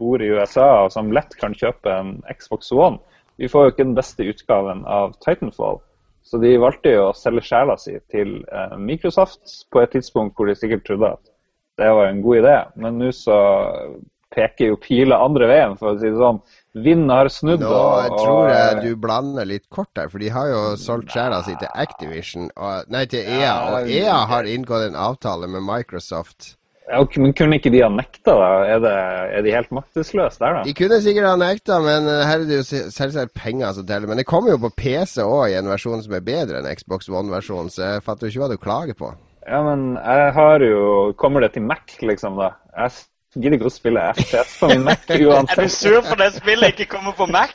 bor 0.00 0.22
i 0.22 0.28
USA 0.34 0.68
og 0.84 0.92
som 0.92 1.12
lett 1.14 1.32
kan 1.40 1.56
kjøpe 1.56 1.94
en 1.94 2.18
Xbox 2.36 2.68
One, 2.76 3.00
vi 3.40 3.48
får 3.48 3.64
jo 3.64 3.72
ikke 3.72 3.88
den 3.88 3.96
beste 3.96 4.28
utgaven 4.28 4.84
av 4.84 5.16
Titanfall. 5.24 5.80
Så 6.22 6.38
de 6.38 6.52
valgte 6.60 6.92
jo 6.92 7.08
å 7.08 7.16
selge 7.16 7.42
sjela 7.48 7.74
si 7.80 7.96
til 8.12 8.36
Microsoft 8.78 9.64
på 9.72 9.80
et 9.82 9.90
tidspunkt 9.96 10.36
hvor 10.36 10.46
de 10.46 10.54
sikkert 10.54 10.84
trodde 10.86 11.14
at 11.16 11.32
det 11.80 11.88
var 11.96 12.06
en 12.06 12.20
god 12.22 12.42
idé. 12.42 12.54
Men 12.78 13.00
nå 13.00 13.08
så 13.16 13.38
peker 14.32 14.70
jo 14.70 14.78
piler 14.80 15.18
andre 15.18 15.48
veien, 15.50 15.74
for 15.80 15.92
å 15.92 15.98
si 15.98 16.12
det 16.12 16.20
sånn. 16.20 16.38
Vinden 16.74 17.10
har 17.12 17.28
snudd. 17.28 17.60
Nå 17.60 17.68
og- 17.68 18.16
tror 18.22 18.48
jeg 18.48 18.76
eh, 18.78 18.82
du 18.86 18.96
blander 18.96 19.44
litt 19.44 19.68
kort 19.68 19.90
her, 19.96 20.08
for 20.08 20.18
de 20.18 20.30
har 20.32 20.46
jo 20.48 20.62
solgt 20.80 21.12
sjela 21.12 21.42
si 21.44 21.52
til 21.60 21.68
Activision, 21.74 22.50
og, 22.56 22.88
nei, 22.88 23.04
til 23.06 23.20
EA, 23.20 23.40
Ja, 23.42 23.54
og 23.76 23.90
EA 23.92 24.24
har 24.30 24.48
inngått 24.48 24.88
en 24.88 24.96
avtale 24.96 25.48
med 25.52 25.60
Microsoft. 25.62 26.56
ja, 26.88 27.04
men 27.16 27.32
kunne 27.32 27.56
ikke 27.60 27.70
de 27.72 27.80
ha 27.82 27.88
nekta, 27.88 28.32
da? 28.36 28.48
Er, 28.64 28.80
det, 28.80 28.94
er 29.38 29.42
de 29.42 29.52
helt 29.52 29.70
maktesløse 29.70 30.38
der, 30.40 30.54
da? 30.58 30.62
De 30.64 30.74
kunne 30.74 30.98
sikkert 31.04 31.28
ha 31.28 31.36
nekta, 31.36 31.78
men 31.84 32.08
eh, 32.08 32.24
her 32.26 32.40
er 32.40 32.48
det 32.48 32.58
jo 32.62 32.64
selvsagt 32.90 33.34
penger 33.34 33.72
som 33.76 33.86
teller. 33.86 34.08
Men 34.08 34.16
det 34.16 34.26
kommer 34.26 34.50
jo 34.50 34.58
på 34.64 34.72
PC 34.76 35.20
òg, 35.22 35.50
i 35.52 35.58
en 35.60 35.68
versjon 35.68 36.02
som 36.02 36.12
er 36.16 36.24
bedre 36.24 36.58
enn 36.62 36.72
Xbox 36.76 37.08
One-versjonen, 37.12 37.68
så 37.70 37.94
jeg 37.94 38.02
fatter 38.08 38.26
jo 38.26 38.32
ikke 38.32 38.44
hva 38.46 38.50
du 38.50 38.56
klager 38.60 38.94
på. 38.98 39.12
Ja, 39.46 39.60
men 39.62 39.96
jeg 39.98 40.32
har 40.36 40.60
jo 40.62 41.12
Kommer 41.18 41.40
det 41.42 41.52
til 41.54 41.62
Mac, 41.66 41.96
liksom, 42.00 42.36
da? 42.38 42.52
Jeg 42.76 42.90
gidder 43.34 43.56
ikke 43.56 43.68
å 43.68 43.72
spille 43.72 44.02
FPS 44.16 44.54
på 44.60 44.68
min 44.72 44.84
Mac 44.86 45.10
Er 45.12 45.22
du 45.22 45.68
sur 45.72 46.00
for 46.06 46.20
det 46.20 46.28
spillet 46.36 46.74
ikke 46.74 46.88
kommer 46.96 47.16
på 47.16 47.26
Mac? 47.32 47.54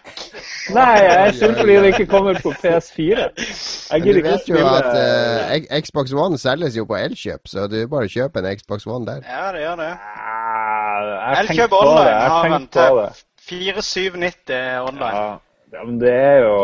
Nei, 0.73 0.87
jeg 1.03 1.17
er 1.27 1.35
sur 1.37 1.53
fordi 1.57 1.77
det 1.83 1.91
ikke 1.93 2.07
kommer 2.11 2.39
på 2.43 2.51
PS4. 2.63 3.27
Jeg 3.37 4.03
gidder 4.03 4.21
ikke 4.21 4.33
å 4.33 4.37
vet 4.37 4.49
jo 4.49 4.57
spille 4.57 4.73
at 4.81 4.91
uh, 4.97 5.79
Xbox 5.85 6.15
One 6.17 6.41
selges 6.41 6.77
jo 6.79 6.87
på 6.89 6.97
Elkjøp, 6.99 7.47
så 7.47 7.67
du 7.71 7.79
bare 7.91 8.11
kjøper 8.11 8.43
en 8.43 8.59
Xbox 8.59 8.87
One 8.89 9.07
der. 9.07 9.23
Ja, 9.27 9.47
det 9.55 9.63
gjør 9.63 9.81
det. 9.83 9.91
Ah, 9.95 11.33
Elkjøp 11.43 11.75
online 11.79 12.15
har 12.19 12.47
på 12.51 12.61
til 12.77 13.03
4790 13.47 14.87
online. 14.89 15.15
Ja, 15.15 15.35
ja, 15.73 15.83
men 15.83 15.99
det 15.99 16.11
er 16.13 16.37
jo 16.45 16.57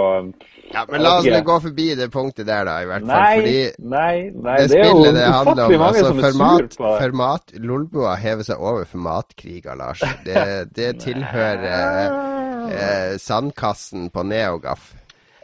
Ja, 0.73 0.85
Men 0.89 1.03
la 1.03 1.17
oss 1.19 1.27
nå 1.29 1.41
gå 1.45 1.57
forbi 1.65 1.87
det 1.99 2.07
punktet 2.13 2.47
der, 2.47 2.63
da, 2.65 2.77
i 2.81 2.87
hvert 2.89 3.03
fall. 3.03 3.11
Nei, 3.11 3.35
Fordi 3.35 3.89
nei, 3.93 4.15
nei. 4.31 4.55
det 4.61 4.69
Det 4.71 4.79
er 4.79 4.89
jo 4.89 5.03
det 5.03 5.27
handler 5.27 5.63
om 5.65 5.75
mange 5.83 5.87
altså, 5.87 6.07
som 6.07 6.17
er 6.17 6.31
sur 6.31 6.39
format, 6.39 6.77
på 6.77 6.87
det. 6.87 6.95
format 7.03 7.53
Lolbua 7.67 8.15
hever 8.23 8.47
seg 8.47 8.63
over 8.71 8.87
formatkriger, 8.89 9.75
Lars. 9.77 10.01
Det, 10.25 10.47
det 10.75 10.89
tilhører 11.05 11.69
eh, 11.69 12.73
eh, 12.79 13.15
sandkassen 13.21 14.09
på 14.09 14.23
Neogaf. 14.23 14.93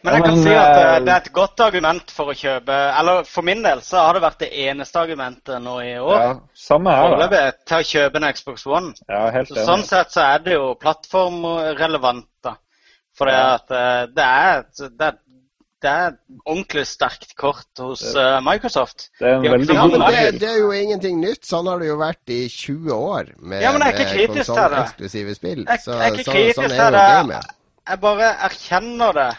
Men 0.03 0.15
jeg 0.15 0.23
kan 0.23 0.37
si 0.39 0.51
at 0.55 0.69
eh, 0.77 0.89
eh, 0.95 1.01
det 1.03 1.11
er 1.11 1.17
et 1.25 1.33
godt 1.35 1.59
argument 1.65 2.11
for 2.15 2.31
å 2.31 2.35
kjøpe 2.37 2.75
Eller 2.99 3.25
for 3.27 3.43
min 3.43 3.59
del 3.65 3.81
så 3.83 4.05
har 4.05 4.15
det 4.15 4.21
vært 4.23 4.45
det 4.45 4.49
eneste 4.63 5.01
argumentet 5.01 5.59
nå 5.63 5.73
i 5.83 5.93
år 5.99 6.15
Ja, 6.15 6.29
samme 6.55 6.93
her, 6.95 7.03
da. 7.03 7.09
foreløpig 7.17 7.67
til 7.67 7.77
å 7.81 7.87
kjøpe 7.89 8.21
en 8.21 8.27
Xbox 8.37 8.65
One. 8.69 8.93
Ja, 9.11 9.25
helt 9.35 9.51
Så 9.51 9.65
sånn 9.67 9.83
sett 9.87 10.15
så 10.15 10.23
er 10.23 10.45
det 10.45 10.55
jo 10.55 10.71
plattformrelevant, 10.79 12.29
da. 12.45 12.55
For 13.19 13.27
det, 13.27 13.35
at, 13.35 13.73
eh, 13.75 14.05
det, 14.15 14.25
er, 14.25 14.61
et- 14.63 14.93
det, 14.99 15.07
er, 15.09 15.17
det 15.83 15.89
er 15.91 16.07
et 16.13 16.17
ordentlig 16.45 16.85
sterkt 16.87 17.35
kort 17.39 17.81
hos 17.83 18.01
uh, 18.15 18.39
Microsoft. 18.43 19.09
Det 19.19 19.27
er 19.27 19.35
en 19.37 19.43
De 19.43 19.73
Ja, 19.75 19.85
men 19.87 20.01
det, 20.07 20.39
det 20.41 20.49
er 20.49 20.57
jo 20.59 20.71
ingenting 20.75 21.19
nytt. 21.21 21.43
Sånn 21.47 21.67
har 21.71 21.79
det 21.83 21.87
jo 21.91 21.97
vært 21.99 22.31
i 22.35 22.41
20 22.51 22.91
år 22.95 23.33
med, 23.39 23.61
Ja, 23.63 23.71
med 23.75 23.85
det. 23.85 24.25
konsolleksklusive 24.33 25.35
spill. 25.35 25.65
Jeg, 25.67 25.83
Så, 25.83 25.91
jeg 25.99 25.99
er 26.09 26.17
ikke 26.17 26.23
så, 26.25 26.31
kritisk 26.35 26.59
sånn 26.61 26.69
til 26.71 26.79
er 26.79 26.91
jo 26.91 26.97
det. 26.97 27.27
med. 27.35 27.55
Jeg 27.89 27.99
bare 28.07 28.31
erkjenner 28.49 29.13
det. 29.19 29.29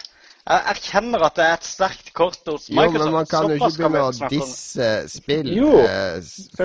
Jeg 0.48 0.62
erkjenner 0.72 1.22
at 1.26 1.34
det 1.36 1.44
er 1.44 1.52
et 1.58 1.66
sterkt 1.68 2.08
kort 2.16 2.38
hos 2.48 2.70
Microsoft. 2.72 2.94
Jo, 2.96 3.04
men 3.04 3.12
man 3.12 3.26
kan 3.28 3.44
jo 3.50 3.56
ikke 3.58 3.68
begynne 3.76 4.00
å 4.08 4.30
disse 4.32 4.88
spill 5.12 5.50
Jo, 5.52 5.74
eh, 5.84 6.16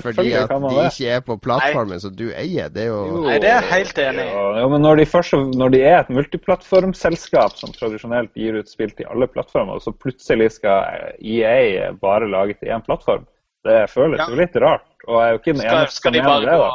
fordi 0.01 0.31
at 0.39 0.49
de 0.53 0.85
ikke 0.87 1.09
er 1.17 1.21
på 1.27 1.35
plattformen 1.43 1.99
som 2.01 2.15
du 2.15 2.29
eier. 2.31 2.71
Det 2.71 2.85
er 2.85 2.89
jo 2.89 3.01
Jo. 3.11 3.19
Nei, 3.27 3.35
det 3.43 3.51
er 3.51 3.59
jeg 3.59 3.69
helt 3.73 4.01
enig 4.05 4.25
i. 4.25 4.31
Ja, 4.61 4.65
men 4.71 4.81
når 4.87 5.01
de, 5.01 5.05
først, 5.11 5.35
når 5.59 5.75
de 5.75 5.83
er 5.83 5.99
et 5.99 6.09
multiplattformselskap 6.17 7.59
som 7.59 7.75
tradisjonelt 7.75 8.31
gir 8.39 8.57
ut 8.61 8.71
spill 8.71 8.95
til 8.95 9.11
alle 9.11 9.27
plattformer, 9.27 9.77
og 9.77 9.83
så 9.85 9.91
plutselig 9.93 10.51
skal 10.55 11.13
EA 11.19 11.91
bare 12.01 12.31
lage 12.31 12.55
til 12.61 12.71
én 12.73 12.83
plattform, 12.85 13.27
det 13.67 13.89
føles 13.91 14.19
Ja. 14.23 14.29
jo 14.29 14.35
litt 14.39 14.55
rart. 14.61 14.87
Og 15.07 15.19
jeg 15.21 15.27
er 15.27 15.31
jo 15.35 15.39
ikke 15.43 15.53
den 15.53 15.61
Skal, 15.61 15.77
eneste 15.83 16.01
som 16.01 16.13
mener 16.13 16.39
det. 16.47 16.59
da. 16.63 16.71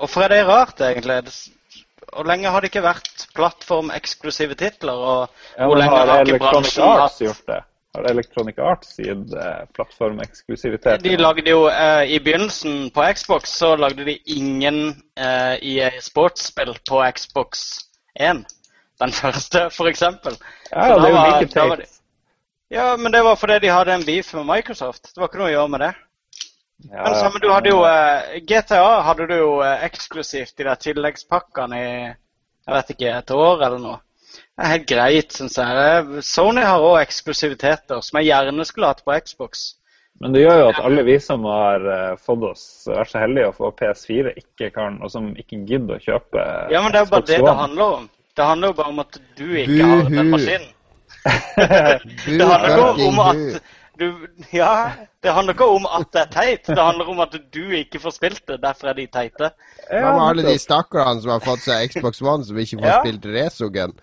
Hvorfor 0.00 0.22
er 0.24 0.28
det 0.28 0.46
rart, 0.48 0.80
egentlig? 0.80 1.18
Hvor 2.12 2.28
lenge 2.28 2.50
har 2.52 2.60
det 2.60 2.68
ikke 2.72 2.84
vært 2.84 3.26
plattformeksklusive 3.36 4.56
titler? 4.60 4.92
Og 4.92 5.28
Ja, 5.56 5.66
hvor 5.66 5.78
lenge 5.80 5.96
har 5.96 6.10
har 6.10 6.26
ikke 6.26 6.42
bransjen 6.42 6.84
Arts 6.84 7.02
hatt 7.02 7.22
gjort 7.26 7.46
det? 7.48 7.60
Har 7.92 8.08
Electronic 8.08 8.58
Arts 8.58 8.94
gitt 8.96 9.34
eh, 9.36 9.64
plattformeksklusivitet? 9.76 11.02
De 11.04 11.16
lagde 11.20 11.44
jo 11.50 11.66
eh, 11.68 12.14
I 12.16 12.20
begynnelsen 12.24 12.90
på 12.94 13.04
Xbox 13.16 13.52
så 13.60 13.74
lagde 13.76 14.04
de 14.08 14.16
ingen 14.32 14.78
eh, 15.16 15.56
EA 15.60 15.90
Sports-spill 16.00 16.72
på 16.88 17.02
Xbox 17.16 17.66
1. 18.20 18.44
Den 19.00 19.12
første, 19.22 19.66
for 19.72 19.88
eksempel. 19.92 20.38
Ja, 20.70 20.88
det 20.96 21.10
er 21.10 21.16
jo 21.16 21.26
like 21.26 21.52
teit. 21.52 21.98
Ja, 22.72 22.96
men 22.96 23.12
det 23.12 23.20
var 23.24 23.36
fordi 23.36 23.58
de 23.60 23.68
hadde 23.72 23.94
en 23.94 24.04
beef 24.08 24.32
med 24.34 24.48
Microsoft. 24.48 25.12
Det 25.12 25.20
var 25.20 25.28
ikke 25.28 25.42
noe 25.42 25.50
å 25.50 25.56
gjøre 25.56 25.72
med 25.74 25.84
det. 25.84 25.92
Ja, 26.90 27.02
Men 27.04 27.14
samme, 27.14 27.38
du 27.42 27.50
hadde 27.52 27.70
jo 27.70 27.82
eh, 27.86 28.38
GTA 28.48 28.86
hadde 29.06 29.26
du 29.30 29.36
jo 29.36 29.50
eh, 29.64 29.84
eksklusivt 29.86 30.60
i 30.60 30.66
de 30.66 30.74
tilleggspakkene 30.88 31.78
i 31.78 31.92
jeg 32.62 32.74
vet 32.76 32.90
ikke, 32.94 33.12
et 33.18 33.30
år 33.34 33.62
eller 33.66 33.80
noe. 33.82 34.00
Det 34.32 34.62
er 34.62 34.70
helt 34.70 34.84
greit, 34.86 35.34
syns 35.34 35.58
jeg. 35.58 35.84
Eh, 35.84 36.18
Sony 36.26 36.64
har 36.66 36.82
òg 36.82 37.00
eksklusiviteter 37.02 38.02
som 38.04 38.20
jeg 38.20 38.30
gjerne 38.30 38.66
skulle 38.68 38.90
hatt 38.90 39.04
på 39.06 39.14
Xbox. 39.26 39.64
Men 40.22 40.34
det 40.34 40.44
gjør 40.44 40.60
jo 40.60 40.66
at 40.70 40.80
alle 40.86 41.02
vi 41.06 41.16
som 41.22 41.46
har 41.48 41.86
fått 42.20 42.44
oss 42.46 42.64
vært 42.86 43.10
så 43.10 43.22
heldige 43.24 43.48
å 43.48 43.54
få 43.56 43.72
PS4, 43.80 44.34
ikke 44.38 44.68
kan, 44.74 45.00
og 45.02 45.10
som 45.10 45.32
ikke 45.34 45.64
gidder 45.66 45.96
å 45.96 46.04
kjøpe 46.04 46.44
Ja, 46.70 46.82
men 46.84 46.92
det 46.94 47.00
er 47.00 47.06
jo 47.06 47.10
bare 47.14 47.26
det 47.26 47.40
det 47.42 47.54
handler 47.58 47.96
om. 47.96 48.04
Det 48.36 48.46
handler 48.46 48.70
jo 48.70 48.76
bare 48.78 48.92
om 48.92 49.02
at 49.02 49.18
du 49.40 49.46
ikke 49.64 49.88
har 49.88 50.04
den 50.12 50.30
maskinen. 50.30 50.70
Det 52.38 52.46
handler 52.46 52.76
jo 52.76 53.08
om 53.08 53.18
at 53.22 53.72
du 53.98 54.06
Ja, 54.52 54.92
det 55.22 55.32
handler 55.36 55.54
ikke 55.56 55.68
om 55.76 55.86
at 55.86 56.08
det 56.14 56.20
er 56.22 56.30
teit. 56.32 56.66
Det 56.70 56.78
handler 56.78 57.08
om 57.12 57.20
at 57.24 57.34
du 57.52 57.62
ikke 57.76 58.00
får 58.02 58.16
spilt 58.16 58.42
det. 58.48 58.60
Derfor 58.62 58.92
er 58.92 58.98
de 58.98 59.06
teite. 59.12 59.52
Hva 59.90 60.14
med 60.16 60.24
alle 60.28 60.46
de 60.48 60.56
stakkarene 60.62 61.22
som 61.24 61.34
har 61.34 61.44
fått 61.44 61.64
seg 61.66 61.92
Xbox 61.92 62.22
One, 62.22 62.44
som 62.48 62.58
ikke 62.58 62.80
får 62.80 62.88
Ja. 62.90 62.98
spilt 63.04 63.28
Resogen? 63.34 63.94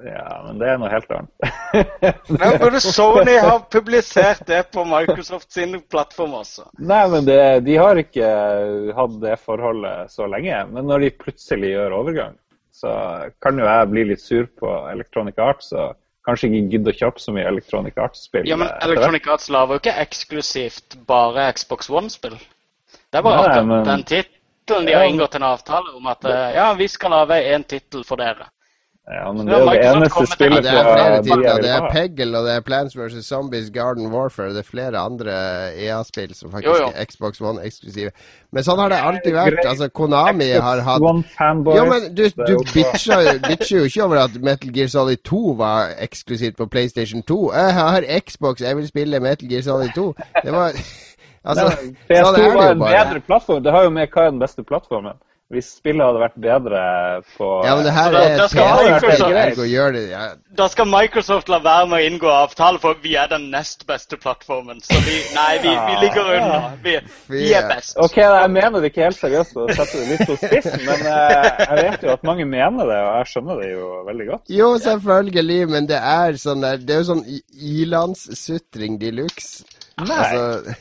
Ja, 0.00 0.42
men 0.46 0.56
det 0.58 0.68
er 0.72 0.78
noe 0.80 0.88
helt 0.88 1.10
annet. 1.12 1.50
Både 2.30 2.58
burde 2.62 2.80
Sony 2.80 3.34
ha 3.44 3.58
publisert 3.68 4.46
det 4.48 4.62
på 4.72 4.84
Microsoft 4.88 5.52
sin 5.52 5.74
plattform 5.92 6.38
også? 6.38 6.64
Nei, 6.80 7.02
men 7.12 7.26
det, 7.28 7.36
de 7.66 7.74
har 7.76 8.00
ikke 8.00 8.30
hatt 8.96 9.18
det 9.20 9.34
forholdet 9.44 10.08
så 10.14 10.24
lenge. 10.32 10.62
Men 10.72 10.88
når 10.88 11.04
de 11.04 11.10
plutselig 11.20 11.74
gjør 11.74 11.98
overgang, 11.98 12.38
så 12.72 12.94
kan 13.44 13.60
jo 13.60 13.68
jeg 13.68 13.90
bli 13.92 14.06
litt 14.14 14.24
sur 14.24 14.48
på 14.56 14.72
Electronic 14.88 15.36
Arts 15.44 15.68
og 15.76 15.98
kanskje 16.30 16.48
ikke 16.50 16.70
gidder 16.76 16.94
å 16.94 16.98
kjøpe 17.02 17.22
så 17.22 17.34
mye 17.36 17.46
Electronic 17.50 17.98
Arts-spill. 18.00 18.48
Ja, 18.48 18.56
men 18.56 18.70
hvert. 18.70 18.86
Electronic 18.88 19.28
Arts 19.34 19.50
lager 19.52 19.76
jo 19.76 19.82
ikke 19.82 19.96
eksklusivt 20.06 20.96
bare 21.08 21.50
Xbox 21.58 21.90
One-spill. 21.92 22.38
Det 23.10 23.18
er 23.20 23.26
bare 23.26 23.48
Nei, 23.48 23.64
men- 23.66 23.84
den 23.88 24.04
tittelen 24.06 24.86
de 24.86 24.94
har 24.94 25.04
inngått 25.10 25.34
en 25.34 25.42
avtale 25.50 25.94
om 25.96 26.06
at 26.06 26.24
eh, 26.24 26.54
ja, 26.54 26.72
vi 26.78 26.86
skal 26.88 27.10
lage 27.10 27.38
én 27.54 27.64
tittel 27.66 28.04
for 28.06 28.16
dere. 28.22 28.46
Ja, 29.10 29.32
men 29.32 29.46
det 29.46 29.54
er 29.56 29.58
jo 29.58 29.70
det 29.70 29.80
eneste 29.84 30.10
kommer 30.14 30.26
til- 30.26 30.30
Ja, 30.30 30.34
spillet 30.34 30.62
det 30.62 30.70
er 30.72 30.82
fra 30.84 30.94
flere 30.94 31.16
de 31.16 31.30
titler. 31.30 31.62
Det 31.62 31.70
er. 31.70 31.88
Peggle, 31.90 32.38
og 32.38 32.44
det 32.46 32.52
er 32.56 32.60
Plants 32.60 32.94
vs. 32.96 33.24
Zombies, 33.26 33.70
Garden 33.70 34.06
Warfare. 34.12 34.48
Det 34.54 34.58
er 34.58 34.68
flere 34.70 34.98
andre 34.98 35.32
EA-spill 35.74 36.34
som 36.34 36.50
faktisk 36.52 36.66
Jo, 36.70 36.76
jo. 36.86 36.92
er 36.94 37.04
Xbox 37.10 37.40
One-eksklusive. 37.40 38.10
Men 38.52 38.62
sånn 38.62 38.78
har 38.78 38.88
det 38.88 38.98
alltid 39.02 39.32
vært. 39.34 39.64
Altså, 39.66 39.88
Konami 39.88 40.50
har 40.52 40.80
hatt. 40.80 41.00
Jo, 41.00 41.84
men 41.90 42.14
du, 42.14 42.22
du 42.28 42.52
jo 42.52 42.62
bitcher, 42.74 43.38
bitcher 43.48 43.78
jo 43.78 43.84
ikke 43.90 44.04
over 44.04 44.16
at 44.24 44.30
Metal 44.42 44.70
Gear 44.72 44.88
Solid 44.88 45.18
2 45.24 45.54
var 45.58 45.88
eksklusivt 45.98 46.56
på 46.56 46.66
PlayStation 46.70 47.22
2. 47.22 47.52
Jeg 47.54 47.74
har 47.74 48.06
Xbox, 48.28 48.60
jeg 48.60 48.76
vil 48.76 48.88
spille 48.88 49.20
Metal 49.20 49.48
Gear 49.48 49.62
Solid 49.62 49.90
2. 49.94 50.14
Det 50.44 50.52
var 50.52 50.72
Altså, 51.44 51.64
Nei, 51.64 51.74
sånn 51.74 51.96
PS2 52.10 52.28
er 52.28 52.34
det 52.36 52.54
var 52.54 52.70
en 52.70 52.78
bedre 52.84 53.20
plattform. 53.26 53.62
Det 53.64 53.72
har 53.72 53.82
jo 53.86 53.90
med 53.90 54.08
hva 54.12 54.26
er 54.26 54.30
den 54.30 54.40
beste 54.42 54.62
plattformen. 54.62 55.16
Hvis 55.50 55.66
spillet 55.80 56.04
hadde 56.06 56.20
vært 56.22 56.36
bedre 56.38 56.80
på 57.34 57.46
Ja, 57.66 57.72
men 57.74 57.82
det 57.82 57.92
her 57.92 58.12
Da- 58.14 58.20
er 58.22 58.36
da 58.38 58.44
et 58.44 58.50
skal 58.52 59.92
det 59.96 60.02
ja. 60.10 60.20
Da 60.54 60.68
skal 60.70 60.86
Microsoft 60.86 61.48
la 61.48 61.58
være 61.58 61.88
med 61.90 61.98
å 61.98 62.06
inngå 62.06 62.30
avtale, 62.30 62.78
for 62.78 62.94
vi 63.02 63.16
er 63.18 63.26
den 63.26 63.48
nest 63.50 63.82
beste 63.86 64.16
plattformen. 64.16 64.78
Så 64.80 64.94
vi 65.02 65.16
Nei, 65.34 65.58
vi, 65.58 65.72
vi 65.74 65.96
ligger 66.04 66.30
unna. 66.36 66.60
Vi, 66.84 66.94
vi 67.28 67.52
er 67.52 67.66
best. 67.66 67.96
Ok, 67.98 68.16
jeg 68.22 68.50
mener 68.50 68.78
det 68.78 68.92
ikke 68.92 69.08
helt 69.08 69.18
seriøst 69.18 69.56
å 69.58 69.66
sette 69.74 69.98
det 69.98 70.06
litt 70.12 70.22
på 70.28 70.36
spissen, 70.38 70.84
men 70.86 71.02
eh, 71.10 71.66
jeg 71.66 71.82
vet 71.82 72.06
jo 72.06 72.12
at 72.14 72.22
mange 72.30 72.46
mener 72.46 72.86
det, 72.86 73.00
og 73.08 73.18
jeg 73.18 73.30
skjønner 73.32 73.62
det 73.64 73.70
jo 73.72 73.88
veldig 74.06 74.26
godt. 74.30 74.44
Jo, 74.60 74.68
selvfølgelig, 74.86 75.60
men 75.74 75.90
det 75.90 75.98
er 75.98 76.38
sånn 76.38 76.62
der 76.62 76.78
Det 76.78 76.94
er 76.94 77.02
jo 77.02 77.08
sånn 77.10 77.26
ilandssutring 77.74 79.00
de 79.02 79.10
luxe. 79.18 79.64
Altså, 79.98 80.76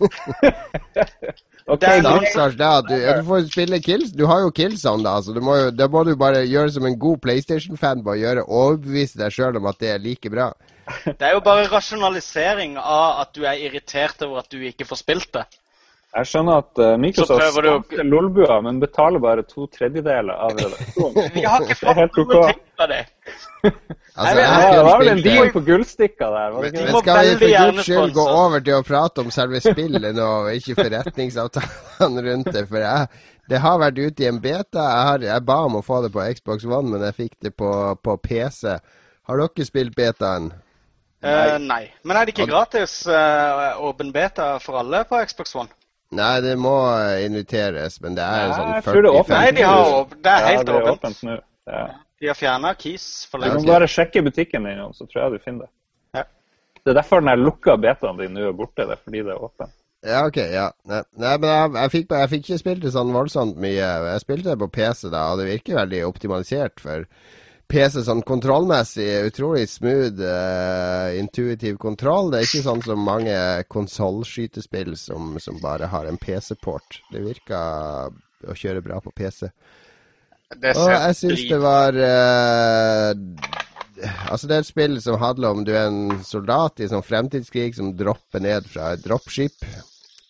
Ok, 1.66 1.80
Det 1.80 1.92
greit. 2.02 2.30
Stakkars 2.32 2.56
deg 2.58 2.66
at 2.66 2.88
du, 2.88 2.96
du 2.96 3.24
får 3.28 3.46
spille 3.50 3.80
kills. 3.84 4.12
Du 4.16 4.24
har 4.30 4.42
jo 4.44 4.50
Killzone, 4.54 5.04
da. 5.06 5.16
Så 5.22 5.34
du 5.36 5.40
må 5.44 5.56
da 5.74 5.88
må 5.92 6.04
du 6.08 6.14
bare 6.18 6.42
gjøre 6.48 6.72
som 6.76 6.86
en 6.88 6.98
god 6.98 7.20
PlayStation-fanboy. 7.26 8.20
Gjøre 8.22 8.46
Overbevise 8.48 9.20
deg 9.20 9.34
sjøl 9.34 9.60
om 9.60 9.68
at 9.70 9.80
det 9.82 9.94
er 9.94 10.02
like 10.02 10.32
bra. 10.32 10.50
Det 11.06 11.22
er 11.22 11.36
jo 11.36 11.42
bare 11.44 11.68
rasjonalisering 11.70 12.78
av 12.80 13.20
at 13.22 13.34
du 13.36 13.44
er 13.46 13.60
irritert 13.62 14.22
over 14.26 14.42
at 14.42 14.50
du 14.50 14.58
ikke 14.66 14.88
får 14.88 15.02
spilt 15.04 15.30
det. 15.36 15.44
Jeg 16.10 16.26
skjønner 16.26 16.64
at 16.64 16.80
uh, 16.82 16.96
Microsoft 16.98 17.44
skapte 17.54 18.02
Lolbua, 18.02 18.56
men 18.66 18.80
betaler 18.82 19.22
bare 19.22 19.44
to 19.46 19.68
tredjedeler 19.70 20.34
av 20.34 20.56
redaksjonen. 20.58 21.28
Vi 21.36 21.44
har 21.46 21.62
ikke 21.62 21.76
fått 21.78 22.00
ok. 22.18 22.32
noe 22.34 22.48
ting 22.48 22.62
på 22.80 22.88
det. 22.90 23.00
Altså, 23.62 24.32
Nei, 24.34 24.42
jeg 24.42 24.72
det 24.74 24.84
var 24.84 24.98
vel 25.00 25.10
en 25.12 25.22
deal 25.22 25.50
på 25.54 25.62
gullstikka 25.68 26.30
der, 26.34 26.54
var 26.56 26.64
det 26.66 26.72
Men, 26.74 26.88
men 26.88 26.96
skal 27.04 27.20
vi 27.28 27.36
for 27.38 27.52
guds 27.54 27.86
skyld 27.86 28.14
gå 28.16 28.24
over 28.40 28.64
til 28.66 28.74
å 28.74 28.86
prate 28.88 29.22
om 29.22 29.30
selve 29.32 29.60
spillet 29.62 30.16
nå, 30.16 30.26
og 30.40 30.58
ikke 30.58 30.76
forretningsavtalene 30.80 32.24
rundt 32.26 32.50
det? 32.56 32.64
For 32.72 32.82
jeg, 32.82 33.22
det 33.54 33.62
har 33.62 33.78
vært 33.84 34.02
ute 34.02 34.26
i 34.26 34.28
en 34.32 34.42
beta. 34.42 34.82
Jeg, 34.82 35.06
har, 35.12 35.28
jeg 35.30 35.46
ba 35.46 35.60
om 35.68 35.78
å 35.78 35.84
få 35.86 36.02
det 36.02 36.10
på 36.16 36.26
Xbox 36.40 36.66
One, 36.66 36.90
men 36.90 37.06
jeg 37.06 37.18
fikk 37.20 37.38
det 37.46 37.54
på, 37.54 37.70
på 38.02 38.18
PC. 38.26 38.80
Har 39.30 39.44
dere 39.44 39.68
spilt 39.68 39.94
betaen? 39.94 40.50
Eh, 41.22 41.56
nei. 41.62 41.84
Men 42.02 42.16
er 42.16 42.26
det 42.26 42.34
ikke 42.34 42.50
gratis 42.50 43.04
eh, 43.06 43.78
åpen 43.78 44.10
beta 44.14 44.56
for 44.58 44.80
alle 44.82 45.04
på 45.06 45.20
Xbox 45.28 45.54
One? 45.54 45.70
Nei, 46.10 46.40
det 46.42 46.56
må 46.58 46.74
inviteres, 47.22 48.00
men 48.02 48.16
det 48.18 48.24
er 48.26 48.48
Nei, 48.48 48.54
sånn 48.58 48.70
jeg 48.74 48.84
tror 48.88 49.02
det 49.04 49.10
er 49.10 49.18
åpent. 49.20 49.34
40-50 49.36 49.40
Nei, 49.40 49.50
de 49.58 49.66
har 49.68 49.90
det 50.10 50.30
er 50.32 50.40
Ja, 50.40 50.46
helt 50.50 50.66
det 50.66 50.74
er 50.74 50.86
åpent. 50.88 51.04
åpent 51.04 51.22
nå. 51.28 51.36
Ja. 51.70 51.82
De 52.20 52.28
har 52.28 52.36
fjerna 52.36 52.72
Keys 52.76 53.04
for 53.30 53.38
Du 53.38 53.44
siden. 53.46 53.60
Du 53.60 53.66
kan 53.68 53.74
bare 53.74 53.88
sjekke 53.88 54.22
butikken 54.26 54.66
din, 54.66 54.80
så 54.96 55.06
tror 55.06 55.22
jeg 55.22 55.32
du 55.36 55.44
finner 55.44 55.68
det. 55.68 55.70
Ja. 56.18 56.24
Det 56.84 56.90
er 56.92 56.98
derfor 56.98 57.22
den 57.22 57.30
her 57.32 57.38
lukka 57.40 57.76
betaen 57.80 58.18
din 58.18 58.34
nå 58.34 58.48
er 58.48 58.56
borte. 58.58 58.84
Det 58.88 58.96
er 58.98 59.04
fordi 59.04 59.22
det 59.28 59.36
er 59.36 59.44
åpent. 59.46 59.76
Ja, 60.02 60.20
ok, 60.26 60.36
ja. 60.50 60.66
Nei, 60.88 61.02
nei 61.20 61.34
men 61.38 61.50
jeg, 61.50 61.72
jeg, 61.76 61.90
fikk, 61.94 62.12
jeg 62.16 62.30
fikk 62.32 62.44
ikke 62.48 62.58
spilt 62.62 62.82
det 62.86 62.92
sånn 62.94 63.12
voldsomt 63.14 63.58
mye. 63.60 63.88
Jeg 64.10 64.22
spilte 64.24 64.50
det 64.50 64.58
på 64.62 64.68
PC 64.72 65.10
da, 65.12 65.26
og 65.30 65.38
det 65.42 65.48
virker 65.50 65.76
veldig 65.82 66.02
optimalisert 66.08 66.80
for 66.80 67.04
PC 67.70 68.02
sånn 68.06 68.22
kontrollmessig. 68.26 69.08
Utrolig 69.30 69.68
smooth, 69.70 70.18
uh, 70.20 71.10
intuitiv 71.18 71.78
kontroll. 71.82 72.32
Det 72.32 72.40
er 72.40 72.48
ikke 72.48 72.64
sånn 72.66 72.82
som 72.84 73.04
mange 73.06 73.36
konsollskytespill 73.70 74.96
som, 74.98 75.36
som 75.42 75.60
bare 75.62 75.90
har 75.92 76.08
en 76.10 76.18
PC-port. 76.20 77.00
Det 77.12 77.22
virker 77.24 78.10
å 78.50 78.56
kjøre 78.56 78.82
bra 78.84 79.00
på 79.04 79.14
PC. 79.14 79.50
Det 80.60 80.74
Og 80.74 80.90
jeg 80.90 81.14
syns 81.14 81.42
det 81.46 81.58
var 81.62 81.94
uh, 81.94 83.12
Altså, 84.30 84.48
det 84.48 84.54
er 84.56 84.62
et 84.64 84.68
spill 84.68 84.96
som 85.02 85.20
handler 85.20 85.54
om 85.54 85.64
du 85.66 85.74
er 85.74 85.90
en 85.90 86.22
soldat 86.24 86.80
i 86.80 86.88
sånn 86.88 87.04
fremtidskrig 87.04 87.74
som 87.76 87.92
dropper 87.96 88.42
ned 88.42 88.66
fra 88.70 88.94
et 88.94 89.04
dropship. 89.04 89.66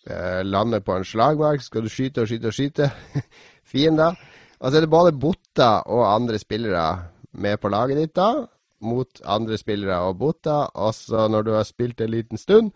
eh, 0.09 0.41
lander 0.43 0.81
på 0.81 0.95
en 0.97 1.05
slagmark, 1.05 1.61
skal 1.61 1.85
du 1.85 1.89
skyte 1.89 2.23
og 2.23 2.27
skyte 2.27 2.49
og 2.49 2.55
skyte 2.57 2.89
fiender. 3.71 4.17
Og 4.59 4.69
så 4.69 4.77
er 4.77 4.85
det 4.85 4.91
både 4.93 5.15
botter 5.17 5.87
og 5.89 6.03
andre 6.05 6.39
spillere 6.41 6.83
med 7.31 7.59
på 7.61 7.71
laget 7.71 7.99
ditt 8.01 8.15
da, 8.17 8.45
mot 8.81 9.21
andre 9.25 9.59
spillere 9.59 9.99
og 10.07 10.17
boter. 10.21 10.71
Og 10.75 10.95
så 10.97 11.27
når 11.31 11.47
du 11.47 11.53
har 11.55 11.67
spilt 11.67 12.01
en 12.01 12.13
liten 12.13 12.41
stund, 12.41 12.71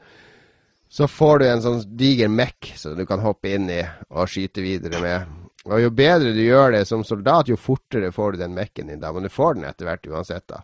så 0.90 1.08
får 1.12 1.40
du 1.40 1.48
en 1.48 1.64
sånn 1.64 1.82
diger 1.98 2.30
mekk 2.32 2.76
som 2.80 2.96
du 2.96 3.06
kan 3.10 3.24
hoppe 3.24 3.56
inn 3.56 3.68
i 3.74 3.82
og 4.14 4.30
skyte 4.32 4.64
videre 4.64 5.02
med. 5.04 5.34
Og 5.66 5.82
jo 5.82 5.90
bedre 5.98 6.34
du 6.36 6.44
gjør 6.44 6.76
det 6.76 6.84
som 6.88 7.04
soldat, 7.04 7.50
jo 7.50 7.58
fortere 7.58 8.14
får 8.14 8.36
du 8.36 8.44
den 8.44 8.54
mekken 8.56 8.92
din 8.92 9.02
da. 9.02 9.12
Men 9.12 9.26
du 9.26 9.34
får 9.34 9.58
den 9.58 9.66
etter 9.68 9.90
hvert 9.90 10.06
uansett, 10.12 10.46
da. 10.52 10.62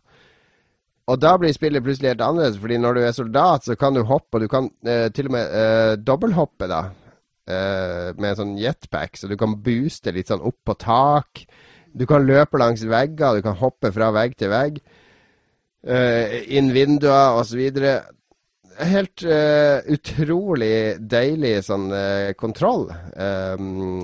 Og 1.09 1.17
da 1.19 1.33
blir 1.41 1.53
spillet 1.55 1.83
plutselig 1.83 2.13
helt 2.13 2.23
annerledes, 2.23 2.59
fordi 2.61 2.77
når 2.79 2.95
du 2.95 3.01
er 3.03 3.15
soldat, 3.15 3.65
så 3.65 3.75
kan 3.75 3.97
du 3.97 4.03
hoppe, 4.07 4.37
og 4.37 4.45
du 4.45 4.51
kan 4.51 4.69
eh, 4.85 5.09
til 5.11 5.31
og 5.31 5.35
med 5.35 5.55
eh, 5.57 5.93
dobbelthoppe, 5.99 6.69
da. 6.69 6.83
Eh, 7.49 8.11
med 8.15 8.29
en 8.29 8.39
sånn 8.43 8.53
jetpack, 8.61 9.17
så 9.17 9.27
du 9.27 9.35
kan 9.39 9.57
booste 9.65 10.13
litt 10.13 10.29
sånn 10.31 10.45
opp 10.45 10.59
på 10.69 10.77
tak. 10.79 11.43
Du 11.93 12.05
kan 12.07 12.25
løpe 12.25 12.59
langs 12.61 12.83
vegger, 12.87 13.37
du 13.37 13.45
kan 13.45 13.57
hoppe 13.59 13.91
fra 13.91 14.11
vegg 14.15 14.37
til 14.39 14.51
vegg. 14.53 14.81
Uh, 15.81 16.41
inn 16.53 16.69
vinduer 16.75 17.39
osv. 17.41 17.61
Helt 18.81 19.23
uh, 19.25 19.81
utrolig 19.91 21.01
deilig 21.11 21.57
sånn 21.67 21.89
uh, 21.91 22.31
kontroll. 22.37 22.87
Um, 23.17 23.99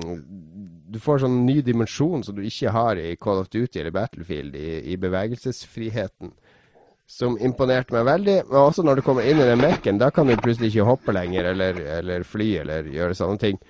du 0.88 0.98
får 1.02 1.22
sånn 1.24 1.42
ny 1.46 1.60
dimensjon 1.64 2.24
som 2.24 2.36
du 2.36 2.44
ikke 2.48 2.72
har 2.74 3.00
i 3.00 3.14
Call 3.20 3.42
of 3.42 3.50
Duty 3.52 3.80
eller 3.80 3.94
Battlefield, 3.94 4.56
i, 4.56 4.92
i 4.92 5.00
bevegelsesfriheten. 5.00 6.32
Som 7.08 7.38
imponerte 7.40 7.94
meg 7.96 8.04
veldig. 8.04 8.36
Men 8.50 8.60
også 8.66 8.84
når 8.84 8.98
du 8.98 9.04
kommer 9.06 9.24
inn 9.24 9.40
i 9.40 9.48
den 9.48 9.62
mekken, 9.62 10.00
da 10.00 10.10
kan 10.12 10.28
du 10.28 10.36
plutselig 10.36 10.74
ikke 10.74 10.88
hoppe 10.90 11.14
lenger, 11.16 11.52
eller, 11.54 11.80
eller 12.00 12.26
fly, 12.28 12.50
eller 12.64 12.90
gjøre 12.92 13.16
sånne 13.16 13.40
ting. 13.40 13.60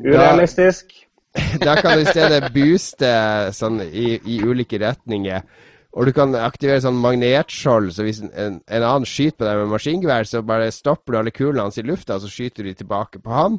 Urealistisk. 0.00 0.94
da 0.94 1.09
kan 1.62 1.98
du 1.98 2.04
i 2.04 2.10
stedet 2.10 2.52
booste 2.54 3.10
sånn 3.56 3.82
i, 3.86 4.16
i 4.18 4.40
ulike 4.42 4.80
retninger. 4.82 5.44
Og 5.90 6.06
du 6.06 6.12
kan 6.14 6.34
aktivere 6.38 6.82
sånn 6.84 6.98
magnetskjold, 7.02 7.90
så 7.94 8.06
hvis 8.06 8.20
en, 8.22 8.30
en, 8.38 8.58
en 8.70 8.84
annen 8.86 9.08
skyter 9.08 9.40
på 9.40 9.46
deg 9.48 9.62
med 9.62 9.72
maskingevær, 9.72 10.28
så 10.28 10.42
bare 10.46 10.70
stopper 10.74 11.16
du 11.16 11.20
alle 11.20 11.32
kulene 11.34 11.66
hans 11.66 11.80
i 11.82 11.86
lufta, 11.86 12.16
og 12.16 12.24
så 12.24 12.30
skyter 12.30 12.68
de 12.68 12.76
tilbake 12.78 13.22
på 13.24 13.32
han. 13.34 13.58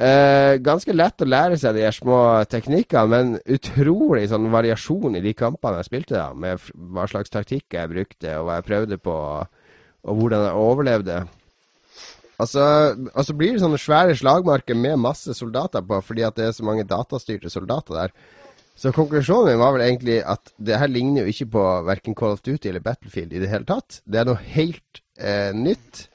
Eh, 0.00 0.54
ganske 0.64 0.94
lett 0.94 1.20
å 1.20 1.28
lære 1.28 1.58
seg 1.60 1.74
de 1.76 1.88
små 1.92 2.20
teknikkene, 2.48 3.10
men 3.10 3.34
utrolig 3.50 4.28
sånn 4.30 4.46
variasjon 4.52 5.18
i 5.18 5.24
de 5.24 5.34
kampene 5.36 5.82
jeg 5.82 5.90
spilte, 5.90 6.16
da, 6.16 6.30
med 6.32 6.62
hva 6.94 7.08
slags 7.10 7.34
taktikk 7.34 7.76
jeg 7.76 7.90
brukte, 7.90 8.38
og 8.38 8.46
hva 8.46 8.60
jeg 8.60 8.68
prøvde 8.70 9.00
på, 9.02 9.16
og 10.06 10.22
hvordan 10.22 10.46
jeg 10.46 10.62
overlevde. 10.70 11.18
Altså, 12.40 12.64
så 13.26 13.36
blir 13.36 13.54
det 13.54 13.62
sånne 13.62 13.80
svære 13.80 14.16
slagmarker 14.18 14.78
med 14.78 15.00
masse 15.00 15.34
soldater 15.36 15.84
på, 15.86 16.00
fordi 16.04 16.24
at 16.26 16.36
det 16.38 16.48
er 16.48 16.54
så 16.56 16.66
mange 16.66 16.86
datastyrte 16.88 17.52
soldater 17.52 17.98
der. 17.98 18.14
Så 18.80 18.94
konklusjonen 18.96 19.52
min 19.52 19.60
var 19.60 19.74
vel 19.76 19.84
egentlig 19.84 20.22
at 20.24 20.54
det 20.56 20.78
her 20.80 20.88
ligner 20.88 21.26
jo 21.26 21.32
ikke 21.34 21.50
på 21.52 21.64
verken 21.84 22.16
Call 22.16 22.38
of 22.38 22.40
Duty 22.40 22.70
eller 22.70 22.80
Battlefield 22.80 23.34
i 23.36 23.42
det 23.42 23.50
hele 23.52 23.68
tatt. 23.68 24.00
Det 24.08 24.22
er 24.22 24.30
noe 24.30 24.40
helt 24.54 25.02
eh, 25.20 25.52
nytt 25.52 26.06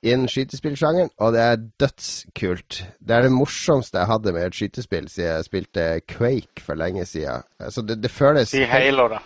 innen 0.00 0.30
skytespillsjangeren, 0.32 1.10
og 1.20 1.34
det 1.34 1.42
er 1.44 1.58
dødskult. 1.82 2.78
Det 3.04 3.16
er 3.16 3.26
det 3.26 3.32
morsomste 3.34 4.00
jeg 4.00 4.08
hadde 4.08 4.32
med 4.32 4.46
et 4.46 4.56
skytespill 4.56 5.10
siden 5.12 5.34
jeg 5.34 5.48
spilte 5.50 5.84
Quake 6.08 6.64
for 6.64 6.80
lenge 6.80 7.04
siden. 7.04 7.44
Så 7.68 7.84
det, 7.84 7.98
det 8.00 8.10
føles 8.10 8.54
I 8.56 8.64
Halo, 8.70 9.10
da. 9.12 9.20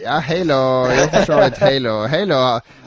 Ja, 0.00 0.18
Halo 0.20 0.58
Jo, 0.92 1.06
for 1.12 1.26
så 1.28 1.38
vidt 1.42 1.60
Halo. 1.62 1.94
Halo 2.10 2.40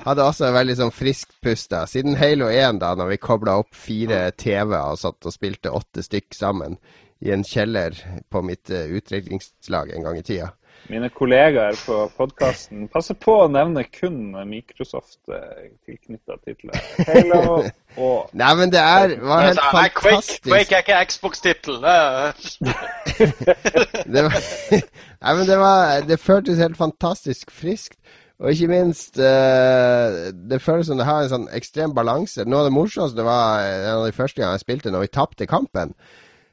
hadde 0.05 0.25
også 0.25 0.51
veldig 0.55 0.75
sånn 0.79 0.93
friskt 0.93 1.35
pust. 1.43 1.69
da. 1.73 1.85
Siden 1.89 2.17
Halo 2.19 2.49
1, 2.51 2.81
da 2.81 2.93
når 2.97 3.13
vi 3.13 3.21
kobla 3.21 3.57
opp 3.61 3.73
fire 3.75 4.29
TV-er 4.37 4.93
og 4.93 5.01
satt 5.01 5.25
og 5.25 5.35
spilte 5.35 5.73
åtte 5.73 6.05
stykk 6.05 6.35
sammen 6.37 6.77
i 7.25 7.31
en 7.33 7.45
kjeller 7.47 7.95
på 8.29 8.41
mitt 8.45 8.69
uh, 8.73 8.85
utdrikningslag 8.97 9.93
en 9.95 10.07
gang 10.07 10.19
i 10.19 10.25
tida. 10.25 10.51
Mine 10.89 11.09
kollegaer 11.09 11.73
på 11.85 11.95
podkasten 12.17 12.85
passer 12.93 13.17
på 13.17 13.33
å 13.41 13.47
nevne 13.49 13.81
kun 13.89 14.35
Microsoft 14.45 15.17
eh, 15.33 15.71
titler. 15.87 16.81
Halo 17.07 17.39
og 18.05 18.35
Nei, 18.37 18.51
men 18.59 18.73
det 18.73 18.81
er, 18.83 19.15
var 19.23 19.47
helt 19.47 19.61
nei, 19.63 19.87
fantastisk. 19.95 20.43
Quake 20.45 20.77
er 20.77 20.83
ikke 20.85 20.99
Xbox-tittel. 21.09 21.79
det 21.81 22.75
det 24.13 24.25
Nei, 24.29 25.33
men 25.33 25.47
det 25.49 25.57
var 25.57 26.05
Det 26.05 26.19
føltes 26.21 26.61
helt 26.61 26.77
fantastisk 26.77 27.49
friskt. 27.55 27.97
Og 28.39 28.51
ikke 28.51 28.67
minst 28.67 29.17
eh, 29.17 30.33
Det 30.35 30.61
føles 30.61 30.85
som 30.91 30.99
det 30.99 31.07
har 31.07 31.23
en 31.23 31.33
sånn 31.33 31.49
ekstrem 31.55 31.95
balanse. 31.97 32.45
Noe 32.45 32.61
av 32.61 32.69
det 32.69 32.75
morsomste 32.75 33.25
var 33.25 33.65
en 33.65 33.89
av 33.95 34.05
de 34.05 34.13
første 34.13 34.41
gangene 34.41 34.59
jeg 34.59 34.67
spilte, 34.67 34.93
når 34.93 35.07
vi 35.07 35.13
tapte 35.17 35.49
kampen. 35.49 35.95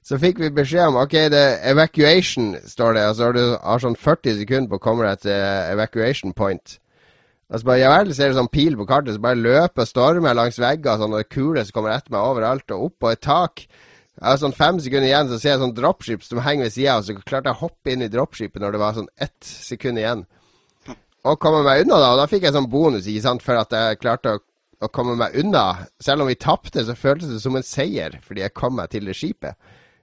Så 0.02 0.18
fikk 0.18 0.40
vi 0.42 0.50
beskjed 0.50 0.90
om 0.90 0.98
OK, 0.98 1.14
det 1.30 1.40
er 1.40 1.60
evacuation, 1.70 2.56
står 2.66 2.96
det. 2.96 3.04
Og 3.08 3.16
så 3.16 3.28
har 3.28 3.36
du 3.36 3.42
har 3.54 3.82
sånn 3.84 3.98
40 3.98 4.40
sekunder 4.40 4.70
på 4.72 4.80
å 4.80 4.82
komme 4.82 5.06
deg 5.06 5.22
til 5.22 5.36
evacuation 5.70 6.34
point. 6.34 6.78
Og 7.52 7.60
så 7.60 7.68
bare, 7.68 7.82
ja 7.82 7.92
vel, 7.92 8.10
ser 8.16 8.32
du 8.32 8.38
sånn 8.38 8.50
pil 8.50 8.78
på 8.80 8.86
kartet, 8.88 9.14
så 9.14 9.22
bare 9.22 9.38
løper 9.38 9.86
stormer 9.86 10.34
langs 10.34 10.56
vegger, 10.58 10.96
sånn, 10.98 11.12
og 11.12 11.20
det 11.20 11.26
er 11.26 11.34
kuler 11.34 11.66
som 11.68 11.76
kommer 11.76 11.92
etter 11.92 12.14
meg 12.14 12.24
overalt, 12.24 12.72
og 12.72 12.86
opp 12.88 12.94
på 13.04 13.10
et 13.12 13.20
tak. 13.22 13.66
Jeg 13.66 14.24
har 14.24 14.38
sånn 14.40 14.56
fem 14.56 14.78
sekunder 14.80 15.10
igjen, 15.10 15.28
så 15.28 15.38
ser 15.40 15.52
jeg 15.52 15.60
sånn 15.60 15.74
dropship 15.76 16.24
som 16.24 16.40
henger 16.46 16.66
ved 16.66 16.74
sida, 16.74 16.96
og 16.96 17.04
så 17.06 17.16
klarte 17.20 17.52
jeg 17.52 17.58
å 17.58 17.62
hoppe 17.66 17.92
inn 17.92 18.06
i 18.06 18.08
dropshipet 18.12 18.62
når 18.62 18.72
det 18.72 18.80
var 18.80 18.96
sånn 18.96 19.10
ett 19.20 19.36
sekund 19.44 20.00
igjen. 20.00 20.24
Og 21.28 21.38
komme 21.44 21.60
meg 21.66 21.84
unna, 21.84 22.00
da. 22.00 22.08
Og 22.14 22.22
da 22.22 22.26
fikk 22.30 22.48
jeg 22.48 22.56
sånn 22.56 22.70
bonus, 22.72 23.06
ikke 23.06 23.26
sant, 23.28 23.44
for 23.44 23.60
at 23.60 23.76
jeg 23.76 24.00
klarte 24.00 24.32
å, 24.38 24.42
å 24.82 24.90
komme 24.90 25.14
meg 25.20 25.36
unna. 25.38 25.66
Selv 26.02 26.24
om 26.24 26.32
vi 26.32 26.40
tapte, 26.40 26.82
så 26.88 26.96
føltes 26.98 27.30
det 27.30 27.42
som 27.44 27.60
en 27.60 27.66
seier, 27.66 28.16
fordi 28.24 28.42
jeg 28.46 28.56
kom 28.56 28.80
meg 28.80 28.90
til 28.96 29.06
det 29.06 29.18
skipet. 29.18 29.60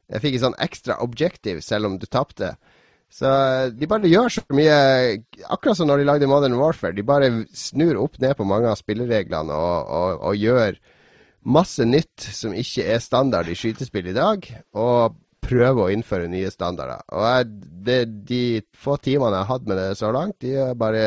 Jeg 0.09 0.23
fikk 0.23 0.37
en 0.37 0.45
sånn 0.47 0.59
ekstra 0.65 0.99
objective, 1.05 1.61
selv 1.65 1.89
om 1.89 1.97
du 2.01 2.07
tapte. 2.09 2.55
Så 3.09 3.29
eh, 3.29 3.71
de 3.73 3.89
bare 3.89 4.09
gjør 4.09 4.29
så 4.29 4.43
mye 4.53 4.75
Akkurat 5.49 5.79
som 5.79 5.89
når 5.89 6.01
de 6.01 6.09
lagde 6.09 6.29
Modern 6.29 6.57
Warfare. 6.59 6.93
De 6.97 7.05
bare 7.05 7.31
snur 7.57 7.97
opp 8.03 8.19
ned 8.21 8.35
på 8.37 8.45
mange 8.47 8.69
av 8.69 8.77
spillereglene 8.77 9.55
og, 9.55 9.89
og, 9.89 10.27
og 10.29 10.37
gjør 10.37 10.77
masse 11.49 11.85
nytt 11.87 12.27
som 12.35 12.53
ikke 12.53 12.85
er 12.93 13.01
standard 13.01 13.49
i 13.49 13.55
skytespill 13.57 14.11
i 14.11 14.15
dag, 14.15 14.43
og 14.75 15.15
prøver 15.45 15.81
å 15.85 15.91
innføre 15.93 16.29
nye 16.29 16.51
standarder. 16.51 17.01
Og 17.15 17.25
jeg, 17.25 17.49
det, 17.87 17.99
de 18.29 18.43
få 18.77 18.97
timene 19.01 19.39
jeg 19.39 19.47
har 19.47 19.53
hatt 19.53 19.69
med 19.69 19.79
det 19.79 19.89
så 19.97 20.11
langt, 20.13 20.37
de 20.43 20.57
har 20.57 20.75
bare 20.77 21.05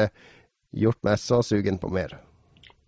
gjort 0.72 1.02
meg 1.04 1.20
så 1.20 1.42
sugen 1.44 1.78
på 1.78 1.92
mer. 1.92 2.16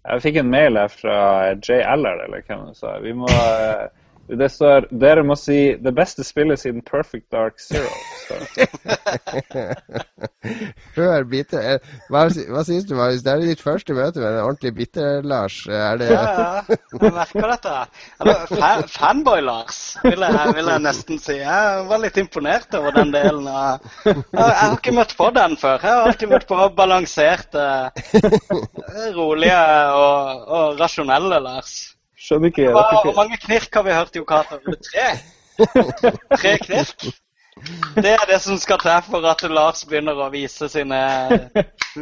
Jeg 0.04 0.24
fikk 0.24 0.40
en 0.40 0.50
mail 0.52 0.76
her 0.76 0.90
fra 0.92 1.18
Jay 1.60 1.84
Allard, 1.84 2.24
eller 2.26 2.42
hvem 2.48 2.66
det 2.70 2.78
sa. 2.80 2.96
Vi 3.04 3.12
må 3.16 3.28
eh, 3.28 3.86
Det 4.28 4.48
står 4.50 4.86
Dere 4.90 5.22
må 5.26 5.34
si 5.36 5.74
'det 5.76 5.92
beste 5.94 6.24
spillet 6.24 6.58
siden 6.58 6.82
Perfect 6.82 7.26
Dark 7.32 7.58
Zero'. 7.60 7.92
Hør 10.96 11.24
bitter 11.28 11.60
eh, 11.74 11.78
Hva, 12.12 12.22
hva 12.52 12.62
syns 12.66 12.84
du, 12.88 12.94
Marius? 12.96 13.22
Det 13.24 13.32
er 13.32 13.42
ditt 13.44 13.62
første 13.64 13.94
møte 13.96 14.20
med 14.22 14.28
en 14.34 14.40
ordentlig 14.44 14.72
bitter-Lars. 14.78 15.58
Er 15.68 15.96
det 16.00 16.08
Ja, 16.10 16.22
ja, 16.24 16.76
jeg 17.02 17.12
merker 17.18 17.48
dette. 17.52 17.74
Eller 18.20 18.44
fa- 18.52 18.86
fanboy-Lars, 18.94 19.80
vil, 20.04 20.24
vil 20.56 20.70
jeg 20.72 20.84
nesten 20.84 21.18
si. 21.22 21.38
Jeg 21.40 21.86
var 21.88 21.98
litt 22.04 22.16
imponert 22.20 22.74
over 22.78 22.90
den 22.96 23.12
delen. 23.14 23.48
av... 23.48 23.80
Jeg 24.04 24.22
har 24.34 24.76
ikke 24.78 24.92
møtt 24.98 25.16
på 25.18 25.30
den 25.36 25.56
før. 25.60 25.78
Jeg 25.82 25.90
har 25.90 26.08
alltid 26.08 26.28
møtt 26.32 26.46
på 26.48 26.68
balanserte, 26.76 27.66
rolige 29.16 29.60
og, 29.96 30.48
og 30.48 30.80
rasjonelle 30.80 31.40
Lars. 31.44 31.93
Skjønner 32.24 32.52
ikke 32.52 32.70
Hva, 32.72 32.86
dere 32.88 33.02
hvor 33.04 33.18
mange 33.18 33.38
knirk 33.42 33.76
har 33.76 33.84
vi 33.84 33.92
hørt, 33.92 34.16
i? 34.16 34.24
Er 34.24 34.80
Tre? 34.88 35.08
Tre 36.40 36.56
knirk? 36.62 37.06
Det 37.94 38.10
er 38.10 38.24
det 38.26 38.40
som 38.42 38.56
skal 38.58 38.80
til 38.82 39.02
for 39.06 39.26
at 39.30 39.42
Lars 39.46 39.84
begynner 39.86 40.18
å 40.18 40.26
vise 40.32 40.66
sine 40.72 40.98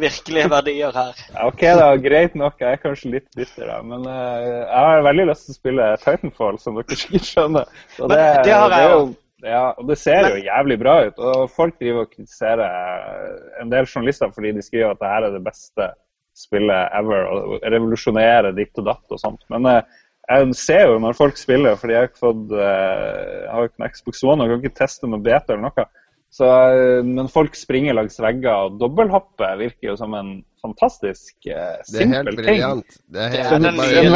virkelige 0.03 0.49
verdier 0.49 0.95
her. 0.95 1.19
OK, 1.45 1.61
da. 1.77 1.91
Greit 2.01 2.37
nok. 2.39 2.55
Jeg 2.63 2.79
er 2.79 2.81
kanskje 2.81 3.11
litt 3.13 3.27
bitter, 3.37 3.67
da. 3.69 3.81
Men 3.85 4.07
uh, 4.07 4.39
jeg 4.41 4.87
har 4.87 5.05
veldig 5.05 5.27
lyst 5.29 5.45
til 5.45 5.53
å 5.53 5.59
spille 5.59 5.89
Titanfall, 6.01 6.57
som 6.61 6.79
dere 6.79 6.97
sikkert 6.97 7.29
skjønner. 7.29 7.83
Og 7.99 8.09
Men 8.09 8.15
det 8.47 8.55
har 8.55 8.73
jeg 8.73 8.87
er 8.87 8.95
jo. 8.95 9.03
Ja, 9.43 9.63
og 9.75 9.89
det 9.91 9.97
ser 9.99 10.29
jo 10.31 10.39
jævlig 10.39 10.79
bra 10.79 10.95
ut. 11.05 11.19
Og 11.19 11.51
folk 11.51 11.75
driver 11.77 12.07
og 12.07 12.15
kritiserer 12.15 13.59
en 13.61 13.73
del 13.73 13.89
journalister 13.89 14.31
fordi 14.33 14.53
de 14.55 14.63
skriver 14.63 14.95
at 14.95 15.01
det 15.03 15.11
her 15.11 15.27
er 15.27 15.35
det 15.35 15.43
beste 15.43 15.89
spillet 16.33 16.95
ever, 16.97 17.27
og 17.29 17.65
revolusjonerer 17.75 18.55
ditt 18.57 18.79
og 18.81 18.87
datt 18.87 19.13
og 19.13 19.21
sånt. 19.21 19.43
Men 19.53 19.67
eh, 19.69 19.99
jeg 20.39 20.55
ser 20.59 20.85
jo 20.91 20.99
når 21.03 21.17
folk 21.17 21.37
spiller, 21.37 21.75
fordi 21.79 21.93
jeg 21.95 22.01
har 22.03 22.09
ikke 22.11 22.23
fått 22.25 22.55
eh, 22.57 23.43
Jeg 23.43 23.51
har 23.55 23.67
ikke 23.69 23.83
en 23.83 23.91
Xbox 23.97 24.23
One 24.23 24.43
og 24.45 24.53
kan 24.55 24.63
ikke 24.63 24.79
teste 24.83 25.09
med 25.11 25.23
beta 25.25 25.53
eller 25.55 25.67
noe. 25.69 25.85
Så, 26.33 26.47
eh, 26.49 27.03
men 27.05 27.27
folk 27.29 27.53
springer 27.53 27.93
langs 27.93 28.15
vegger, 28.17 28.65
og 28.65 28.79
dobbelthoppe 28.81 29.51
virker 29.59 29.91
jo 29.91 29.95
som 29.99 30.15
en 30.17 30.31
fantastisk 30.63 31.45
eh, 31.45 31.75
Det 31.91 31.99
er 32.01 32.07
helt 32.07 32.15
simpel 32.15 32.37
ting. 32.39 32.45
briljant. 32.47 32.95
Det 33.13 33.21
er 33.21 33.29
Det 33.29 33.41
helt, 33.43 33.51
er 33.53 33.59
den 33.67 33.77
bare 33.77 33.99
en 33.99 34.15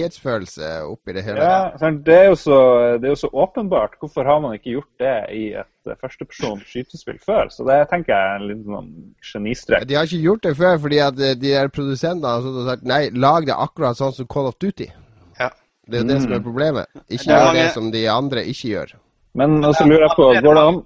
frihetsfølelse 0.00 0.70
oppi 0.88 1.12
det 1.18 1.24
hele. 1.26 1.48
Ja, 1.50 1.90
det, 2.06 2.14
er 2.14 2.24
jo 2.30 2.38
så, 2.38 2.56
det 3.02 3.10
er 3.10 3.12
jo 3.12 3.18
så 3.26 3.30
åpenbart. 3.44 3.98
Hvorfor 4.00 4.24
har 4.30 4.40
man 4.40 4.54
ikke 4.56 4.70
gjort 4.78 4.88
det 5.04 5.16
i 5.36 5.42
et 5.60 5.92
førsteperson 6.00 6.62
skytespill 6.64 7.18
før? 7.26 7.50
Så 7.52 7.66
det 7.68 7.76
tenker 7.92 8.14
jeg 8.14 8.30
er 8.30 8.40
en 8.40 8.48
liten 8.48 8.78
sånn 8.78 8.90
genistrek. 9.32 9.84
De 9.90 9.98
har 9.98 10.08
ikke 10.08 10.22
gjort 10.24 10.46
det 10.48 10.56
før 10.62 10.80
fordi 10.86 11.02
at 11.10 11.20
eh, 11.20 11.36
de 11.44 11.52
der 11.58 11.68
produsentene 11.68 12.36
har 12.38 12.66
sagt 12.72 12.88
nei, 12.88 13.02
lag 13.12 13.44
det 13.50 13.58
akkurat 13.58 14.00
sånn 14.00 14.16
som 14.16 14.30
Call 14.32 14.48
of 14.48 14.56
Duty. 14.62 14.88
Det 15.90 15.98
er 15.98 16.04
jo 16.04 16.08
det 16.12 16.20
som 16.22 16.34
er 16.36 16.44
problemet. 16.44 16.90
Ikke 17.10 17.32
gjør 17.32 17.56
det 17.56 17.66
som 17.74 17.90
de 17.92 18.04
andre 18.12 18.44
ikke 18.46 18.70
gjør. 18.74 18.94
Men 19.38 19.60
så 19.74 19.86
lurer 19.86 20.06
jeg 20.08 20.16
på, 20.18 20.30
går 20.46 20.56
det 20.58 20.62
an, 20.70 20.80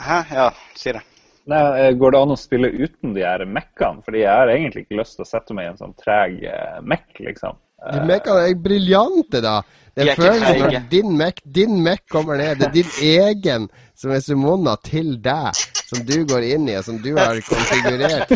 Hæ? 0.00 0.18
Ja, 0.32 0.50
si 0.78 0.92
det. 0.96 1.02
nei, 1.50 1.60
eh, 1.80 1.90
går 1.98 2.14
det 2.14 2.20
an 2.20 2.32
å 2.32 2.38
spille 2.38 2.70
uten 2.72 3.12
de 3.16 3.24
her 3.26 3.42
mekkene? 3.44 4.04
Fordi 4.06 4.22
jeg 4.22 4.32
har 4.32 4.52
egentlig 4.52 4.84
ikke 4.86 5.00
lyst 5.00 5.18
til 5.18 5.26
å 5.26 5.28
sette 5.28 5.56
meg 5.56 5.66
i 5.66 5.70
en 5.72 5.80
sånn 5.80 5.96
treg 6.00 6.38
eh, 6.48 6.78
mekk, 6.86 7.10
liksom. 7.26 7.58
De 7.80 8.00
Mac 8.08 8.26
er 8.32 8.56
briljante, 8.60 9.40
da. 9.44 9.60
Det 9.96 10.04
De 10.04 10.10
er 10.12 10.18
følelsen 10.20 10.60
når 10.62 10.82
din 10.90 11.14
mekk 11.18 11.40
din 11.44 11.80
Mac 11.82 12.04
kommer 12.10 12.38
ned. 12.38 12.60
Det 12.60 12.68
er 12.68 12.76
din 12.76 12.92
egen 13.02 13.70
som 14.00 14.12
er 14.14 14.22
summona 14.24 14.76
til 14.80 15.16
deg, 15.20 15.56
som 15.90 16.04
du 16.08 16.22
går 16.28 16.46
inn 16.54 16.68
i, 16.70 16.76
og 16.78 16.86
som 16.86 17.00
du 17.02 17.10
har 17.18 17.36
konfigurert. 17.44 18.30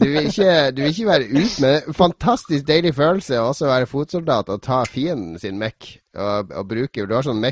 Du 0.00 0.06
vil 0.06 0.26
ikke, 0.30 0.54
du 0.74 0.80
vil 0.82 0.90
ikke 0.90 1.06
være 1.06 1.28
ute 1.30 1.62
med 1.62 1.90
fantastisk 1.98 2.66
deilig 2.66 2.94
følelse 2.96 3.38
å 3.38 3.50
også 3.52 3.68
være 3.70 3.88
fotsoldat 3.90 4.50
og 4.50 4.62
ta 4.66 4.80
fienden 4.88 5.38
sin 5.38 5.60
mekk 5.60 5.92
og, 6.18 6.50
og 6.50 6.66
bruke 6.70 7.06
Du 7.06 7.14
har 7.14 7.26
sånn 7.26 7.44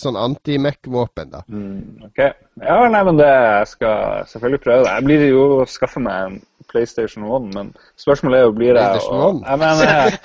sånn 0.00 0.20
antimekk-våpen, 0.20 1.32
da. 1.34 1.42
Mm, 1.52 2.08
ok. 2.08 2.22
Ja, 2.62 2.78
nei, 2.88 3.02
men 3.08 3.20
det 3.20 3.28
jeg 3.28 3.68
skal 3.74 4.24
selvfølgelig 4.32 4.64
prøve 4.64 4.86
det. 4.86 4.94
Jeg 4.96 5.08
blir 5.08 5.26
jo 5.28 5.44
skaffe 5.68 6.00
meg 6.04 6.28
en 6.30 6.40
PlayStation 6.72 7.26
1, 7.28 7.52
men 7.54 7.70
spørsmålet 8.00 8.40
er 8.40 8.48
jo 8.48 8.56
blir 8.56 8.74
det 8.76 8.86
PlayStation 8.88 9.42
1? 9.42 9.44
Jeg 9.50 9.58
mener, 9.62 10.18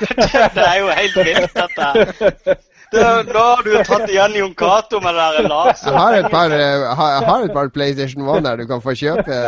Det 0.58 0.66
er 0.66 0.80
jo 0.80 0.90
helt 1.02 1.22
vilt, 1.30 1.62
dette. 1.62 2.58
Det, 2.92 3.04
nå 3.28 3.42
har 3.44 3.64
du 3.66 3.74
tatt 3.84 4.08
igjen 4.08 4.36
Jon 4.40 4.54
Cato 4.56 5.02
med 5.04 5.18
det 5.18 5.24
der 5.36 5.48
Lars. 5.52 5.82
Jeg 5.84 5.92
har 5.92 6.14
et 6.22 6.28
par, 6.32 6.54
eh, 6.56 6.86
har, 6.96 7.26
har 7.28 7.44
et 7.44 7.52
par 7.52 7.68
PlayStation 7.76 8.24
1 8.24 8.46
der 8.46 8.62
du 8.62 8.64
kan 8.70 8.80
få 8.80 8.94
kjøpe 8.96 9.40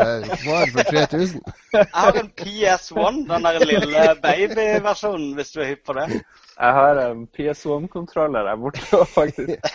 for, 0.43 0.73
for 0.73 0.89
3000. 0.89 1.53
Jeg 1.71 1.85
har 1.93 2.19
en 2.19 2.27
PS1, 2.41 3.21
den 3.29 3.47
der 3.47 3.63
lille 3.69 4.03
babyversjonen, 4.25 5.31
hvis 5.39 5.55
du 5.55 5.61
er 5.63 5.71
hypp 5.71 5.85
på 5.87 5.95
det. 6.01 6.19
Jeg 6.59 6.75
har 6.75 6.97
en 6.99 7.21
PS1-kontroller 7.31 8.43
der 8.43 8.57
borte 8.59 8.81
òg, 8.97 9.05
faktisk. 9.19 9.69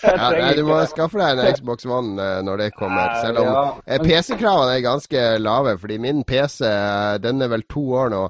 Ja, 0.00 0.30
nei, 0.32 0.54
du 0.56 0.64
må 0.64 0.78
skaffe 0.88 1.20
deg 1.20 1.36
en 1.42 1.56
Xbox 1.58 1.84
One 1.84 2.14
eh, 2.16 2.38
når 2.46 2.62
det 2.62 2.68
kommer. 2.78 3.18
Selv 3.20 3.42
om 3.42 3.50
Ja, 3.50 3.64
eh, 3.84 4.00
PC-kravene 4.00 4.78
er 4.78 4.86
ganske 4.86 5.24
lave, 5.42 5.74
fordi 5.82 5.98
min 6.00 6.22
PC 6.24 6.64
eh, 6.64 7.18
den 7.20 7.44
er 7.44 7.52
vel 7.52 7.66
to 7.68 7.84
år 7.98 8.08
nå. 8.14 8.22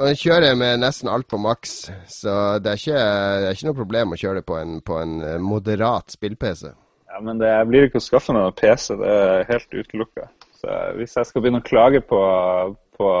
Og 0.00 0.08
den 0.08 0.18
kjører 0.18 0.56
med 0.58 0.82
nesten 0.82 1.10
alt 1.12 1.28
på 1.30 1.38
maks, 1.38 1.76
så 2.10 2.34
det 2.58 2.72
er 2.72 2.82
ikke, 2.82 2.98
det 2.98 3.46
er 3.46 3.58
ikke 3.58 3.68
noe 3.68 3.78
problem 3.78 4.14
å 4.14 4.18
kjøre 4.18 4.40
det 4.40 4.46
på 4.48 4.58
en, 4.58 4.74
på 4.82 4.98
en 4.98 5.16
moderat 5.44 6.16
spill-PC. 6.16 6.70
Ja, 7.10 7.20
men 7.26 7.38
det, 7.42 7.50
blir 7.68 7.86
ikke 7.86 8.00
å 8.00 8.06
skaffe 8.06 8.34
meg 8.34 8.46
noen 8.46 8.58
PC, 8.58 8.96
det 8.98 9.14
er 9.20 9.46
helt 9.50 9.76
utelukka. 9.76 10.26
Så 10.58 10.82
hvis 10.98 11.14
jeg 11.18 11.30
skal 11.30 11.44
begynne 11.44 11.62
å 11.62 11.68
klage 11.68 12.02
på, 12.06 12.20
på 12.96 13.14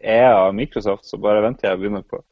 EA 0.00 0.32
og 0.46 0.56
Microsoft, 0.56 1.08
så 1.08 1.20
bare 1.20 1.44
venter 1.44 1.68
jeg 1.68 1.76
og 1.76 1.84
begynner 1.84 2.08
på 2.08 2.22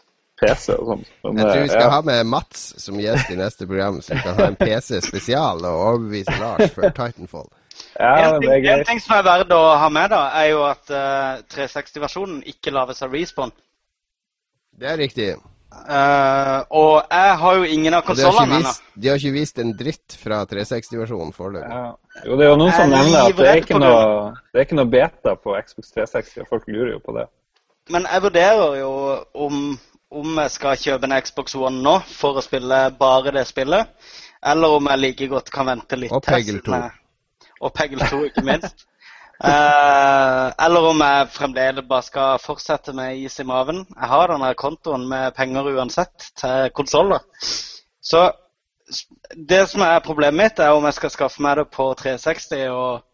PC 0.40 0.74
og 0.76 0.90
sånn. 0.90 1.04
Jeg 1.24 1.44
tror 1.44 1.62
vi 1.62 1.70
skal 1.70 1.86
ja. 1.86 1.92
ha 1.94 2.00
med 2.04 2.28
Mats 2.28 2.66
som 2.82 2.98
gjest 3.00 3.30
i 3.32 3.38
neste 3.38 3.68
program, 3.68 4.00
så 4.04 4.16
vi 4.16 4.24
kan 4.24 4.36
ha 4.36 4.50
en 4.50 4.58
PC 4.60 5.00
spesial 5.04 5.64
og 5.64 5.84
overbevise 5.90 6.36
Lars 6.40 6.74
for 6.74 6.88
Titanfall. 6.90 7.48
Ja, 7.96 8.12
en, 8.12 8.40
ting, 8.40 8.50
det 8.50 8.70
er 8.70 8.80
en 8.82 8.88
ting 8.88 9.00
som 9.04 9.16
er 9.18 9.24
verdt 9.26 9.52
å 9.56 9.60
ha 9.80 9.88
med, 9.92 10.12
da, 10.12 10.22
er 10.36 10.50
jo 10.52 10.62
at 10.68 10.92
uh, 10.92 11.42
360-versjonen 11.52 12.40
ikke 12.52 12.72
lages 12.72 13.04
av 13.04 13.12
Respawn. 13.16 13.52
Det 14.76 14.88
er 14.92 14.98
riktig. 15.00 15.30
Uh, 15.76 16.62
og 16.78 16.94
jeg 17.10 17.32
har 17.40 17.56
jo 17.58 17.64
ingen 17.68 17.94
av 17.96 18.04
konsollene 18.06 18.60
ennå. 18.60 18.72
de 18.94 19.10
har 19.10 19.20
ikke 19.20 19.34
vist 19.34 19.58
en 19.60 19.72
dritt 19.76 20.14
fra 20.20 20.42
360-versjonen 20.48 21.34
foreløpig. 21.36 21.72
Ja. 21.72 22.22
Jo, 22.24 22.36
det 22.38 22.46
er 22.46 22.52
jo 22.52 22.60
noen 22.60 22.72
som 22.72 22.84
Jeg 22.84 22.92
er 22.92 22.94
nevner 22.94 23.18
at 23.24 23.40
det 23.40 23.48
er, 23.50 23.60
ikke 23.64 23.80
noe, 23.82 24.30
det 24.52 24.60
er 24.60 24.68
ikke 24.68 24.78
noe 24.78 24.92
beta 24.92 25.34
på 25.40 25.56
Xbox 25.58 25.92
360, 25.96 26.44
og 26.44 26.52
folk 26.52 26.70
lurer 26.70 26.94
jo 26.94 27.02
på 27.04 27.16
det. 27.18 27.26
Men 27.92 28.08
jeg 28.10 28.24
vurderer 28.24 28.78
jo 28.80 28.92
om, 29.46 29.60
om 30.14 30.38
jeg 30.38 30.52
skal 30.54 30.78
kjøpe 30.80 31.08
en 31.08 31.16
Xbox 31.22 31.56
One 31.58 31.82
nå 31.82 31.96
for 32.10 32.38
å 32.38 32.44
spille 32.44 32.78
bare 32.98 33.34
det 33.34 33.46
spillet, 33.48 33.90
eller 34.46 34.76
om 34.78 34.90
jeg 34.90 35.02
like 35.02 35.28
godt 35.32 35.50
kan 35.54 35.66
vente 35.70 35.98
litt 35.98 36.14
Og 36.14 36.22
Peggle 36.24 36.62
2. 36.66 36.80
Og 37.66 37.72
Peggle 37.74 38.10
2, 38.10 38.22
ikke 38.30 38.46
minst. 38.46 38.86
Eh, 39.36 40.44
eller 40.64 40.86
om 40.88 41.02
jeg 41.04 41.26
fremdeles 41.28 41.84
bare 41.84 42.04
skal 42.06 42.38
fortsette 42.40 42.94
med 42.96 43.18
is 43.20 43.34
i 43.42 43.44
maven. 43.44 43.82
Jeg 43.90 44.08
har 44.08 44.30
denne 44.32 44.48
kontoen 44.56 45.04
med 45.10 45.34
penger 45.36 45.68
uansett 45.74 46.30
til 46.40 46.70
konsoller. 46.72 47.20
Så 48.00 48.22
det 49.36 49.60
som 49.68 49.84
er 49.84 50.00
problemet 50.06 50.40
mitt, 50.40 50.62
er 50.64 50.72
om 50.72 50.88
jeg 50.88 50.96
skal 50.96 51.12
skaffe 51.12 51.44
meg 51.44 51.58
det 51.60 51.66
på 51.68 51.90
360 52.00 52.64
og, 52.72 53.04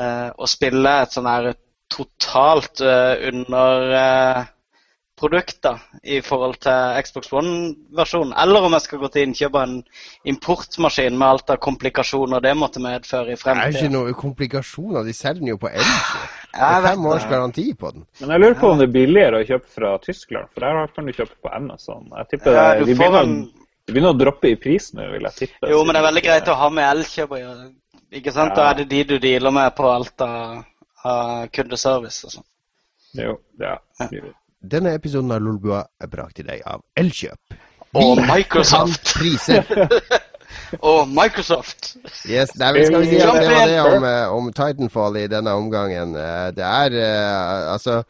eh, 0.00 0.28
og 0.34 0.50
spille 0.50 0.96
et 1.04 1.14
sånn 1.14 1.30
her 1.30 1.52
totalt 1.94 2.82
uh, 2.82 3.14
under 3.30 3.92
eh, 3.94 4.46
produkt 5.16 5.62
da, 5.64 5.70
i 6.04 6.18
forhold 6.20 6.58
til 6.60 6.98
Xbox 7.06 7.30
One-versjonen. 7.32 8.34
Eller 8.42 8.66
om 8.66 8.74
jeg 8.76 8.84
skal 8.84 9.00
gå 9.00 9.08
til 9.14 9.24
innkjøp 9.26 9.54
av 9.56 9.62
en 9.64 9.76
importmaskin 10.28 11.16
med 11.16 11.26
alt 11.28 11.52
av 11.54 11.60
komplikasjoner 11.64 12.42
det 12.44 12.52
måtte 12.58 12.82
medføre 12.84 13.32
i 13.32 13.38
fremtiden. 13.40 13.72
Det 13.72 13.80
er 13.80 13.86
ikke 13.86 13.94
noen 13.94 14.10
noe 14.10 14.18
komplikasjoner, 14.20 15.06
de 15.08 15.14
selger 15.16 15.40
den 15.40 15.52
jo 15.54 15.58
på 15.62 15.70
Elkjøp. 15.72 16.26
Det 16.56 16.68
er 16.68 16.86
fem 16.86 17.06
års 17.12 17.26
garanti 17.30 17.66
på 17.80 17.90
den. 17.96 18.04
Men 18.20 18.34
jeg 18.34 18.44
lurer 18.44 18.58
på 18.60 18.70
om 18.74 18.78
det 18.82 18.88
er 18.88 18.92
billigere 18.98 19.40
å 19.42 19.48
kjøpe 19.48 19.72
fra 19.78 19.94
Tyskland, 20.04 20.52
for 20.52 20.66
der 20.66 20.92
kan 20.96 21.08
du 21.08 21.12
kjøpe 21.16 21.34
på 21.42 21.52
Amazon. 21.56 22.06
Jeg 22.16 22.28
tipper 22.34 22.52
Ja, 22.56 22.66
det, 22.78 22.86
de, 22.86 22.94
begynner, 22.94 23.22
en- 23.22 23.50
de 23.86 23.92
begynner 23.96 24.14
å 24.14 24.18
droppe 24.20 24.52
i 24.52 24.56
pris 24.60 24.92
nå, 24.94 25.10
vil 25.16 25.28
jeg 25.30 25.38
tippe. 25.42 25.70
Jo, 25.72 25.82
men 25.84 25.94
det 25.96 26.02
er 26.02 26.08
veldig 26.10 26.24
greit 26.28 26.48
å 26.52 26.60
ha 26.60 26.68
med 26.70 26.90
Elkjøp 26.96 27.30
å 27.36 27.40
gjøre. 27.40 27.66
Ikke 28.20 28.32
sant? 28.32 28.54
Da 28.54 28.70
er 28.70 28.74
det 28.82 28.88
de 28.92 29.04
du 29.04 29.18
dealer 29.18 29.50
med 29.52 29.74
på 29.76 29.88
alt 29.90 30.20
av, 30.24 30.64
av 31.04 31.48
kundeservice 31.56 32.24
og 32.28 32.36
sånn. 32.36 32.46
Jo, 33.16 33.38
ja. 33.60 33.78
Denne 34.66 34.94
episoden 34.98 35.32
av 35.34 35.42
Lolbua 35.44 35.84
er 36.02 36.10
brakt 36.12 36.38
til 36.40 36.48
deg 36.48 36.62
av 36.66 36.82
Elkjøp. 36.98 37.56
Og 37.96 38.20
Microsoft! 38.26 39.14
priser. 39.16 39.64
Og 40.86 41.08
Microsoft! 41.08 41.92
Yes, 42.28 42.52
nei, 42.58 42.72
men 42.74 42.86
skal 42.88 43.02
vi 43.04 43.10
si 43.12 43.18
at 43.22 43.36
det 43.38 43.50
var 43.52 43.68
det 43.70 43.80
om, 43.84 44.06
eh, 44.08 44.34
om 44.34 44.48
Titanfall 44.56 45.18
i 45.20 45.26
denne 45.30 45.52
omgangen. 45.54 46.16
Eh, 46.18 46.48
Det 46.56 46.64
er 46.66 46.96
eh, 47.02 47.72
altså 47.72 48.02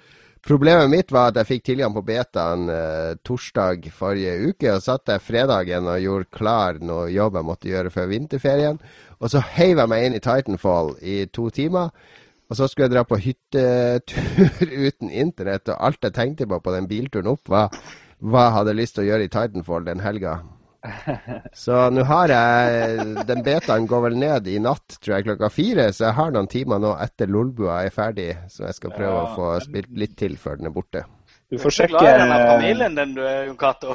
Problemet 0.47 0.87
mitt 0.93 1.11
var 1.11 1.33
at 1.33 1.41
jeg 1.41 1.49
fikk 1.49 1.63
tilgang 1.67 1.91
på 1.97 2.05
betaen 2.07 2.69
eh, 2.71 3.17
torsdag 3.27 3.89
forrige 3.91 4.37
uke, 4.53 4.77
og 4.77 4.85
satt 4.85 5.03
der 5.11 5.19
fredagen 5.19 5.89
og 5.91 5.99
gjorde 5.99 6.29
klar 6.31 6.79
noe 6.79 7.09
jobb 7.11 7.35
jeg 7.41 7.49
måtte 7.49 7.71
gjøre 7.73 7.91
før 7.91 8.07
vinterferien. 8.13 8.79
Og 9.19 9.33
så 9.33 9.43
heiv 9.57 9.81
jeg 9.83 9.91
meg 9.91 10.05
inn 10.07 10.15
i 10.15 10.23
Titanfall 10.23 10.93
i 11.03 11.17
to 11.35 11.49
timer. 11.51 11.91
Og 12.47 12.59
så 12.59 12.69
skulle 12.71 12.87
jeg 12.87 12.95
dra 12.95 13.03
på 13.07 13.19
hyttetur 13.19 14.75
uten 14.87 15.11
internett, 15.11 15.71
og 15.73 15.81
alt 15.89 16.07
jeg 16.07 16.15
tenkte 16.15 16.47
på 16.51 16.61
på 16.63 16.75
den 16.75 16.87
bilturen 16.91 17.33
opp, 17.33 17.49
var 17.51 17.75
hva 18.23 18.47
jeg 18.47 18.57
hadde 18.61 18.77
lyst 18.79 18.97
til 18.97 19.05
å 19.05 19.09
gjøre 19.11 19.27
i 19.27 19.33
Titanfall 19.33 19.89
den 19.89 20.05
helga. 20.05 20.39
Så 21.65 21.89
nå 21.91 22.05
har 22.07 22.31
jeg 22.31 23.25
Den 23.27 23.41
betaen 23.43 23.89
går 23.91 24.05
vel 24.05 24.19
ned 24.21 24.47
i 24.47 24.61
natt, 24.63 25.01
tror 25.01 25.17
jeg, 25.17 25.27
klokka 25.27 25.51
fire. 25.51 25.89
Så 25.93 26.07
jeg 26.07 26.17
har 26.21 26.33
noen 26.35 26.49
timer 26.51 26.83
nå 26.83 26.95
etter 27.03 27.31
Lolbua 27.31 27.81
er 27.83 27.95
ferdig, 27.95 28.31
så 28.53 28.69
jeg 28.69 28.79
skal 28.79 28.95
prøve 28.95 29.23
å 29.25 29.35
få 29.35 29.53
spilt 29.65 29.91
litt 29.99 30.17
til 30.21 30.39
før 30.41 30.61
den 30.61 30.71
er 30.71 30.77
borte. 30.77 31.03
Du 31.47 31.61
får 31.63 31.75
sjekke 31.77 32.01
familien 32.03 32.97
din, 32.99 33.13
du, 33.15 33.23
Jon 33.23 33.59
Cato. 33.59 33.93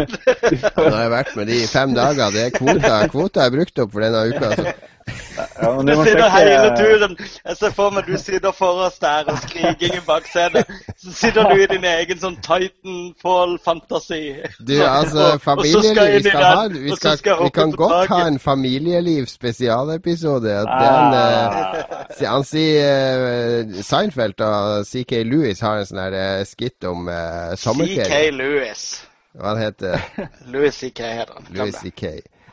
Nå 0.76 0.84
har 0.86 1.02
jeg 1.02 1.10
vært 1.12 1.34
med 1.36 1.50
de 1.50 1.58
i 1.60 1.66
fem 1.68 1.92
dager. 1.96 2.32
Det 2.32 2.44
er 2.46 2.54
kvota, 2.54 3.00
kvota 3.12 3.44
er 3.44 3.52
brukt 3.52 3.82
opp 3.84 3.92
for 3.92 4.04
denne 4.06 4.22
uka. 4.32 4.52
Så. 4.56 4.72
Ja, 5.62 5.70
men 5.76 5.86
Du 5.86 6.04
sitter 6.04 6.28
hele 6.30 6.50
sjekke 6.50 6.76
turen. 6.76 7.16
Jeg 7.44 7.56
ser 7.56 7.72
for 7.76 7.94
meg 7.94 8.08
du 8.08 8.16
sitter 8.18 8.52
forrest 8.56 9.00
der 9.04 9.30
og 9.30 9.38
skriking 9.44 9.96
i 9.98 10.02
baksetet. 10.06 10.70
Så 11.02 11.12
sitter 11.12 11.48
du 11.50 11.62
i 11.62 11.66
din 11.70 11.84
egen 11.84 12.20
sånn 12.22 12.36
Titanfall-fantasi. 12.44 14.20
Du, 14.58 14.74
altså, 14.82 15.38
familieliv 15.42 16.12
Vi, 16.16 16.22
skal 16.28 16.44
ha, 16.44 16.66
vi, 16.72 16.96
skal, 16.96 17.18
skal 17.20 17.42
vi 17.44 17.50
kan 17.54 17.74
godt 17.76 18.08
ha 18.12 18.20
en 18.26 18.38
familieliv 18.42 19.26
spesialepisode. 19.30 20.48
Den, 20.48 20.74
Ah. 20.76 21.74
Uh, 22.10 22.22
han 22.28 22.44
sier 22.44 23.22
uh, 23.22 23.82
Seinfeld 23.84 24.40
og 24.44 24.86
CK 24.86 25.22
Lewis 25.26 25.60
har 25.64 25.80
en 25.80 25.88
sånn 25.88 26.00
her 26.00 26.16
uh, 26.16 26.44
skitt 26.48 26.86
om 26.88 27.08
uh, 27.10 27.52
CK. 27.56 28.08
Lewis. 28.34 28.86
Hva 29.36 29.52
han 29.52 29.60
heter 29.60 30.00
Louis 30.52 30.72
CK 30.72 31.00
heter 31.04 31.34
han. 31.36 31.48
Louis. 31.52 31.76
CK. 31.76 32.02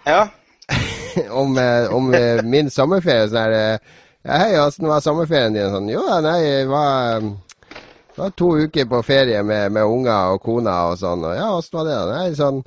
Ja. 0.05 0.27
om, 1.41 1.57
eh, 1.57 1.94
om 1.94 2.14
eh, 2.14 2.44
min 2.44 2.72
sommerferie. 2.73 3.30
Sånn 3.30 3.44
her 3.44 3.80
Hei, 4.23 4.53
åssen 4.56 4.88
var 4.88 5.02
sommerferien 5.03 5.52
din? 5.52 5.68
Sånn, 5.73 5.90
jo, 5.91 6.03
nei, 6.23 6.38
jeg 6.40 6.68
var, 6.72 7.18
eh, 7.18 7.81
var 8.15 8.30
to 8.40 8.53
uker 8.64 8.88
på 8.88 9.02
ferie 9.03 9.41
med, 9.44 9.73
med 9.76 9.84
unger 9.84 10.38
og 10.38 10.45
kona 10.45 10.77
og 10.94 10.99
sånn. 11.02 11.26
Og 11.27 11.35
ja, 11.35 11.49
åssen 11.57 11.80
var 11.80 11.90
det? 11.90 11.98
da? 11.98 12.22
Nei, 12.22 12.38
sånn 12.40 12.64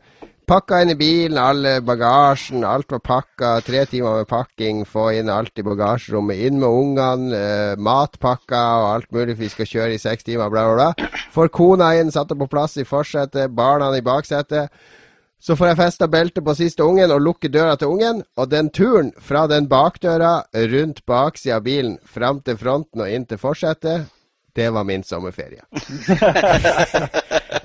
Pakka 0.47 0.79
inn 0.79 0.93
i 0.93 0.95
bilen, 0.95 1.41
alle 1.43 1.81
bagasjen, 1.83 2.63
alt 2.63 2.93
var 2.95 3.01
pakka. 3.03 3.49
Tre 3.67 3.81
timer 3.91 4.21
med 4.21 4.29
pakking, 4.31 4.85
få 4.87 5.09
inn 5.19 5.27
alt 5.33 5.59
i 5.59 5.65
bagasjerommet. 5.67 6.39
Inn 6.47 6.61
med 6.63 6.71
ungene, 6.71 7.35
eh, 7.35 7.73
matpakka 7.83 8.61
og 8.79 8.87
alt 8.93 9.11
mulig, 9.11 9.35
for 9.35 9.43
vi 9.43 9.49
skal 9.51 9.67
kjøre 9.73 9.97
i 9.97 9.99
seks 9.99 10.23
timer, 10.23 10.47
bla, 10.49 10.63
bla, 10.69 10.93
bla. 10.95 11.09
Får 11.35 11.51
kona 11.51 11.89
inn, 11.99 12.15
satt 12.15 12.31
henne 12.31 12.45
på 12.45 12.53
plass 12.53 12.79
i 12.79 12.87
forsetet, 12.87 13.51
barna 13.59 13.91
i 13.91 14.05
baksetet. 14.07 14.71
Så 15.39 15.57
får 15.57 15.69
jeg 15.69 15.79
festa 15.79 16.09
beltet 16.09 16.45
på 16.45 16.55
siste 16.57 16.83
ungen 16.83 17.13
og 17.13 17.21
lukke 17.23 17.51
døra 17.53 17.77
til 17.77 17.93
ungen. 17.93 18.23
Og 18.41 18.51
den 18.51 18.71
turen 18.73 19.13
fra 19.21 19.45
den 19.51 19.69
bakdøra, 19.69 20.47
rundt 20.73 21.05
baksida 21.07 21.59
av 21.59 21.67
bilen, 21.67 21.99
fram 22.05 22.41
til 22.41 22.57
fronten 22.61 23.05
og 23.05 23.13
inn 23.13 23.27
til 23.29 23.41
forsetet, 23.41 24.09
det 24.57 24.71
var 24.71 24.85
min 24.85 25.03
sommerferie. 25.05 25.61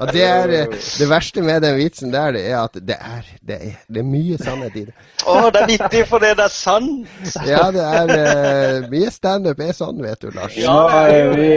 og 0.02 0.12
det 0.12 0.24
er 0.26 0.52
eh, 0.58 0.74
det 1.00 1.08
verste 1.10 1.42
med 1.42 1.62
den 1.64 1.78
vitsen 1.80 2.12
der, 2.12 2.34
det 2.36 2.42
er 2.50 2.58
at 2.60 2.76
det 2.76 2.98
er, 2.98 3.30
det 3.48 3.56
er, 3.56 3.78
det 3.88 4.02
er 4.02 4.08
mye 4.08 4.40
sannhet 4.42 4.76
i 4.76 4.84
det. 4.90 4.96
Å, 5.24 5.36
det 5.54 5.62
er 5.62 5.70
vittig 5.70 6.02
fordi 6.10 6.34
det 6.36 6.48
er 6.50 6.52
sant. 6.52 7.08
Ja, 7.48 7.64
det 7.72 7.86
er 7.86 8.12
uh, 8.12 8.90
Mye 8.92 9.12
standup 9.14 9.62
er 9.64 9.72
sånn, 9.78 10.02
vet 10.04 10.20
du, 10.26 10.32
Lars. 10.36 10.58
Er 10.58 11.32
vi, 11.38 11.54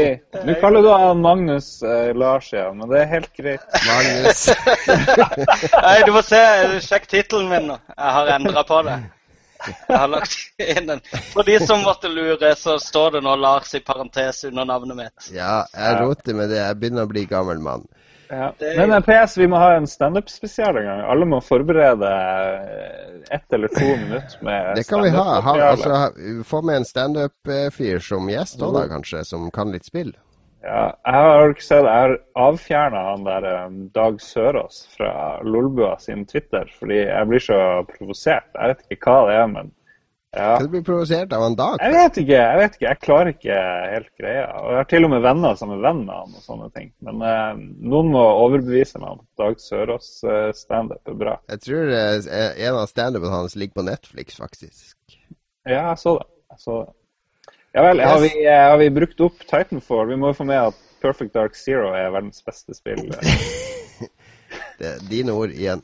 nå 0.47 0.57
kaller 0.63 0.87
du 0.87 0.91
han 0.93 1.25
Magnus 1.25 1.73
uh, 1.83 2.13
Lars 2.15 2.53
ja, 2.55 2.69
men 2.77 2.87
det 2.93 3.03
er 3.03 3.11
helt 3.17 3.33
greit. 3.35 3.67
Magnus. 3.89 4.47
Nei, 5.89 5.99
du 6.07 6.15
må 6.15 6.23
se. 6.23 6.45
Sjekk 6.85 7.11
tittelen 7.11 7.51
min 7.51 7.71
nå. 7.73 7.81
Jeg 7.97 8.17
har 8.21 8.35
endra 8.39 8.63
på 8.69 8.85
det. 8.87 9.03
Jeg 9.89 9.97
har 9.97 10.09
lagt 10.13 10.37
inn 10.61 10.89
den. 10.89 11.03
For 11.33 11.47
de 11.47 11.59
som 11.63 11.85
måtte 11.87 12.11
lure, 12.13 12.55
så 12.59 12.79
står 12.83 13.19
det 13.19 13.25
nå 13.25 13.37
Lars 13.41 13.75
i 13.75 13.81
parentes 13.85 14.45
under 14.49 14.69
navnet 14.69 14.99
mitt. 14.99 15.29
Ja, 15.35 15.65
jeg 15.73 16.01
roter 16.03 16.37
med 16.37 16.53
det. 16.53 16.61
Jeg 16.61 16.81
begynner 16.81 17.09
å 17.09 17.13
bli 17.13 17.25
gammel 17.31 17.63
mann. 17.65 17.87
Ja. 18.29 18.55
Men 18.59 18.93
eh, 18.93 19.01
PS, 19.01 19.37
vi 19.39 19.47
må 19.49 19.57
ha 19.61 19.75
en 19.77 19.87
standup-spesial 19.87 20.77
en 20.81 20.87
gang. 20.89 21.01
Alle 21.13 21.29
må 21.29 21.41
forberede 21.45 22.11
eh, 22.11 23.37
ett 23.37 23.53
eller 23.53 23.69
to 23.69 23.85
minutter 23.85 24.45
med 24.45 24.77
Det 24.77 24.85
kan 24.89 25.03
vi 25.03 25.11
ha. 25.15 25.41
ha 25.41 25.55
altså, 25.71 26.09
få 26.45 26.63
med 26.63 26.83
en 26.83 26.89
standup-fyr 26.89 27.99
som 27.99 28.31
gjest 28.31 28.63
òg, 28.63 28.75
da, 28.79 28.87
kanskje, 28.91 29.25
som 29.29 29.51
kan 29.55 29.73
litt 29.73 29.87
spill. 29.89 30.15
Ja, 30.65 30.85
jeg 31.05 31.25
har 31.29 31.51
ikke 31.53 31.65
sett, 31.65 31.85
jeg 31.85 32.05
har 32.05 32.15
avfjerna 32.41 33.01
han 33.11 33.25
der 33.27 33.47
um, 33.67 33.81
Dag 33.93 34.21
Sørås 34.23 34.85
fra 34.97 35.11
Lolbua 35.45 35.99
sin 36.01 36.25
Twitter, 36.25 36.71
fordi 36.79 37.03
jeg 37.03 37.29
blir 37.29 37.43
så 37.45 37.59
provosert. 37.91 38.49
Jeg 38.55 38.73
vet 38.73 38.97
ikke 38.97 39.13
hva 39.13 39.27
det 39.29 39.35
er, 39.43 39.51
men 39.53 39.75
ja. 40.35 40.57
Kan 40.57 40.67
du 40.67 40.73
bli 40.73 40.81
provosert 40.83 41.33
av 41.33 41.45
en 41.47 41.55
dag? 41.59 41.77
Jeg 41.85 41.95
vet 41.95 42.17
ikke, 42.25 42.39
jeg 42.39 42.59
vet 42.59 42.73
ikke, 42.77 42.87
jeg 42.87 43.01
klarer 43.05 43.31
ikke 43.35 43.59
helt 43.93 44.11
greia. 44.19 44.49
Og 44.59 44.73
Jeg 44.73 44.81
har 44.81 44.89
til 44.91 45.07
og 45.07 45.13
med 45.13 45.23
venner 45.29 45.61
som 45.61 45.75
er 45.77 45.85
venn 45.85 46.01
med 46.09 46.15
han 46.17 46.41
og 46.41 46.49
sånne 46.49 46.71
ting. 46.75 46.91
Men 47.07 47.23
eh, 47.29 47.61
noen 47.93 48.11
må 48.17 48.25
overbevise 48.25 48.99
meg 49.03 49.13
om 49.13 49.23
at 49.23 49.45
Dag 49.45 49.63
Sørås 49.63 50.11
eh, 50.27 50.51
standup 50.59 51.13
er 51.13 51.21
bra. 51.21 51.37
Jeg 51.55 51.65
tror 51.69 51.95
eh, 52.01 52.51
en 52.67 52.81
av 52.81 52.91
standupene 52.91 53.37
hans 53.37 53.55
ligger 53.61 53.79
på 53.79 53.87
Netflix, 53.93 54.41
faktisk. 54.43 54.97
Ja, 55.69 55.93
jeg 55.93 56.03
så 56.03 56.19
det. 56.19 56.29
Jeg 56.57 56.65
så 56.67 56.83
det. 56.83 56.93
Ja 57.75 57.83
vel, 57.83 58.01
har 58.07 58.21
vi, 58.23 58.31
eh, 58.47 58.65
har 58.71 58.79
vi 58.79 58.91
brukt 58.95 59.21
opp 59.25 59.41
Titanfall? 59.51 60.07
Vi 60.13 60.17
må 60.21 60.31
jo 60.31 60.37
få 60.39 60.47
med 60.47 60.61
at 60.71 60.77
Perfect 61.03 61.35
Dark 61.35 61.57
Zero 61.59 61.91
er 61.97 62.13
verdens 62.15 62.43
beste 62.47 62.75
spill. 62.77 63.03
Det 64.79 64.87
er 64.91 65.03
dine 65.11 65.35
ord 65.35 65.53
igjen. 65.55 65.83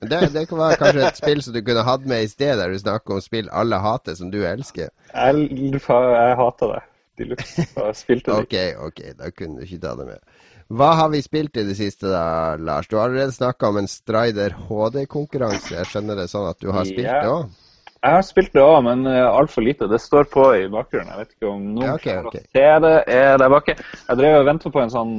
Det, 0.00 0.20
det 0.32 0.46
kan 0.48 0.58
være 0.58 0.78
kanskje 0.80 1.06
et 1.08 1.18
spill 1.18 1.42
som 1.44 1.54
du 1.54 1.60
kunne 1.66 1.82
hatt 1.84 2.04
med 2.08 2.24
i 2.24 2.28
sted, 2.30 2.54
der 2.58 2.72
du 2.72 2.78
snakker 2.80 3.18
om 3.18 3.22
spill 3.24 3.50
alle 3.52 3.78
hater, 3.82 4.14
som 4.16 4.30
du 4.32 4.38
elsker. 4.46 4.88
Jeg, 5.12 5.48
jeg 5.50 6.36
hater 6.40 6.72
det. 6.74 6.82
De 7.20 7.26
luxe. 7.32 7.66
Spilte 7.98 8.30
det 8.30 8.38
Ok, 8.38 8.54
ok, 8.88 9.02
da 9.18 9.30
kunne 9.34 9.60
du 9.60 9.66
ikke 9.66 9.82
ta 9.82 9.94
det 9.98 10.06
med. 10.08 10.22
Hva 10.70 10.92
har 11.00 11.10
vi 11.12 11.20
spilt 11.24 11.58
i 11.58 11.66
det 11.66 11.74
siste 11.76 12.06
da, 12.08 12.22
Lars? 12.56 12.86
Du 12.88 12.96
har 12.96 13.08
allerede 13.10 13.34
snakka 13.34 13.72
om 13.72 13.80
en 13.82 13.90
Strider 13.90 14.54
HD-konkurranse. 14.68 15.74
Jeg 15.74 15.90
skjønner 15.90 16.22
det 16.22 16.28
sånn 16.30 16.46
at 16.48 16.62
du 16.62 16.70
har 16.72 16.86
spilt 16.88 17.08
Ja. 17.10 17.18
det 17.24 17.32
òg? 17.34 17.58
Jeg 18.00 18.16
har 18.16 18.24
spilt 18.24 18.54
det 18.56 18.62
òg, 18.64 18.78
men 18.86 19.04
uh, 19.04 19.28
altfor 19.28 19.64
lite. 19.66 19.88
Det 19.90 20.00
står 20.00 20.28
på 20.32 20.46
i 20.56 20.68
bakgrunnen. 20.72 21.10
Jeg 21.12 21.20
vet 21.24 21.34
ikke 21.36 21.50
om 21.50 21.66
noen 21.74 21.84
Ja, 21.84 21.96
okay, 21.98 22.16
okay. 22.24 22.40
å 22.46 22.56
se 22.56 22.68
det 22.86 22.94
er 23.12 23.40
der 23.42 23.52
bak. 23.52 23.68
Jeg 23.74 24.20
drev 24.22 24.38
og 24.38 24.48
venta 24.48 24.72
på 24.72 24.80
en 24.80 24.94
sånn 24.94 25.14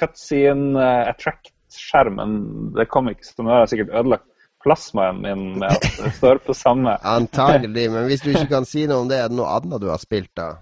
cutscene 0.00 0.80
uh, 0.80 1.10
attract-skjerm, 1.10 2.16
men 2.16 2.38
det 2.78 2.88
kom 2.88 3.10
ikke. 3.12 3.28
Så 3.28 3.44
nå 3.44 3.52
har 3.52 3.66
jeg 3.66 3.74
sikkert 3.74 3.92
ødelagt 4.00 4.28
plasmaen 4.64 5.20
min 5.22 5.44
med 5.60 5.68
at 5.70 5.84
det 6.00 6.14
står 6.16 6.40
på 6.46 6.56
samme. 6.56 6.96
Antagelig, 7.18 7.90
men 7.92 8.08
hvis 8.08 8.24
du 8.24 8.32
ikke 8.32 8.48
kan 8.56 8.66
si 8.68 8.88
noe 8.88 9.04
om 9.04 9.12
det, 9.12 9.20
er 9.20 9.30
det 9.30 9.38
noe 9.38 9.52
annet 9.58 9.84
du 9.84 9.90
har 9.92 10.00
spilt 10.02 10.32
da? 10.38 10.54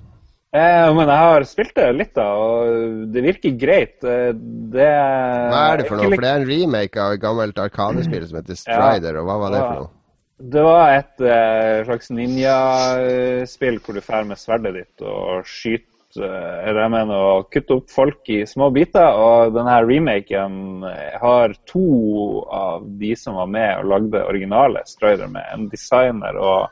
Eh, 0.57 0.89
men 0.95 1.11
jeg 1.11 1.21
har 1.21 1.45
spilt 1.49 1.75
det 1.77 1.87
litt, 1.97 2.13
da, 2.17 2.27
og 2.39 3.07
det 3.13 3.23
virker 3.25 3.57
greit. 3.61 3.97
Eh, 4.05 4.31
Det 4.73 4.89
Hva 4.89 5.63
er 5.73 5.83
det 5.83 5.89
for 5.89 6.01
noe? 6.01 6.11
For 6.15 6.25
det 6.25 6.31
er 6.31 6.41
en 6.41 6.49
remake 6.49 7.03
av 7.03 7.17
et 7.17 7.23
gammelt 7.23 7.61
Arkadespill 7.61 8.27
som 8.29 8.41
heter 8.41 8.59
Strider, 8.59 9.21
og 9.21 9.29
hva 9.29 9.39
var 9.43 9.55
det 9.55 9.63
for 9.63 9.83
noe? 9.83 9.93
Det 10.37 10.63
var 10.63 10.93
et 10.93 11.21
eh, 11.25 11.83
slags 11.87 12.11
ninjaspill 12.13 13.79
hvor 13.81 13.97
du 13.97 14.03
drar 14.05 14.27
med 14.29 14.37
sverdet 14.37 14.75
ditt 14.77 15.05
og 15.09 15.47
skyter 15.49 16.21
eh, 16.21 16.59
eller 16.69 16.81
jeg 16.83 16.93
mener 16.93 17.23
å 17.25 17.45
kutte 17.49 17.79
opp 17.79 17.93
folk 17.93 18.29
i 18.33 18.43
små 18.49 18.69
biter. 18.75 19.17
Og 19.17 19.55
denne 19.57 19.79
remaken 19.87 20.85
eh, 20.91 21.17
har 21.23 21.57
to 21.69 22.43
av 22.53 22.85
de 23.01 23.15
som 23.17 23.39
var 23.41 23.49
med 23.49 23.79
og 23.81 23.93
lagde 23.95 24.25
originale 24.29 24.85
Strider 24.89 25.31
med, 25.33 25.47
en 25.55 25.71
designer 25.73 26.37
og 26.37 26.67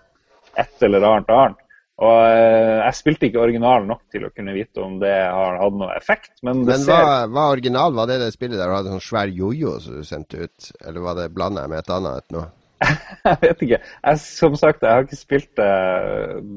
et 0.60 0.84
eller 0.84 1.06
annet 1.08 1.32
annet. 1.32 1.62
Og 2.04 2.18
eh, 2.26 2.82
jeg 2.82 2.98
spilte 2.98 3.30
ikke 3.30 3.40
original 3.46 3.86
nok 3.88 4.02
til 4.12 4.26
å 4.26 4.32
kunne 4.34 4.52
vite 4.56 4.82
om 4.82 4.98
det 5.00 5.14
har 5.14 5.56
hatt 5.60 5.78
noe 5.78 5.94
effekt, 5.94 6.34
men 6.42 6.66
Men 6.66 6.84
ser 6.84 7.00
hva, 7.00 7.22
hva 7.30 7.46
original 7.54 7.96
var 7.96 8.10
det 8.10 8.18
det 8.20 8.28
spillet 8.34 8.58
der 8.60 8.68
du 8.68 8.76
hadde 8.76 8.92
sånn 8.92 9.08
svær 9.08 9.32
jojo 9.32 9.78
som 9.80 10.02
du 10.02 10.04
sendte 10.04 10.44
ut? 10.44 10.68
Eller 10.84 11.06
var 11.06 11.16
det 11.16 11.30
blanda 11.32 11.64
med 11.70 11.80
et 11.80 11.94
annet 11.94 12.28
nå? 12.34 12.44
Jeg 13.24 13.38
vet 13.42 13.62
ikke. 13.64 13.78
Jeg, 13.80 14.20
som 14.20 14.56
sagt, 14.59 14.82
jeg 14.82 14.90
har 14.90 15.06
ikke 15.06 15.18
spilt 15.18 15.51
det, 15.59 15.70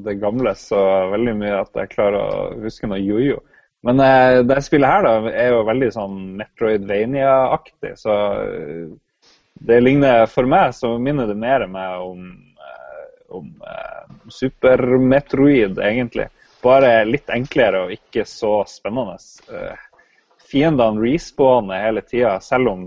det 0.05 0.17
gamle 0.21 0.53
så 0.59 0.79
veldig 1.13 1.35
mye 1.39 1.61
at 1.61 1.79
jeg 1.79 1.91
klarer 1.93 2.17
å 2.19 2.47
huske 2.63 2.89
noe 2.89 2.99
jojo. 3.01 3.39
Men 3.87 4.01
eh, 4.03 4.39
det 4.47 4.57
spillet 4.65 4.89
her 4.89 5.05
da, 5.05 5.13
er 5.31 5.53
jo 5.53 5.65
veldig 5.67 5.91
sånn 5.95 6.17
Metroidvania-aktig, 6.39 7.93
så 8.01 8.15
eh, 8.41 8.87
det 9.67 9.77
ligner 9.81 10.27
For 10.29 10.49
meg 10.49 10.73
så 10.77 10.95
minner 11.01 11.29
det 11.29 11.37
mer 11.39 11.65
meg 11.71 12.03
om, 12.03 12.25
eh, 12.67 13.05
om 13.37 13.47
eh, 13.63 14.17
Super 14.33 14.83
Metroid, 14.99 15.79
egentlig. 15.79 16.27
Bare 16.65 17.05
litt 17.07 17.29
enklere 17.31 17.85
og 17.85 17.95
ikke 17.95 18.25
så 18.27 18.59
spennende. 18.69 19.15
Eh, 19.53 19.87
fiendene 20.49 21.05
respawner 21.05 21.85
hele 21.85 22.03
tida, 22.03 22.37
selv 22.43 22.73
om 22.73 22.85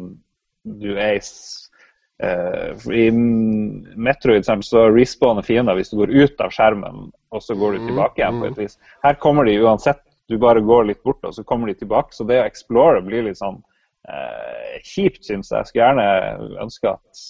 du 0.67 0.93
er 0.99 1.17
i 1.17 1.25
Eh, 1.25 1.60
I 2.21 3.07
Metroid 3.97 4.45
så 4.45 4.83
respawner 4.93 5.43
fiender 5.47 5.79
hvis 5.79 5.91
du 5.93 5.97
går 6.03 6.13
ut 6.13 6.41
av 6.45 6.53
skjermen, 6.53 7.09
og 7.33 7.43
så 7.43 7.57
går 7.57 7.79
du 7.79 7.87
tilbake 7.89 8.21
igjen. 8.21 8.41
på 8.41 8.47
et 8.51 8.59
vis. 8.59 8.79
Her 9.05 9.15
kommer 9.23 9.45
de 9.49 9.59
uansett. 9.63 10.03
Du 10.29 10.37
bare 10.39 10.61
går 10.63 10.85
litt 10.87 11.03
bort, 11.03 11.25
og 11.25 11.35
så 11.35 11.43
kommer 11.43 11.67
de 11.67 11.75
tilbake. 11.75 12.13
Så 12.15 12.27
det 12.29 12.39
å 12.43 12.47
explore 12.47 13.01
blir 13.03 13.25
litt 13.27 13.39
sånn 13.41 13.57
eh, 14.07 14.77
kjipt, 14.87 15.25
syns 15.27 15.51
jeg. 15.51 15.59
Jeg 15.59 15.67
skulle 15.67 15.89
gjerne 15.89 16.61
ønske 16.63 16.93
at 16.93 17.23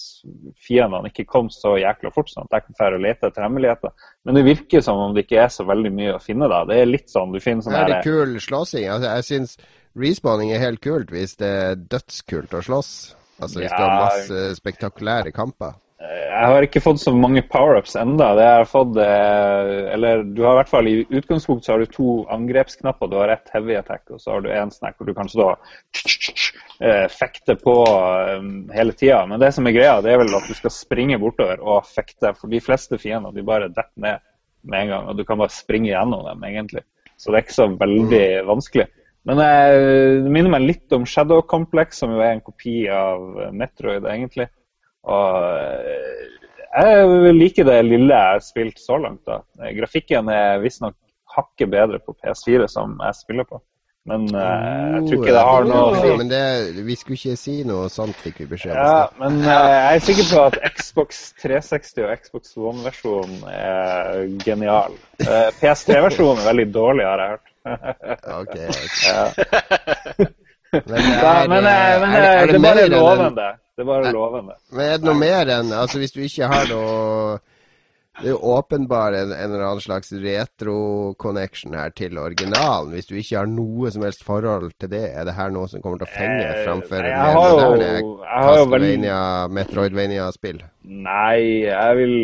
fiendene 0.67 1.09
ikke 1.09 1.25
kom 1.25 1.49
så 1.49 1.77
jækla 1.81 2.11
fort, 2.13 2.29
sånn 2.29 2.45
at 2.45 2.59
jeg 2.59 2.67
kan 2.67 2.77
dra 2.77 2.97
og 2.99 3.01
lete 3.01 3.31
etter 3.31 3.45
hemmeligheter. 3.47 3.95
Men 4.25 4.37
det 4.37 4.43
virker 4.45 4.83
som 4.85 5.01
om 5.01 5.15
det 5.15 5.25
ikke 5.25 5.41
er 5.45 5.49
så 5.53 5.65
veldig 5.65 5.91
mye 5.97 6.17
å 6.17 6.21
finne 6.21 6.49
da. 6.51 6.61
Det 6.69 6.77
er 6.81 6.91
litt 6.91 7.09
sånn, 7.09 7.33
du 7.33 7.39
finner 7.41 7.65
sånn 7.65 7.73
Er 7.79 7.87
det 7.87 7.95
her- 8.01 8.03
kul 8.03 8.37
slåssing? 8.39 8.85
Altså, 8.91 9.15
jeg 9.15 9.23
syns 9.31 9.57
respawning 9.97 10.51
er 10.53 10.59
helt 10.61 10.81
kult 10.81 11.09
hvis 11.09 11.35
det 11.41 11.49
er 11.49 11.75
dødskult 11.75 12.53
å 12.53 12.61
slåss. 12.61 13.15
Altså 13.41 13.63
hvis 13.63 13.71
du 13.73 13.81
har 13.83 13.95
masse 14.05 14.43
spektakulære 14.61 15.33
kamper. 15.35 15.79
Jeg 16.01 16.47
har 16.49 16.65
ikke 16.65 16.81
fått 16.81 17.01
så 17.03 17.11
mange 17.13 17.43
power-ups 17.45 17.93
enda. 17.99 18.31
Det 18.33 18.45
jeg 18.45 18.59
har 18.61 18.69
fått, 18.69 18.95
eh, 19.03 19.71
eller 19.93 20.23
du 20.25 20.41
har 20.41 20.55
i 20.55 20.59
hvert 20.61 20.71
fall 20.71 20.87
I 20.89 20.95
utgangspunktet 21.05 21.67
så 21.67 21.75
har 21.75 21.83
du 21.83 21.91
to 21.93 22.13
angrepsknapper. 22.33 23.11
Du 23.11 23.17
har 23.19 23.29
ett 23.29 23.51
heavy 23.53 23.75
attack, 23.77 24.07
og 24.09 24.21
så 24.21 24.33
har 24.33 24.41
du 24.41 24.49
en 24.49 24.71
snack 24.73 24.97
hvor 24.97 25.11
du 25.11 25.13
kan 25.13 25.29
stå 25.29 25.51
eh, 26.87 27.05
fekte 27.13 27.55
på 27.61 27.75
eh, 27.85 28.47
hele 28.73 28.95
tida. 28.97 29.21
Men 29.29 29.43
det 29.43 29.51
som 29.53 29.69
er 29.69 29.77
greia, 29.77 29.99
det 30.01 30.15
er 30.15 30.23
vel 30.23 30.33
at 30.39 30.49
du 30.49 30.57
skal 30.57 30.73
springe 30.73 31.19
bortover 31.21 31.61
og 31.61 31.85
fekte. 31.85 32.33
For 32.39 32.49
de 32.49 32.63
fleste 32.63 32.97
fiender 33.01 33.35
de 33.35 33.45
bare 33.45 33.69
detter 33.69 34.07
ned 34.07 34.25
med 34.65 34.81
en 34.81 34.95
gang, 34.95 35.11
og 35.11 35.21
du 35.21 35.25
kan 35.27 35.41
bare 35.41 35.53
springe 35.53 35.91
gjennom 35.91 36.25
dem, 36.25 36.49
egentlig. 36.49 36.85
Så 37.21 37.29
det 37.29 37.37
er 37.37 37.45
ikke 37.45 37.59
så 37.59 37.69
veldig 37.77 38.25
vanskelig. 38.49 38.89
Men 39.29 39.37
det 39.37 40.29
minner 40.33 40.49
meg 40.55 40.65
litt 40.65 40.93
om 40.97 41.05
Shadow 41.05 41.43
Complex, 41.45 41.99
som 42.01 42.15
jo 42.15 42.23
er 42.23 42.35
en 42.35 42.45
kopi 42.45 42.87
av 42.89 43.25
eh, 43.37 43.51
Metroid, 43.53 44.07
egentlig. 44.09 44.47
Og 45.05 45.35
eh, 45.61 46.23
jeg 46.71 47.35
liker 47.35 47.67
det 47.67 47.81
lille 47.85 48.15
jeg 48.15 48.37
har 48.37 48.45
spilt 48.45 48.81
så 48.81 48.97
langt. 49.01 49.21
da. 49.27 49.41
Eh, 49.61 49.75
Grafikken 49.77 50.31
er 50.33 50.61
visstnok 50.63 50.97
hakket 51.35 51.69
bedre 51.71 52.01
på 52.01 52.15
PS4, 52.17 52.65
som 52.71 52.97
jeg 52.97 53.19
spiller 53.21 53.47
på. 53.47 53.61
Men 54.09 54.23
uh, 54.33 54.41
jeg 54.41 55.01
tror 55.05 55.19
ikke 55.19 55.33
det 55.35 55.41
har 55.45 55.67
noe 55.69 55.81
å 55.91 55.97
si. 56.01 56.13
Men 56.17 56.29
det, 56.31 56.45
vi 56.87 56.95
skulle 56.97 57.19
ikke 57.19 57.37
si 57.37 57.53
noe 57.69 57.85
sånt, 57.93 58.17
fikk 58.23 58.39
vi 58.41 58.47
beskjed 58.55 58.73
om. 58.73 58.79
Ja, 58.81 59.03
men 59.21 59.37
uh, 59.45 59.51
jeg 59.51 59.99
er 59.99 60.03
sikker 60.07 60.29
på 60.31 60.45
at 60.47 60.57
Xbox 60.79 61.19
360 61.43 62.07
og 62.07 62.23
Xbox 62.23 62.57
One-versjonen 62.57 63.45
er 63.53 64.25
genial. 64.41 64.97
Uh, 65.21 65.51
PS3-versjonen 65.61 66.41
er 66.41 66.49
veldig 66.49 66.67
dårlig, 66.73 67.05
har 67.05 67.21
jeg 67.21 67.35
hørt. 67.35 67.50
Ok, 67.65 68.55
okay. 68.55 68.69
Ja. 69.05 69.23
Men, 70.71 70.83
det 70.87 70.97
er, 71.19 71.47
men, 71.51 71.65
eh, 71.67 71.95
men 71.99 72.13
er, 72.15 72.23
eh, 72.23 72.41
er 72.41 72.47
det 72.53 72.61
bare 72.63 72.87
lovende. 72.89 73.47
Det 73.75 73.83
er 73.83 73.87
bare 73.89 74.11
lovende. 74.15 74.53
Men 74.71 74.85
er 74.85 74.97
det 75.01 75.07
noe 75.09 75.17
mer 75.19 75.49
enn 75.57 75.71
Altså, 75.75 75.99
hvis 75.99 76.13
du 76.15 76.21
ikke 76.23 76.47
har 76.47 76.67
noe 76.69 77.39
Det 78.21 78.27
er 78.27 78.33
jo 78.33 78.39
åpenbart 78.55 79.15
en, 79.15 79.31
en 79.33 79.51
eller 79.55 79.65
annen 79.65 79.81
slags 79.83 80.11
retro-connection 80.13 81.73
her 81.79 81.89
til 81.95 82.17
originalen. 82.19 82.91
Hvis 82.95 83.07
du 83.09 83.15
ikke 83.19 83.37
har 83.39 83.47
noe 83.51 83.91
som 83.91 84.03
helst 84.05 84.23
forhold 84.27 84.71
til 84.79 84.91
det, 84.91 85.03
er 85.15 85.25
det 85.27 85.35
her 85.37 85.49
noe 85.55 85.67
som 85.71 85.81
kommer 85.83 86.01
til 86.01 86.07
å 86.09 86.15
fenge 86.15 86.43
Eh, 86.43 86.63
framfor 86.67 87.07
har 87.07 87.33
jo- 87.33 87.71
moderne 87.71 88.01
Castlevania, 88.31 89.21
Metroidvania-spill? 89.59 90.59
Nei, 90.83 91.63
jeg 91.67 91.97
vil 92.01 92.15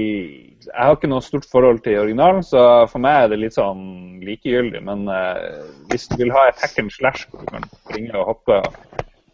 Jeg 0.66 0.84
har 0.84 0.96
ikke 0.98 1.10
noe 1.12 1.24
stort 1.24 1.46
forhold 1.48 1.84
til 1.86 2.00
originalen, 2.02 2.44
så 2.44 2.62
for 2.92 3.04
meg 3.04 3.24
er 3.24 3.30
det 3.32 3.42
litt 3.42 3.58
sånn 3.58 3.84
likegyldig. 4.26 4.82
Men 4.88 5.06
eh, 5.14 5.60
hvis 5.92 6.10
du 6.12 6.18
vil 6.22 6.34
ha 6.36 6.48
et 6.50 6.64
hack 6.64 6.80
and 6.82 6.94
slash 6.94 7.28
hvor 7.30 7.44
du 7.44 7.52
kan 7.54 7.68
springe 7.84 8.16
og 8.18 8.34
hoppe 8.34 8.62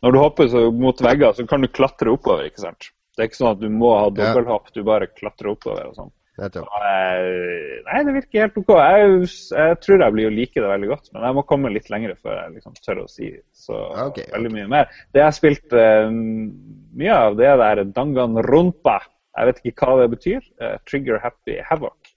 Når 0.04 0.12
du 0.12 0.20
hopper 0.20 0.50
så 0.52 0.66
mot 0.76 1.00
vegger, 1.00 1.32
så 1.38 1.46
kan 1.48 1.64
du 1.64 1.72
klatre 1.72 2.12
oppover, 2.12 2.50
ikke 2.50 2.66
sant? 2.66 2.90
Det 3.14 3.24
er 3.24 3.30
ikke 3.30 3.40
sånn 3.40 3.54
at 3.54 3.62
du 3.62 3.70
må 3.72 3.94
ha 3.96 4.10
dobbelthopp, 4.12 4.74
du 4.76 4.84
bare 4.84 5.08
klatrer 5.14 5.54
oppover 5.54 5.88
og 5.88 5.96
sånn. 5.96 6.12
Så, 6.34 6.64
Eh, 6.66 7.82
Nei, 7.86 8.00
det 8.08 8.16
virker 8.16 8.42
helt 8.42 8.56
OK. 8.58 8.72
Jeg, 8.74 9.28
jeg 9.54 9.80
tror 9.86 10.02
jeg 10.02 10.16
blir 10.16 10.30
å 10.30 10.34
like 10.34 10.58
det 10.64 10.72
veldig 10.72 10.90
godt, 10.90 11.12
men 11.14 11.28
jeg 11.28 11.38
må 11.38 11.44
komme 11.46 11.72
litt 11.74 11.92
lenger 11.94 12.16
før 12.18 12.40
jeg 12.40 12.56
liksom 12.56 12.78
tør 12.82 13.04
å 13.04 13.10
si 13.12 13.30
så 13.54 13.82
okay, 14.08 14.26
veldig 14.34 14.54
mye 14.56 14.70
mer. 14.72 14.96
Det 15.14 15.22
jeg 15.22 15.28
har 15.30 15.38
spilt 15.38 15.76
eh, 15.78 16.08
mye 16.10 17.20
av, 17.20 17.38
det 17.38 17.50
er 17.52 17.60
det 17.62 17.70
her 17.70 17.84
Danganronpa. 17.94 18.98
Jeg 19.34 19.50
vet 19.50 19.62
ikke 19.66 19.88
hva 19.88 20.04
det 20.04 20.12
betyr. 20.14 20.42
Eh, 20.62 20.76
Trigger 20.90 21.18
Happy 21.24 21.56
Havoc. 21.66 22.12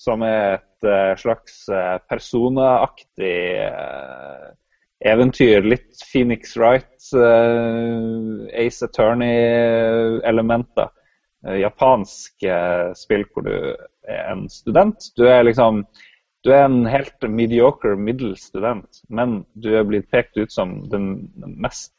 Som 0.00 0.22
er 0.24 0.58
et 0.58 0.86
eh, 0.86 1.14
slags 1.20 1.68
eh, 1.68 1.98
personaaktig 2.08 3.38
eventyr. 5.10 5.60
Litt 5.66 5.96
Phoenix 6.12 6.56
Wright, 6.60 7.00
Ace 8.60 8.84
Attorney-elementer 8.84 10.88
japansk 11.56 12.44
spill 13.00 13.24
hvor 13.32 13.42
du 13.46 13.54
er 14.04 14.26
en 14.28 14.44
student. 14.52 15.00
Du 15.16 15.24
er 15.24 15.46
liksom 15.48 15.86
du 16.44 16.50
er 16.52 16.66
en 16.66 16.84
helt 16.88 17.16
mediocre 17.32 17.96
middels 17.96 18.42
student, 18.50 19.00
men 19.08 19.46
du 19.56 19.72
er 19.76 19.84
blitt 19.88 20.10
pekt 20.12 20.36
ut 20.36 20.52
som 20.52 20.82
den 20.92 21.32
mest 21.64 21.94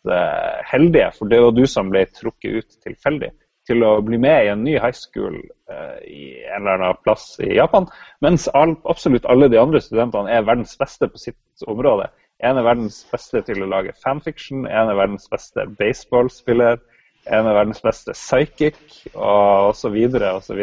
heldige, 0.70 1.10
for 1.18 1.26
det 1.30 1.42
var 1.42 1.52
du 1.58 1.66
som 1.70 1.90
ble 1.90 2.06
trukket 2.14 2.62
ut 2.62 2.70
tilfeldig 2.86 3.32
til 3.72 3.84
å 3.88 3.96
bli 4.06 4.20
med 4.22 4.46
i 4.46 4.52
en 4.52 4.64
ny 4.68 4.76
high 4.78 4.94
school 4.96 5.40
eh, 5.72 5.98
i 6.06 6.22
en 6.52 6.62
eller 6.62 6.78
annen 6.78 7.00
plass 7.08 7.38
i 7.42 7.54
Japan. 7.56 7.88
Mens 8.22 8.50
all, 8.58 8.76
absolutt 8.92 9.26
alle 9.32 9.48
de 9.52 9.60
andre 9.62 9.80
studentene 9.82 10.30
er 10.36 10.44
verdens 10.48 10.76
beste 10.80 11.08
på 11.10 11.22
sitt 11.24 11.66
område. 11.72 12.10
En 12.44 12.58
er 12.58 12.66
verdens 12.66 13.04
beste 13.12 13.42
til 13.46 13.62
å 13.62 13.68
lage 13.70 13.92
fanfiction, 14.02 14.64
en 14.66 14.90
er 14.90 14.98
verdens 14.98 15.28
beste 15.30 15.68
baseballspiller, 15.78 16.80
en 17.30 17.46
er 17.52 17.54
verdens 17.54 17.84
beste 17.86 18.16
psychic, 18.18 18.80
og 19.14 19.68
osv. 19.76 19.98
osv. 20.32 20.62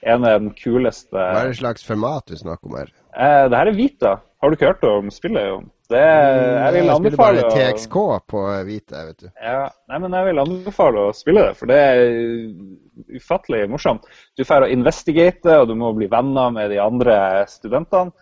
En 0.00 0.24
er 0.24 0.38
den 0.40 0.54
kuleste 0.56 1.12
Hva 1.12 1.42
er 1.44 1.50
det 1.52 1.58
slags 1.60 1.84
format 1.84 2.24
du 2.32 2.38
snakker 2.40 2.70
om 2.70 2.78
her? 2.80 2.88
eh, 3.12 3.44
Det 3.52 3.58
her 3.60 3.68
er 3.68 3.76
Vita. 3.76 4.14
Har 4.40 4.48
du 4.48 4.56
ikke 4.56 4.70
hørt 4.72 4.86
om 4.88 5.10
spillet? 5.12 5.44
Jon? 5.50 5.68
Det, 5.90 5.98
jeg 5.98 6.74
vil 6.74 6.86
Jeg 6.86 6.94
spiller 6.94 6.94
anbefale 6.94 7.42
bare 7.42 7.52
TXK 7.56 7.96
på 8.30 8.40
hvite, 8.68 9.00
vet 9.08 9.24
du. 9.24 9.28
Ja, 9.42 9.64
nei, 9.90 9.98
men 10.04 10.14
jeg 10.14 10.28
vil 10.28 10.42
anbefale 10.44 11.06
å 11.08 11.14
spille 11.16 11.48
det, 11.48 11.56
for 11.58 11.70
det 11.70 11.78
er 11.82 13.16
ufattelig 13.18 13.64
morsomt. 13.72 14.06
Du 14.38 14.44
får 14.46 14.66
å 14.66 14.70
investigate, 14.70 15.56
og 15.58 15.70
du 15.70 15.74
må 15.78 15.90
bli 15.96 16.06
venner 16.12 16.52
med 16.54 16.70
de 16.70 16.78
andre 16.82 17.16
studentene. 17.50 18.14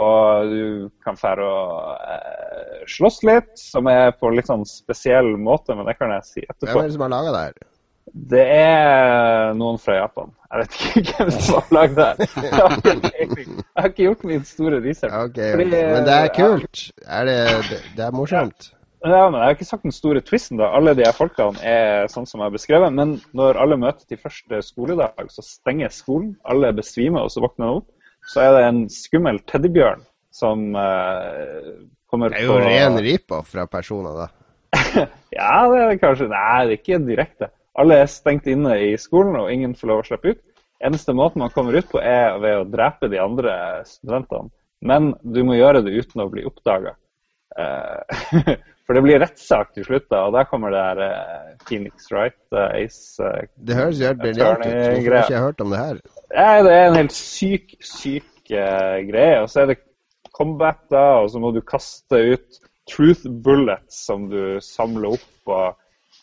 Og 0.00 0.52
du 0.52 0.90
kan 1.02 1.16
få 1.18 1.32
å 1.42 1.54
eh, 1.98 2.82
slåss 2.88 3.24
litt, 3.26 3.50
som 3.58 3.88
er 3.90 4.12
på 4.14 4.30
litt 4.30 4.46
sånn 4.46 4.62
spesiell 4.68 5.32
måte, 5.34 5.74
men 5.74 5.88
det 5.88 5.96
kan 5.98 6.14
jeg 6.14 6.28
si 6.28 6.44
Hvem 6.44 6.54
etterpå. 6.54 6.78
er 6.78 6.86
det 6.86 6.94
som 6.94 7.04
har 7.08 7.12
laga 7.16 7.32
det 7.34 7.42
her? 7.48 7.69
Det 8.10 8.42
er 8.42 9.52
noen 9.54 9.78
fra 9.78 10.00
Japan. 10.00 10.32
Jeg 10.50 10.64
vet 10.64 10.76
ikke 10.98 11.14
hvem 11.18 11.30
som 11.36 11.60
har 11.60 11.70
lagd 11.76 11.96
det. 11.98 12.28
Jeg 12.44 12.52
har 12.56 12.74
ikke. 12.80 13.46
Jeg 13.46 13.78
har 13.78 13.88
ikke 13.92 14.02
gjort 14.08 14.26
min 14.26 14.44
store 14.48 14.80
research. 14.82 15.14
Okay, 15.14 15.52
Fordi, 15.54 15.70
Men 15.70 16.08
det 16.08 16.16
er 16.16 16.32
kult. 16.34 16.82
Er 17.06 17.28
det, 17.28 17.38
det, 17.96 18.04
er 18.04 18.16
morsomt. 18.16 18.72
Ja, 19.04 19.22
men 19.30 19.38
Jeg 19.38 19.44
har 19.44 19.54
ikke 19.56 19.68
sagt 19.68 19.86
den 19.86 19.94
store 19.94 20.20
twisten. 20.20 20.58
da. 20.58 20.72
Alle 20.76 20.96
de 20.98 21.06
her 21.06 21.14
folkene 21.16 21.62
er 21.62 22.10
sånn 22.12 22.26
som 22.26 22.42
jeg 22.42 22.50
har 22.50 22.56
beskrevet. 22.56 22.96
Men 22.98 23.14
når 23.36 23.60
alle 23.62 23.78
møter 23.80 24.02
til 24.08 24.20
første 24.20 24.60
skoledag, 24.66 25.30
så 25.30 25.46
stenger 25.46 25.94
skolen. 25.94 26.34
Alle 26.44 26.74
besvimer, 26.76 27.24
og 27.24 27.32
så 27.32 27.44
våkner 27.46 27.66
de 27.66 27.78
opp. 27.80 27.88
Så 28.28 28.42
er 28.42 28.56
det 28.56 28.66
en 28.66 28.82
skummel 28.92 29.40
teddybjørn 29.48 30.02
som 30.34 30.74
uh, 30.76 31.70
kommer 32.10 32.30
Det 32.30 32.42
er 32.42 32.46
jo 32.46 32.58
på 32.58 32.66
ren 32.66 33.00
rip-off 33.02 33.54
fra 33.54 33.64
personer, 33.70 34.26
da. 34.26 34.28
Ja, 35.30 35.64
det 35.70 35.78
er 35.78 35.88
det 35.92 36.02
kanskje. 36.02 36.28
Nei, 36.30 36.66
det 36.66 36.74
er 36.74 36.78
ikke 36.82 37.00
direkte. 37.06 37.50
Alle 37.78 38.00
er 38.02 38.08
stengt 38.10 38.48
inne 38.50 38.74
i 38.90 38.94
skolen, 38.98 39.36
og 39.38 39.52
ingen 39.52 39.76
får 39.78 39.90
lov 39.90 40.02
å 40.02 40.06
slippe 40.08 40.34
ut. 40.34 40.40
Eneste 40.80 41.12
måten 41.14 41.42
man 41.44 41.52
kommer 41.54 41.76
ut 41.76 41.90
på, 41.90 42.00
er 42.00 42.38
ved 42.40 42.56
å 42.62 42.66
drepe 42.72 43.10
de 43.12 43.20
andre 43.20 43.52
studentene. 43.86 44.50
Men 44.80 45.12
du 45.20 45.42
må 45.44 45.58
gjøre 45.58 45.84
det 45.84 45.92
uten 45.92 46.24
å 46.24 46.30
bli 46.32 46.46
oppdaga. 46.48 46.96
for 48.86 48.96
det 48.96 49.02
blir 49.04 49.20
rettssak 49.22 49.74
til 49.76 49.84
slutt, 49.86 50.06
da, 50.10 50.22
og 50.26 50.32
der 50.34 50.46
kommer 50.50 50.72
det 50.74 50.80
her 50.82 51.02
eh, 51.04 51.50
Phoenix 51.66 52.08
Wright, 52.10 52.38
eh, 52.54 52.84
Ace 52.84 53.26
eh, 53.26 53.50
Det 53.54 53.76
høres 53.76 54.00
jo 54.00 54.08
helt 54.08 54.22
briljant 54.22 54.64
ut. 54.64 54.70
Hvorfor 54.70 55.14
har 55.14 55.26
ikke 55.26 55.36
jeg 55.36 55.44
hørt 55.44 55.62
om 55.62 55.74
det 55.74 55.82
her? 55.82 56.00
Nei, 56.32 56.56
det 56.66 56.72
er 56.74 56.86
en 56.88 56.98
helt 56.98 57.14
syk, 57.14 57.76
syk 57.84 58.50
eh, 58.54 58.96
greie. 59.10 59.36
Og 59.44 59.50
så 59.52 59.62
er 59.62 59.70
det 59.70 59.78
combat, 60.34 60.80
da, 60.90 61.04
og 61.20 61.30
så 61.30 61.42
må 61.42 61.52
du 61.54 61.60
kaste 61.62 62.22
ut 62.32 62.60
truth 62.90 63.28
bullets 63.44 64.00
som 64.08 64.26
du 64.32 64.58
samler 64.64 65.18
opp. 65.18 65.30
og 65.46 65.76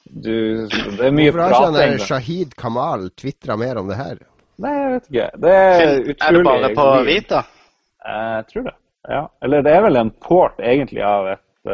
du, 0.09 0.67
Det 0.67 1.05
er 1.07 1.11
mye 1.13 1.31
Hvorfor 1.31 1.53
har 1.53 1.71
ikke 1.71 1.97
da. 1.97 2.05
Shahid 2.05 2.51
Kamal 2.59 3.09
tvitra 3.19 3.55
mer 3.59 3.75
om 3.81 3.88
det 3.91 3.97
her? 3.99 4.17
Nei, 4.57 4.73
jeg 4.73 4.91
vet 4.93 5.05
ikke. 5.11 5.27
Det 5.43 5.51
er 5.53 5.59
Er 6.15 6.31
det 6.34 6.43
bare 6.47 6.69
på 6.75 6.85
hvit, 7.05 7.09
Vita? 7.09 7.39
Jeg 8.07 8.43
tror 8.51 8.63
det. 8.69 8.75
Ja. 9.09 9.23
Eller 9.43 9.57
det 9.63 9.71
er 9.73 9.81
vel 9.85 9.95
en 9.99 10.11
port 10.23 10.57
egentlig 10.59 11.03
av 11.05 11.27
et 11.31 11.43
uh, 11.67 11.71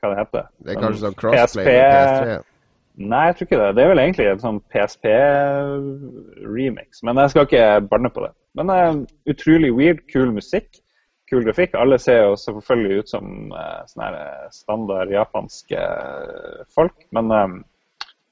Hva 0.00 0.06
det 0.10 0.18
heter 0.18 0.44
Det 0.58 0.70
er 0.72 0.76
kanskje 0.80 1.00
sånn 1.04 1.18
crossplay 1.18 1.64
med 1.66 1.74
PS3? 1.74 2.38
Nei, 3.00 3.24
jeg 3.28 3.34
tror 3.36 3.46
ikke 3.46 3.60
det. 3.60 3.74
Det 3.76 3.82
er 3.82 3.90
vel 3.92 4.02
egentlig 4.02 4.26
en 4.28 4.42
sånn 4.42 4.60
PSP-remix. 4.74 6.88
Men 7.06 7.14
jeg 7.22 7.30
skal 7.32 7.44
ikke 7.46 7.64
banne 7.88 8.10
på 8.12 8.20
det. 8.26 8.32
Men 8.58 8.64
er 8.74 8.82
utrolig 9.30 9.70
weird, 9.72 10.00
kul 10.12 10.30
musikk, 10.36 10.68
kul 11.30 11.44
grafikk. 11.46 11.74
Alle 11.78 11.98
ser 11.98 12.24
jo 12.24 12.36
selvfølgelig 12.38 13.02
ut 13.02 13.12
som 13.14 13.26
eh, 13.54 13.80
sånne 13.90 14.10
eh, 14.18 14.46
standard 14.54 15.12
japanske 15.14 15.80
eh, 15.80 16.62
folk. 16.74 16.96
Men 17.16 17.32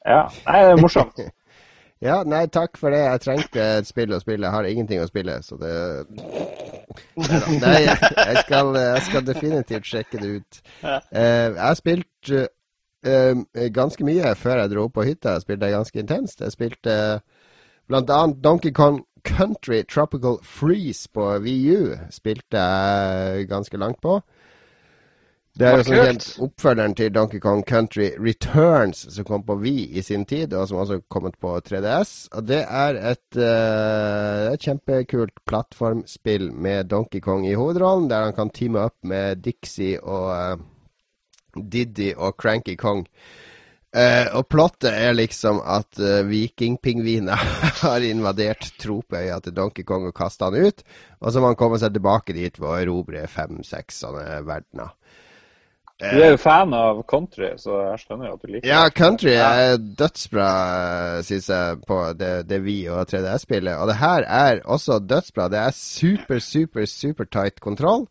ja, 0.04 0.22
nei, 0.46 0.62
det 0.62 0.76
er 0.76 0.80
morsomt. 0.84 1.26
Ja, 1.98 2.20
nei, 2.22 2.44
takk 2.46 2.76
for 2.78 2.94
det. 2.94 3.00
Jeg 3.02 3.20
trengte 3.24 3.64
et 3.80 3.88
spill 3.88 4.12
å 4.14 4.20
spille. 4.22 4.46
Jeg 4.46 4.54
har 4.54 4.66
ingenting 4.70 5.00
å 5.02 5.08
spille, 5.08 5.32
så 5.42 5.56
det 5.58 5.72
Nei, 7.58 7.80
jeg, 7.88 8.36
skal, 8.44 8.70
jeg 8.78 9.00
skal 9.08 9.24
definitivt 9.26 9.88
sjekke 9.90 10.20
det 10.22 10.28
ut. 10.36 10.60
Jeg 10.84 11.56
har 11.58 11.74
spilt 11.74 12.30
ganske 13.74 14.06
mye 14.06 14.30
før 14.38 14.62
jeg 14.62 14.72
dro 14.76 14.86
på 14.94 15.08
hytta. 15.08 15.34
Jeg 15.34 15.48
spilte 15.48 15.72
ganske 15.74 16.00
intenst. 16.04 16.46
Jeg 16.46 16.54
spilte 16.54 16.94
annet 17.90 18.38
Donkey 18.46 18.70
Kong 18.78 19.02
Country 19.28 19.82
Tropical 19.84 20.38
Freeze 20.42 21.08
på 21.12 21.28
VU. 21.44 21.94
Spilte 22.10 22.58
jeg 22.58 23.48
ganske 23.50 23.80
langt 23.80 24.00
på. 24.02 24.20
Det 25.58 25.66
er 25.66 25.80
jo 25.80 25.84
som 25.88 25.96
kjent 25.98 26.26
oppfølgeren 26.44 26.92
til 26.94 27.08
Donkey 27.10 27.40
Kong 27.42 27.64
Country 27.66 28.12
Returns, 28.22 29.00
som 29.10 29.26
kom 29.26 29.42
på 29.42 29.56
Wii 29.58 29.88
i 29.98 30.04
sin 30.06 30.22
tid, 30.28 30.54
og 30.54 30.68
som 30.70 30.78
også 30.78 31.00
har 31.00 31.02
kommet 31.10 31.34
på 31.42 31.56
3DS. 31.66 32.12
Og 32.38 32.46
det 32.46 32.60
er 32.62 32.98
et, 33.10 33.40
uh, 33.40 34.52
et 34.52 34.62
kjempekult 34.62 35.42
plattformspill 35.50 36.52
med 36.54 36.92
Donkey 36.92 37.18
Kong 37.24 37.42
i 37.48 37.56
hovedrollen, 37.58 38.06
der 38.10 38.28
han 38.28 38.36
kan 38.36 38.54
teame 38.54 38.86
opp 38.86 38.94
med 39.02 39.42
Dixie 39.42 39.98
og 39.98 40.30
uh, 40.30 40.62
Diddy 41.58 42.12
og 42.14 42.38
Cranky 42.38 42.76
Kong. 42.78 43.02
Eh, 43.88 44.26
og 44.36 44.44
plottet 44.52 44.92
er 44.92 45.14
liksom 45.16 45.62
at 45.64 45.96
uh, 45.96 46.20
vikingpingviner 46.28 47.44
har 47.86 48.04
invadert 48.04 48.66
tropøya 48.76 49.38
til 49.40 49.54
Donkey 49.56 49.86
Kong 49.88 50.10
og 50.10 50.16
kasta 50.16 50.50
han 50.50 50.68
ut. 50.68 50.84
Og 51.22 51.32
så 51.32 51.40
må 51.40 51.52
han 51.52 51.58
komme 51.60 51.80
seg 51.80 51.94
tilbake 51.96 52.36
dit 52.36 52.60
ved 52.60 52.68
å 52.68 52.76
erobre 52.82 53.24
fem-seks 53.32 54.02
sånne 54.04 54.42
verdener. 54.44 54.92
Du 55.98 56.20
er 56.22 56.28
jo 56.30 56.38
fan 56.38 56.70
av 56.78 57.00
country, 57.10 57.48
så 57.58 57.80
jeg 57.88 58.02
skjønner 58.04 58.28
jo 58.28 58.34
at 58.36 58.42
du 58.44 58.50
liker 58.52 58.68
Ja, 58.70 58.82
det. 58.86 58.92
country 58.94 59.32
er 59.34 59.80
dødsbra, 59.98 60.50
syns 61.26 61.48
jeg, 61.50 61.80
på 61.88 61.96
det, 62.14 62.30
det 62.46 62.60
vi 62.62 62.76
og 62.86 63.08
3DS-spillet. 63.10 63.74
Og 63.80 63.90
det 63.90 63.96
her 63.98 64.22
er 64.22 64.60
også 64.62 65.00
dødsbra. 65.02 65.48
Det 65.50 65.58
er 65.58 65.74
super, 65.74 66.38
super, 66.38 66.86
super 66.86 67.26
tight 67.26 67.58
kontroll. 67.64 68.06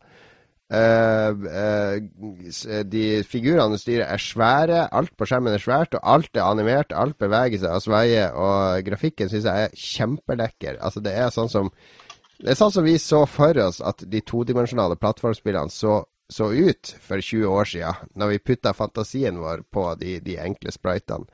Eh, 0.68 1.28
eh, 1.28 2.82
de 2.84 3.04
figurene 3.24 3.72
du 3.72 3.80
styrer, 3.80 4.04
er 4.04 4.20
svære. 4.20 4.82
Alt 4.92 5.14
på 5.16 5.28
skjermen 5.28 5.56
er 5.56 5.62
svært, 5.62 5.96
og 5.96 6.04
alt 6.04 6.36
er 6.36 6.44
animert. 6.44 6.92
Alt 6.92 7.18
beveger 7.20 7.62
seg 7.62 7.78
og 7.78 7.84
sveier. 7.86 8.36
Og 8.36 8.84
grafikken 8.88 9.32
syns 9.32 9.48
jeg 9.48 9.68
er 9.68 9.80
kjempelekker. 9.88 10.78
Altså, 10.84 11.02
det 11.04 11.16
er 11.16 11.32
sånn 11.34 11.52
som 11.52 11.72
Det 12.38 12.52
er 12.52 12.54
sånn 12.54 12.70
som 12.70 12.84
vi 12.86 12.92
så 13.02 13.24
for 13.26 13.58
oss 13.58 13.80
at 13.82 14.04
de 14.06 14.20
todimensjonale 14.22 14.94
plattformspillene 14.94 15.72
så, 15.74 16.04
så 16.30 16.52
ut 16.54 16.92
for 17.02 17.18
20 17.18 17.50
år 17.50 17.66
siden, 17.66 18.12
når 18.14 18.30
vi 18.30 18.38
putta 18.38 18.70
fantasien 18.78 19.40
vår 19.42 19.64
på 19.74 19.88
de, 19.98 20.20
de 20.22 20.36
enkle 20.38 20.70
spritene. 20.70 21.26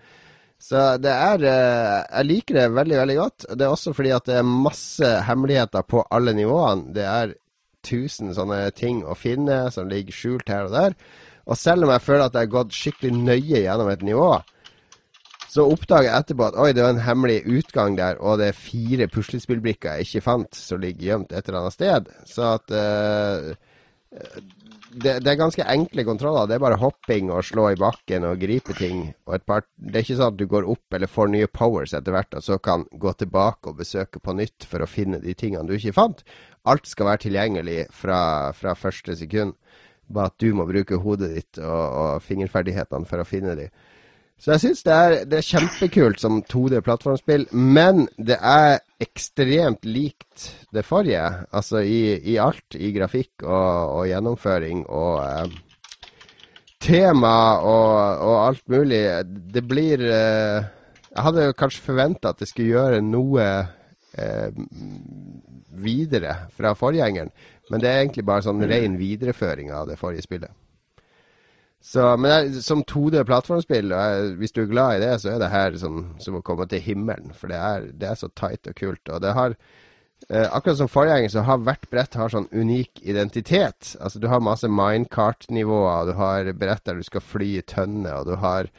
Så 0.65 0.97
det 0.97 1.13
er 1.13 1.45
eh, 1.45 1.99
Jeg 2.09 2.29
liker 2.31 2.57
det 2.57 2.65
veldig, 2.73 2.97
veldig 3.03 3.17
godt. 3.19 3.47
Det 3.53 3.67
er 3.67 3.75
også 3.75 3.93
fordi 3.93 4.15
at 4.17 4.31
det 4.31 4.39
er 4.41 4.49
masse 4.49 5.11
hemmeligheter 5.29 5.85
på 5.85 6.07
alle 6.09 6.33
nivåene. 6.33 6.95
Det 6.97 7.05
er 7.05 7.35
tusen 7.85 8.33
sånne 8.37 8.67
ting 8.77 9.03
å 9.05 9.17
finne 9.19 9.67
som 9.75 9.91
ligger 9.91 10.17
skjult 10.17 10.51
her 10.53 10.69
og 10.69 10.75
der. 10.75 10.99
Og 11.45 11.61
selv 11.61 11.85
om 11.85 11.93
jeg 11.93 12.05
føler 12.05 12.27
at 12.27 12.37
jeg 12.37 12.47
har 12.47 12.57
gått 12.57 12.75
skikkelig 12.77 13.13
nøye 13.21 13.63
gjennom 13.67 13.91
et 13.93 14.05
nivå, 14.07 14.33
så 15.55 15.69
oppdager 15.71 16.09
jeg 16.09 16.25
etterpå 16.25 16.49
at 16.49 16.57
oi, 16.59 16.73
det 16.75 16.83
var 16.83 16.97
en 16.97 17.05
hemmelig 17.05 17.45
utgang 17.47 17.95
der, 17.99 18.19
og 18.19 18.41
det 18.41 18.49
er 18.51 18.59
fire 18.59 19.07
puslespillbrikker 19.13 20.01
jeg 20.01 20.09
ikke 20.09 20.25
fant, 20.25 20.59
som 20.59 20.81
ligger 20.83 21.11
gjemt 21.13 21.35
et 21.35 21.47
eller 21.47 21.61
annet 21.61 21.77
sted. 21.77 22.11
Så 22.27 22.49
at 22.57 22.75
eh, 22.75 23.53
det, 24.95 25.15
det 25.25 25.31
er 25.31 25.39
ganske 25.39 25.67
enkle 25.75 26.05
kontroller. 26.07 26.49
Det 26.49 26.57
er 26.57 26.63
bare 26.63 26.79
hopping 26.81 27.31
og 27.35 27.45
slå 27.47 27.69
i 27.73 27.79
bakken 27.81 28.27
og 28.29 28.41
gripe 28.43 28.77
ting. 28.79 29.07
Og 29.27 29.47
par, 29.47 29.67
det 29.77 29.99
er 29.99 30.07
ikke 30.07 30.19
sånn 30.19 30.33
at 30.33 30.39
du 30.41 30.47
går 30.51 30.69
opp 30.71 30.97
eller 30.97 31.11
får 31.11 31.33
nye 31.33 31.51
powers 31.51 31.95
etter 31.97 32.15
hvert, 32.15 32.37
og 32.39 32.47
så 32.47 32.59
kan 32.63 32.87
gå 32.91 33.15
tilbake 33.19 33.73
og 33.73 33.81
besøke 33.83 34.23
på 34.23 34.37
nytt 34.39 34.69
for 34.71 34.85
å 34.85 34.91
finne 34.91 35.21
de 35.23 35.35
tingene 35.39 35.67
du 35.69 35.77
ikke 35.77 35.97
fant. 35.97 36.23
Alt 36.71 36.89
skal 36.89 37.11
være 37.11 37.27
tilgjengelig 37.27 37.81
fra, 37.93 38.21
fra 38.57 38.77
første 38.79 39.17
sekund. 39.21 39.57
Bare 40.15 40.33
at 40.33 40.41
du 40.41 40.53
må 40.57 40.67
bruke 40.69 41.01
hodet 41.01 41.33
ditt 41.35 41.61
og, 41.63 41.85
og 42.01 42.25
fingerferdighetene 42.25 43.09
for 43.09 43.23
å 43.23 43.29
finne 43.29 43.57
de. 43.59 43.69
Så 44.41 44.53
jeg 44.53 44.65
syns 44.65 44.83
det, 44.85 44.97
det 45.31 45.39
er 45.39 45.47
kjempekult 45.47 46.21
som 46.21 46.41
2D-plattformspill, 46.51 47.47
men 47.55 48.09
det 48.19 48.37
er 48.43 48.81
ekstremt 49.05 49.85
likt 49.87 50.49
det 50.75 50.85
forrige. 50.87 51.23
Altså 51.55 51.85
i, 51.85 52.17
i 52.33 52.39
alt. 52.41 52.77
I 52.77 52.91
grafikk 52.97 53.45
og, 53.45 54.01
og 54.01 54.09
gjennomføring 54.11 54.85
og 54.89 55.21
eh, 55.25 55.57
tema 56.85 57.37
og, 57.61 58.25
og 58.25 58.37
alt 58.49 58.67
mulig. 58.73 59.05
Det 59.55 59.65
blir 59.69 60.05
eh, 60.09 60.67
Jeg 61.15 61.27
hadde 61.29 61.53
kanskje 61.59 61.85
forventa 61.85 62.33
at 62.33 62.43
det 62.43 62.51
skulle 62.51 62.75
gjøre 62.75 63.05
noe 63.05 63.47
eh, 64.19 64.51
videre 65.85 66.37
fra 66.55 66.75
forgjengeren, 66.79 67.31
men 67.71 67.83
det 67.83 67.91
er 67.91 68.03
egentlig 68.03 68.27
bare 68.27 68.45
sånn 68.47 68.63
ren 68.71 68.99
videreføring 68.99 69.73
av 69.75 69.89
det 69.91 69.99
forrige 70.01 70.27
spillet. 70.27 70.51
Så, 71.85 72.05
men 72.17 72.31
er, 72.33 72.47
som 72.65 72.81
2D-plattformspill, 72.89 73.93
hvis 74.41 74.55
du 74.57 74.63
er 74.63 74.71
glad 74.71 74.97
i 74.97 75.01
det, 75.03 75.19
så 75.21 75.35
er 75.35 75.43
det 75.43 75.51
her 75.53 75.75
som, 75.77 75.99
som 76.23 76.39
å 76.39 76.45
komme 76.45 76.65
til 76.71 76.81
himmelen. 76.81 77.35
For 77.37 77.53
det 77.53 77.59
er, 77.61 77.91
det 77.93 78.09
er 78.09 78.17
så 78.17 78.31
tight 78.33 78.71
og 78.71 78.79
kult. 78.79 79.03
Og 79.13 79.21
det 79.21 79.35
har 79.37 79.53
eh, 80.31 80.49
Akkurat 80.49 80.81
som 80.81 80.89
forgjenger, 80.89 81.29
så 81.35 81.45
har 81.45 81.61
hvert 81.61 81.85
brett 81.93 82.17
har 82.17 82.33
sånn 82.33 82.49
unik 82.57 83.05
identitet. 83.05 83.93
Altså 84.01 84.23
Du 84.23 84.31
har 84.33 84.41
masse 84.41 84.71
minecart-nivåer, 84.73 86.09
du 86.09 86.17
har 86.23 86.51
brett 86.57 86.89
der 86.89 86.97
du 86.97 87.05
skal 87.05 87.29
fly 87.35 87.53
i 87.59 87.69
tønne, 87.75 88.17
og 88.17 88.33
du 88.33 88.39
har 88.41 88.73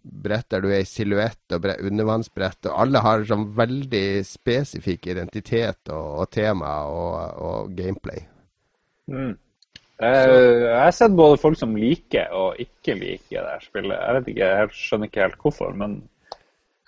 brett 0.00 0.52
der 0.52 0.60
du 0.60 0.68
er 0.68 0.84
i 0.84 0.88
silhuett, 0.88 1.40
og 1.56 1.64
brett, 1.64 1.80
undervannsbrett. 1.80 2.68
Og 2.68 2.76
alle 2.84 3.06
har 3.08 3.24
sånn 3.28 3.54
veldig 3.56 4.08
spesifikk 4.28 5.08
identitet 5.14 5.88
og, 5.88 6.26
og 6.26 6.34
tema 6.36 6.82
og, 6.92 7.40
og 7.40 7.78
gameplay. 7.80 8.26
Mm. 9.08 9.38
Jeg 10.00 10.76
har 10.80 10.94
sett 10.96 11.16
både 11.16 11.40
folk 11.40 11.58
som 11.60 11.74
liker 11.76 12.32
og 12.32 12.60
ikke 12.62 12.94
liker 12.96 13.42
det 13.42 13.50
her 13.52 13.64
spillet. 13.64 13.98
Jeg 13.98 14.16
vet 14.16 14.30
ikke, 14.32 14.46
jeg 14.48 14.70
skjønner 14.78 15.10
ikke 15.10 15.24
helt 15.26 15.42
hvorfor, 15.42 15.74
men 15.76 15.98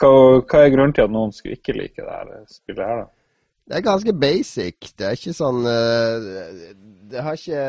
hva, 0.01 0.12
hva 0.40 0.62
er 0.62 0.72
grunnen 0.72 0.94
til 0.97 1.05
at 1.05 1.12
noen 1.12 1.34
skulle 1.36 1.59
ikke 1.59 1.76
like 1.76 2.01
det 2.01 2.09
her 2.09 2.47
spillet 2.48 2.89
her, 2.89 3.02
da? 3.05 3.10
Det 3.68 3.76
er 3.78 3.84
ganske 3.86 4.12
basic. 4.12 4.90
Det 4.98 5.06
er 5.06 5.14
ikke 5.16 5.36
sånn 5.36 5.60
eh, 5.70 6.24
Det 7.12 7.22
har 7.22 7.39
ikke 7.39 7.66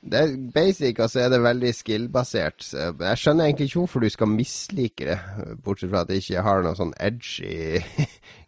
Det 0.00 0.18
er 0.18 0.34
basic, 0.54 0.98
og 0.98 1.12
så 1.12 1.22
er 1.26 1.30
det 1.30 1.42
veldig 1.44 1.70
skill-basert. 1.76 2.64
Jeg 2.72 3.20
skjønner 3.20 3.46
egentlig 3.46 3.68
ikke 3.68 3.82
hvorfor 3.82 4.02
du 4.02 4.08
skal 4.10 4.32
mislike 4.32 5.06
det, 5.12 5.18
bortsett 5.64 5.92
fra 5.92 6.02
at 6.02 6.10
det 6.10 6.22
ikke 6.22 6.44
har 6.48 6.64
noe 6.64 6.78
sånn 6.78 6.96
edgy 6.96 7.76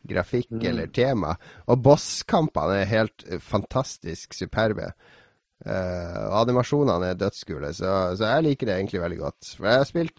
grafikk 0.09 0.53
eller 0.69 0.91
tema. 0.95 1.37
Og 1.67 1.83
bosskampene 1.85 2.83
er 2.83 2.91
helt 2.91 3.27
eh, 3.29 3.41
fantastisk 3.43 4.35
superbe. 4.35 4.93
Uh, 5.63 6.27
animasjonene 6.41 7.13
er 7.13 7.19
dødskule, 7.21 7.69
så, 7.71 8.17
så 8.19 8.33
jeg 8.33 8.43
liker 8.49 8.67
det 8.67 8.75
egentlig 8.81 9.03
veldig 9.05 9.19
godt. 9.21 9.53
For 9.55 9.69
jeg 9.71 9.79
har 9.79 9.87
spilt 9.87 10.17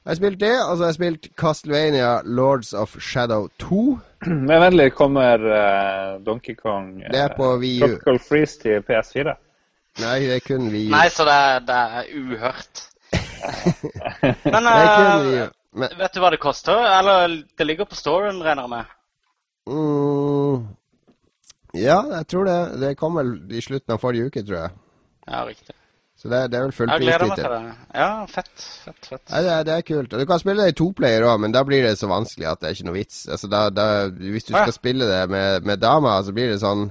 jeg 0.00 0.10
har 0.10 0.16
spilt 0.16 0.40
det, 0.40 0.54
og 0.64 0.76
så 0.76 0.82
har 0.82 0.88
jeg 0.88 0.96
spilt 0.96 1.26
Castlevania 1.36 2.12
Lords 2.24 2.72
of 2.72 2.96
Shadow 3.04 3.48
2. 3.60 3.98
Men 4.26 4.60
vennlig 4.64 4.94
kommer 4.96 5.44
uh, 5.44 6.24
Donkey 6.24 6.54
Kong 6.56 6.94
uh, 7.02 7.10
Det 7.12 7.20
er 7.20 7.34
på 7.36 7.50
Wii 7.60 7.82
U. 7.82 7.86
Tropical 7.86 8.18
Freeze 8.24 8.62
til 8.62 8.80
PS4? 8.88 9.34
Nei, 10.00 10.16
det 10.24 10.38
er 10.38 10.46
kun 10.46 10.70
VU. 10.72 10.88
Nei, 10.94 11.04
så 11.12 11.26
det, 11.28 11.36
det 11.68 11.76
er 11.76 12.08
uhørt. 12.16 12.82
Men 14.54 14.70
uh, 14.70 14.80
kun 14.96 15.28
vi 15.28 15.44
Men 15.82 15.94
vet 16.00 16.16
du 16.16 16.24
hva 16.24 16.32
det 16.32 16.40
koster? 16.40 16.80
Eller 16.96 17.36
det 17.58 17.68
ligger 17.68 17.84
på 17.90 17.98
storen, 17.98 18.40
regner 18.40 18.64
jeg 18.64 18.72
med. 18.72 18.96
Mm, 19.70 20.68
Ja, 21.78 22.00
jeg 22.18 22.26
tror 22.32 22.48
det. 22.48 22.60
Det 22.82 22.96
kom 22.98 23.18
vel 23.20 23.36
i 23.54 23.62
slutten 23.62 23.94
av 23.94 24.00
forrige 24.02 24.30
uke, 24.30 24.42
tror 24.46 24.58
jeg. 24.64 24.78
Ja, 25.30 25.44
riktig. 25.46 25.76
Så 26.20 26.28
det, 26.28 26.40
det 26.52 26.58
er 26.58 26.66
vel 26.66 26.72
full 26.76 26.90
Jeg 26.92 27.00
gleder 27.00 27.30
meg 27.30 27.38
til 27.38 27.46
det. 27.48 27.74
Ja, 27.96 28.08
fett, 28.28 28.64
fett, 28.84 29.06
fett. 29.08 29.22
Nei, 29.30 29.40
det, 29.46 29.54
det 29.70 29.76
er 29.78 29.84
kult. 29.88 30.12
Og 30.12 30.20
du 30.20 30.28
kan 30.28 30.40
spille 30.42 30.66
det 30.66 30.74
i 30.74 30.76
toplayer 30.76 31.24
òg, 31.24 31.38
men 31.40 31.54
da 31.54 31.62
blir 31.64 31.86
det 31.86 31.94
så 31.96 32.10
vanskelig 32.10 32.50
at 32.50 32.60
det 32.60 32.68
er 32.68 32.76
ikke 32.76 32.88
noe 32.90 32.98
vits. 32.98 33.22
Altså, 33.24 33.48
da, 33.48 33.62
da, 33.72 33.86
hvis 34.10 34.44
du 34.44 34.52
Å, 34.52 34.58
ja. 34.58 34.66
skal 34.66 34.76
spille 34.76 35.08
det 35.08 35.22
med, 35.32 35.64
med 35.70 35.80
dama, 35.80 36.18
så 36.26 36.34
blir 36.36 36.52
det 36.52 36.60
sånn 36.60 36.90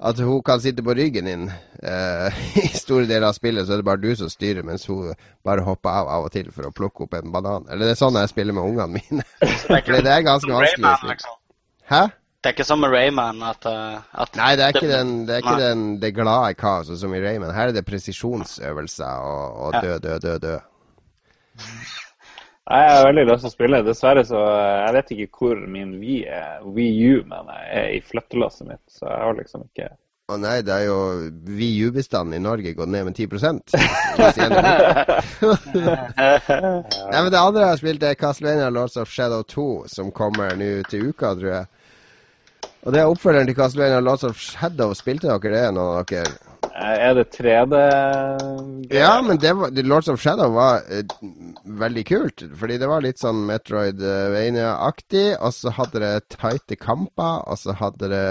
at 0.00 0.20
hun 0.20 0.42
kan 0.44 0.60
sitte 0.60 0.84
på 0.84 0.92
ryggen 0.96 1.28
din 1.28 1.48
uh, 1.48 2.44
i 2.60 2.68
store 2.76 3.08
deler 3.08 3.30
av 3.30 3.36
spillet, 3.36 3.64
så 3.64 3.74
er 3.74 3.80
det 3.80 3.88
bare 3.88 4.00
du 4.04 4.12
som 4.16 4.28
styrer, 4.32 4.64
mens 4.66 4.84
hun 4.88 5.14
bare 5.44 5.64
hopper 5.64 5.96
av 6.02 6.12
av 6.18 6.28
og 6.28 6.32
til 6.36 6.52
for 6.52 6.68
å 6.68 6.74
plukke 6.76 7.06
opp 7.06 7.16
en 7.16 7.32
banan. 7.32 7.64
Eller 7.68 7.88
det 7.88 7.96
er 7.96 8.02
sånn 8.02 8.20
jeg 8.20 8.32
spiller 8.32 8.56
med 8.56 8.74
ungene 8.74 9.00
mine. 9.00 9.24
For 9.64 10.00
det 10.04 10.12
er 10.12 10.24
ganske 10.26 10.52
vanskelig. 10.52 10.96
liksom. 11.14 11.39
Hæ? 11.90 12.06
Det 12.40 12.48
er 12.48 12.54
ikke 12.54 12.64
som 12.64 12.80
med 12.80 12.94
Rayman 12.94 13.42
at, 13.44 13.66
eh, 13.68 13.96
at 14.22 14.36
Nei, 14.38 14.52
det 14.56 14.64
er 14.64 14.68
ikke, 14.72 14.88
den, 14.88 15.08
det, 15.28 15.34
er 15.34 15.42
ikke 15.44 15.60
den, 15.60 15.80
det 16.00 16.14
glade 16.16 16.54
kaoset 16.56 16.96
som 17.00 17.12
i 17.14 17.20
Rayman. 17.20 17.52
Her 17.52 17.68
er 17.68 17.76
det 17.76 17.84
presisjonsøvelser 17.84 19.24
og, 19.28 19.56
og 19.66 19.74
dø, 19.82 19.98
dø, 19.98 20.14
dø, 20.22 20.36
dø. 20.40 20.54
Jeg 22.70 22.92
har 22.94 23.06
veldig 23.08 23.24
lyst 23.26 23.42
til 23.44 23.50
å 23.50 23.52
spille. 23.52 23.80
Dessverre 23.84 24.22
så 24.24 24.40
eh, 24.54 24.76
Jeg 24.86 24.94
vet 24.96 25.10
ikke 25.16 25.40
hvor 25.40 25.64
min 25.68 25.98
Wii 26.00 26.20
er, 26.32 26.62
Wii 26.64 27.10
U 27.10 27.24
men 27.28 27.50
jeg 27.50 27.82
er 27.82 27.90
i 27.96 28.00
flyttelasset 28.06 28.70
mitt, 28.70 28.84
så 28.88 29.10
jeg 29.10 29.26
har 29.26 29.36
liksom 29.36 29.66
ikke 29.66 29.88
Å 30.30 30.38
nei, 30.38 30.54
det 30.64 30.76
er 30.76 30.86
jo 30.86 30.98
Wii 31.58 31.90
U-bestanden 31.90 32.38
i 32.38 32.40
Norge 32.40 32.72
gått 32.78 32.92
ned 32.94 33.10
med 33.10 33.18
10 33.18 33.26
hvis 33.34 34.38
igjen 34.38 34.54
er 34.54 34.70
borte. 35.42 35.82
Nei, 37.10 37.18
men 37.18 37.32
Det 37.34 37.40
andre 37.42 37.66
jeg 37.66 37.72
har 37.72 37.82
spilt, 37.82 38.06
er 38.06 38.16
Castlevania 38.20 38.70
Lords 38.70 38.96
of 39.00 39.10
Shadow 39.10 39.42
2, 39.42 39.66
som 39.90 40.14
kommer 40.14 40.54
nå 40.54 40.70
til 40.88 41.10
uka, 41.10 41.34
tror 41.34 41.50
jeg. 41.50 41.66
Og 42.80 42.94
det 42.94 43.00
er 43.02 43.10
oppfølgeren 43.12 43.48
til 43.50 43.56
Castlevania 43.58 44.00
Lords 44.00 44.24
of 44.24 44.38
Shadow. 44.40 44.94
Spilte 44.96 45.28
dere 45.28 45.52
det, 45.52 45.64
noen 45.76 45.98
av 46.00 46.06
dere? 46.08 46.32
Eh, 46.70 46.96
Er 47.10 47.14
det 47.18 47.26
3D 47.34 47.74
Ja, 48.94 49.20
men 49.20 49.36
det 49.42 49.52
var, 49.56 49.70
Lords 49.84 50.08
of 50.08 50.20
Shadow 50.22 50.54
var 50.54 50.80
eh, 50.88 51.04
veldig 51.64 52.04
kult. 52.08 52.44
Fordi 52.56 52.78
det 52.80 52.88
var 52.88 53.04
litt 53.04 53.20
sånn 53.20 53.42
Metroid-Vania-aktig. 53.50 55.26
Og 55.44 55.52
så 55.52 55.74
hadde 55.76 56.00
det 56.06 56.14
tighte 56.32 56.78
kamper, 56.80 57.44
og 57.44 57.60
så 57.60 57.76
hadde 57.76 58.08
det 58.14 58.26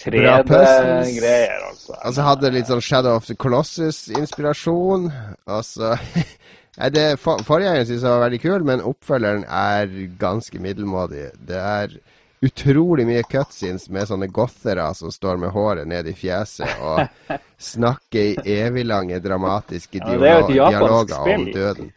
Bra. 0.00 0.36
3D-greier, 0.46 1.64
altså. 1.66 1.96
Og 2.04 2.14
så 2.14 2.22
hadde 2.24 2.46
det 2.46 2.54
litt 2.54 2.68
sånn 2.70 2.84
Shadow 2.84 3.16
of 3.18 3.26
the 3.26 3.34
Colossus-inspirasjon. 3.34 5.10
Og 5.48 5.64
så 5.66 5.96
Nei, 6.80 6.88
det 6.94 7.18
for, 7.20 7.42
Forgjengeren 7.44 7.84
syns 7.88 8.04
jeg 8.06 8.12
var 8.12 8.22
veldig 8.22 8.38
kul, 8.40 8.62
men 8.64 8.84
oppfølgeren 8.86 9.42
er 9.44 9.90
ganske 10.20 10.60
middelmådig. 10.62 11.26
Det 11.48 11.58
er 11.58 11.96
utrolig 12.42 13.04
mye 13.06 13.22
cutscenes 13.28 13.88
med 13.92 14.08
sånne 14.08 14.28
gothere 14.32 14.86
som 14.96 15.12
står 15.12 15.36
med 15.42 15.50
håret 15.52 15.88
ned 15.88 16.06
i 16.08 16.14
fjeset 16.16 16.80
og 16.80 17.02
snakker 17.72 18.40
i 18.46 18.54
eviglange, 18.62 19.18
dramatiske 19.20 20.00
Ja, 20.00 20.14
det 20.16 20.30
er 20.30 20.46
dialoger 20.48 21.18
om 21.34 21.44
døden. 21.52 21.90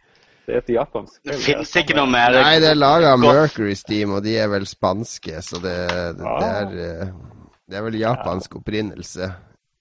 Det 0.44 0.52
er 0.52 0.60
et 0.60 0.68
japansk 0.74 1.22
Det 1.24 1.38
spill. 1.38 1.54
fins 1.62 1.70
ikke 1.80 1.96
noe 1.96 2.10
mer 2.12 2.34
Nei, 2.36 2.58
det 2.60 2.74
er 2.74 2.76
laga 2.76 3.14
av 3.14 3.22
Mercury 3.22 3.72
Steam, 3.80 4.12
og 4.18 4.22
de 4.26 4.34
er 4.36 4.50
vel 4.52 4.66
spanske, 4.68 5.38
så 5.40 5.56
det, 5.64 5.78
det, 6.18 6.34
det, 6.42 6.50
er, 6.50 6.74
eh, 6.84 7.14
det 7.72 7.78
er 7.80 7.86
vel 7.86 7.96
japansk 8.02 8.58
opprinnelse. 8.60 9.30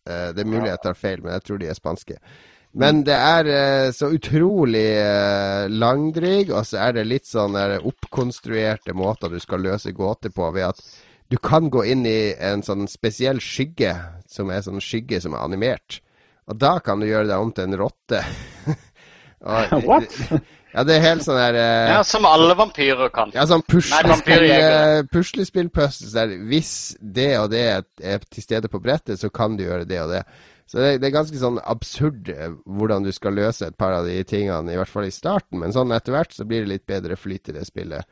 Eh, 0.08 0.30
Det 0.32 0.46
er 0.46 0.48
mulig 0.48 0.70
jeg 0.72 0.80
tar 0.86 0.96
feil, 0.96 1.20
men 1.26 1.34
jeg 1.36 1.44
tror 1.50 1.60
de 1.60 1.68
er 1.68 1.76
spanske. 1.76 2.16
Men 2.74 3.04
det 3.06 3.14
er 3.14 3.48
eh, 3.54 3.92
så 3.94 4.08
utrolig 4.16 4.86
eh, 4.98 5.68
langdryg, 5.70 6.50
og 6.58 6.66
så 6.66 6.80
er 6.88 6.96
det 6.98 7.04
litt 7.06 7.28
sånn 7.30 7.54
der 7.54 7.76
oppkonstruerte 7.86 8.96
måter 8.98 9.30
du 9.30 9.38
skal 9.44 9.62
løse 9.62 9.94
gåter 9.94 10.34
på, 10.34 10.48
ved 10.56 10.72
at 10.72 10.82
du 11.30 11.38
kan 11.38 11.70
gå 11.74 11.84
inn 11.94 12.02
i 12.10 12.34
en 12.42 12.64
sånn 12.66 12.88
spesiell 12.90 13.38
skygge, 13.42 13.94
som 14.30 14.50
er 14.54 14.66
sånn 14.66 14.82
skygge 14.82 15.22
som 15.22 15.36
er 15.38 15.46
animert. 15.46 16.00
Og 16.50 16.58
da 16.60 16.80
kan 16.84 17.00
du 17.00 17.08
gjøre 17.08 17.30
deg 17.30 17.40
om 17.46 17.54
til 17.56 17.70
en 17.70 17.78
rotte. 17.80 18.24
Og- 19.44 19.86
What? 19.88 20.20
Ja, 20.74 20.82
det 20.90 20.96
er 20.98 21.04
helt 21.04 21.22
sånn 21.22 21.38
der 21.38 21.54
eh, 21.60 21.90
Ja, 21.92 22.00
Som 22.08 22.26
alle 22.26 22.56
vampyrer 22.58 23.12
kan. 23.14 23.30
ja, 23.36 23.44
sånn 23.46 23.62
Nei, 23.62 23.70
puslespill, 23.76 24.46
puslespill-puzzles 25.14 26.16
der 26.16 26.34
hvis 26.50 26.72
det 26.98 27.28
og 27.38 27.52
det 27.54 27.62
er 28.02 28.24
til 28.26 28.42
stede 28.46 28.72
på 28.74 28.82
brettet, 28.82 29.20
så 29.22 29.30
kan 29.30 29.54
du 29.58 29.62
gjøre 29.68 29.86
det 29.86 30.00
og 30.02 30.10
det. 30.16 30.24
Så 30.66 30.80
det, 30.80 30.98
det 31.04 31.10
er 31.10 31.18
ganske 31.18 31.38
sånn 31.40 31.60
absurd 31.70 32.30
eh, 32.32 32.54
hvordan 32.66 33.06
du 33.06 33.12
skal 33.14 33.36
løse 33.38 33.68
et 33.68 33.78
par 33.78 33.94
av 33.98 34.08
de 34.08 34.16
tingene, 34.28 34.72
i 34.74 34.80
hvert 34.80 34.92
fall 34.92 35.08
i 35.08 35.14
starten. 35.14 35.60
Men 35.62 35.76
sånn 35.76 35.92
etter 35.96 36.16
hvert 36.16 36.34
så 36.36 36.48
blir 36.50 36.64
det 36.64 36.72
litt 36.72 36.86
bedre 36.90 37.18
flyt 37.20 37.52
i 37.52 37.58
det 37.58 37.66
spillet. 37.68 38.08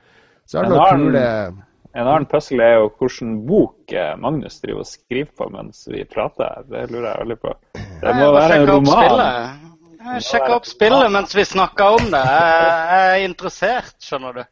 Så 0.46 0.60
er 0.60 0.68
det 0.68 0.76
noe 0.76 0.88
kule 0.92 1.26
En 1.92 2.08
annen 2.08 2.26
puzzle 2.30 2.64
er 2.64 2.78
jo 2.80 2.90
hvilken 3.00 3.34
bok 3.48 3.94
eh, 3.96 4.14
Magnus 4.20 4.62
driver 4.64 4.84
og 4.84 4.90
skriver 4.90 5.32
på 5.42 5.50
mens 5.56 5.84
vi 5.92 6.06
prater. 6.08 6.64
Det 6.70 6.86
lurer 6.92 7.10
jeg 7.10 7.24
veldig 7.24 7.38
på. 7.42 7.56
Det 7.76 8.16
må 8.20 8.30
være 8.36 8.60
en 8.60 8.70
roman. 8.70 8.94
spillet. 8.94 9.68
Jeg 10.02 10.24
sjekka 10.26 10.54
opp 10.56 10.66
spillet 10.66 11.12
mens 11.14 11.36
vi 11.38 11.46
snakker 11.46 11.98
om 12.00 12.08
det. 12.14 12.22
Jeg 12.28 13.02
er 13.02 13.26
interessert, 13.26 13.96
skjønner 14.02 14.40
du. 14.40 14.44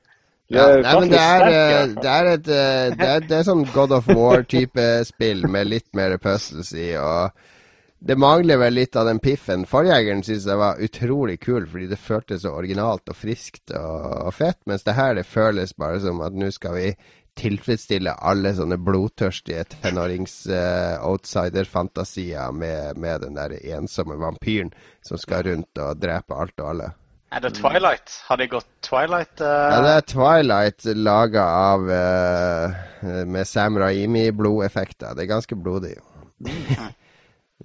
ja, 0.55 0.65
nei, 0.81 0.97
men 0.99 1.13
det 1.13 1.21
er, 1.21 1.45
eh, 1.53 1.93
det 1.93 2.11
er 2.15 2.31
et 2.34 2.43
det 2.49 3.07
er, 3.13 3.23
det 3.30 3.39
er 3.39 3.47
sånn 3.47 3.63
God 3.73 3.95
of 3.97 4.09
War-type 4.09 4.89
spill 5.13 5.47
med 5.51 5.69
litt 5.69 5.89
mer 5.97 6.17
puzzles 6.21 6.73
i. 6.73 6.91
og 6.97 7.31
det 7.99 8.15
mangler 8.15 8.55
vel 8.61 8.77
litt 8.80 8.95
av 8.95 9.05
den 9.09 9.19
piffen. 9.19 9.65
Forgjengeren 9.67 10.23
syns 10.23 10.45
jeg 10.47 10.57
var 10.59 10.80
utrolig 10.80 11.39
kul, 11.43 11.67
fordi 11.67 11.88
det 11.91 11.99
føltes 11.99 12.41
så 12.45 12.53
originalt 12.55 13.09
og 13.11 13.15
friskt 13.19 13.71
og, 13.76 14.27
og 14.30 14.34
fett. 14.34 14.59
Mens 14.71 14.84
det 14.88 14.95
her 14.95 15.15
det 15.17 15.26
føles 15.27 15.76
bare 15.76 15.99
som 16.03 16.21
at 16.23 16.34
nå 16.34 16.51
skal 16.55 16.76
vi 16.77 16.95
tilfredsstille 17.39 18.11
alle 18.31 18.51
sånne 18.55 18.77
blodtørstige 18.84 19.63
tenårings-outsider-fantasier 19.76 22.51
med, 22.55 22.97
med 22.99 23.21
den 23.23 23.35
der 23.38 23.51
ensomme 23.76 24.15
vampyren 24.19 24.71
som 25.05 25.17
skal 25.19 25.43
rundt 25.47 25.77
og 25.80 25.97
drepe 26.01 26.35
alt 26.35 26.59
og 26.59 26.69
alle. 26.73 26.88
Er 27.30 27.39
det 27.43 27.53
Twilight? 27.59 28.09
Har 28.26 28.38
de 28.41 28.47
gått 28.49 28.71
Twilight? 28.81 29.38
Uh... 29.38 29.45
Ja, 29.45 29.81
det 29.85 29.93
er 29.93 30.01
Twilight 30.09 30.81
laga 30.97 31.45
av 31.45 31.85
uh, 31.85 32.73
med 33.30 33.45
Sam 33.47 33.77
Raimi-blodeffekter. 33.77 35.13
Det 35.13 35.21
er 35.27 35.35
ganske 35.35 35.55
blodig. 35.55 35.93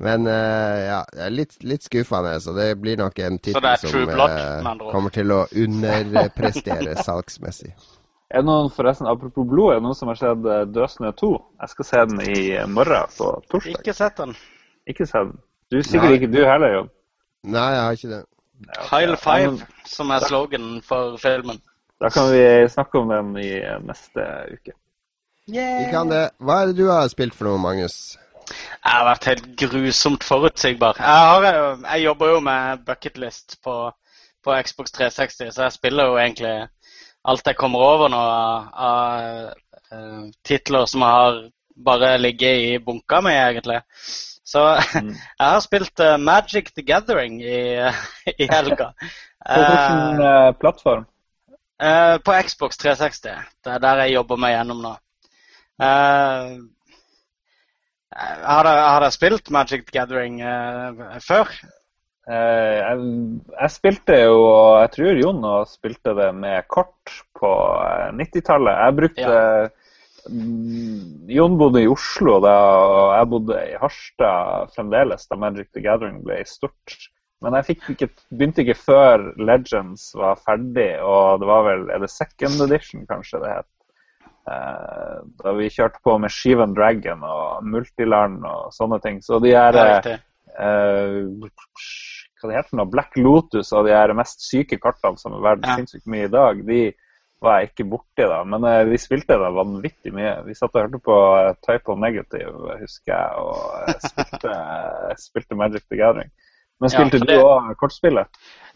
Men 0.01 0.27
uh, 0.27 0.79
ja, 0.83 1.01
det 1.13 1.23
er 1.23 1.35
litt, 1.35 1.53
litt 1.63 1.85
skuffende, 1.87 2.35
så 2.43 2.55
det 2.57 2.73
blir 2.83 2.99
nok 2.99 3.19
en 3.23 3.39
tittel 3.39 3.67
som 3.79 4.09
Blood, 4.09 4.33
eh, 4.33 4.71
kommer 4.91 5.15
til 5.15 5.31
å 5.31 5.45
underprestere 5.47 6.97
salgsmessig. 7.07 7.71
Er 8.35 8.43
det 8.43 8.49
noen, 8.49 8.73
forresten, 8.75 9.07
Apropos 9.07 9.47
blod, 9.47 9.71
er 9.71 9.79
det 9.79 9.85
noen 9.87 9.95
som 9.95 10.11
har 10.11 10.19
sett 10.19 10.49
eh, 10.51 10.65
Dødsnø 10.75 11.13
2? 11.21 11.31
Jeg 11.63 11.73
skal 11.75 11.89
se 11.91 12.03
den 12.11 12.23
i 12.27 12.43
morgen 12.67 13.13
på 13.15 13.31
torsdag. 13.53 13.79
Ikke 13.79 13.95
sett 13.95 14.19
den. 14.19 14.35
Ikke 14.91 15.07
sett 15.07 15.29
den. 15.29 15.37
Du 15.71 15.79
Sikkert 15.83 16.11
Nei. 16.11 16.17
ikke 16.19 16.33
du 16.33 16.41
heller, 16.43 16.75
Jon. 16.75 16.91
Nei, 17.55 17.69
jeg 17.77 17.85
har 17.85 18.01
ikke 18.01 18.11
det. 18.11 18.21
Ja, 18.65 18.73
okay. 18.73 18.89
Hile 18.91 19.21
Five, 19.21 19.71
som 19.87 20.11
er 20.15 20.27
sloganen 20.27 20.83
for 20.87 21.15
filmen. 21.23 21.63
Da 22.03 22.11
kan 22.11 22.33
vi 22.35 22.43
snakke 22.73 22.99
om 22.99 23.15
den 23.15 23.31
i 23.39 23.53
neste 23.87 24.27
uke. 24.51 24.75
Vi 25.47 25.87
kan 25.93 26.11
det. 26.11 26.25
Hva 26.43 26.63
er 26.63 26.73
det 26.73 26.79
du 26.81 26.89
har 26.91 27.07
spilt 27.13 27.37
for 27.37 27.47
noe, 27.47 27.63
Magnus? 27.63 28.17
Jeg 28.51 28.93
har 28.93 29.05
vært 29.09 29.25
helt 29.31 29.47
grusomt 29.61 30.25
forutsigbar. 30.25 30.99
Jeg, 30.99 31.07
har, 31.07 31.47
jo- 31.57 31.87
jeg 31.87 32.05
jobber 32.05 32.33
jo 32.35 32.41
med 32.45 32.85
bucketlist 32.87 33.57
på, 33.65 33.77
på 34.45 34.57
Xbox 34.67 34.93
360, 34.93 35.51
så 35.55 35.63
jeg 35.69 35.73
spiller 35.79 36.11
jo 36.11 36.19
egentlig 36.21 36.55
alt 37.25 37.47
jeg 37.49 37.57
kommer 37.57 37.81
over 37.81 38.11
nå 38.13 38.21
av, 38.21 38.69
av 38.77 39.55
eh, 39.93 40.23
titler 40.45 40.85
som 40.91 41.03
har 41.07 41.39
bare 41.85 42.19
ligget 42.21 42.61
i 42.69 42.79
bunka 42.79 43.21
mi, 43.25 43.33
egentlig. 43.33 43.81
Så 44.45 44.61
Mm. 44.95 45.09
jeg 45.41 45.49
har 45.51 45.61
spilt 45.65 46.01
uh, 46.05 46.17
Magic 46.21 46.69
the 46.77 46.83
Gathering 46.87 47.41
i, 47.43 47.89
i 48.45 48.47
helga. 48.51 48.91
På 49.49 49.57
hvilken 49.65 50.21
uh, 50.21 50.53
plattform? 50.61 51.07
Uh, 51.83 52.19
på 52.25 52.37
Xbox 52.47 52.77
360. 52.79 53.41
Det 53.65 53.73
er 53.73 53.79
der 53.83 54.05
jeg 54.05 54.15
jobber 54.15 54.37
meg 54.39 54.55
gjennom 54.55 54.83
nå. 54.85 54.93
Eh, 55.83 56.53
har, 58.15 58.67
dere, 58.67 58.83
har 58.89 59.03
dere 59.03 59.15
spilt 59.15 59.51
Magic 59.55 59.87
the 59.89 59.99
Gathering 59.99 60.39
uh, 60.43 61.19
før? 61.25 61.51
Uh, 62.25 62.35
jeg, 62.81 63.07
jeg 63.53 63.73
spilte 63.75 64.19
jo, 64.23 64.37
og 64.49 64.69
jeg 64.85 64.93
tror 64.95 65.19
Jon 65.21 65.49
også 65.51 65.81
spilte 65.81 66.15
det 66.17 66.29
med 66.39 66.69
kort 66.73 67.17
på 67.37 67.51
eh, 67.85 68.13
90-tallet. 68.17 68.79
Jeg 68.81 68.97
brukte 69.01 69.27
ja. 69.27 69.73
Jon 71.35 71.59
bodde 71.61 71.83
i 71.85 71.91
Oslo 71.91 72.39
da, 72.41 72.55
og 72.81 73.11
jeg 73.19 73.29
bodde 73.35 73.59
i 73.69 73.75
Harstad 73.83 74.73
fremdeles 74.73 75.29
da 75.29 75.37
Magic 75.37 75.69
the 75.75 75.83
Gathering 75.85 76.23
ble 76.25 76.39
stort. 76.49 76.97
Men 77.45 77.59
jeg 77.59 77.77
ikke, 77.93 78.09
begynte 78.33 78.65
ikke 78.65 78.79
før 78.87 79.27
Legends 79.37 80.15
var 80.17 80.41
ferdig, 80.41 80.95
og 81.05 81.43
det 81.43 81.51
var 81.51 81.67
vel 81.67 81.91
Er 81.93 82.01
det 82.01 82.09
second 82.09 82.63
edition, 82.65 83.05
kanskje 83.11 83.43
det 83.43 83.53
het? 83.59 83.74
Eh, 84.45 85.21
da 85.41 85.53
vi 85.57 85.71
kjørte 85.73 86.03
på 86.05 86.19
med 86.21 86.33
Shivan 86.33 86.75
Dragon 86.77 87.23
og 87.25 87.65
Multiland 87.65 88.43
og 88.45 88.75
sånne 88.77 88.99
ting. 89.05 89.23
Så 89.25 89.39
de 89.41 89.55
er 89.57 89.79
eh, 89.81 90.11
eh, 90.61 91.15
hva 91.39 92.51
det 92.51 92.59
heter 92.59 92.77
det? 92.83 92.91
Black 92.93 93.17
Lotus 93.17 93.73
og 93.73 93.87
de 93.89 93.95
her 93.97 94.13
mest 94.17 94.45
syke 94.45 94.77
kartene 94.83 95.17
som 95.21 95.33
er 95.39 95.45
verdt 95.47 95.65
Ja. 95.67 95.79
sinnssykt 95.79 96.07
mye 96.13 96.29
i 96.29 96.33
dag, 96.35 96.61
de 96.67 96.83
var 97.45 97.61
jeg 97.61 97.71
ikke 97.73 97.89
borti 97.89 98.25
da. 98.29 98.43
Men 98.45 98.65
eh, 98.69 98.85
vi 98.89 99.01
spilte 99.01 99.39
det 99.41 99.53
vanvittig 99.57 100.13
mye. 100.13 100.35
Vi 100.47 100.55
satt 100.57 100.75
og 100.77 100.83
hørte 100.85 101.01
på 101.01 101.17
Type 101.65 101.79
Typo 101.81 101.97
Negative, 102.01 102.77
husker 102.83 103.13
jeg, 103.17 103.31
og 103.41 103.89
eh, 103.89 103.99
spilte, 104.11 104.55
spilte 105.29 105.57
Magic 105.57 105.89
the 105.89 105.97
Gathering. 106.01 106.31
Men 106.81 106.91
Ja, 106.91 106.99
spilte 106.99 107.21
du 107.23 107.27
det- 107.33 107.41
òg 107.41 107.75
kortspillet? 107.81 108.29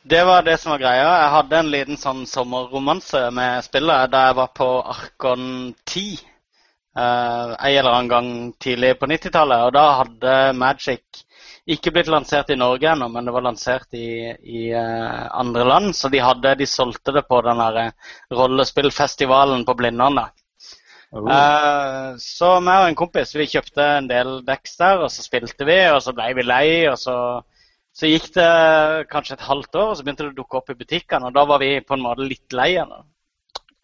Det 0.03 0.25
var 0.25 0.43
det 0.43 0.57
som 0.59 0.71
var 0.71 0.79
greia. 0.79 1.05
Jeg 1.05 1.31
hadde 1.35 1.59
en 1.59 1.71
liten 1.73 1.99
sånn 2.01 2.25
sommerromanse 2.27 3.29
med 3.35 3.65
spillet 3.67 4.11
da 4.13 4.29
jeg 4.29 4.37
var 4.39 4.51
på 4.57 4.69
Arkon 4.95 5.75
10. 5.85 6.05
eh, 6.99 7.03
en 7.03 7.79
eller 7.79 7.91
annen 7.91 8.09
gang 8.09 8.31
tidlig 8.63 8.95
på 8.99 9.07
90-tallet. 9.11 9.65
Og 9.67 9.73
da 9.75 9.85
hadde 10.03 10.37
Magic 10.57 11.25
ikke 11.69 11.93
blitt 11.93 12.09
lansert 12.09 12.51
i 12.51 12.57
Norge 12.57 12.89
ennå, 12.89 13.11
men 13.13 13.27
det 13.29 13.35
var 13.35 13.45
lansert 13.45 13.93
i, 13.99 14.33
i 14.33 14.71
eh, 14.73 15.27
andre 15.37 15.67
land. 15.69 15.97
Så 15.97 16.09
de, 16.09 16.23
hadde, 16.25 16.55
de 16.57 16.67
solgte 16.67 17.13
det 17.13 17.27
på 17.29 17.43
den 17.45 17.61
der 17.61 17.93
rollespillfestivalen 18.33 19.67
på 19.69 19.77
Blindern. 19.77 20.23
Oh. 21.11 21.29
Eh, 21.29 22.17
så 22.23 22.55
meg 22.61 22.85
og 22.85 22.91
en 22.91 22.99
kompis 23.03 23.35
vi 23.37 23.51
kjøpte 23.51 23.85
en 23.99 24.09
del 24.09 24.39
decks 24.47 24.77
der, 24.81 25.05
og 25.05 25.13
så 25.13 25.25
spilte 25.27 25.69
vi, 25.69 25.79
og 25.93 26.01
så 26.05 26.17
ble 26.17 26.33
vi 26.39 26.47
lei. 26.47 26.69
og 26.89 26.97
så, 27.01 27.17
så 27.99 28.07
gikk 28.07 28.29
det 28.37 28.49
kanskje 29.11 29.35
et 29.35 29.47
halvt 29.49 29.75
år, 29.75 29.89
og 29.91 29.97
så 29.99 30.05
begynte 30.07 30.29
det 30.29 30.35
å 30.37 30.39
dukke 30.39 30.61
opp 30.61 30.71
i 30.71 30.77
butikkene. 30.79 31.31
Og 31.31 31.35
da 31.35 31.43
var 31.51 31.59
vi 31.63 31.73
på 31.83 31.97
en 31.97 32.05
måte 32.05 32.27
litt 32.27 32.55
lei 32.55 32.73
igjen. 32.77 32.93
da. 32.93 33.03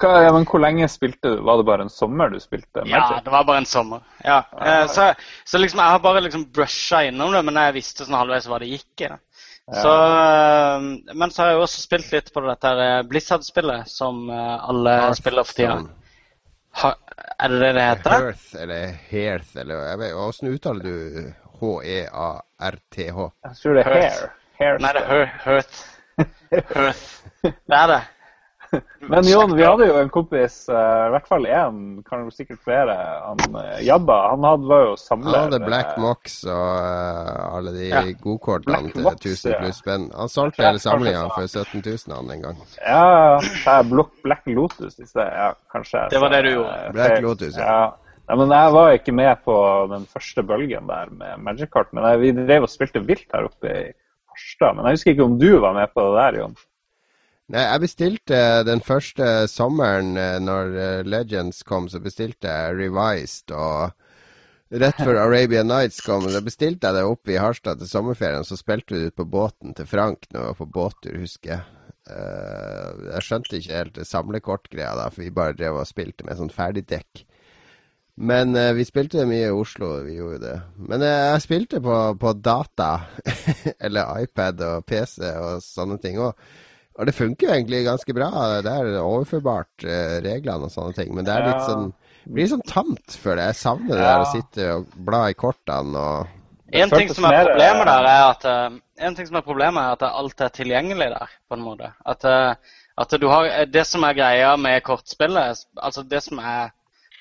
Ja, 0.05 0.33
men 0.35 0.45
hvor 0.47 0.61
lenge 0.63 0.87
spilte 0.91 1.33
du? 1.33 1.43
Var 1.47 1.59
det 1.61 1.67
bare 1.67 1.87
en 1.87 1.93
sommer 1.93 2.31
du 2.33 2.41
spilte 2.43 2.83
Ja, 2.91 3.21
det 3.25 3.31
var 3.31 3.47
bare 3.47 3.63
en 3.63 3.69
sommer. 3.69 4.03
Ja. 4.25 4.43
eh, 4.61 4.87
så, 4.91 5.13
så 5.45 5.59
liksom, 5.59 5.81
jeg 5.81 5.97
har 5.97 6.03
bare 6.03 6.23
liksom 6.25 6.49
brusha 6.55 7.05
innom 7.09 7.33
det, 7.33 7.43
men 7.47 7.61
jeg 7.63 7.77
visste 7.79 8.07
sånn 8.07 8.19
halvveis 8.19 8.49
hva 8.51 8.59
det 8.63 8.71
gikk 8.73 9.05
i. 9.07 9.11
Ja. 9.11 9.19
Så, 9.81 9.93
eh, 9.95 11.15
men 11.15 11.35
så 11.35 11.43
har 11.43 11.53
jeg 11.55 11.63
også 11.65 11.85
spilt 11.87 12.11
litt 12.13 12.33
på 12.35 12.43
dette 12.47 12.75
eh, 12.87 13.03
Blizzard-spillet, 13.11 13.91
som 13.91 14.27
alle 14.31 14.99
alle 15.03 15.15
spiller 15.19 15.47
for 15.47 15.63
tida. 15.63 15.79
Er 17.39 17.51
det 17.51 17.63
det 17.63 17.73
det 17.77 17.87
heter? 17.87 18.19
Hearth, 18.19 18.47
eller 18.63 18.99
Hearth, 19.11 19.57
eller 19.63 19.89
jeg 19.89 19.99
vet, 20.03 20.15
Hvordan 20.19 20.55
uttaler 20.59 20.85
du 20.91 21.33
H-E-A-R-T-H? 21.65 23.29
Jeg 23.49 23.61
tror 23.63 23.75
det 23.79 23.85
er 23.87 23.93
Hair. 23.99 24.25
Hair 24.61 24.79
Nei, 24.85 24.93
det 24.97 25.05
er 25.05 25.13
hurt. 25.13 25.39
Hurt. 25.45 25.85
Det 27.45 27.77
er 27.77 27.87
det. 27.91 28.03
Men 29.09 29.27
Jon, 29.29 29.53
vi 29.57 29.63
hadde 29.63 29.87
jo 29.87 29.97
en 30.01 30.09
kompis, 30.11 30.55
eh, 30.73 30.75
i 31.07 31.11
hvert 31.13 31.27
fall 31.29 31.45
én, 31.47 31.77
kan 32.09 32.25
jo 32.25 32.33
sikkert 32.35 32.59
flere. 32.65 32.95
Han 33.27 33.43
uh, 33.55 33.77
Jabba, 33.85 34.17
han 34.33 34.47
hadde, 34.49 34.67
var 34.71 34.81
jo 34.89 34.95
samler. 34.99 35.37
Han 35.37 35.53
hadde 35.53 35.61
Black 35.67 35.91
eh, 35.93 36.01
Mox 36.03 36.39
og 36.49 36.71
uh, 36.81 37.57
alle 37.59 37.75
de 37.77 37.85
Ja. 37.91 38.01
godkortene 38.25 38.91
til 38.95 39.07
1000 39.13 39.55
pluss 39.61 39.79
spenn. 39.83 40.09
Han 40.17 40.33
solgte 40.33 40.65
hele 40.65 40.81
samlinga 40.83 41.27
for 41.37 41.47
17 41.47 41.85
000 41.85 42.17
han 42.17 42.33
en 42.35 42.43
gang. 42.49 42.65
Ja, 42.81 43.05
er 43.77 43.93
Black 44.25 44.49
Lotus 44.51 44.99
i 44.99 45.07
sted. 45.07 45.29
Ja, 45.29 45.53
kanskje. 45.75 46.09
Det 46.11 46.23
var 46.25 46.35
det 46.35 46.43
du 46.49 46.51
gjorde. 46.57 46.75
eh, 46.81 46.93
Black. 46.97 47.21
Lotus, 47.23 47.61
ja. 47.61 47.69
ja. 47.69 47.85
Nei, 48.25 48.37
men 48.41 48.53
jeg 48.57 48.73
var 48.73 48.95
ikke 48.97 49.13
med 49.13 49.41
på 49.45 49.55
den 49.91 50.07
første 50.09 50.45
bølgen 50.49 50.87
der 50.89 51.11
med 51.13 51.43
Magic-kart. 51.45 51.91
Men 51.93 52.07
jeg, 52.09 52.21
vi 52.23 52.31
drev 52.39 52.65
og 52.65 52.73
spilte 52.73 53.03
vilt 53.05 53.29
her 53.35 53.51
oppe 53.51 53.69
i 53.69 53.83
Harstad. 54.33 54.77
Men 54.77 54.89
jeg 54.89 54.99
husker 54.99 55.13
ikke 55.13 55.27
om 55.27 55.37
du 55.41 55.51
var 55.61 55.77
med 55.77 55.93
på 55.93 56.07
det 56.07 56.15
der, 56.21 56.39
Jon. 56.41 56.57
Nei, 57.53 57.61
jeg 57.67 57.83
bestilte 57.83 58.39
den 58.65 58.81
første 58.81 59.27
sommeren 59.53 60.15
eh, 60.17 60.39
når 60.41 60.79
eh, 60.81 61.03
Legends 61.05 61.61
kom, 61.69 61.91
så 61.93 62.01
bestilte 62.01 62.49
jeg 62.49 62.79
Revised. 62.79 63.53
Og 63.53 63.93
rett 64.81 65.05
før 65.05 65.21
Arabian 65.27 65.69
Nights 65.69 66.01
kom, 66.07 66.25
så 66.33 66.41
bestilte 66.45 66.89
jeg 66.89 66.97
det 66.97 67.05
opp 67.05 67.29
i 67.29 67.37
Harstad 67.37 67.83
til 67.83 67.91
sommerferien. 67.91 68.49
Så 68.49 68.57
spilte 68.57 68.97
vi 68.97 69.03
det 69.03 69.13
ut 69.13 69.21
på 69.21 69.29
båten 69.37 69.77
til 69.77 69.89
Frank 69.91 70.25
når 70.31 70.41
vi 70.41 70.49
var 70.49 70.61
på 70.63 70.71
båttur, 70.79 71.21
husker 71.21 71.59
jeg. 71.59 71.69
Eh, 72.09 73.05
jeg 73.11 73.29
skjønte 73.29 73.61
ikke 73.61 73.77
helt 73.83 74.03
samlekortgreia 74.09 74.97
da, 74.97 75.13
for 75.13 75.27
vi 75.27 75.37
bare 75.43 75.61
drev 75.61 75.83
og 75.83 75.89
spilte 75.93 76.25
med 76.25 76.41
sånn 76.41 76.53
ferdigdekk. 76.53 77.27
Men 78.17 78.55
eh, 78.57 78.73
vi 78.77 78.85
spilte 78.87 79.19
det 79.19 79.27
mye 79.27 79.49
i 79.49 79.55
Oslo, 79.55 79.89
vi 80.07 80.19
gjorde 80.21 80.43
det. 80.45 80.59
Men 80.77 81.03
eh, 81.03 81.25
jeg 81.33 81.45
spilte 81.49 81.81
på, 81.83 81.97
på 82.21 82.35
data, 82.39 82.93
eller 83.85 84.23
iPad 84.23 84.63
og 84.69 84.87
PC 84.87 85.19
og 85.33 85.65
sånne 85.65 85.99
ting 86.03 86.21
òg. 86.23 86.47
Og 86.95 87.09
det 87.09 87.17
funker 87.17 87.49
jo 87.49 87.55
egentlig 87.57 87.83
ganske 87.89 88.15
bra. 88.15 88.31
Det 88.63 88.71
er 88.71 89.01
overførbart, 89.01 89.83
eh, 89.83 90.21
reglene 90.23 90.69
og 90.69 90.75
sånne 90.75 90.95
ting. 90.95 91.11
Men 91.17 91.27
det 91.27 91.35
er 91.35 91.49
litt 91.49 91.67
sånn 91.67 91.91
det 92.25 92.33
blir 92.33 92.47
sånn 92.49 92.65
tamt, 92.65 93.17
føler 93.21 93.43
jeg. 93.43 93.53
Jeg 93.53 93.61
savner 93.61 93.99
det 93.99 94.01
Ja. 94.01 94.07
der 94.07 94.23
å 94.23 94.31
sitte 94.33 94.69
og 94.75 94.95
bla 94.97 95.27
i 95.29 95.35
kortene 95.37 95.99
og 95.99 96.27
En 96.73 96.91
ting 96.91 97.09
som 97.15 97.25
er 97.25 97.31
mer, 97.31 97.45
problemet 97.51 97.87
eh, 97.87 97.91
der, 97.91 98.07
er 98.09 98.23
at 98.31 98.45
uh, 98.45 98.79
en 99.07 99.15
ting 99.15 99.27
som 99.29 99.37
er 99.37 99.43
problemet 99.43 99.83
er 99.83 99.93
at 99.93 100.03
alt 100.09 100.41
er 100.41 100.49
tilgjengelig 100.49 101.11
der, 101.13 101.35
på 101.49 101.55
en 101.55 101.63
måte. 101.63 101.93
At, 102.05 102.25
uh, 102.25 102.55
at 102.99 103.11
du 103.21 103.29
har 103.29 103.67
Det 103.67 103.87
som 103.87 104.03
er 104.03 104.17
greia 104.17 104.57
med 104.57 104.83
kortspillet, 104.83 105.67
altså 105.77 106.03
det 106.03 106.23
som 106.23 106.39
er 106.39 106.73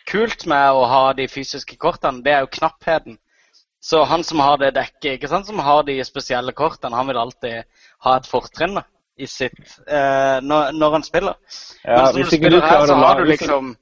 kult 0.09 0.45
med 0.49 0.77
å 0.77 0.85
ha 0.89 1.03
de 1.17 1.27
fysiske 1.31 1.77
kortene, 1.81 2.23
det 2.25 2.33
er 2.33 2.43
jo 2.45 2.51
knappheten. 2.57 3.19
Så 3.83 4.03
han 4.07 4.23
som 4.23 4.39
har 4.39 4.57
det 4.61 4.73
dekket, 4.77 5.17
ikke 5.17 5.27
sant, 5.27 5.47
som 5.49 5.59
har 5.59 5.83
de 5.83 5.97
spesielle 6.07 6.53
kortene, 6.55 6.95
han 6.95 7.09
vil 7.09 7.19
alltid 7.19 7.65
ha 8.05 8.17
et 8.17 8.27
fortrinn 8.29 8.79
i 9.19 9.27
sitt 9.27 9.59
eh, 9.87 10.37
når, 10.41 10.71
når 10.77 10.95
han 10.97 11.03
spiller. 11.05 11.35
Ja, 11.83 12.05
Men 12.05 12.15
hvis 12.15 12.31
du 12.31 12.37
ikke 12.37 12.53
du 12.53 12.59
her, 12.61 12.85
klarer 12.87 13.25
du 13.25 13.31
ikke- 13.31 13.41
liksom 13.43 13.73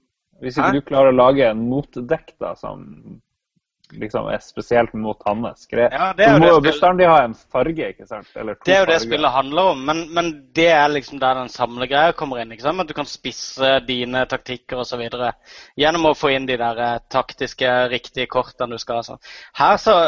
Hvis 0.41 0.57
ikke 0.57 0.73
du 0.73 0.81
klarer 0.81 1.13
å 1.13 1.17
lage 1.19 1.49
en 1.51 1.61
motdekk 1.69 2.33
da, 2.41 2.55
som 2.57 2.81
liksom 3.99 4.27
er 4.31 4.41
spesielt 4.43 4.93
mot 4.93 5.19
hans 5.25 5.67
Ja, 5.71 6.13
Du 6.17 6.39
må 6.39 6.47
jo 6.47 6.61
bestandig 6.63 7.07
ha 7.09 7.21
en 7.25 7.35
farge, 7.35 7.91
ikke 7.93 8.07
sant? 8.07 8.27
Det 8.33 8.73
er 8.73 8.83
jo 8.83 8.89
det 8.89 8.99
spillet 9.03 9.31
handler 9.31 9.73
om, 9.73 9.83
men, 9.85 10.03
men 10.13 10.31
det 10.55 10.69
er 10.71 10.87
liksom 10.93 11.19
der 11.19 11.39
den 11.41 11.51
samlegreia 11.51 12.15
kommer 12.17 12.41
inn. 12.41 12.51
ikke 12.51 12.63
sant? 12.63 12.81
At 12.81 12.89
du 12.89 12.95
kan 12.97 13.09
spisse 13.09 13.79
dine 13.87 14.25
taktikker 14.29 14.81
osv. 14.83 15.03
gjennom 15.79 16.09
å 16.09 16.17
få 16.17 16.33
inn 16.35 16.49
de 16.49 16.57
der 16.61 16.83
eh, 16.87 16.99
taktiske, 17.11 17.69
riktige 17.91 18.29
kortene 18.31 18.77
du 18.77 18.81
skal 18.81 19.01
ha. 19.01 19.07
sånn. 19.11 19.23
Her 19.59 19.77
så 19.81 20.01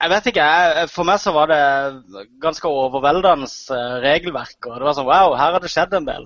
Jeg 0.00 0.08
vet 0.08 0.26
ikke. 0.30 0.44
Jeg, 0.48 0.88
for 0.88 1.04
meg 1.04 1.18
så 1.20 1.32
var 1.36 1.50
det 1.50 1.58
ganske 2.40 2.68
overveldende 2.68 3.44
eh, 3.44 3.96
regelverk. 4.00 4.56
Og 4.70 4.78
det 4.78 4.86
var 4.86 4.96
sånn 4.96 5.10
Wow, 5.10 5.36
her 5.36 5.52
har 5.52 5.60
det 5.60 5.68
skjedd 5.72 5.92
en 5.98 6.08
del 6.08 6.24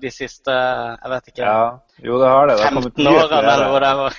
de 0.00 0.10
siste 0.10 0.50
Jeg 0.50 1.10
vet 1.12 1.28
ikke 1.30 1.44
Ja, 1.46 1.78
jo, 2.02 2.16
det 2.18 2.28
har 2.28 2.46
det. 2.48 2.56
det 2.56 2.64
har 2.64 2.72
kommet 2.74 2.94
15 2.96 3.04
mye 3.04 3.20
årene 3.22 3.52
eller 3.52 3.70
whatever. 3.70 4.16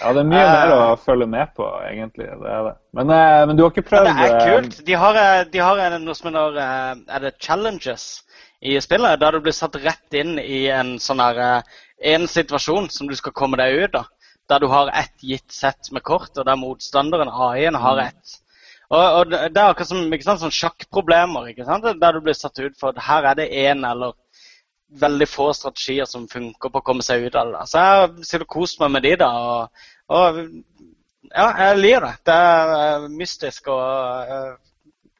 Ja, 0.00 0.12
det 0.16 0.20
er 0.22 0.28
mye 0.30 0.44
Eh. 0.46 0.52
mer 0.54 0.72
å 0.76 0.96
følge 1.02 1.26
med 1.28 1.50
på, 1.56 1.66
egentlig. 1.90 2.28
Det 2.40 2.48
er 2.54 2.62
det. 2.68 2.74
Men, 2.96 3.10
eh, 3.10 3.46
men 3.46 3.56
du 3.56 3.62
har 3.64 3.70
ikke 3.74 3.84
prøvd 3.90 4.08
det 4.08 4.30
er 4.30 4.36
eh, 4.38 4.54
kult. 4.62 4.78
De 4.86 4.92
har, 5.02 5.14
eh, 5.24 5.44
de 5.52 5.58
har 5.58 5.78
en- 5.78 6.04
noe 6.04 6.14
som 6.14 6.30
heter 6.32 6.56
eh, 6.56 6.94
Er 7.16 7.20
det 7.26 7.34
challenges 7.38 8.22
i 8.62 8.78
spillet? 8.80 9.20
Der 9.20 9.30
du 9.32 9.40
blir 9.40 9.52
satt 9.52 9.76
rett 9.84 10.14
inn 10.14 10.38
i 10.38 10.66
en 10.72 10.96
sånn 10.98 11.20
her 11.20 11.38
eh, 11.38 11.62
En 12.14 12.26
situasjon 12.26 12.88
som 12.90 13.08
du 13.08 13.14
skal 13.16 13.32
komme 13.32 13.56
deg 13.58 13.74
ut 13.84 13.94
av. 13.94 14.06
Der 14.48 14.58
du 14.60 14.68
har 14.68 14.88
ett 14.94 15.18
gitt 15.20 15.50
sett 15.52 15.90
med 15.92 16.02
kort, 16.02 16.30
og 16.38 16.46
der 16.46 16.56
motstanderen, 16.56 17.28
AI-en, 17.28 17.74
har 17.74 17.96
Mm. 17.98 18.06
ett. 18.06 18.38
Og, 18.90 19.00
og 19.18 19.30
det 19.30 19.52
det 19.52 19.58
er 19.60 19.68
akkurat 19.74 19.88
som 19.88 20.10
ikke 20.12 20.24
sant, 20.24 20.40
sånn 20.40 20.50
sjakkproblemer. 20.54 21.50
ikke 21.50 21.66
sant? 21.66 21.84
Der 22.00 22.12
du 22.12 22.20
blir 22.20 22.32
satt 22.34 22.58
ut 22.58 22.72
for 22.80 22.92
Her 22.96 23.24
er 23.26 23.34
det 23.34 23.50
én 23.52 23.84
eller 23.84 24.12
veldig 24.88 25.28
få 25.28 25.50
strategier 25.52 26.08
som 26.08 26.28
funker 26.28 26.72
på 26.72 26.80
å 26.80 26.84
komme 26.84 27.04
seg 27.04 27.26
ut 27.28 27.36
av 27.36 27.52
det. 27.52 27.64
Så 27.68 27.82
jeg 27.82 27.98
har 28.32 28.44
og 28.46 28.52
kost 28.54 28.80
meg 28.80 28.94
med 28.94 29.04
de, 29.04 29.14
da. 29.20 29.28
Og, 29.44 29.84
og 30.08 30.40
ja, 31.34 31.48
jeg 31.66 31.80
liker 31.82 32.06
det. 32.06 32.14
Det 32.28 32.38
er 32.48 33.08
mystisk 33.12 33.68
og 33.74 34.32
eh, 34.32 34.54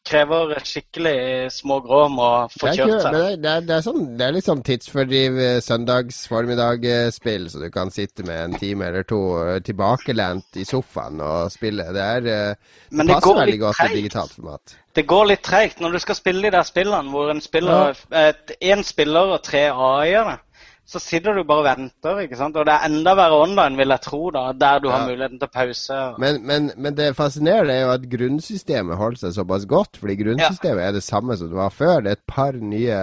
krever 0.09 0.55
skikkelig 0.65 1.51
små 1.53 1.79
gråm 1.85 2.19
å 2.23 2.31
få 2.53 2.73
kjørt 2.73 3.05
seg. 3.05 3.15
det, 3.15 3.37
det, 3.45 3.55
det, 3.69 3.79
sånn, 3.85 4.03
det 4.19 4.27
er 4.27 4.35
litt 4.35 4.49
sånn 4.49 4.65
tidsfordriv 4.67 5.39
eh, 5.43 5.61
søndags 5.65 6.23
formiddag-spill, 6.31 7.49
så 7.53 7.63
du 7.63 7.69
kan 7.75 7.93
sitte 7.95 8.27
med 8.29 8.43
en 8.45 8.59
time 8.61 8.89
eller 8.89 9.07
to 9.09 9.21
eh, 9.45 9.61
tilbakelent 9.65 10.59
i 10.61 10.67
sofaen 10.69 11.23
og 11.25 11.53
spille. 11.55 11.91
Det 11.95 12.09
er 12.17 12.29
eh, 12.33 12.75
det 12.91 13.09
passer 13.13 13.41
veldig 13.43 13.63
godt 13.63 13.85
i 13.85 13.95
digitalt 13.99 14.35
format. 14.39 14.77
Det 14.99 15.07
går 15.07 15.31
litt 15.31 15.45
treigt 15.47 15.83
når 15.85 15.95
du 15.95 16.03
skal 16.03 16.19
spille 16.19 16.49
de 16.49 16.55
der 16.57 16.67
spillene 16.67 17.13
hvor 17.13 17.31
en 17.31 17.45
spiller 17.45 17.99
en 18.11 18.85
spiller 18.87 19.37
og 19.37 19.43
tre 19.47 19.69
AI-ere. 19.71 20.39
Så 20.89 20.98
sitter 21.05 21.35
du 21.36 21.43
bare 21.44 21.60
og 21.60 21.66
venter, 21.69 22.20
ikke 22.24 22.36
sant? 22.40 22.56
Og 22.56 22.65
det 22.65 22.73
er 22.73 22.86
enda 22.89 23.12
verre 23.19 23.36
online, 23.44 23.77
vil 23.77 23.93
jeg 23.93 24.01
tro, 24.06 24.31
da, 24.32 24.47
der 24.56 24.78
du 24.81 24.86
har 24.89 25.02
muligheten 25.10 25.39
til 25.43 25.51
pause. 25.52 25.93
og- 25.93 26.19
Men, 26.23 26.39
men, 26.48 26.70
men 26.78 26.94
det 26.97 27.10
fascinerende 27.16 27.74
er 27.74 27.82
jo 27.82 27.90
at 27.93 28.06
grunnsystemet 28.09 28.97
holder 28.97 29.20
seg 29.20 29.35
såpass 29.36 29.66
godt. 29.69 29.98
Fordi 30.01 30.16
grunnsystemet 30.23 30.81
er 30.86 30.93
det 30.97 31.02
samme 31.05 31.36
som 31.36 31.51
det 31.52 31.59
var 31.60 31.69
før. 31.77 32.01
Det 32.01 32.09
er 32.15 32.16
et 32.16 32.27
par 32.27 32.52
nye 32.56 32.97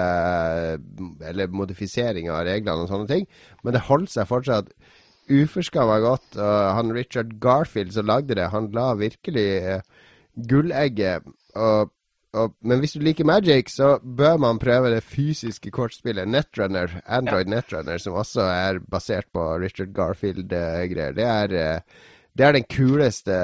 eller 1.29 1.47
modifiseringer 1.53 2.33
av 2.33 2.45
reglene 2.49 2.87
og 2.87 2.89
sånne 2.89 3.07
ting. 3.11 3.27
Men 3.63 3.73
det 3.77 3.85
holder 3.85 4.07
seg 4.15 4.27
fortsatt 4.33 4.73
uforskamma 5.29 5.99
godt. 6.01 6.37
Og 6.41 6.75
han 6.79 6.91
Richard 6.97 7.37
Garfield 7.39 7.93
som 7.93 8.09
lagde 8.09 8.33
det, 8.41 8.49
han 8.49 8.71
la 8.73 8.95
virkelig 8.97 9.45
eh, 9.61 9.81
gullegget. 10.49 11.21
Og, 11.55 11.91
og, 12.35 12.55
men 12.67 12.81
hvis 12.83 12.95
du 12.95 13.03
liker 13.03 13.27
Magic, 13.27 13.71
så 13.73 13.95
bør 13.99 14.37
man 14.43 14.59
prøve 14.61 14.91
det 14.93 15.03
fysiske 15.07 15.71
kortspillet 15.73 16.27
Netrunner, 16.27 16.99
Android 17.07 17.49
Netrunner, 17.51 18.01
som 18.01 18.17
også 18.19 18.45
er 18.51 18.81
basert 18.91 19.29
på 19.33 19.45
Richard 19.61 19.93
Garfield-greier. 19.95 21.15
Det 21.15 21.25
er 21.25 21.55
eh, 21.61 22.01
det 22.35 22.43
er 22.43 22.57
den 22.57 22.65
kuleste 22.67 23.35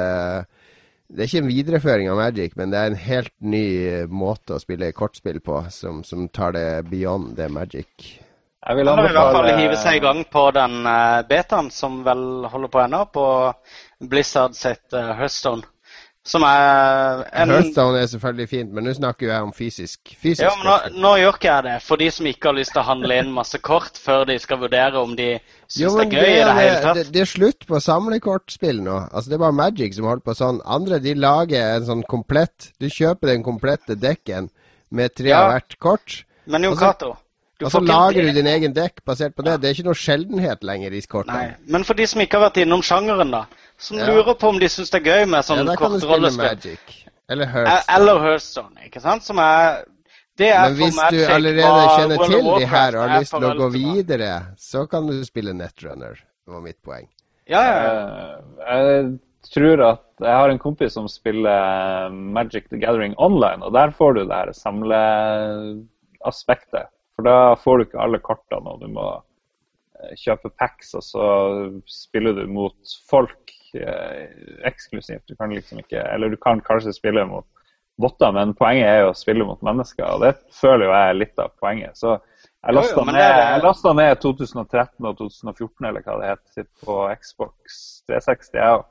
Det 1.12 1.24
er 1.24 1.28
ikke 1.28 1.42
en 1.44 1.52
videreføring 1.52 2.10
av 2.12 2.20
Magic, 2.20 2.54
men 2.60 2.72
det 2.72 2.80
er 2.80 2.92
en 2.92 3.00
helt 3.00 3.34
ny 3.44 3.66
eh, 3.84 4.04
måte 4.08 4.56
å 4.56 4.62
spille 4.64 4.94
kortspill 4.96 5.42
på, 5.44 5.58
som, 5.72 6.06
som 6.08 6.30
tar 6.32 6.56
det 6.56 6.68
beyond 6.88 7.34
det 7.36 7.50
Magic. 7.52 7.90
Jeg 8.62 8.78
vil 8.78 8.88
anbefale... 8.88 9.12
i 9.12 9.18
hvert 9.18 9.36
fall 9.36 9.60
hive 9.60 9.80
seg 9.82 9.98
i 9.98 10.04
gang 10.06 10.22
på 10.32 10.46
den 10.56 10.88
betaen 11.28 11.72
som 11.74 12.00
vel 12.06 12.46
holder 12.48 12.72
på 12.72 12.82
ennå, 12.84 13.02
på 13.12 13.26
Blizzard 14.08 14.56
sitt 14.56 14.96
uh, 14.96 15.12
Hearthstone. 15.18 15.68
Som 16.24 16.44
er 16.46 17.24
en 17.34 17.50
Hearthstone 17.50 17.98
er 17.98 18.06
selvfølgelig 18.12 18.46
fint, 18.52 18.74
men 18.78 18.86
nå 18.86 18.92
snakker 18.94 19.26
jeg 19.32 19.42
om 19.42 19.50
fysisk. 19.58 20.00
fysisk 20.22 20.44
Ja, 20.46 20.52
men 20.60 20.68
nå, 20.70 21.02
nå 21.02 21.14
gjør 21.18 21.34
ikke 21.40 21.48
jeg 21.50 21.64
det, 21.66 21.78
for 21.82 21.98
de 21.98 22.10
som 22.14 22.28
ikke 22.30 22.52
har 22.52 22.58
lyst 22.60 22.76
til 22.76 22.82
å 22.84 22.86
handle 22.86 23.18
inn 23.18 23.32
masse 23.34 23.58
kort 23.58 23.98
før 23.98 24.28
de 24.30 24.36
skal 24.40 24.60
vurdere 24.62 25.02
om 25.02 25.16
de 25.18 25.32
syns 25.66 25.80
Jo, 25.82 25.96
det 25.98 26.06
er 26.06 26.14
gøy 26.20 26.30
i 26.30 26.44
det 26.46 26.54
hele 26.60 26.76
tatt. 26.84 27.00
det, 27.00 27.08
det 27.16 27.24
er 27.24 27.32
slutt 27.32 27.66
på 27.66 27.80
samlekortspill 27.82 28.84
nå. 28.86 29.00
Altså 29.10 29.32
Det 29.32 29.40
er 29.40 29.44
bare 29.48 29.58
Magic 29.64 29.98
som 29.98 30.06
holder 30.12 30.28
på 30.30 30.36
sånn. 30.38 30.62
Andre 30.78 31.00
de 31.02 31.16
lager 31.18 31.76
en 31.80 31.90
sånn 31.90 32.04
komplett 32.14 32.70
Du 32.78 32.86
kjøper 32.86 33.34
den 33.34 33.44
komplette 33.48 33.98
dekken 33.98 34.52
med 34.92 35.16
tre 35.18 35.30
Ja. 35.34 35.42
av 35.48 35.52
hvert 35.56 35.80
kort. 35.80 36.24
Men 36.46 36.64
Jon 36.70 36.78
Cato 36.78 37.16
Og 37.64 37.70
så 37.72 37.80
lager 37.82 38.22
du 38.26 38.32
din 38.34 38.48
egen 38.50 38.74
dekk 38.74 39.02
basert 39.06 39.34
på 39.36 39.44
det. 39.46 39.58
Det 39.62 39.70
er 39.70 39.74
ikke 39.76 39.90
noe 39.90 39.98
sjeldenhet 39.98 40.64
lenger 40.66 40.94
i 40.94 41.02
kortene. 41.02 41.34
Nei, 41.34 41.56
men 41.68 41.84
for 41.84 41.94
de 41.98 42.06
som 42.10 42.22
ikke 42.22 42.38
har 42.40 42.50
vært 42.50 42.62
innom 42.64 42.82
sjangeren, 42.82 43.30
da, 43.32 43.44
som 43.82 43.98
Ja. 43.98 44.06
lurer 44.12 44.34
på 44.38 44.46
om 44.54 44.60
de 44.62 44.68
syns 44.70 44.90
det 44.94 45.00
er 45.02 45.08
gøy 45.12 45.24
med 45.32 45.42
sånn 45.48 45.64
ja, 45.66 45.74
kortrollespill 45.76 46.78
Eller 47.32 47.46
Eh, 47.48 47.52
Hearthstone. 47.54 47.96
Eller 47.98 48.16
Hearthstone, 48.26 48.76
ikke 48.88 49.02
sant? 49.02 49.24
Som 49.24 49.38
er 49.40 49.84
Det 50.38 50.48
er 50.50 50.70
Men 50.70 50.76
hvis 50.80 50.96
du 50.96 51.00
allerede 51.28 51.88
kjenner 51.98 52.18
World 52.18 52.32
til 52.32 52.44
de 52.62 52.66
her 52.72 52.92
og 52.98 53.02
har 53.10 53.20
lyst 53.20 53.32
til 53.36 53.46
å 53.46 53.56
gå 53.60 53.68
videre, 53.74 54.32
så 54.58 54.86
kan 54.90 55.08
du 55.08 55.24
spille 55.28 55.54
Netrunner. 55.54 56.14
Det 56.16 56.52
var 56.56 56.62
mitt 56.62 56.82
poeng. 56.82 57.08
Ja, 57.48 57.62
ja, 57.62 57.84
ja. 57.84 57.92
Eh, 58.68 59.04
Jeg 59.42 59.50
tror 59.54 59.82
at 59.90 60.02
jeg 60.22 60.36
har 60.38 60.50
en 60.50 60.60
kompis 60.60 60.94
som 60.94 61.08
spiller 61.10 62.10
Magic 62.12 62.70
the 62.70 62.78
Gathering 62.78 63.16
online, 63.18 63.64
og 63.64 63.74
der 63.74 63.92
får 63.92 64.14
du 64.16 64.24
det 64.26 64.36
her 64.38 64.52
samleaspektet. 64.54 66.86
For 67.16 67.24
da 67.28 67.56
får 67.56 67.78
du 67.78 67.84
ikke 67.86 68.00
alle 68.02 68.20
kortene, 68.24 68.68
og 68.72 68.80
du 68.82 68.88
må 68.88 69.08
eh, 70.02 70.16
kjøpe 70.16 70.50
packs, 70.60 70.94
og 70.96 71.02
så 71.04 71.26
spiller 71.90 72.34
du 72.38 72.48
mot 72.48 72.76
folk 73.10 73.32
eh, 73.34 73.41
eksklusivt. 74.68 75.24
Du 75.28 75.36
kan 75.36 75.50
liksom 75.54 75.80
ikke 75.80 76.02
Eller 76.14 76.30
du 76.30 76.38
kan 76.38 76.62
kanskje 76.62 76.94
spille 76.94 77.26
mot 77.26 77.46
botter, 78.02 78.32
men 78.34 78.54
poenget 78.58 78.88
er 78.88 79.00
jo 79.04 79.10
å 79.12 79.18
spille 79.18 79.46
mot 79.46 79.62
mennesker, 79.62 80.06
og 80.08 80.24
det 80.24 80.36
føler 80.58 80.88
jo 80.88 80.94
jeg 80.94 81.10
er 81.10 81.20
litt 81.20 81.42
av 81.44 81.52
poenget. 81.62 81.98
Så 82.00 82.16
jeg 82.18 82.74
lasta 82.78 83.04
ned, 83.06 83.20
jeg 83.20 83.96
ned 83.98 84.22
2013 84.24 85.06
og 85.06 85.18
2014, 85.20 85.86
eller 85.90 86.02
hva 86.06 86.18
det 86.22 86.32
heter, 86.32 86.68
på 86.86 86.98
Xbox 87.22 87.78
360. 88.10 88.58
jeg 88.58 88.80
også. 88.80 88.88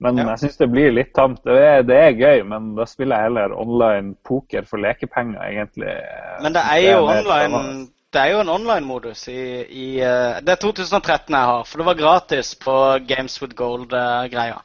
Men 0.00 0.18
Ja. 0.18 0.24
jeg 0.28 0.38
syns 0.38 0.56
det 0.56 0.70
blir 0.70 0.90
litt 0.92 1.14
tamt. 1.14 1.40
Det 1.44 1.56
er, 1.56 1.82
det 1.82 1.96
er 1.96 2.12
gøy, 2.12 2.42
men 2.44 2.74
da 2.76 2.84
spiller 2.84 3.16
jeg 3.16 3.30
heller 3.30 3.54
online 3.56 4.14
poker 4.24 4.66
for 4.68 4.76
lekepenger, 4.76 5.40
egentlig. 5.40 5.94
Men 6.42 6.52
det 6.52 6.62
er 6.62 6.80
jo 6.92 6.98
online 7.06 7.24
spennende. 7.24 7.86
Det 8.16 8.22
er 8.22 8.30
jo 8.32 8.38
en 8.40 8.48
online-modus 8.48 9.26
i, 9.28 9.40
i 9.68 9.86
eh, 10.00 10.38
Det 10.40 10.54
er 10.54 10.60
2013 10.62 11.34
jeg 11.36 11.48
har, 11.50 11.66
for 11.68 11.82
det 11.82 11.86
var 11.90 11.98
gratis 11.98 12.54
på 12.56 12.76
Games 13.08 13.34
with 13.42 13.52
Gold-greia. 13.58 14.62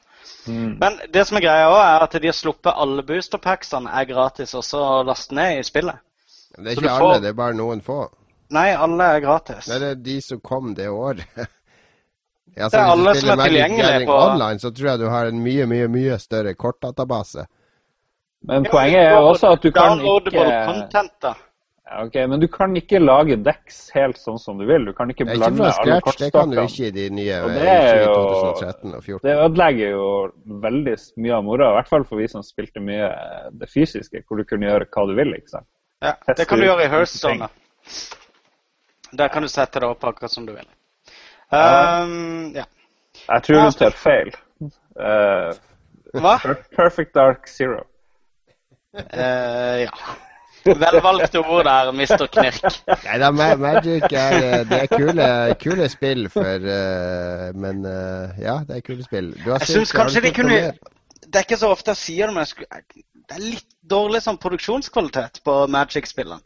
Mm. 0.47 0.77
Men 0.79 0.95
det 1.13 1.25
som 1.27 1.37
er 1.37 1.43
greia 1.43 1.67
òg, 1.69 1.79
er 1.83 2.05
at 2.07 2.15
de 2.23 2.29
har 2.31 2.37
sluppet 2.37 2.71
alle 2.79 3.03
boosterpacksene 3.05 3.91
er 3.91 4.07
gratis 4.09 4.55
også 4.57 4.79
å 4.81 5.01
laste 5.05 5.35
ned 5.37 5.59
i 5.59 5.65
spillet. 5.67 5.99
Det 6.55 6.71
er 6.73 6.79
ikke 6.79 6.89
alle, 6.95 7.03
får- 7.03 7.21
det 7.25 7.29
er 7.33 7.37
bare 7.41 7.57
noen 7.59 7.83
få. 7.85 7.99
Nei, 8.55 8.69
alle 8.75 9.09
er 9.17 9.21
gratis. 9.23 9.67
Nei, 9.71 9.77
Det 9.83 9.89
er 9.91 9.99
de 10.07 10.15
som 10.21 10.39
kom 10.43 10.71
det 10.77 10.87
året. 10.89 11.27
Ja, 12.51 12.67
Det 12.67 12.75
er 12.81 12.89
alle 12.91 13.13
som 13.15 13.29
er 13.39 13.45
tilgjengelige 13.47 14.07
på- 14.09 14.15
online, 14.31 14.59
så 14.59 14.71
tror 14.75 14.89
jeg 14.89 14.99
du 14.99 15.05
har 15.07 15.29
en 15.29 15.37
mye, 15.43 15.65
mye 15.71 15.87
mye 15.87 16.17
større 16.19 16.51
kortdatabase. 16.59 17.45
Men 18.49 18.65
poenget 18.67 19.05
er 19.07 19.15
også 19.23 19.53
at 19.55 19.63
du 19.63 19.71
kan 19.71 20.01
ikke. 20.03 21.31
Ja, 21.91 22.05
ok, 22.05 22.15
Men 22.29 22.39
du 22.39 22.47
kan 22.47 22.75
ikke 22.79 22.99
lage 23.03 23.35
decks 23.43 23.89
helt 23.91 24.19
sånn 24.19 24.37
som 24.39 24.59
du 24.61 24.63
vil. 24.69 24.85
Du 24.87 24.93
kan 24.95 25.09
ikke 25.11 25.25
er 25.25 25.35
ikke 25.35 25.49
blande 25.49 25.71
alle 25.71 25.97
kortstokkene? 26.05 26.29
det 26.29 26.35
kan 26.37 26.53
du 26.53 26.59
ikke 26.61 26.85
i 26.87 26.91
de 26.95 27.07
nye 27.11 27.39
Og 27.43 27.49
det 27.51 27.65
er 27.67 27.97
jo- 27.99 28.13
2013 28.13 28.93
og 28.93 29.01
2014. 29.03 29.27
Det 29.27 29.33
ødelegger 29.45 29.89
jo 29.91 30.05
veldig 30.67 30.95
mye 31.17 31.33
av 31.35 31.43
moroa, 31.43 31.69
i 31.71 31.77
hvert 31.79 31.89
fall 31.89 32.05
for 32.07 32.21
vi 32.21 32.27
som 32.31 32.45
spilte 32.47 32.79
mye 32.79 33.09
eh, 33.09 33.49
det 33.51 33.69
fysiske, 33.69 34.23
hvor 34.23 34.37
du 34.37 34.45
kunne 34.47 34.69
gjøre 34.69 34.87
hva 34.87 35.05
du 35.07 35.15
vil. 35.19 35.35
ikke 35.35 35.49
sant? 35.57 35.67
Ja, 36.01 36.13
det 36.37 36.47
kan 36.47 36.59
du 36.59 36.65
gjøre 36.65 36.85
i 36.85 36.87
Hearthstone. 36.87 37.49
Der 39.11 39.27
kan 39.27 39.41
du 39.41 39.47
sette 39.51 39.79
det 39.79 39.89
opp 39.89 40.03
akkurat 40.03 40.31
som 40.31 40.45
du 40.45 40.53
vil. 40.53 40.67
Um, 41.51 42.53
ja. 42.55 42.63
Jeg 43.27 43.43
tror 43.43 43.65
du 43.67 43.77
tar 43.77 43.91
feil. 43.91 44.31
Uh, 44.95 45.51
Hva? 46.15 46.39
Perfect 46.71 47.13
Dark 47.13 47.47
Zero. 47.47 47.83
Uh, 48.95 49.83
ja. 49.83 49.91
Velvalgte 50.65 51.41
ord 51.41 51.65
der, 51.65 51.91
Mr. 51.95 52.27
Knirk. 52.31 52.79
Nei 53.05 53.17
da, 53.21 53.31
Magic 53.31 54.05
er, 54.11 54.35
eh, 54.37 54.57
det 54.69 54.79
er 54.83 54.89
kule, 54.91 55.27
kule 55.61 55.87
spill 55.89 56.27
for 56.33 56.67
uh, 56.67 57.47
Men 57.57 57.85
uh, 57.85 58.33
ja, 58.41 58.59
det 58.67 58.77
er 58.77 58.85
kule 58.85 59.05
spill. 59.05 59.31
Du 59.41 59.51
har 59.51 59.63
Jeg 59.63 59.73
syns 59.75 59.93
kanskje 59.95 60.25
de 60.27 60.33
kunne? 60.35 60.61
Det 61.21 61.39
er 61.39 61.47
ikke 61.47 61.61
så 61.61 61.71
ofte 61.71 61.95
jeg 61.95 62.01
sier 62.01 62.29
det, 62.29 62.35
men 62.35 62.49
skulle, 62.49 62.81
det 63.31 63.37
er 63.37 63.43
litt 63.43 63.67
dårlig 63.81 64.21
sånn 64.25 64.39
produksjonskvalitet 64.41 65.41
på 65.47 65.55
Magic-spillene. 65.71 66.43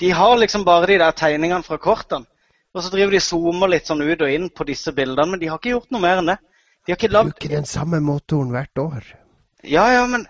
De 0.00 0.10
har 0.12 0.34
liksom 0.36 0.64
bare 0.66 0.90
de 0.90 0.98
der 1.00 1.14
tegningene 1.16 1.64
fra 1.64 1.78
kortene. 1.80 2.26
Og 2.76 2.82
så 2.84 2.90
driver 2.92 3.14
de 3.16 3.22
zoomer 3.24 3.70
litt 3.72 3.88
sånn 3.88 4.02
ut 4.04 4.20
og 4.20 4.28
inn 4.32 4.50
på 4.52 4.66
disse 4.68 4.92
bildene, 4.92 5.30
men 5.32 5.40
de 5.40 5.48
har 5.48 5.56
ikke 5.56 5.72
gjort 5.72 5.94
noe 5.94 6.02
mer 6.02 6.20
enn 6.20 6.34
det. 6.34 6.36
De 6.84 6.92
har 6.92 6.98
ikke 6.98 7.12
lagd 7.14 7.32
Bruker 7.32 7.54
den 7.54 7.68
samme 7.68 8.02
motoren 8.04 8.52
hvert 8.52 8.82
år. 8.82 9.06
Ja, 9.64 9.86
ja, 9.94 10.02
men 10.10 10.26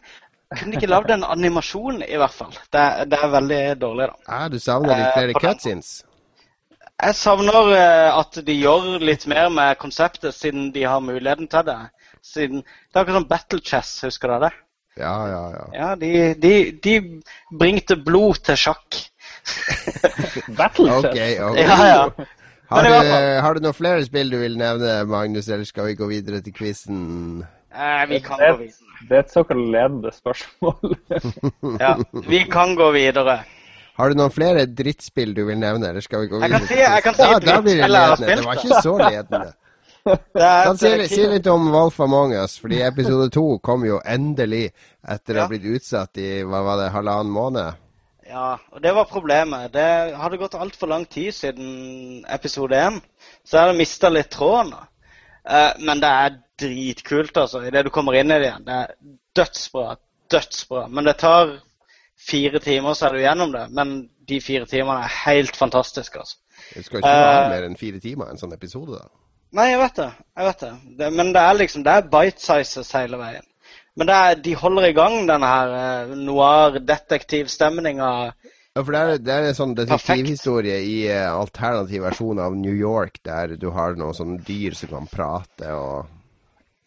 kunne 0.54 0.76
ikke 0.78 0.90
lagd 0.90 1.10
en 1.10 1.24
animasjon, 1.26 2.02
i 2.06 2.18
hvert 2.20 2.34
fall? 2.34 2.52
Det, 2.72 2.84
det 3.10 3.18
er 3.18 3.32
veldig 3.32 3.62
dårlig, 3.82 4.10
da. 4.12 4.20
Ja, 4.28 4.50
du 4.52 4.58
savner 4.62 4.94
litt 4.94 5.08
Eh, 5.08 5.16
flere 5.16 5.40
cutscenes. 5.42 5.90
Jeg 6.96 7.16
savner 7.18 7.72
eh, 7.76 8.18
at 8.18 8.38
de 8.46 8.54
gjør 8.54 9.02
litt 9.02 9.26
mer 9.28 9.50
med 9.52 9.74
konseptet, 9.82 10.34
siden 10.34 10.70
de 10.72 10.86
har 10.86 11.02
muligheten 11.04 11.50
til 11.52 11.66
det. 11.66 11.80
Siden, 12.24 12.62
det 12.62 12.94
er 12.94 13.02
akkurat 13.02 13.20
som 13.20 13.28
Battle 13.28 13.60
Chess, 13.64 13.98
husker 14.06 14.32
dere 14.32 14.46
det? 14.46 14.62
Ja, 15.02 15.16
ja, 15.28 15.42
ja. 15.52 15.66
Ja, 15.76 15.90
de, 16.00 16.12
de, 16.40 16.54
de 16.82 16.94
bringte 17.58 17.98
blod 18.00 18.40
til 18.46 18.56
sjakk. 18.56 19.02
Battle 20.60 20.88
Chess? 21.02 21.10
Chess. 21.10 21.42
ok. 21.42 21.58
Ja, 21.58 21.76
ja. 21.90 22.30
Har 22.70 22.82
du, 22.82 22.94
har 23.44 23.54
du 23.54 23.62
noen 23.62 23.76
flere 23.78 24.06
spill 24.06 24.32
du 24.32 24.40
vil 24.40 24.56
nevne, 24.58 25.04
Magnus, 25.06 25.46
eller 25.46 25.66
skal 25.68 25.90
vi 25.90 25.98
gå 26.00 26.08
videre 26.10 26.40
til 26.42 26.54
quizen? 26.56 27.44
Eh, 27.76 28.06
vi 28.08 28.20
kan 28.24 28.38
Det, 28.40 28.48
gå 28.52 28.56
videre. 28.62 28.94
det 29.08 29.16
er 29.16 29.20
et 29.26 29.32
såkalt 29.34 29.66
ledende 29.74 30.12
spørsmål. 30.12 30.96
Ja, 31.84 31.94
vi 32.28 32.44
kan 32.50 32.74
gå 32.78 32.90
videre. 32.94 33.38
Har 33.96 34.08
du 34.12 34.16
noen 34.18 34.32
flere 34.32 34.66
drittspill 34.66 35.34
du 35.36 35.44
vil 35.48 35.58
nevne, 35.60 35.88
eller 35.90 36.00
skal 36.04 36.20
vi 36.24 36.28
gå 36.32 36.40
Jeg 36.42 36.50
kan 36.52 36.66
si- 36.68 36.80
jeg 36.80 37.02
kan 37.04 37.14
si 37.14 37.22
ja, 37.22 37.38
da 37.38 37.60
blir 37.64 37.76
det 37.80 37.86
drittspill 37.88 37.92
jeg 37.92 38.00
har 38.00 38.16
ledende. 38.16 38.36
Det 38.36 38.44
var 38.46 38.60
ikke 38.60 38.82
så 38.82 38.96
ledende. 39.04 39.52
Er 40.06 40.64
Kan 40.68 40.76
si, 40.78 40.90
si 41.10 41.24
litt 41.26 41.46
om 41.50 41.64
Wolf 41.74 41.96
Among 42.00 42.32
Us, 42.38 42.52
fordi 42.62 42.78
episode 42.86 43.26
to 43.34 43.58
kom 43.58 43.82
jo 43.84 43.96
endelig 44.06 44.68
etter 45.02 45.34
å 45.34 45.40
ha 45.42 45.46
blitt 45.50 45.64
utsatt 45.66 46.20
i 46.22 46.28
hva 46.46 46.60
var 46.62 46.78
det, 46.78 46.92
halvannen 46.94 47.32
måned. 47.34 47.74
Ja, 48.30 48.52
og 48.70 48.82
det 48.84 48.92
var 48.94 49.08
problemet. 49.10 49.72
Det 49.74 50.14
hadde 50.14 50.38
gått 50.38 50.54
altfor 50.54 50.86
lang 50.92 51.04
tid 51.10 51.34
siden 51.34 52.22
episode 52.30 52.78
én, 52.78 53.00
så 53.42 53.56
jeg 53.58 53.64
hadde 53.66 53.78
mista 53.80 54.08
litt 54.14 54.30
tråden. 54.30 54.70
da. 54.76 54.84
Eh, 55.50 55.72
men 55.86 56.02
det 56.02 56.10
er 56.10 56.40
dritkult, 56.60 57.36
altså, 57.36 57.62
idet 57.66 57.84
du 57.86 57.92
kommer 57.94 58.16
inn 58.18 58.32
i 58.32 58.38
det 58.40 58.48
igjen. 58.48 58.66
Det 58.66 58.80
er 58.82 58.94
dødsbra. 59.38 59.96
Dødsbra. 60.32 60.86
Men 60.88 61.06
det 61.06 61.18
tar 61.22 61.52
fire 62.28 62.58
timer, 62.62 62.94
så 62.94 63.06
er 63.06 63.14
du 63.14 63.22
gjennom 63.22 63.52
det. 63.54 63.66
Men 63.76 63.96
de 64.28 64.40
fire 64.42 64.66
timene 64.66 65.04
er 65.04 65.20
helt 65.26 65.56
fantastiske. 65.56 66.18
altså. 66.18 66.38
Det 66.74 66.84
skal 66.84 66.98
ikke 66.98 67.12
være 67.12 67.44
uh, 67.44 67.50
mer 67.52 67.68
enn 67.68 67.78
fire 67.78 68.00
timer 68.02 68.30
en 68.32 68.40
sånn 68.40 68.56
episode, 68.56 68.98
da. 68.98 69.10
Nei, 69.56 69.68
jeg 69.70 69.80
vet 69.80 70.00
det. 70.00 70.08
jeg 70.36 70.48
vet 70.48 70.64
det. 70.64 70.72
det 70.98 71.12
men 71.14 71.30
det 71.36 71.42
er 71.42 71.58
liksom, 71.60 71.84
det 71.86 71.92
er 71.92 72.08
bite 72.12 72.42
sizes 72.42 72.90
hele 72.96 73.20
veien. 73.20 73.46
Men 73.96 74.10
det 74.10 74.16
er, 74.16 74.40
de 74.44 74.54
holder 74.58 74.88
i 74.88 74.96
gang 74.96 75.14
denne 75.28 75.48
her 75.48 75.74
eh, 75.76 76.16
noir-detektivstemninga. 76.26 78.10
Ja, 78.76 78.82
for 78.84 78.92
det 78.92 79.00
er, 79.00 79.20
det 79.24 79.32
er 79.32 79.46
en 79.48 79.56
sånn 79.56 79.72
detektivhistorie 79.76 80.76
i 80.84 80.96
uh, 81.08 81.38
alternativ 81.38 82.02
versjon 82.04 82.42
av 82.44 82.58
New 82.60 82.74
York, 82.76 83.22
der 83.24 83.54
du 83.56 83.70
har 83.72 83.96
noen 83.96 84.16
sånne 84.16 84.42
dyr 84.44 84.76
som 84.76 84.92
kan 84.92 85.08
prate 85.08 85.72
og 85.72 86.12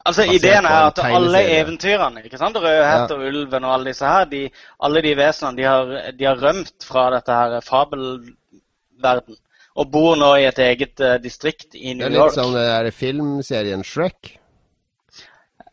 Altså, 0.07 0.23
Ideen 0.31 0.65
er 0.65 0.85
at 0.87 0.99
alle 1.03 1.41
eventyrene, 1.57 2.21
ikke 2.25 2.37
sant? 2.39 2.55
Rødhette 2.57 3.17
og 3.17 3.25
Ulven 3.27 3.65
og 3.67 3.73
alle 3.75 3.91
disse 3.91 4.07
her, 4.07 4.23
de, 4.31 4.45
alle 4.87 5.01
de 5.05 5.11
vesenene, 5.19 5.57
de 5.57 5.65
har, 5.67 5.91
de 6.17 6.25
har 6.25 6.39
rømt 6.39 6.87
fra 6.87 7.03
dette 7.13 7.35
her 7.35 7.65
fabelverden. 7.67 9.37
Og 9.75 9.91
bor 9.91 10.15
nå 10.17 10.31
i 10.39 10.47
et 10.47 10.61
eget 10.65 11.03
uh, 11.03 11.17
distrikt 11.21 11.75
i 11.75 11.93
New 11.93 12.07
York. 12.07 12.07
Det 12.07 12.07
er 12.07 12.15
litt 12.15 12.23
York. 12.23 12.37
som 12.39 12.55
den 12.55 12.69
der 12.71 12.89
filmserien 12.95 13.85
Shrek. 13.85 14.38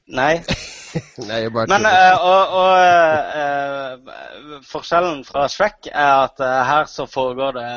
Nei. 0.06 0.34
Nei, 1.28 1.40
Men 1.50 1.84
uh, 1.84 2.24
og, 2.24 2.52
og 2.56 2.74
uh, 3.36 4.60
forskjellen 4.70 5.24
fra 5.26 5.46
Shrek 5.52 5.90
er 5.92 6.12
at 6.26 6.42
uh, 6.42 6.60
her 6.68 6.90
så 6.90 7.08
foregår 7.10 7.58
det 7.58 7.70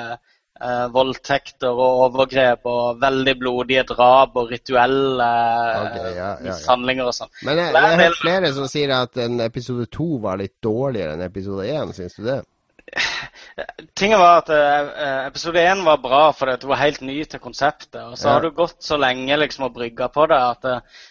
voldtekter 0.91 1.71
og 1.71 2.01
overgrep 2.03 2.65
og 2.67 2.97
veldig 2.99 3.35
blodige 3.39 3.85
drap 3.87 4.33
og 4.35 4.49
rituelle 4.51 5.23
eh, 5.23 5.77
Ok, 5.85 5.93
ja, 5.95 6.09
ja, 6.43 6.55
ja. 6.57 7.05
og 7.05 7.13
sånn. 7.15 7.31
Men 7.47 7.61
jeg, 7.61 7.69
jeg 7.71 7.85
har 7.85 8.01
hørt 8.01 8.19
flere 8.19 8.49
som 8.57 8.67
sier 8.67 8.91
at 8.91 9.21
en 9.23 9.39
episode 9.45 9.87
to 9.87 10.17
var 10.19 10.41
litt 10.41 10.57
dårligere 10.59 11.15
enn 11.15 11.23
episode 11.23 11.63
én. 11.63 11.93
Syns 11.95 12.17
du 12.19 12.27
det? 12.27 12.41
Tinget 13.99 14.19
var 14.19 14.41
at 14.41 14.51
uh, 14.51 15.27
episode 15.29 15.63
én 15.63 15.85
var 15.87 16.01
bra 16.03 16.25
fordi 16.35 16.57
du 16.59 16.67
var 16.73 16.83
helt 16.83 17.07
ny 17.07 17.21
til 17.23 17.39
konseptet. 17.39 18.01
Og 18.03 18.19
så 18.19 18.35
har 18.35 18.43
du 18.43 18.51
gått 18.51 18.83
så 18.83 18.99
lenge 18.99 19.39
liksom 19.39 19.69
og 19.69 19.77
brygga 19.79 20.09
på 20.11 20.27
det 20.27 20.41
at 20.43 20.69
eh, 20.73 21.07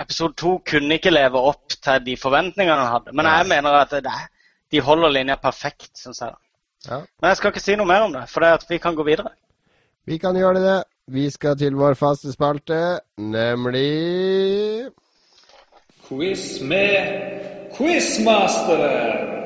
episode 0.00 0.34
to 0.38 0.56
kunne 0.66 0.98
ikke 0.98 1.12
leve 1.14 1.40
opp 1.50 1.76
til 1.82 2.02
de 2.06 2.16
forventningene 2.20 2.78
han 2.80 2.92
hadde. 2.98 3.14
Men 3.14 3.24
Nei. 3.28 3.36
jeg 3.38 3.48
mener 3.54 3.78
at 3.80 3.94
det, 4.04 4.12
de 4.72 4.80
holder 4.80 5.14
linja 5.14 5.36
perfekt, 5.40 5.90
syns 5.98 6.20
jeg. 6.20 6.34
Ja. 6.86 7.00
Men 7.20 7.28
jeg 7.30 7.36
skal 7.40 7.54
ikke 7.54 7.64
si 7.64 7.76
noe 7.78 7.88
mer 7.88 8.06
om 8.06 8.12
det, 8.14 8.26
for 8.30 8.44
det 8.44 8.52
at 8.58 8.66
vi 8.68 8.78
kan 8.78 8.94
gå 8.94 9.06
videre. 9.06 9.32
Vi 10.06 10.18
kan 10.22 10.36
gjøre 10.38 10.62
det. 10.62 10.82
Vi 11.06 11.30
skal 11.30 11.58
til 11.58 11.74
vår 11.78 11.94
faste 11.94 12.32
spalte, 12.32 12.98
nemlig 13.18 14.90
Quiz 16.08 16.60
med 16.60 16.96
Quizmasteren. 17.76 19.36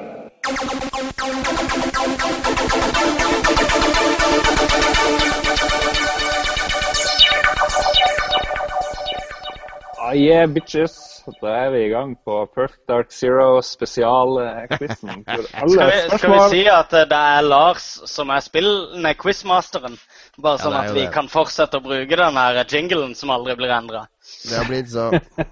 Ah, 10.11 10.15
yeah, 10.15 10.47
bitches. 10.47 11.23
Da 11.41 11.51
er 11.55 11.69
vi 11.71 11.85
i 11.85 11.89
gang 11.89 12.17
på 12.25 12.47
Perfect 12.51 12.89
Dark 12.89 13.13
Zero 13.13 13.61
spesialquizen. 13.63 15.23
Alle 15.55 15.71
Skal 15.71 15.91
vi, 15.91 16.19
skal 16.19 16.33
vi 16.33 16.41
si 16.51 16.63
at 16.67 16.97
eh, 16.99 17.05
det 17.13 17.21
er 17.35 17.47
Lars 17.47 17.87
som 18.11 18.33
er 18.35 18.43
spillende 18.43 19.13
quizmasteren? 19.15 19.95
Bare 20.35 20.59
sånn 20.59 20.75
er 20.75 20.89
at 20.89 20.97
vi 20.97 21.05
det. 21.05 21.13
kan 21.15 21.31
fortsette 21.31 21.79
å 21.79 21.85
bruke 21.85 22.19
den 22.19 22.41
her 22.43 22.59
jinglen 22.65 23.15
som 23.15 23.31
aldri 23.31 23.55
blir 23.61 23.71
endra. 23.77 24.03
Det 24.49 24.59
har 24.59 24.67
blitt 24.73 24.91
så. 24.91 25.07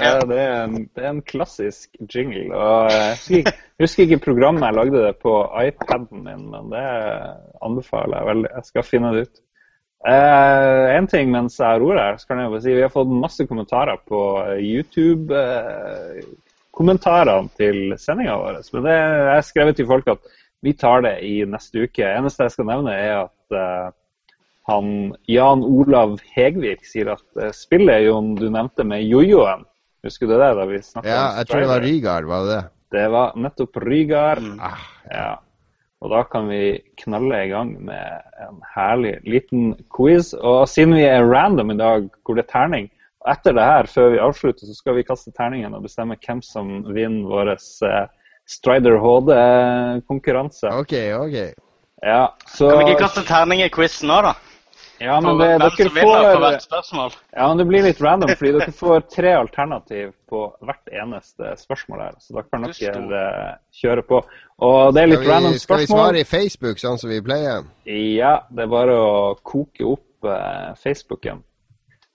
Ja, 0.00 0.22
det 0.24 0.38
er, 0.40 0.62
en, 0.64 0.86
det 0.96 1.02
er 1.02 1.10
en 1.10 1.18
klassisk 1.20 1.98
jingle. 2.06 2.54
Og 2.56 2.86
jeg 2.88 3.10
husker, 3.10 3.40
ikke, 3.42 3.52
jeg 3.52 3.84
husker 3.84 4.06
ikke 4.06 4.24
programmet 4.24 4.64
jeg 4.64 4.78
lagde 4.78 5.02
det 5.02 5.10
på 5.20 5.34
iPaden 5.66 6.22
min, 6.24 6.46
men 6.54 6.70
det 6.72 6.84
anbefaler 7.60 8.22
jeg 8.22 8.28
veldig. 8.30 8.52
Jeg 8.54 8.70
skal 8.70 8.86
finne 8.88 9.10
det 9.12 9.26
ut. 9.26 9.42
Eh, 10.02 10.96
en 10.96 11.06
ting 11.06 11.30
mens 11.30 11.58
jeg 11.60 11.66
har 11.68 11.82
ordet 11.84 12.02
her, 12.02 12.16
så 12.18 12.26
kan 12.30 12.40
jeg 12.42 12.50
bare 12.50 12.62
si 12.64 12.74
vi 12.74 12.82
har 12.82 12.90
fått 12.92 13.12
masse 13.14 13.46
kommentarer 13.46 14.00
på 14.08 14.22
YouTube. 14.58 15.30
Eh, 15.30 16.22
kommentarene 16.74 17.52
til 17.58 17.92
sendinga 18.00 18.38
vår. 18.40 18.62
Men 18.74 18.86
det 18.88 18.94
jeg 18.96 19.26
har 19.30 19.44
skrevet 19.46 19.78
til 19.78 19.90
folk 19.90 20.08
at 20.08 20.30
vi 20.62 20.72
tar 20.78 21.02
det 21.04 21.16
i 21.26 21.42
neste 21.46 21.84
uke. 21.86 22.06
eneste 22.06 22.46
jeg 22.46 22.54
skal 22.56 22.68
nevne, 22.70 22.94
er 22.94 23.24
at 23.26 23.56
eh, 23.58 23.90
han 24.70 24.88
Jan 25.30 25.64
Olav 25.66 26.18
Hegvik 26.34 26.86
sier 26.86 27.12
at 27.16 27.24
eh, 27.42 27.54
spillet 27.54 28.06
Jon, 28.06 28.34
du 28.38 28.48
nevnte 28.50 28.86
med 28.86 29.02
jojoen 29.06 29.66
Husker 30.02 30.26
du 30.26 30.34
det? 30.34 30.50
da 30.58 30.64
vi 30.66 30.78
Ja, 31.06 31.22
jeg 31.38 31.46
tror 31.46 31.60
det 31.62 31.70
var 31.70 31.84
Rygar, 31.86 32.24
var 32.26 32.46
det 32.46 32.54
det? 32.56 32.62
Det 32.92 33.04
var 33.10 33.36
nettopp 33.38 33.76
Rygar. 33.86 34.42
Ah, 34.58 34.82
Ja. 35.10 35.30
Og 36.02 36.10
da 36.10 36.24
kan 36.26 36.48
vi 36.50 36.80
knalle 36.98 37.44
i 37.44 37.50
gang 37.52 37.76
med 37.86 38.24
en 38.42 38.58
herlig 38.74 39.14
liten 39.22 39.76
quiz. 39.94 40.32
Og 40.34 40.66
siden 40.68 40.96
vi 40.98 41.04
er 41.06 41.22
random 41.22 41.70
i 41.70 41.78
dag, 41.78 42.08
hvor 42.26 42.38
det 42.38 42.44
er 42.48 42.52
terning 42.52 42.90
og 43.22 43.30
Etter 43.30 43.54
det 43.54 43.62
her, 43.62 43.86
før 43.86 44.08
vi 44.10 44.18
avslutter, 44.18 44.66
så 44.66 44.74
skal 44.74 44.96
vi 44.96 45.04
kaste 45.06 45.30
terningen 45.36 45.76
og 45.76 45.84
bestemme 45.84 46.16
hvem 46.26 46.40
som 46.42 46.72
vinner 46.90 47.28
vår 47.30 47.52
eh, 47.54 48.08
Strider 48.50 48.96
HD-konkurranse. 48.98 50.72
ok, 50.74 50.94
ok. 51.22 51.36
Ja, 52.02 52.26
så 52.50 52.70
Kan 52.70 52.80
vi 52.80 52.90
ikke 52.90 53.04
kaste 53.04 53.22
terning 53.22 53.62
i 53.62 53.70
quiz 53.70 54.00
nå, 54.02 54.16
da? 54.26 54.32
Ja, 55.02 55.18
men 55.20 55.38
det, 55.40 55.48
dere 55.58 55.90
får 55.90 56.58
spørsmål? 56.62 57.14
Ja, 57.34 57.48
men 57.48 57.60
det 57.60 57.66
blir 57.68 57.84
litt 57.86 58.00
random, 58.02 58.32
fordi 58.38 58.52
dere 58.56 58.74
får 58.76 59.04
tre 59.10 59.34
alternativ 59.34 60.12
på 60.30 60.42
hvert 60.62 60.92
eneste 61.02 61.54
spørsmål 61.60 62.04
her. 62.04 62.16
Så 62.22 62.36
da 62.36 62.44
kan 62.46 62.64
nok 62.66 62.76
dere 62.78 63.22
eh, 63.22 63.52
kjøre 63.82 64.04
på. 64.08 64.22
Og 64.62 64.94
det 64.94 65.02
er 65.02 65.10
litt 65.10 65.26
random 65.26 65.56
spørsmål. 65.58 65.62
skal 65.62 65.82
vi 65.82 65.90
svare 65.92 66.22
i 66.22 66.28
Facebook, 66.28 66.82
sånn 66.82 67.00
som 67.02 67.12
vi 67.12 67.20
pleier? 67.24 67.66
Ja, 67.88 68.34
det 68.50 68.66
er 68.66 68.72
bare 68.72 68.96
å 68.98 69.12
koke 69.42 69.86
opp 69.94 70.30
eh, 70.30 70.72
Facebooken. 70.82 71.42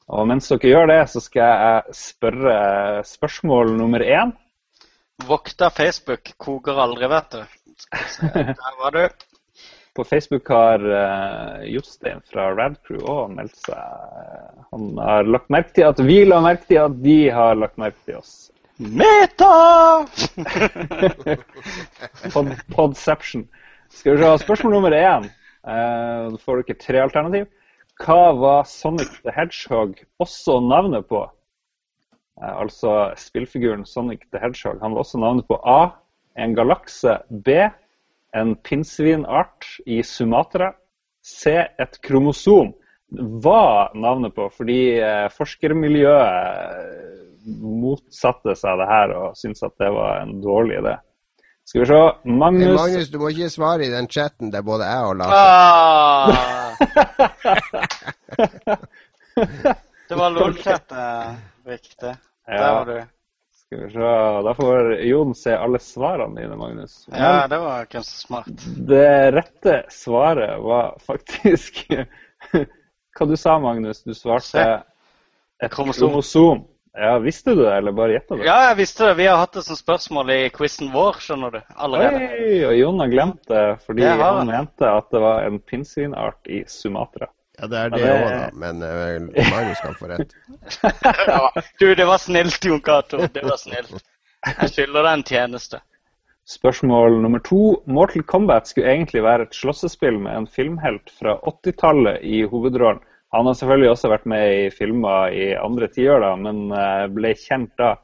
Og 0.07 0.27
mens 0.30 0.47
dere 0.47 0.72
gjør 0.72 0.91
det, 0.93 1.01
så 1.11 1.22
skal 1.23 1.64
jeg 1.68 1.97
spørre 1.99 2.57
spørsmål 3.07 3.76
nummer 3.76 4.03
én. 4.05 4.31
Vokta 5.27 5.72
Facebook 5.73 6.31
koker 6.39 6.80
aldri, 6.80 7.09
vet 7.11 7.35
du. 7.35 7.41
Der 8.34 8.77
var 8.80 8.95
du. 8.95 9.27
På 9.97 10.03
Facebook 10.03 10.49
har 10.49 10.83
uh, 10.85 11.63
Jostein 11.65 12.19
fra 12.29 12.51
Radcrew 12.53 13.01
òg 13.09 13.31
meldt 13.33 13.55
seg. 13.65 14.51
Han 14.69 14.91
har 15.01 15.25
lagt 15.25 15.49
merke 15.49 15.73
til 15.73 15.87
at 15.87 16.01
vi 16.05 16.19
la 16.27 16.37
merke 16.45 16.67
til 16.69 16.83
at 16.83 16.99
de 17.01 17.15
har 17.33 17.57
lagt 17.57 17.79
merke 17.81 17.97
til 18.05 18.19
oss. 18.19 18.35
Meta! 18.77 20.05
Pod 22.35 22.51
Podception. 22.75 23.47
Skal 23.89 24.19
vi 24.19 24.21
se, 24.21 24.35
spørsmål 24.43 24.75
nummer 24.77 24.93
én. 24.93 25.25
Uh, 25.65 26.29
Da 26.29 26.37
får 26.45 26.61
dere 26.61 26.77
tre 26.83 27.01
alternativ. 27.07 27.49
Hva 28.05 28.21
var 28.37 28.69
Sonic 28.69 29.17
the 29.25 29.33
Hedgehog 29.33 29.97
også 30.21 30.59
navnet 30.61 31.09
på? 31.09 31.23
Uh, 32.37 32.53
altså 32.53 33.15
spillfiguren 33.17 33.81
Sonic 33.89 34.29
the 34.29 34.45
Hedgehog. 34.45 34.77
Han 34.85 34.93
var 34.93 35.07
også 35.07 35.25
navnet 35.25 35.49
på 35.49 35.57
A. 35.65 35.81
En 36.37 36.53
galakse. 36.53 37.17
B. 37.33 37.57
En 38.38 38.55
pinnsvinart 38.55 39.65
i 39.85 40.01
Sumatra. 40.03 40.72
C. 41.27 41.51
Et 41.80 41.97
kromosom. 42.05 42.73
Var 43.43 43.91
navnet 43.95 44.34
på 44.35 44.49
fordi 44.51 44.80
eh, 44.99 45.27
forskermiljøet 45.31 46.27
eh, 46.27 47.18
motsatte 47.64 48.55
seg 48.59 48.80
det 48.81 48.88
her 48.89 49.14
og 49.15 49.38
syntes 49.39 49.64
at 49.64 49.76
det 49.80 49.91
var 49.95 50.22
en 50.26 50.34
dårlig 50.43 50.81
idé. 50.81 50.95
Skal 51.68 51.81
vi 51.81 51.88
se. 51.89 51.99
Hey, 52.23 52.35
Magnus, 52.43 52.76
Magnus, 52.80 53.09
du 53.11 53.18
må 53.19 53.27
ikke 53.34 53.49
svare 53.51 53.88
i 53.88 53.91
den 53.91 54.07
chatten 54.11 54.51
der 54.53 54.61
både 54.68 54.84
jeg 54.88 55.03
og 55.07 55.15
Lars 55.19 55.34
Ah. 55.35 56.27
Det 60.07 60.15
var 60.15 60.30
LOL-chatten, 60.31 61.35
riktig. 61.68 62.14
Der 62.47 62.53
Ja. 62.55 62.72
var 62.73 62.85
du. 62.85 62.97
Skal 63.68 63.84
vi 63.84 63.89
se. 63.91 63.99
Da 64.48 64.53
får 64.56 64.94
Jon 65.03 65.35
se 65.35 65.56
alle 65.56 65.80
svarene 65.84 66.41
dine, 66.41 66.56
Magnus. 66.56 67.07
Ja, 67.11 67.48
det 67.52 67.57
var 67.60 67.85
kanskje 67.91 68.11
smart. 68.22 68.48
Det 68.88 69.31
rette 69.35 69.81
svaret 69.91 70.61
var 70.64 70.94
faktisk 71.03 71.84
Hva 73.18 73.26
du 73.27 73.35
sa 73.38 73.57
Magnus? 73.60 74.03
Du 74.06 74.14
svarte 74.15 74.64
et 75.64 75.72
Kromosom. 75.73 76.10
kromosom. 76.10 76.65
Ja, 76.98 77.18
Visste 77.22 77.53
du 77.56 77.61
det, 77.64 77.73
eller 77.77 77.91
bare 77.94 78.14
gjetta 78.15 78.35
du? 78.39 78.44
Ja, 78.45 78.56
jeg 78.69 78.77
visste 78.80 79.06
det. 79.10 79.15
Vi 79.19 79.26
har 79.30 79.38
hatt 79.41 79.53
det 79.57 79.64
som 79.68 79.77
spørsmål 79.77 80.30
i 80.34 80.38
quizen 80.53 80.89
vår, 80.94 81.18
skjønner 81.22 81.52
du. 81.53 81.60
Allerede. 81.76 82.30
Oi, 82.39 82.53
og 82.65 82.73
Jon 82.77 83.02
har 83.03 83.11
glemt 83.11 83.44
det 83.52 83.65
fordi 83.85 84.06
han 84.07 84.22
han. 84.23 84.48
mente 84.49 84.89
at 84.89 85.10
det 85.14 85.22
var 85.22 85.44
en 85.45 85.60
pinnsvinart 85.60 86.49
i 86.49 86.64
Sumatra. 86.69 87.27
Ja, 87.57 87.67
det 87.67 87.77
er 87.79 87.93
det 87.93 88.01
òg, 88.05 88.23
da. 88.29 88.47
Men 88.53 88.84
uh, 88.85 89.47
Magnus 89.49 89.79
kan 89.81 89.95
få 89.97 90.11
rett. 90.11 90.35
Du, 91.81 91.88
det 91.95 92.05
var 92.05 92.21
snilt, 92.21 92.65
Jon 92.65 92.81
Cato. 92.85 93.23
Det 93.34 93.43
var 93.45 93.57
snilt. 93.57 94.03
Jeg 94.45 94.69
skylder 94.75 95.07
deg 95.07 95.13
en 95.15 95.25
tjeneste. 95.25 95.79
Spørsmål 96.47 97.17
nummer 97.23 97.41
to. 97.43 97.81
Mortal 97.91 98.23
Kombat 98.23 98.69
skulle 98.69 98.93
egentlig 98.93 99.23
være 99.25 99.47
et 99.47 99.57
slåssespill 99.57 100.19
med 100.23 100.38
en 100.38 100.47
filmhelt 100.47 101.11
fra 101.17 101.35
80-tallet 101.49 102.21
i 102.23 102.43
hovedrollen. 102.47 103.01
Han 103.35 103.49
har 103.49 103.57
selvfølgelig 103.59 103.89
også 103.91 104.11
vært 104.13 104.29
med 104.31 104.45
i 104.53 104.69
filmer 104.71 105.34
i 105.35 105.49
andre 105.59 105.89
tiår, 105.91 106.23
da, 106.23 106.29
men 106.39 106.61
eh, 106.71 107.07
ble 107.11 107.34
kjent 107.35 107.73
da. 107.81 107.97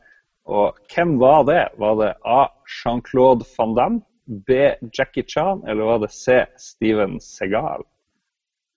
Og 0.52 0.76
hvem 0.92 1.16
var 1.22 1.46
det? 1.48 1.62
Var 1.80 1.96
det 2.02 2.10
A. 2.28 2.42
Jean-Claude 2.82 3.48
Van 3.56 3.78
Damme, 3.78 4.04
B. 4.28 4.74
Jackie 4.98 5.24
Chan, 5.24 5.64
eller 5.64 5.94
var 5.94 6.04
det 6.04 6.12
C. 6.12 6.42
Steven 6.60 7.22
Segal? 7.24 7.88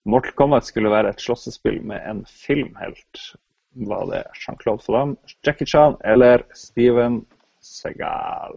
Mortal 0.07 0.37
Kombat 0.39 0.65
skulle 0.65 0.91
være 0.91 1.11
et 1.11 1.21
slåssespill 1.21 1.81
med 1.83 1.99
en 2.07 2.23
filmhelt. 2.25 3.23
Var 3.87 4.05
det 4.09 4.23
Jean-Claude 4.39 4.83
Van 4.87 4.95
Damme, 4.95 5.15
Jackie 5.45 5.67
Chan 5.67 5.97
eller 6.05 6.45
Steven 6.55 7.25
Segal? 7.61 8.55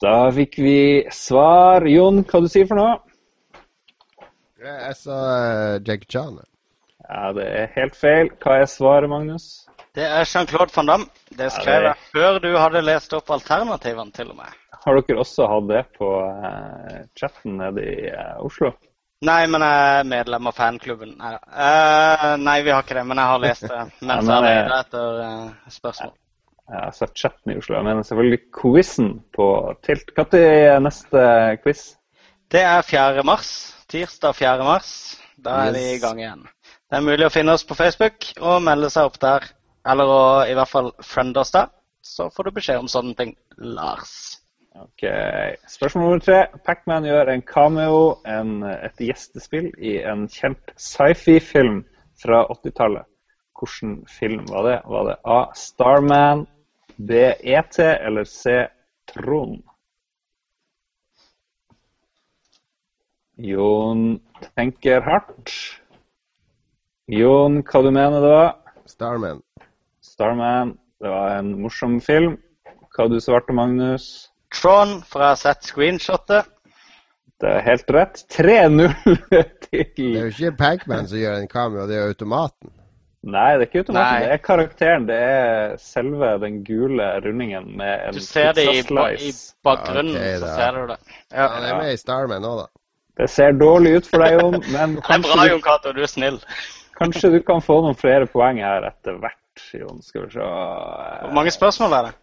Da 0.00 0.30
fikk 0.32 0.54
vi 0.62 0.76
svar. 1.12 1.84
Jon, 1.90 2.22
hva 2.24 2.40
du 2.40 2.46
sier 2.48 2.68
for 2.70 2.78
noe? 2.78 2.94
Jeg 4.60 4.94
sa 4.96 5.16
uh, 5.16 5.74
Jackie 5.84 6.08
Chan. 6.08 6.38
Ja, 7.08 7.32
det 7.36 7.48
er 7.50 7.74
helt 7.74 7.98
feil. 7.98 8.30
Hva 8.40 8.60
er 8.62 8.70
svaret, 8.70 9.10
Magnus? 9.10 9.66
Det 9.96 10.06
er 10.06 10.22
Jean-Claude 10.22 10.72
van 10.76 10.92
Damme. 10.92 11.10
Det 11.34 11.50
skrev 11.52 11.88
jeg 11.88 12.12
før 12.14 12.38
du 12.46 12.52
hadde 12.54 12.84
lest 12.86 13.12
opp 13.18 13.34
alternativene, 13.34 14.14
til 14.14 14.30
og 14.30 14.38
med. 14.38 14.54
Har 14.84 14.96
dere 15.02 15.20
også 15.20 15.50
hatt 15.50 15.68
det 15.68 15.82
på 15.98 16.12
uh, 16.22 17.02
chatten 17.18 17.58
nede 17.58 17.84
i 17.90 18.06
uh, 18.14 18.38
Oslo? 18.46 18.70
Nei, 19.20 19.42
men 19.52 19.60
jeg 19.60 20.00
er 20.00 20.06
medlem 20.08 20.48
av 20.48 20.56
fanklubben. 20.56 21.10
Nei, 21.20 21.34
uh, 21.36 22.34
nei, 22.40 22.56
vi 22.64 22.72
har 22.72 22.84
ikke 22.84 22.96
det, 22.96 23.04
men 23.10 23.20
jeg 23.20 23.32
har 23.32 23.42
lest 23.42 23.66
det 23.68 23.80
mens 24.08 24.30
jeg 24.30 24.44
leter 24.46 24.76
etter 24.78 25.74
spørsmål. 25.74 26.14
Jeg 26.70 26.84
har 26.86 26.94
sett 26.94 27.18
chatten 27.18 27.52
i 27.52 27.56
Oslo. 27.58 27.82
Mener 27.82 28.06
selvfølgelig 28.06 28.40
quizen 28.54 29.10
på 29.34 29.48
Tilt. 29.84 30.12
Når 30.16 30.36
er 30.38 30.80
neste 30.84 31.24
quiz? 31.64 31.82
Det 32.50 32.62
er 32.62 32.80
4. 32.86 33.24
mars. 33.26 33.50
Tirsdag 33.90 34.38
4. 34.38 34.64
mars. 34.64 34.92
Da 35.36 35.64
er 35.66 35.74
vi 35.74 35.82
i 35.96 36.00
gang 36.00 36.20
igjen. 36.22 36.46
Det 36.90 36.98
er 36.98 37.04
mulig 37.06 37.26
å 37.26 37.32
finne 37.34 37.56
oss 37.58 37.66
på 37.66 37.76
Facebook 37.78 38.30
og 38.38 38.62
melde 38.62 38.90
seg 38.94 39.10
opp 39.10 39.18
der. 39.22 39.50
Eller 39.90 40.14
å 40.14 40.22
i 40.46 40.54
hvert 40.54 40.70
fall 40.70 40.92
friende 41.04 41.42
oss 41.42 41.52
der. 41.54 41.68
Så 42.02 42.30
får 42.32 42.48
du 42.48 42.56
beskjed 42.56 42.80
om 42.80 42.88
sånne 42.90 43.18
ting. 43.18 43.34
Lars. 43.58 44.39
Ok, 44.74 45.02
Spørsmål 45.68 46.04
nummer 46.04 46.18
tre. 46.18 46.46
Pacman 46.66 47.04
gjør 47.04 47.32
en 47.32 47.42
cameo, 47.42 48.02
en, 48.26 48.62
et 48.62 49.02
gjestespill, 49.02 49.72
i 49.78 49.96
en 50.06 50.28
kjent 50.30 50.70
sci-fi-film 50.78 51.82
fra 52.22 52.44
80-tallet. 52.54 53.08
Hvilken 53.58 54.06
film 54.08 54.46
var 54.48 54.68
det? 54.68 54.76
Var 54.86 55.08
det 55.08 55.16
A. 55.26 55.40
Starman, 55.54 56.46
B. 56.96 57.10
ET 57.42 57.78
eller 57.80 58.24
C. 58.24 58.66
Trond? 59.10 59.58
Jon 63.36 64.20
tenker 64.54 65.02
hardt. 65.02 65.50
Jon, 67.10 67.62
hva 67.66 67.82
du 67.82 67.90
mener 67.90 68.22
du? 68.22 68.32
Starman. 68.86 69.42
Starman. 70.00 70.76
Det 71.02 71.10
var 71.10 71.38
en 71.40 71.56
morsom 71.58 72.00
film. 72.00 72.38
Hva 72.94 73.08
du 73.10 73.18
svarte, 73.20 73.52
Magnus? 73.56 74.29
Tron, 74.54 74.96
for 75.06 75.22
jeg 75.24 75.28
har 75.34 75.38
sett 75.40 75.68
screenshotet. 75.68 76.48
Det 77.40 77.48
er 77.48 77.62
helt 77.64 77.90
rett. 77.96 78.20
3-0 78.34 78.90
til 79.64 79.86
Det 79.96 80.10
er 80.10 80.26
jo 80.26 80.32
ikke 80.34 80.50
Pacman 80.58 81.06
som 81.08 81.18
gjør 81.22 81.38
en 81.40 81.48
cameo, 81.48 81.86
det 81.88 81.96
er 81.96 82.10
automaten. 82.10 82.72
Nei, 83.20 83.46
det 83.56 83.64
er 83.64 83.68
ikke 83.68 83.80
automaten. 83.82 84.10
Nei. 84.16 84.24
Det 84.24 84.32
er 84.34 84.42
karakteren. 84.44 85.06
Det 85.08 85.16
er 85.28 85.74
selve 85.80 86.28
den 86.40 86.58
gule 86.64 87.06
rundingen 87.24 87.66
med 87.76 88.06
en 88.08 88.16
Du 88.16 88.20
ser 88.24 88.52
det 88.56 88.64
i, 88.72 88.82
ba- 88.88 89.10
i 89.12 89.32
bakgrunnen. 89.64 90.14
okay, 90.16 90.36
så 90.40 90.52
ser 90.56 90.76
du 90.78 90.86
det. 90.92 90.98
Ja, 91.32 91.48
han 91.54 91.66
er 91.68 91.78
med 91.82 91.92
i 91.94 92.00
Starman 92.00 92.46
òg, 92.48 92.62
da. 92.62 92.68
Det 93.20 93.26
ser 93.28 93.52
dårlig 93.60 93.98
ut 94.00 94.06
for 94.08 94.24
deg, 94.24 94.38
Jon, 94.40 94.56
men 94.72 94.94
Det 95.00 95.16
er 95.18 95.24
bra, 95.26 95.44
Jon 95.50 95.64
Cato. 95.64 95.92
Du 95.96 96.00
er 96.04 96.08
snill. 96.08 96.38
kanskje 97.00 97.30
du 97.36 97.38
kan 97.44 97.60
få 97.64 97.80
noen 97.84 97.96
flere 98.00 98.28
poeng 98.28 98.60
her 98.64 98.88
etter 98.88 99.16
hvert, 99.20 99.64
Jon. 99.76 100.00
Skal 100.04 100.24
vi 100.26 100.34
se 100.38 100.40
Hvor 100.40 101.34
mange 101.36 101.52
spørsmål 101.52 101.96
er 102.00 102.08
det? 102.08 102.14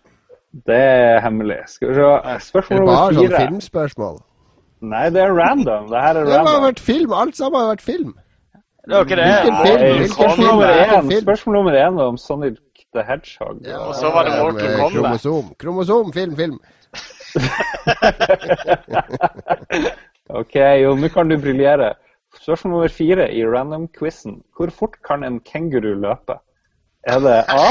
Det 0.67 0.75
er 0.75 1.19
hemmelig. 1.21 1.57
Skal 1.67 1.87
vi 1.89 1.93
se. 1.93 2.01
Det 2.01 2.07
nummer 2.69 2.77
er 2.77 2.79
Det 2.79 2.87
bare 2.87 3.13
sånn 3.13 3.31
filmspørsmål. 3.41 4.17
Nei, 4.87 5.09
det 5.09 5.21
er 5.21 5.31
random. 5.33 5.89
Det 5.89 6.01
her 6.01 6.15
er 6.15 6.23
Det 6.25 6.33
har 6.47 6.61
vært 6.61 6.79
film! 6.79 7.13
Alt 7.13 7.35
sammen 7.37 7.61
har 7.61 7.67
vært 7.75 7.81
film. 7.81 8.13
Det 8.87 8.95
var 8.95 9.01
ikke 9.03 9.15
det. 9.19 9.25
Hvilken 9.27 9.55
film? 9.65 9.79
Hvilken 9.83 10.07
Spørsmål 10.13 10.35
film? 10.37 10.47
nummer 10.47 10.67
en, 10.67 11.09
film? 11.11 11.21
Spørsmål 11.21 11.55
nummer 11.57 11.73
én 11.81 11.99
om 12.07 12.17
Sonic 12.17 12.57
the 12.95 13.03
Hedgehog. 13.03 13.57
Ja, 13.65 13.77
Og 13.77 13.95
så 13.95 14.09
var 14.13 14.23
det 14.23 14.33
eh, 14.33 14.39
Mortal 14.43 14.67
Kombat. 14.79 14.91
Kromosom. 14.93 15.53
Kromosom, 15.59 16.13
film, 16.13 16.35
film. 16.35 16.59
Ok, 20.29 20.55
jo, 20.83 20.89
nå 20.99 21.07
kan 21.07 21.29
du 21.31 21.37
briljere. 21.39 21.93
Spørsmål 22.41 22.71
nummer 22.73 22.87
fire 22.91 23.29
i 23.31 23.45
random-quizen. 23.47 24.41
Hvor 24.57 24.69
fort 24.75 24.97
kan 25.07 25.23
en 25.23 25.37
kenguru 25.39 25.93
løpe? 25.95 26.35
Er 27.05 27.19
det 27.19 27.45
A 27.53 27.61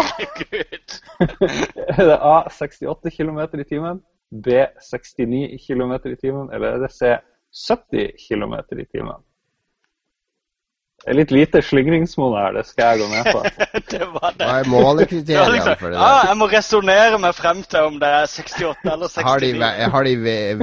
Er 1.99 2.07
det 2.07 2.19
A 2.21 2.49
68 2.51 3.11
km 3.17 3.39
i 3.61 3.65
timen, 3.65 4.01
B 4.31 4.67
69 4.81 5.67
km 5.67 5.93
i 5.93 6.17
timen, 6.17 6.51
eller 6.53 6.77
er 6.77 6.85
det 6.85 6.93
C 6.93 7.17
70 7.69 8.13
km 8.29 8.55
i 8.79 8.85
timen? 8.85 9.23
Det 11.05 11.13
er 11.13 11.19
litt 11.21 11.31
lite 11.31 11.61
slingringsmonn 11.63 12.33
her, 12.35 12.55
det 12.57 12.65
skal 12.67 12.97
jeg 12.97 13.05
gå 13.05 13.09
med 13.13 13.29
på. 13.31 13.43
Det 13.93 14.07
var 14.11 14.33
det. 14.35 14.47
Hva 14.49 14.57
er 14.63 14.71
målekriteriene 14.73 15.53
liksom, 15.55 15.77
for 15.79 15.93
det 15.93 16.01
ja, 16.01 16.09
der? 16.09 16.31
jeg 16.31 16.39
må 16.41 16.49
resonnere 16.51 17.21
meg 17.23 17.37
frem 17.37 17.61
til 17.63 17.91
om 17.93 18.01
det 18.03 18.11
er 18.17 18.33
68 18.33 18.91
eller 18.95 19.13
69. 19.13 19.29
Har 19.29 19.45
de, 19.45 19.51
har 19.95 20.09
de 20.09 20.15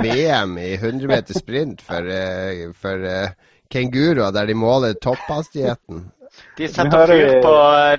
VM 0.02 0.57
i 0.60 0.73
100 0.73 1.07
meter 1.14 1.40
sprint 1.40 1.85
for, 1.85 2.10
eh, 2.11 2.65
for 2.76 3.07
uh, 3.07 3.53
kenguruer, 3.72 4.34
der 4.35 4.49
de 4.49 4.57
måler 4.57 4.98
topphastigheten? 5.06 6.03
De 6.58 6.68
setter 6.70 7.08
fyr 7.10 7.32
på, 7.42 7.52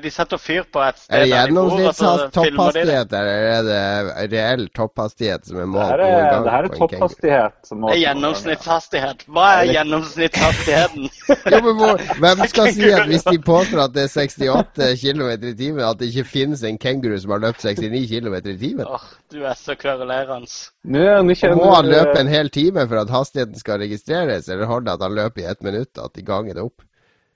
de 0.02 0.10
setter 0.14 0.38
fyr 0.38 0.62
på 0.70 0.82
et 0.84 0.98
sted 1.00 1.14
Er 1.16 1.24
det 1.24 1.26
det. 1.26 1.30
gjennomsnittstoppastighet, 1.34 3.14
eller 3.18 3.46
er 3.50 3.62
det 3.66 4.28
reell 4.36 4.68
topphastighet 4.78 5.48
som 5.48 5.56
er 5.58 5.64
Det 5.64 5.70
målt 5.72 5.88
her 5.90 6.02
er, 6.04 6.36
det 6.44 6.52
her 6.54 6.68
er 6.68 6.76
topphastighet. 6.78 7.56
som 7.66 7.82
Det 7.82 7.96
er 7.96 8.00
gjennomsnittshastighet. 8.04 9.24
Hva 9.34 9.48
er 9.56 9.72
gjennomsnittshastigheten? 9.72 11.10
Jo, 11.54 11.60
men 11.66 11.76
hvor, 11.80 12.04
hvem 12.22 12.44
skal 12.54 12.70
si 12.76 12.92
at 12.94 13.10
hvis 13.10 13.26
de 13.26 13.36
påstår 13.42 13.84
at 13.88 13.94
det 13.96 14.06
er 14.06 14.14
68 14.14 14.88
km 15.02 15.28
i 15.50 15.54
timen, 15.58 15.82
at 15.88 15.98
det 15.98 16.12
ikke 16.12 16.28
finnes 16.36 16.62
en 16.64 16.78
kenguru 16.78 17.18
som 17.18 17.34
har 17.34 17.42
løpt 17.48 17.66
69 17.66 18.06
km 18.14 18.38
i 18.38 18.56
timen? 18.62 18.86
Åh, 18.86 19.10
du 19.34 19.42
er 19.42 19.58
så 19.58 19.74
kverulerende. 19.74 20.46
Må 20.86 21.70
han 21.74 21.90
løpe 21.90 22.16
en 22.20 22.30
hel 22.30 22.50
time 22.54 22.86
for 22.86 23.02
at 23.02 23.10
hastigheten 23.10 23.58
skal 23.58 23.82
registreres, 23.82 24.48
eller 24.48 24.70
holder 24.70 24.92
det 24.92 24.98
at 25.00 25.06
han 25.08 25.14
løper 25.18 25.42
i 25.42 25.50
ett 25.50 25.62
minutt, 25.66 25.98
at 25.98 26.14
de 26.14 26.22
ganger 26.22 26.54
det 26.54 26.62
opp? 26.70 26.82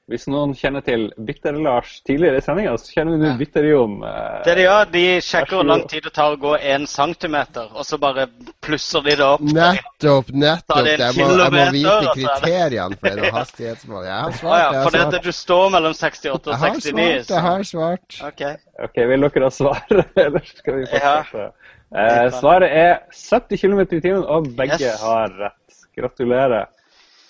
Hvis 0.09 0.23
noen 0.27 0.55
kjenner 0.57 0.81
til 0.81 1.03
Bitter-Lars 1.21 1.99
tidligere 2.09 2.39
i 2.41 2.41
sendinga, 2.41 2.71
så 2.81 2.95
kjenner 2.95 3.19
du 3.21 3.27
Bitter-Jon. 3.37 3.99
eh, 4.09 4.39
Det 4.47 4.55
de 4.57 4.63
gjør, 4.65 4.87
de 4.95 5.03
sjekker 5.21 5.59
hvor 5.59 5.67
lang 5.69 5.83
tid 5.91 6.03
det 6.07 6.13
tar 6.17 6.33
å 6.33 6.39
gå 6.41 6.55
én 6.65 6.87
centimeter, 6.89 7.69
og 7.77 7.85
så 7.85 7.99
bare 8.01 8.25
plusser 8.65 9.05
de 9.05 9.17
det 9.21 9.27
opp. 9.27 9.43
Nettopp, 9.45 10.31
nettopp! 10.33 10.81
Det 10.89 10.95
Jeg 10.99 11.13
må, 11.19 11.29
jeg 11.37 11.53
må 11.53 11.67
vite 11.77 11.93
er 11.93 12.11
kriteriene 12.17 12.97
for 13.03 13.21
en 13.27 13.37
hastighetsmål. 13.37 14.05
Jeg 14.09 14.17
har 14.25 14.33
svart, 14.41 14.59
ja, 14.63 14.73
jeg 14.73 14.83
for 14.89 14.97
det 14.97 15.05
svart. 15.05 15.23
du 15.29 15.33
står 15.43 15.71
mellom 15.77 15.93
68 16.01 16.33
og 16.49 16.59
69. 16.59 16.97
Jeg 16.97 17.05
har 17.05 17.21
svart, 17.21 17.29
jeg 17.29 17.47
har 17.51 17.63
svart. 17.75 18.21
Ok. 18.33 18.43
OK, 18.89 18.97
vil 19.13 19.29
dere 19.29 19.45
ha 19.45 19.51
svar, 19.51 19.85
eller 20.25 20.51
skal 20.55 20.75
vi 20.81 20.87
Ja. 20.89 21.17
fortsette? 21.23 21.53
Eh, 21.89 22.31
svaret 22.41 22.71
er 22.73 22.99
70 23.13 23.57
km 23.61 23.81
i 23.93 24.01
timen, 24.01 24.25
og 24.25 24.49
begge 24.57 24.81
Yes. 24.81 25.01
har 25.03 25.29
rett. 25.37 25.83
Gratulerer. 25.97 26.67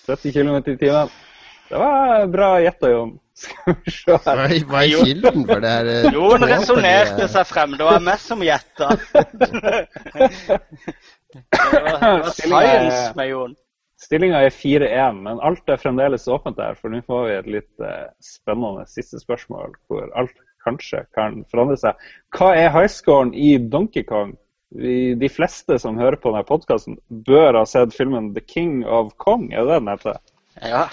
70 0.06 0.32
km 0.32 0.56
i 0.62 0.76
timen. 0.76 1.10
Det 1.68 1.78
var 1.78 2.26
bra 2.32 2.50
gjetta, 2.64 2.90
Jon. 2.90 3.18
Skal 3.38 3.74
vi 3.84 3.90
se 3.94 4.10
Hva 4.10 4.18
her. 4.24 4.40
er, 4.50 4.64
hva 4.66 4.80
er 4.82 5.04
kilden 5.04 5.44
for 5.46 5.60
det 5.62 5.70
her? 5.70 5.90
eh, 5.92 6.08
Jon 6.16 6.44
resonnerte 6.50 7.28
seg 7.30 7.46
frem. 7.46 7.76
Det 7.78 7.86
var 7.86 8.00
meg 8.02 8.18
som 8.22 8.42
gjetta. 8.42 8.88
Det 11.28 11.82
var, 11.82 12.30
science 12.32 13.12
med 13.16 13.28
Jon. 13.28 13.54
Stillinga 14.00 14.40
er 14.46 14.54
4-1, 14.54 15.16
men 15.26 15.40
alt 15.44 15.68
er 15.68 15.80
fremdeles 15.82 16.28
åpent 16.30 16.58
her, 16.62 16.76
for 16.78 16.92
nå 16.94 17.00
får 17.06 17.24
vi 17.26 17.32
et 17.36 17.48
litt 17.58 17.82
eh, 17.84 18.04
spennende 18.22 18.84
siste 18.88 19.18
spørsmål 19.20 19.72
hvor 19.90 20.06
alt 20.18 20.34
kanskje 20.64 21.02
kan 21.16 21.40
forandre 21.50 21.76
seg. 21.80 22.04
Hva 22.36 22.52
er 22.58 22.70
highscoren 22.74 23.32
i 23.34 23.56
Donkey 23.58 24.06
Kong? 24.06 24.36
De 24.70 25.28
fleste 25.32 25.78
som 25.80 25.96
hører 25.98 26.18
på 26.20 26.30
denne 26.30 26.44
podkasten, 26.46 26.98
bør 27.26 27.56
ha 27.56 27.64
sett 27.66 27.94
filmen 27.96 28.30
The 28.36 28.42
King 28.44 28.82
of 28.86 29.14
Kong, 29.20 29.48
er 29.52 29.64
det 29.66 29.78
den 29.80 29.90
heter? 29.94 30.18
Ja. 30.62 30.84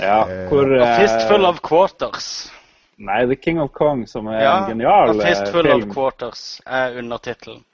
Ja, 0.00 0.24
hvor, 0.48 0.48
hvor 0.48 0.64
A 0.80 0.82
eh, 0.86 0.96
fistful 1.02 1.44
of 1.44 1.60
quarters. 1.62 2.52
Nei, 3.02 3.26
The 3.26 3.36
King 3.36 3.60
of 3.60 3.70
Kong, 3.74 4.06
som 4.08 4.26
er 4.30 4.40
Ja, 4.42 4.56
en 4.62 4.68
genial 4.70 5.08
film. 5.12 5.20
A 5.20 5.24
eh, 5.24 5.28
fistful 5.34 5.66
of 5.74 5.82
quarters 5.94 6.60
er 6.66 6.98
undertittelen. 7.02 7.64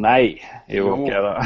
Nei, 0.00 0.38
jo, 0.70 0.84
Jo. 0.86 0.92
ok 0.94 1.10
da. 1.10 1.42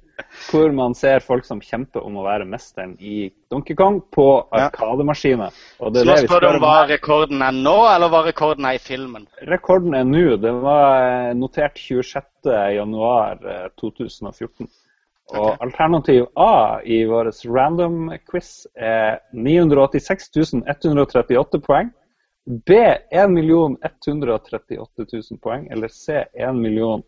Hvor 0.50 0.72
man 0.72 0.94
ser 0.94 1.18
folk 1.24 1.44
som 1.48 1.60
kjemper 1.64 2.00
om 2.04 2.16
å 2.20 2.24
være 2.26 2.44
mesteren 2.48 2.96
i 3.00 3.30
Donkey 3.50 3.74
Kong 3.76 4.00
på 4.12 4.26
Ja. 4.52 4.58
arkademaskiner. 4.68 5.50
Så 5.78 5.90
det 5.94 6.18
spør 6.26 6.40
du 6.40 6.46
om 6.50 6.58
hva 6.62 6.86
rekorden 6.88 7.42
er 7.42 7.52
nå, 7.56 7.76
eller 7.94 8.08
hva 8.12 8.22
rekorden 8.26 8.64
er 8.68 8.72
i 8.76 8.78
filmen? 8.82 9.26
Rekorden 9.48 9.94
er 9.96 10.04
nå. 10.04 10.36
Det 10.42 10.52
var 10.62 11.02
eh, 11.30 11.34
notert 11.34 11.76
26.1.2014. 11.80 14.68
Og 15.36 15.62
alternativ 15.62 16.26
A 16.34 16.80
i 16.82 17.04
vår 17.06 17.30
random 17.46 18.10
quiz 18.30 18.66
er 18.74 19.20
986 19.32 20.30
138 20.66 21.60
poeng. 21.66 21.90
B 22.66 22.78
1 23.14 23.36
138 23.38 25.06
000 25.12 25.38
poeng, 25.42 25.68
eller 25.70 25.88
C 25.88 26.24
1 26.34 27.04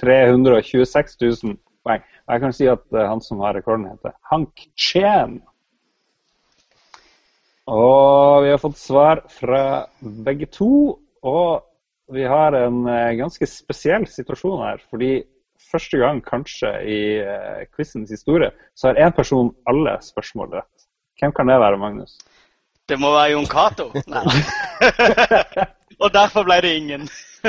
326 0.00 1.16
000 1.20 1.56
poeng. 1.84 2.02
Jeg 2.28 2.42
kan 2.42 2.54
si 2.54 2.68
at 2.70 2.84
eh, 2.94 3.08
han 3.08 3.20
som 3.20 3.42
har 3.44 3.54
rekorden, 3.54 3.90
heter 3.90 4.14
Hank 4.30 4.64
Chen. 4.78 5.40
Og 7.70 8.42
vi 8.42 8.50
har 8.50 8.60
fått 8.62 8.80
svar 8.80 9.22
fra 9.30 9.86
begge 10.00 10.48
to. 10.50 10.98
Og 11.22 11.62
vi 12.12 12.24
har 12.26 12.56
en 12.58 12.82
eh, 12.90 13.14
ganske 13.20 13.46
spesiell 13.46 14.08
situasjon 14.10 14.64
her. 14.64 14.82
Fordi 14.90 15.20
første 15.72 16.00
gang 16.00 16.20
kanskje 16.24 16.70
i 16.84 17.00
uh, 17.24 17.62
quizens 17.74 18.10
historie 18.12 18.50
så 18.78 18.90
har 18.90 19.00
én 19.06 19.16
person 19.16 19.50
alle 19.70 19.96
spørsmål 20.04 20.58
rett. 20.60 20.86
Hvem 21.20 21.32
kan 21.36 21.48
det 21.48 21.60
være, 21.60 21.80
Magnus? 21.80 22.16
Det 22.88 22.98
må 23.00 23.12
være 23.14 23.32
Jon 23.32 23.46
Cato. 23.46 23.90
Og 26.02 26.10
derfor 26.10 26.42
ble 26.46 26.56
det 26.64 26.72
ingen. 26.80 27.08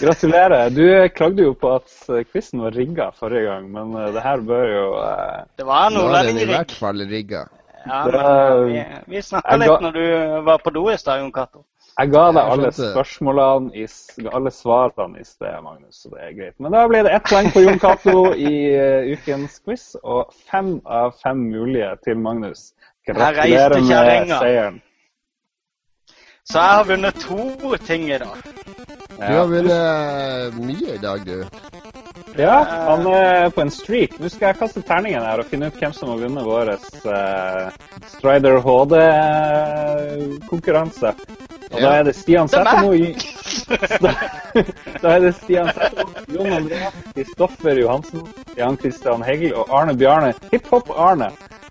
Gratulerer. 0.00 0.70
Du 0.70 0.84
klagde 1.16 1.42
jo 1.42 1.54
på 1.58 1.70
at 1.74 1.90
quizen 2.30 2.62
var 2.62 2.76
rigga 2.76 3.08
forrige 3.16 3.48
gang, 3.48 3.70
men 3.72 3.94
eh, 3.98 4.10
det 4.14 4.22
her 4.22 4.42
bør 4.46 4.66
jo 4.68 4.84
uh, 5.00 5.38
Det 5.58 5.66
var 5.66 5.90
Nå 5.94 6.04
er 6.12 6.28
den 6.28 6.42
i 6.42 6.48
hvert 6.48 6.74
fall 6.78 7.02
rigga. 7.08 7.46
Ja, 7.88 8.04
men 8.04 8.68
vi, 8.68 8.82
vi 9.14 9.22
snakka 9.22 9.56
litt 9.56 9.84
når 9.84 9.92
du 9.96 10.04
var 10.46 10.62
på 10.62 10.70
do 10.74 10.88
i 10.92 10.96
stad, 11.00 11.22
Jon 11.22 11.32
Cato. 11.34 11.64
Jeg 11.98 12.12
ga 12.12 12.28
deg 12.30 12.48
alle 12.52 12.68
spørsmålene, 12.70 13.72
i, 13.74 13.86
alle 14.30 14.50
svarene 14.54 15.18
i 15.18 15.24
sted, 15.26 15.56
Magnus, 15.64 16.04
så 16.04 16.08
det 16.12 16.20
er 16.22 16.36
greit. 16.36 16.54
Men 16.62 16.70
da 16.76 16.84
ble 16.86 17.00
det 17.02 17.10
ett 17.16 17.26
poeng 17.26 17.48
på 17.50 17.60
Jon 17.64 17.80
Cato 17.82 18.32
i 18.50 18.52
uh, 18.70 19.10
ukens 19.16 19.58
quiz, 19.64 19.96
og 20.04 20.30
fem 20.50 20.80
av 20.86 21.12
fem 21.18 21.38
mulige 21.50 21.96
til 22.06 22.16
Magnus. 22.22 22.60
Gratulerer 23.08 23.80
med 23.82 24.30
seieren. 24.30 24.78
Så 26.48 26.58
jeg 26.58 26.70
har 26.76 26.84
vunnet 26.88 27.14
to 27.20 27.76
ting 27.84 28.02
i 28.08 28.18
dag. 28.22 28.38
Du 29.18 29.32
har 29.34 29.46
vunnet 29.50 30.54
mye 30.62 30.94
i 30.94 31.02
dag, 31.02 31.18
du. 31.26 31.44
Ja, 32.38 32.62
han 32.86 33.02
er 33.10 33.50
på 33.50 33.60
en 33.64 33.70
streak. 33.74 34.14
Nå 34.22 34.28
skal 34.30 34.46
jeg 34.52 34.60
kaste 34.60 34.82
terningen 34.86 35.26
her 35.26 35.42
og 35.42 35.48
finne 35.50 35.66
ut 35.66 35.74
hvem 35.82 35.90
som 35.96 36.12
har 36.14 36.22
vunnet 36.22 36.46
vår 36.46 36.78
uh, 36.78 37.66
Strider 38.14 38.62
HD-konkurranse. 38.62 41.10
Og 41.72 41.82
da 41.82 41.90
er 41.98 42.06
det 42.08 42.14
Stian 42.16 42.48
Det 42.48 42.58
er. 42.58 42.64
Sætermo 42.64 42.92
da, 44.00 44.12
da 45.02 45.14
er 45.14 45.20
det 45.26 45.34
Stian 45.36 45.68
Sætermo, 45.74 46.08
Jon 46.34 46.52
André, 46.56 46.78
Kristoffer 47.14 47.80
Johansen, 47.82 48.24
Jan 48.56 48.78
Christian 48.80 49.22
Hegel 49.22 49.54
og 49.54 49.68
Arne 49.80 49.96
Bjarne, 49.96 50.32
Hiphop-Arne, 50.52 51.28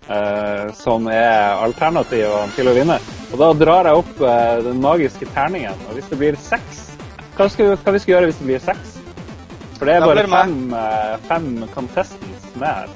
eh, 0.08 0.74
som 0.78 1.08
er 1.10 1.58
alternativene 1.64 2.54
til 2.56 2.70
å 2.70 2.76
vinne. 2.76 3.00
Og 3.32 3.42
da 3.42 3.50
drar 3.64 3.90
jeg 3.90 4.04
opp 4.04 4.22
eh, 4.22 4.54
den 4.68 4.80
magiske 4.84 5.28
terningen, 5.34 5.82
og 5.88 5.98
hvis 5.98 6.12
det 6.12 6.20
blir 6.22 6.38
seks 6.48 6.84
Hva, 7.38 7.46
skal, 7.46 7.76
hva 7.78 7.92
vi 7.94 8.00
skal 8.02 8.16
gjøre 8.16 8.30
hvis 8.30 8.40
det 8.40 8.48
blir 8.48 8.62
seks? 8.64 8.96
For 9.78 9.86
det 9.86 9.94
er 9.94 10.02
bare 10.02 10.24
det 10.24 10.30
fem, 10.32 10.56
eh, 10.74 11.12
fem 11.28 11.52
contestants 11.74 12.48
med 12.58 12.66
her. 12.66 12.88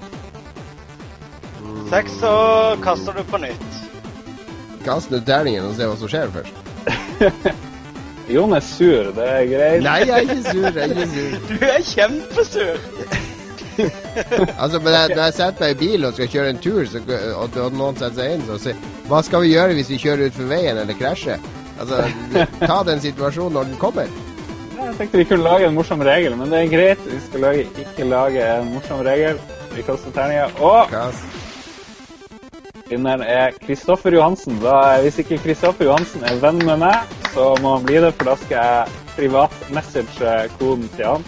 Seks, 1.92 2.18
så 2.22 2.32
kaster 2.82 3.14
du 3.14 3.22
på 3.30 3.38
nytt. 3.38 3.78
Kast 4.82 5.12
ned 5.14 5.22
terningen 5.28 5.68
og 5.68 5.76
se 5.78 5.86
hva 5.86 5.98
som 6.00 6.10
skjer 6.10 6.34
først. 6.34 6.71
Jon 8.34 8.54
er 8.56 8.64
sur, 8.64 9.10
det 9.16 9.26
er 9.28 9.44
greit. 9.50 9.82
Nei, 9.84 9.98
jeg 10.06 10.14
er 10.14 10.22
ikke 10.22 10.42
sur. 10.46 10.68
jeg 10.68 10.82
er 10.82 10.94
ikke 10.94 11.08
sur. 11.12 11.36
Du 11.50 11.66
er 11.68 11.84
kjempesur! 11.92 12.82
Altså, 14.58 14.78
men 14.84 14.92
jeg, 14.92 15.08
Når 15.16 15.22
jeg 15.22 15.32
setter 15.32 15.62
meg 15.64 15.70
i 15.70 15.78
bilen 15.80 16.04
og 16.04 16.12
skal 16.12 16.28
kjøre 16.28 16.50
en 16.52 16.58
tur, 16.60 16.82
så, 16.84 17.00
og, 17.32 17.54
og 17.56 17.76
noen 17.78 17.96
setter 17.96 18.18
seg 18.18 18.34
inn, 18.36 18.42
så 18.44 18.58
sier 18.60 18.82
Hva 19.08 19.22
skal 19.24 19.44
vi 19.46 19.54
gjøre 19.54 19.76
hvis 19.78 19.92
vi 19.94 20.00
kjører 20.02 20.28
utfor 20.28 20.50
veien 20.50 20.80
eller 20.82 20.98
krasjer? 20.98 21.40
Altså, 21.80 22.02
Ta 22.60 22.76
den 22.86 23.00
situasjonen 23.00 23.56
når 23.56 23.70
den 23.70 23.78
kommer. 23.80 24.12
Jeg 24.76 24.94
tenkte 24.98 25.22
vi 25.22 25.24
kunne 25.30 25.46
lage 25.46 25.70
en 25.70 25.74
morsom 25.78 26.04
regel, 26.04 26.36
men 26.36 26.52
det 26.52 26.60
er 26.66 26.70
greit. 26.74 27.02
Vi 27.08 27.18
skal 27.24 27.44
lage, 27.46 27.64
ikke 27.86 28.06
lage 28.10 28.44
en 28.58 28.72
morsom 28.74 29.00
regel. 29.06 29.40
Vi 29.72 29.84
kaster 29.86 30.12
terninger. 30.14 30.52
Og 30.60 30.92
Kast. 30.92 31.41
Vinneren 32.92 33.22
er 33.24 33.54
Kristoffer 33.62 34.14
Johansen. 34.14 34.58
Da, 34.62 34.76
hvis 35.04 35.18
ikke 35.22 35.40
Kristoffer 35.42 35.88
Johansen 35.88 36.24
er 36.28 36.38
venn 36.42 36.60
med 36.66 36.82
meg, 36.82 37.12
så 37.32 37.52
må 37.64 37.76
han 37.78 37.86
bli 37.88 37.98
det, 38.04 38.12
for 38.18 38.30
da 38.32 38.36
skal 38.40 38.56
jeg 38.58 39.04
privat-message 39.16 40.32
koden 40.58 40.88
til 40.96 41.08
han. 41.14 41.26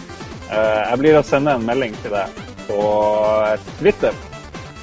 Eh, 0.49 0.81
Jeg 0.91 1.01
blir 1.01 1.19
å 1.19 1.23
sende 1.25 1.55
en 1.57 1.65
melding 1.65 1.95
til 2.03 2.13
deg 2.13 2.41
på 2.67 2.81
Twitter. 3.79 4.17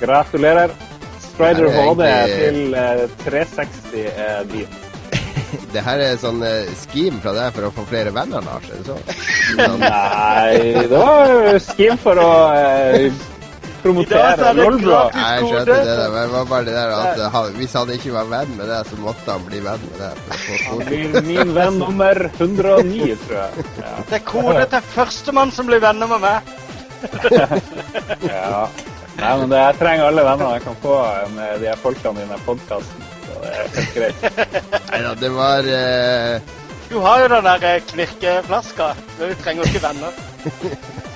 Gratulerer. 0.02 0.75
Strider 1.23 1.69
er 1.70 1.77
HD 1.89 2.02
til 2.36 2.75
eh, 2.78 3.05
360 3.25 4.09
er 4.27 4.49
din. 4.52 4.78
Det 5.73 5.83
her 5.85 6.01
er 6.01 6.17
sånn 6.20 6.41
scheme 6.81 7.20
fra 7.20 7.33
deg 7.36 7.55
for 7.57 7.69
å 7.69 7.73
få 7.77 7.85
flere 7.91 8.12
venner, 8.15 8.44
Lars. 8.44 8.69
Er 8.73 8.81
det 8.81 8.89
sånn? 8.89 9.83
Nei, 9.83 10.86
det 10.89 10.97
var 10.97 11.59
skim 11.61 11.99
for 12.01 12.20
å 12.20 12.31
eh, 12.57 13.11
promotere 13.83 14.28
er 14.33 14.41
det 14.43 14.52
Lolbua. 14.59 14.91
gratis. 14.91 15.17
Nei, 15.19 15.31
jeg 15.33 15.49
skjønte 15.49 15.77
det 15.77 15.97
der, 15.99 16.12
men 16.12 16.23
det 16.23 16.33
var 16.35 16.47
bare 16.52 16.67
det 16.69 16.77
der 16.77 16.94
at 16.99 17.23
han, 17.35 17.57
hvis 17.59 17.75
han 17.78 17.93
ikke 17.97 18.15
var 18.15 18.31
venn 18.31 18.55
med 18.59 18.70
det, 18.73 18.78
så 18.89 19.01
måtte 19.02 19.35
han 19.35 19.44
bli 19.49 19.61
venn 19.67 19.85
med 19.99 20.23
få 20.44 20.61
Han 20.69 20.85
blir 20.89 21.19
min 21.28 21.52
venn 21.57 21.83
nummer 21.83 22.23
109, 22.31 23.11
tror 23.27 23.36
jeg. 23.41 23.67
Ja. 23.83 23.93
Det 24.09 24.19
er 24.20 24.25
kode 24.31 24.65
til 24.75 24.89
førstemann 24.94 25.55
som 25.55 25.69
blir 25.70 25.83
venner 25.83 26.11
med 26.15 26.25
meg. 26.25 26.57
ja. 28.33 28.67
Nei, 29.19 29.33
men 29.39 29.51
det, 29.51 29.61
jeg 29.61 29.78
trenger 29.81 30.09
alle 30.09 30.25
vennene 30.25 30.57
jeg 30.57 30.65
kan 30.65 30.81
få 30.83 30.97
med 31.36 31.62
de 31.62 31.77
folkene 31.83 32.23
dine 32.23 32.39
i 32.39 32.44
podkasten. 32.47 33.07
Så 33.27 33.39
det 33.43 33.52
er 33.52 33.70
helt 33.77 33.94
greit. 33.97 34.27
Neida, 34.89 35.15
det 35.20 35.33
var 35.36 35.69
uh, 35.69 36.59
Du 36.89 36.99
har 37.05 37.23
jo 37.23 37.31
den 37.35 37.49
der 37.49 37.69
eh, 37.69 37.81
knirkeflaska, 37.93 38.93
vi 39.20 39.33
trenger 39.44 39.65
jo 39.65 39.73
ikke 39.73 39.86
venner. 39.89 40.20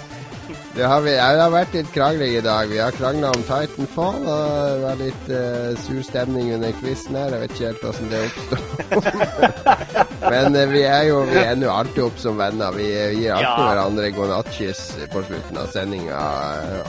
det 0.76 0.84
har 0.84 1.00
vi, 1.00 1.10
det 1.16 1.40
har 1.40 1.52
vært 1.54 1.72
litt 1.72 1.88
krangling 1.94 2.34
i 2.36 2.42
dag. 2.44 2.68
Vi 2.68 2.76
har 2.76 2.92
krangla 2.92 3.30
om 3.32 3.44
Titanfall, 3.48 4.18
og 4.28 4.50
det 4.68 4.82
var 4.82 4.98
litt 5.00 5.30
uh, 5.32 5.70
sur 5.86 6.02
stemning 6.04 6.50
under 6.52 6.74
quizen 6.76 7.16
her. 7.16 7.32
Jeg 7.32 7.40
vet 7.40 7.54
ikke 7.54 7.70
helt 7.70 7.86
hvordan 7.86 8.10
det 8.12 8.20
oppsto. 8.26 8.58
Men 10.34 10.58
uh, 10.58 10.66
vi 10.68 10.82
er 10.84 11.08
jo 11.08 11.22
vi 11.30 11.40
ender 11.40 11.70
jo 11.70 11.72
alltid 11.78 12.02
opp 12.04 12.20
som 12.20 12.36
venner. 12.42 12.76
Vi 12.76 12.90
gir 12.92 13.32
alltid 13.32 13.46
Ja. 13.46 13.56
hverandre 13.56 14.12
godnattkyss 14.18 14.84
på 15.16 15.24
slutten 15.30 15.62
av 15.64 15.72
sendinga. 15.72 16.20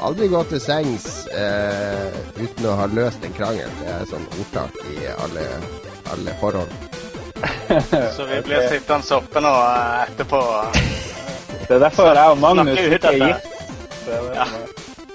Aldri 0.03 0.27
gå 0.35 0.43
til 0.51 0.61
sengs 0.64 1.07
eh, 1.32 2.22
uten 2.41 2.67
å 2.67 2.75
ha 2.82 2.88
løst 2.91 3.24
en 3.24 3.35
krangel. 3.40 3.72
Det 3.82 3.91
er 3.93 4.07
sånn 4.11 4.27
ordtak 4.35 4.80
i 4.98 5.03
alle, 5.16 5.45
alle 6.11 6.35
forhold. 6.41 6.72
Så 8.17 8.25
vi 8.27 8.41
blir 8.48 8.67
sittende 8.72 9.22
oppe 9.22 9.43
nå 9.43 9.53
etterpå. 10.07 10.41
Det 11.67 11.75
er 11.77 11.85
derfor 11.88 12.11
jeg 12.16 12.33
og 12.33 12.41
Magnus 12.43 12.82
ikke 12.88 13.14
er 13.14 13.24
gift. 13.30 13.53
Det 14.07 14.15
er 14.15 14.27
det 14.27 14.35
Ja. 14.37 14.47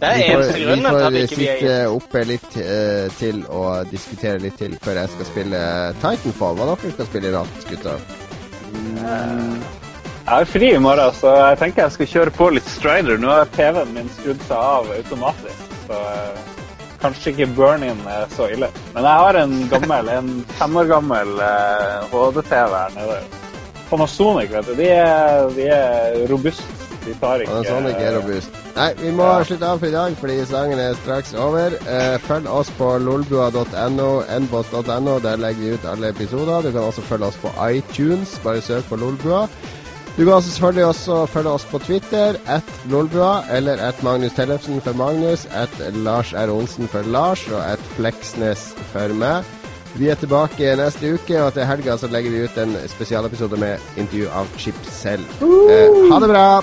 Det 0.03 0.09
får, 0.09 0.33
eneste 0.33 0.59
grunnen 0.59 0.87
til 0.87 0.97
at 0.97 1.05
får 1.05 1.17
ikke 1.19 1.37
vi 1.39 1.45
er 1.47 1.59
sitte 1.61 1.75
oppe 1.95 2.23
litt 2.27 2.57
uh, 2.59 3.13
til 3.21 3.45
og 3.55 3.93
diskutere 3.93 4.41
litt 4.43 4.57
til 4.59 4.75
før 4.83 4.99
jeg 4.99 5.13
skal 5.13 5.29
spille 5.29 5.61
Titanfall. 6.03 6.59
Hva 6.59 6.67
dere 6.73 6.91
skal 6.97 7.09
spille 7.11 7.31
i 7.31 7.37
natt, 7.37 7.69
gutter? 7.69 8.09
Jeg 10.23 10.33
har 10.33 10.51
fri 10.51 10.73
i 10.75 10.83
morgen, 10.83 11.15
så 11.21 11.37
jeg 11.39 11.61
tenker 11.63 11.85
jeg 11.85 11.95
skal 11.97 12.11
kjøre 12.15 12.35
på 12.35 12.51
litt 12.57 12.69
strider. 12.73 13.23
Nå 13.23 13.31
har 13.31 13.55
TV-en 13.55 13.95
min 13.95 14.11
skrudd 14.19 14.43
seg 14.49 14.59
av 14.59 14.91
automatisk, 14.97 15.79
så 15.87 16.03
uh, 16.03 16.53
kanskje 17.03 17.37
ikke 17.37 17.51
burn-in 17.55 18.05
er 18.11 18.29
så 18.35 18.51
ille. 18.51 18.75
Men 18.97 19.07
jeg 19.07 19.25
har 19.25 19.41
en 19.45 19.57
gammel, 19.71 20.13
en 20.19 20.37
fem 20.59 20.83
år 20.83 20.91
gammel 20.97 21.35
uh, 21.39 22.11
HD-TV 22.11 22.79
her 22.81 22.95
nede. 22.99 23.23
Panasonic, 23.87 24.51
vet 24.51 24.71
du. 24.71 24.79
De 24.83 24.95
er, 24.99 25.51
de 25.55 25.75
er 25.79 26.25
robuste. 26.33 26.82
De 27.07 27.15
tar 27.21 27.43
ikke 27.43 27.51
Panasonic 27.53 27.97
er 27.99 28.17
robust. 28.19 28.51
Nei, 28.77 28.89
vi 29.01 29.11
må 29.11 29.25
Ja. 29.27 29.43
slutte 29.45 29.67
av 29.67 29.79
for 29.79 29.87
i 29.87 29.91
dag, 29.91 30.17
fordi 30.21 30.45
sangen 30.47 30.79
er 30.79 30.95
straks 31.03 31.35
over. 31.35 31.67
Eh, 31.89 32.19
følg 32.19 32.47
oss 32.49 32.71
på 32.79 32.99
lolbua.no, 32.99 34.23
nbot.no. 34.39 35.19
Der 35.21 35.37
legger 35.37 35.61
vi 35.63 35.73
ut 35.75 35.85
alle 35.85 36.09
episoder. 36.09 36.63
Du 36.63 36.71
kan 36.73 36.81
også 36.81 37.03
følge 37.03 37.27
oss 37.27 37.37
på 37.43 37.51
iTunes. 37.71 38.39
Bare 38.45 38.61
søk 38.61 38.85
på 38.89 38.97
Lolbua. 38.97 39.49
Du 40.17 40.25
kan 40.27 40.43
selvfølgelig 40.43 40.85
også 40.87 41.27
følge 41.27 41.49
oss 41.51 41.65
på 41.65 41.79
Twitter, 41.79 42.35
at 42.47 42.63
Lolbua, 42.91 43.43
eller 43.51 43.73
at 43.81 44.03
Magnus 44.03 44.33
Tellefsen 44.33 44.81
for 44.81 44.93
Magnus, 44.93 45.47
at 45.51 45.95
Lars 45.95 46.33
R. 46.35 46.51
Olsen 46.51 46.89
for 46.89 47.03
Lars, 47.03 47.49
og 47.49 47.65
at 47.73 47.79
Fleksnes 47.97 48.75
for 48.93 49.09
meg. 49.15 49.43
Vi 49.95 50.09
er 50.09 50.15
tilbake 50.15 50.77
neste 50.77 51.15
uke, 51.15 51.43
og 51.43 51.53
til 51.53 51.65
helga 51.69 51.97
så 51.97 52.07
legger 52.13 52.31
vi 52.31 52.45
ut 52.45 52.59
en 52.59 52.77
spesialepisode 52.89 53.57
med 53.61 53.79
intervju 53.97 54.29
av 54.33 54.47
Chip 54.59 54.75
selv. 54.91 55.25
Eh, 55.43 56.13
ha 56.13 56.19
det 56.21 56.29
bra! 56.29 56.63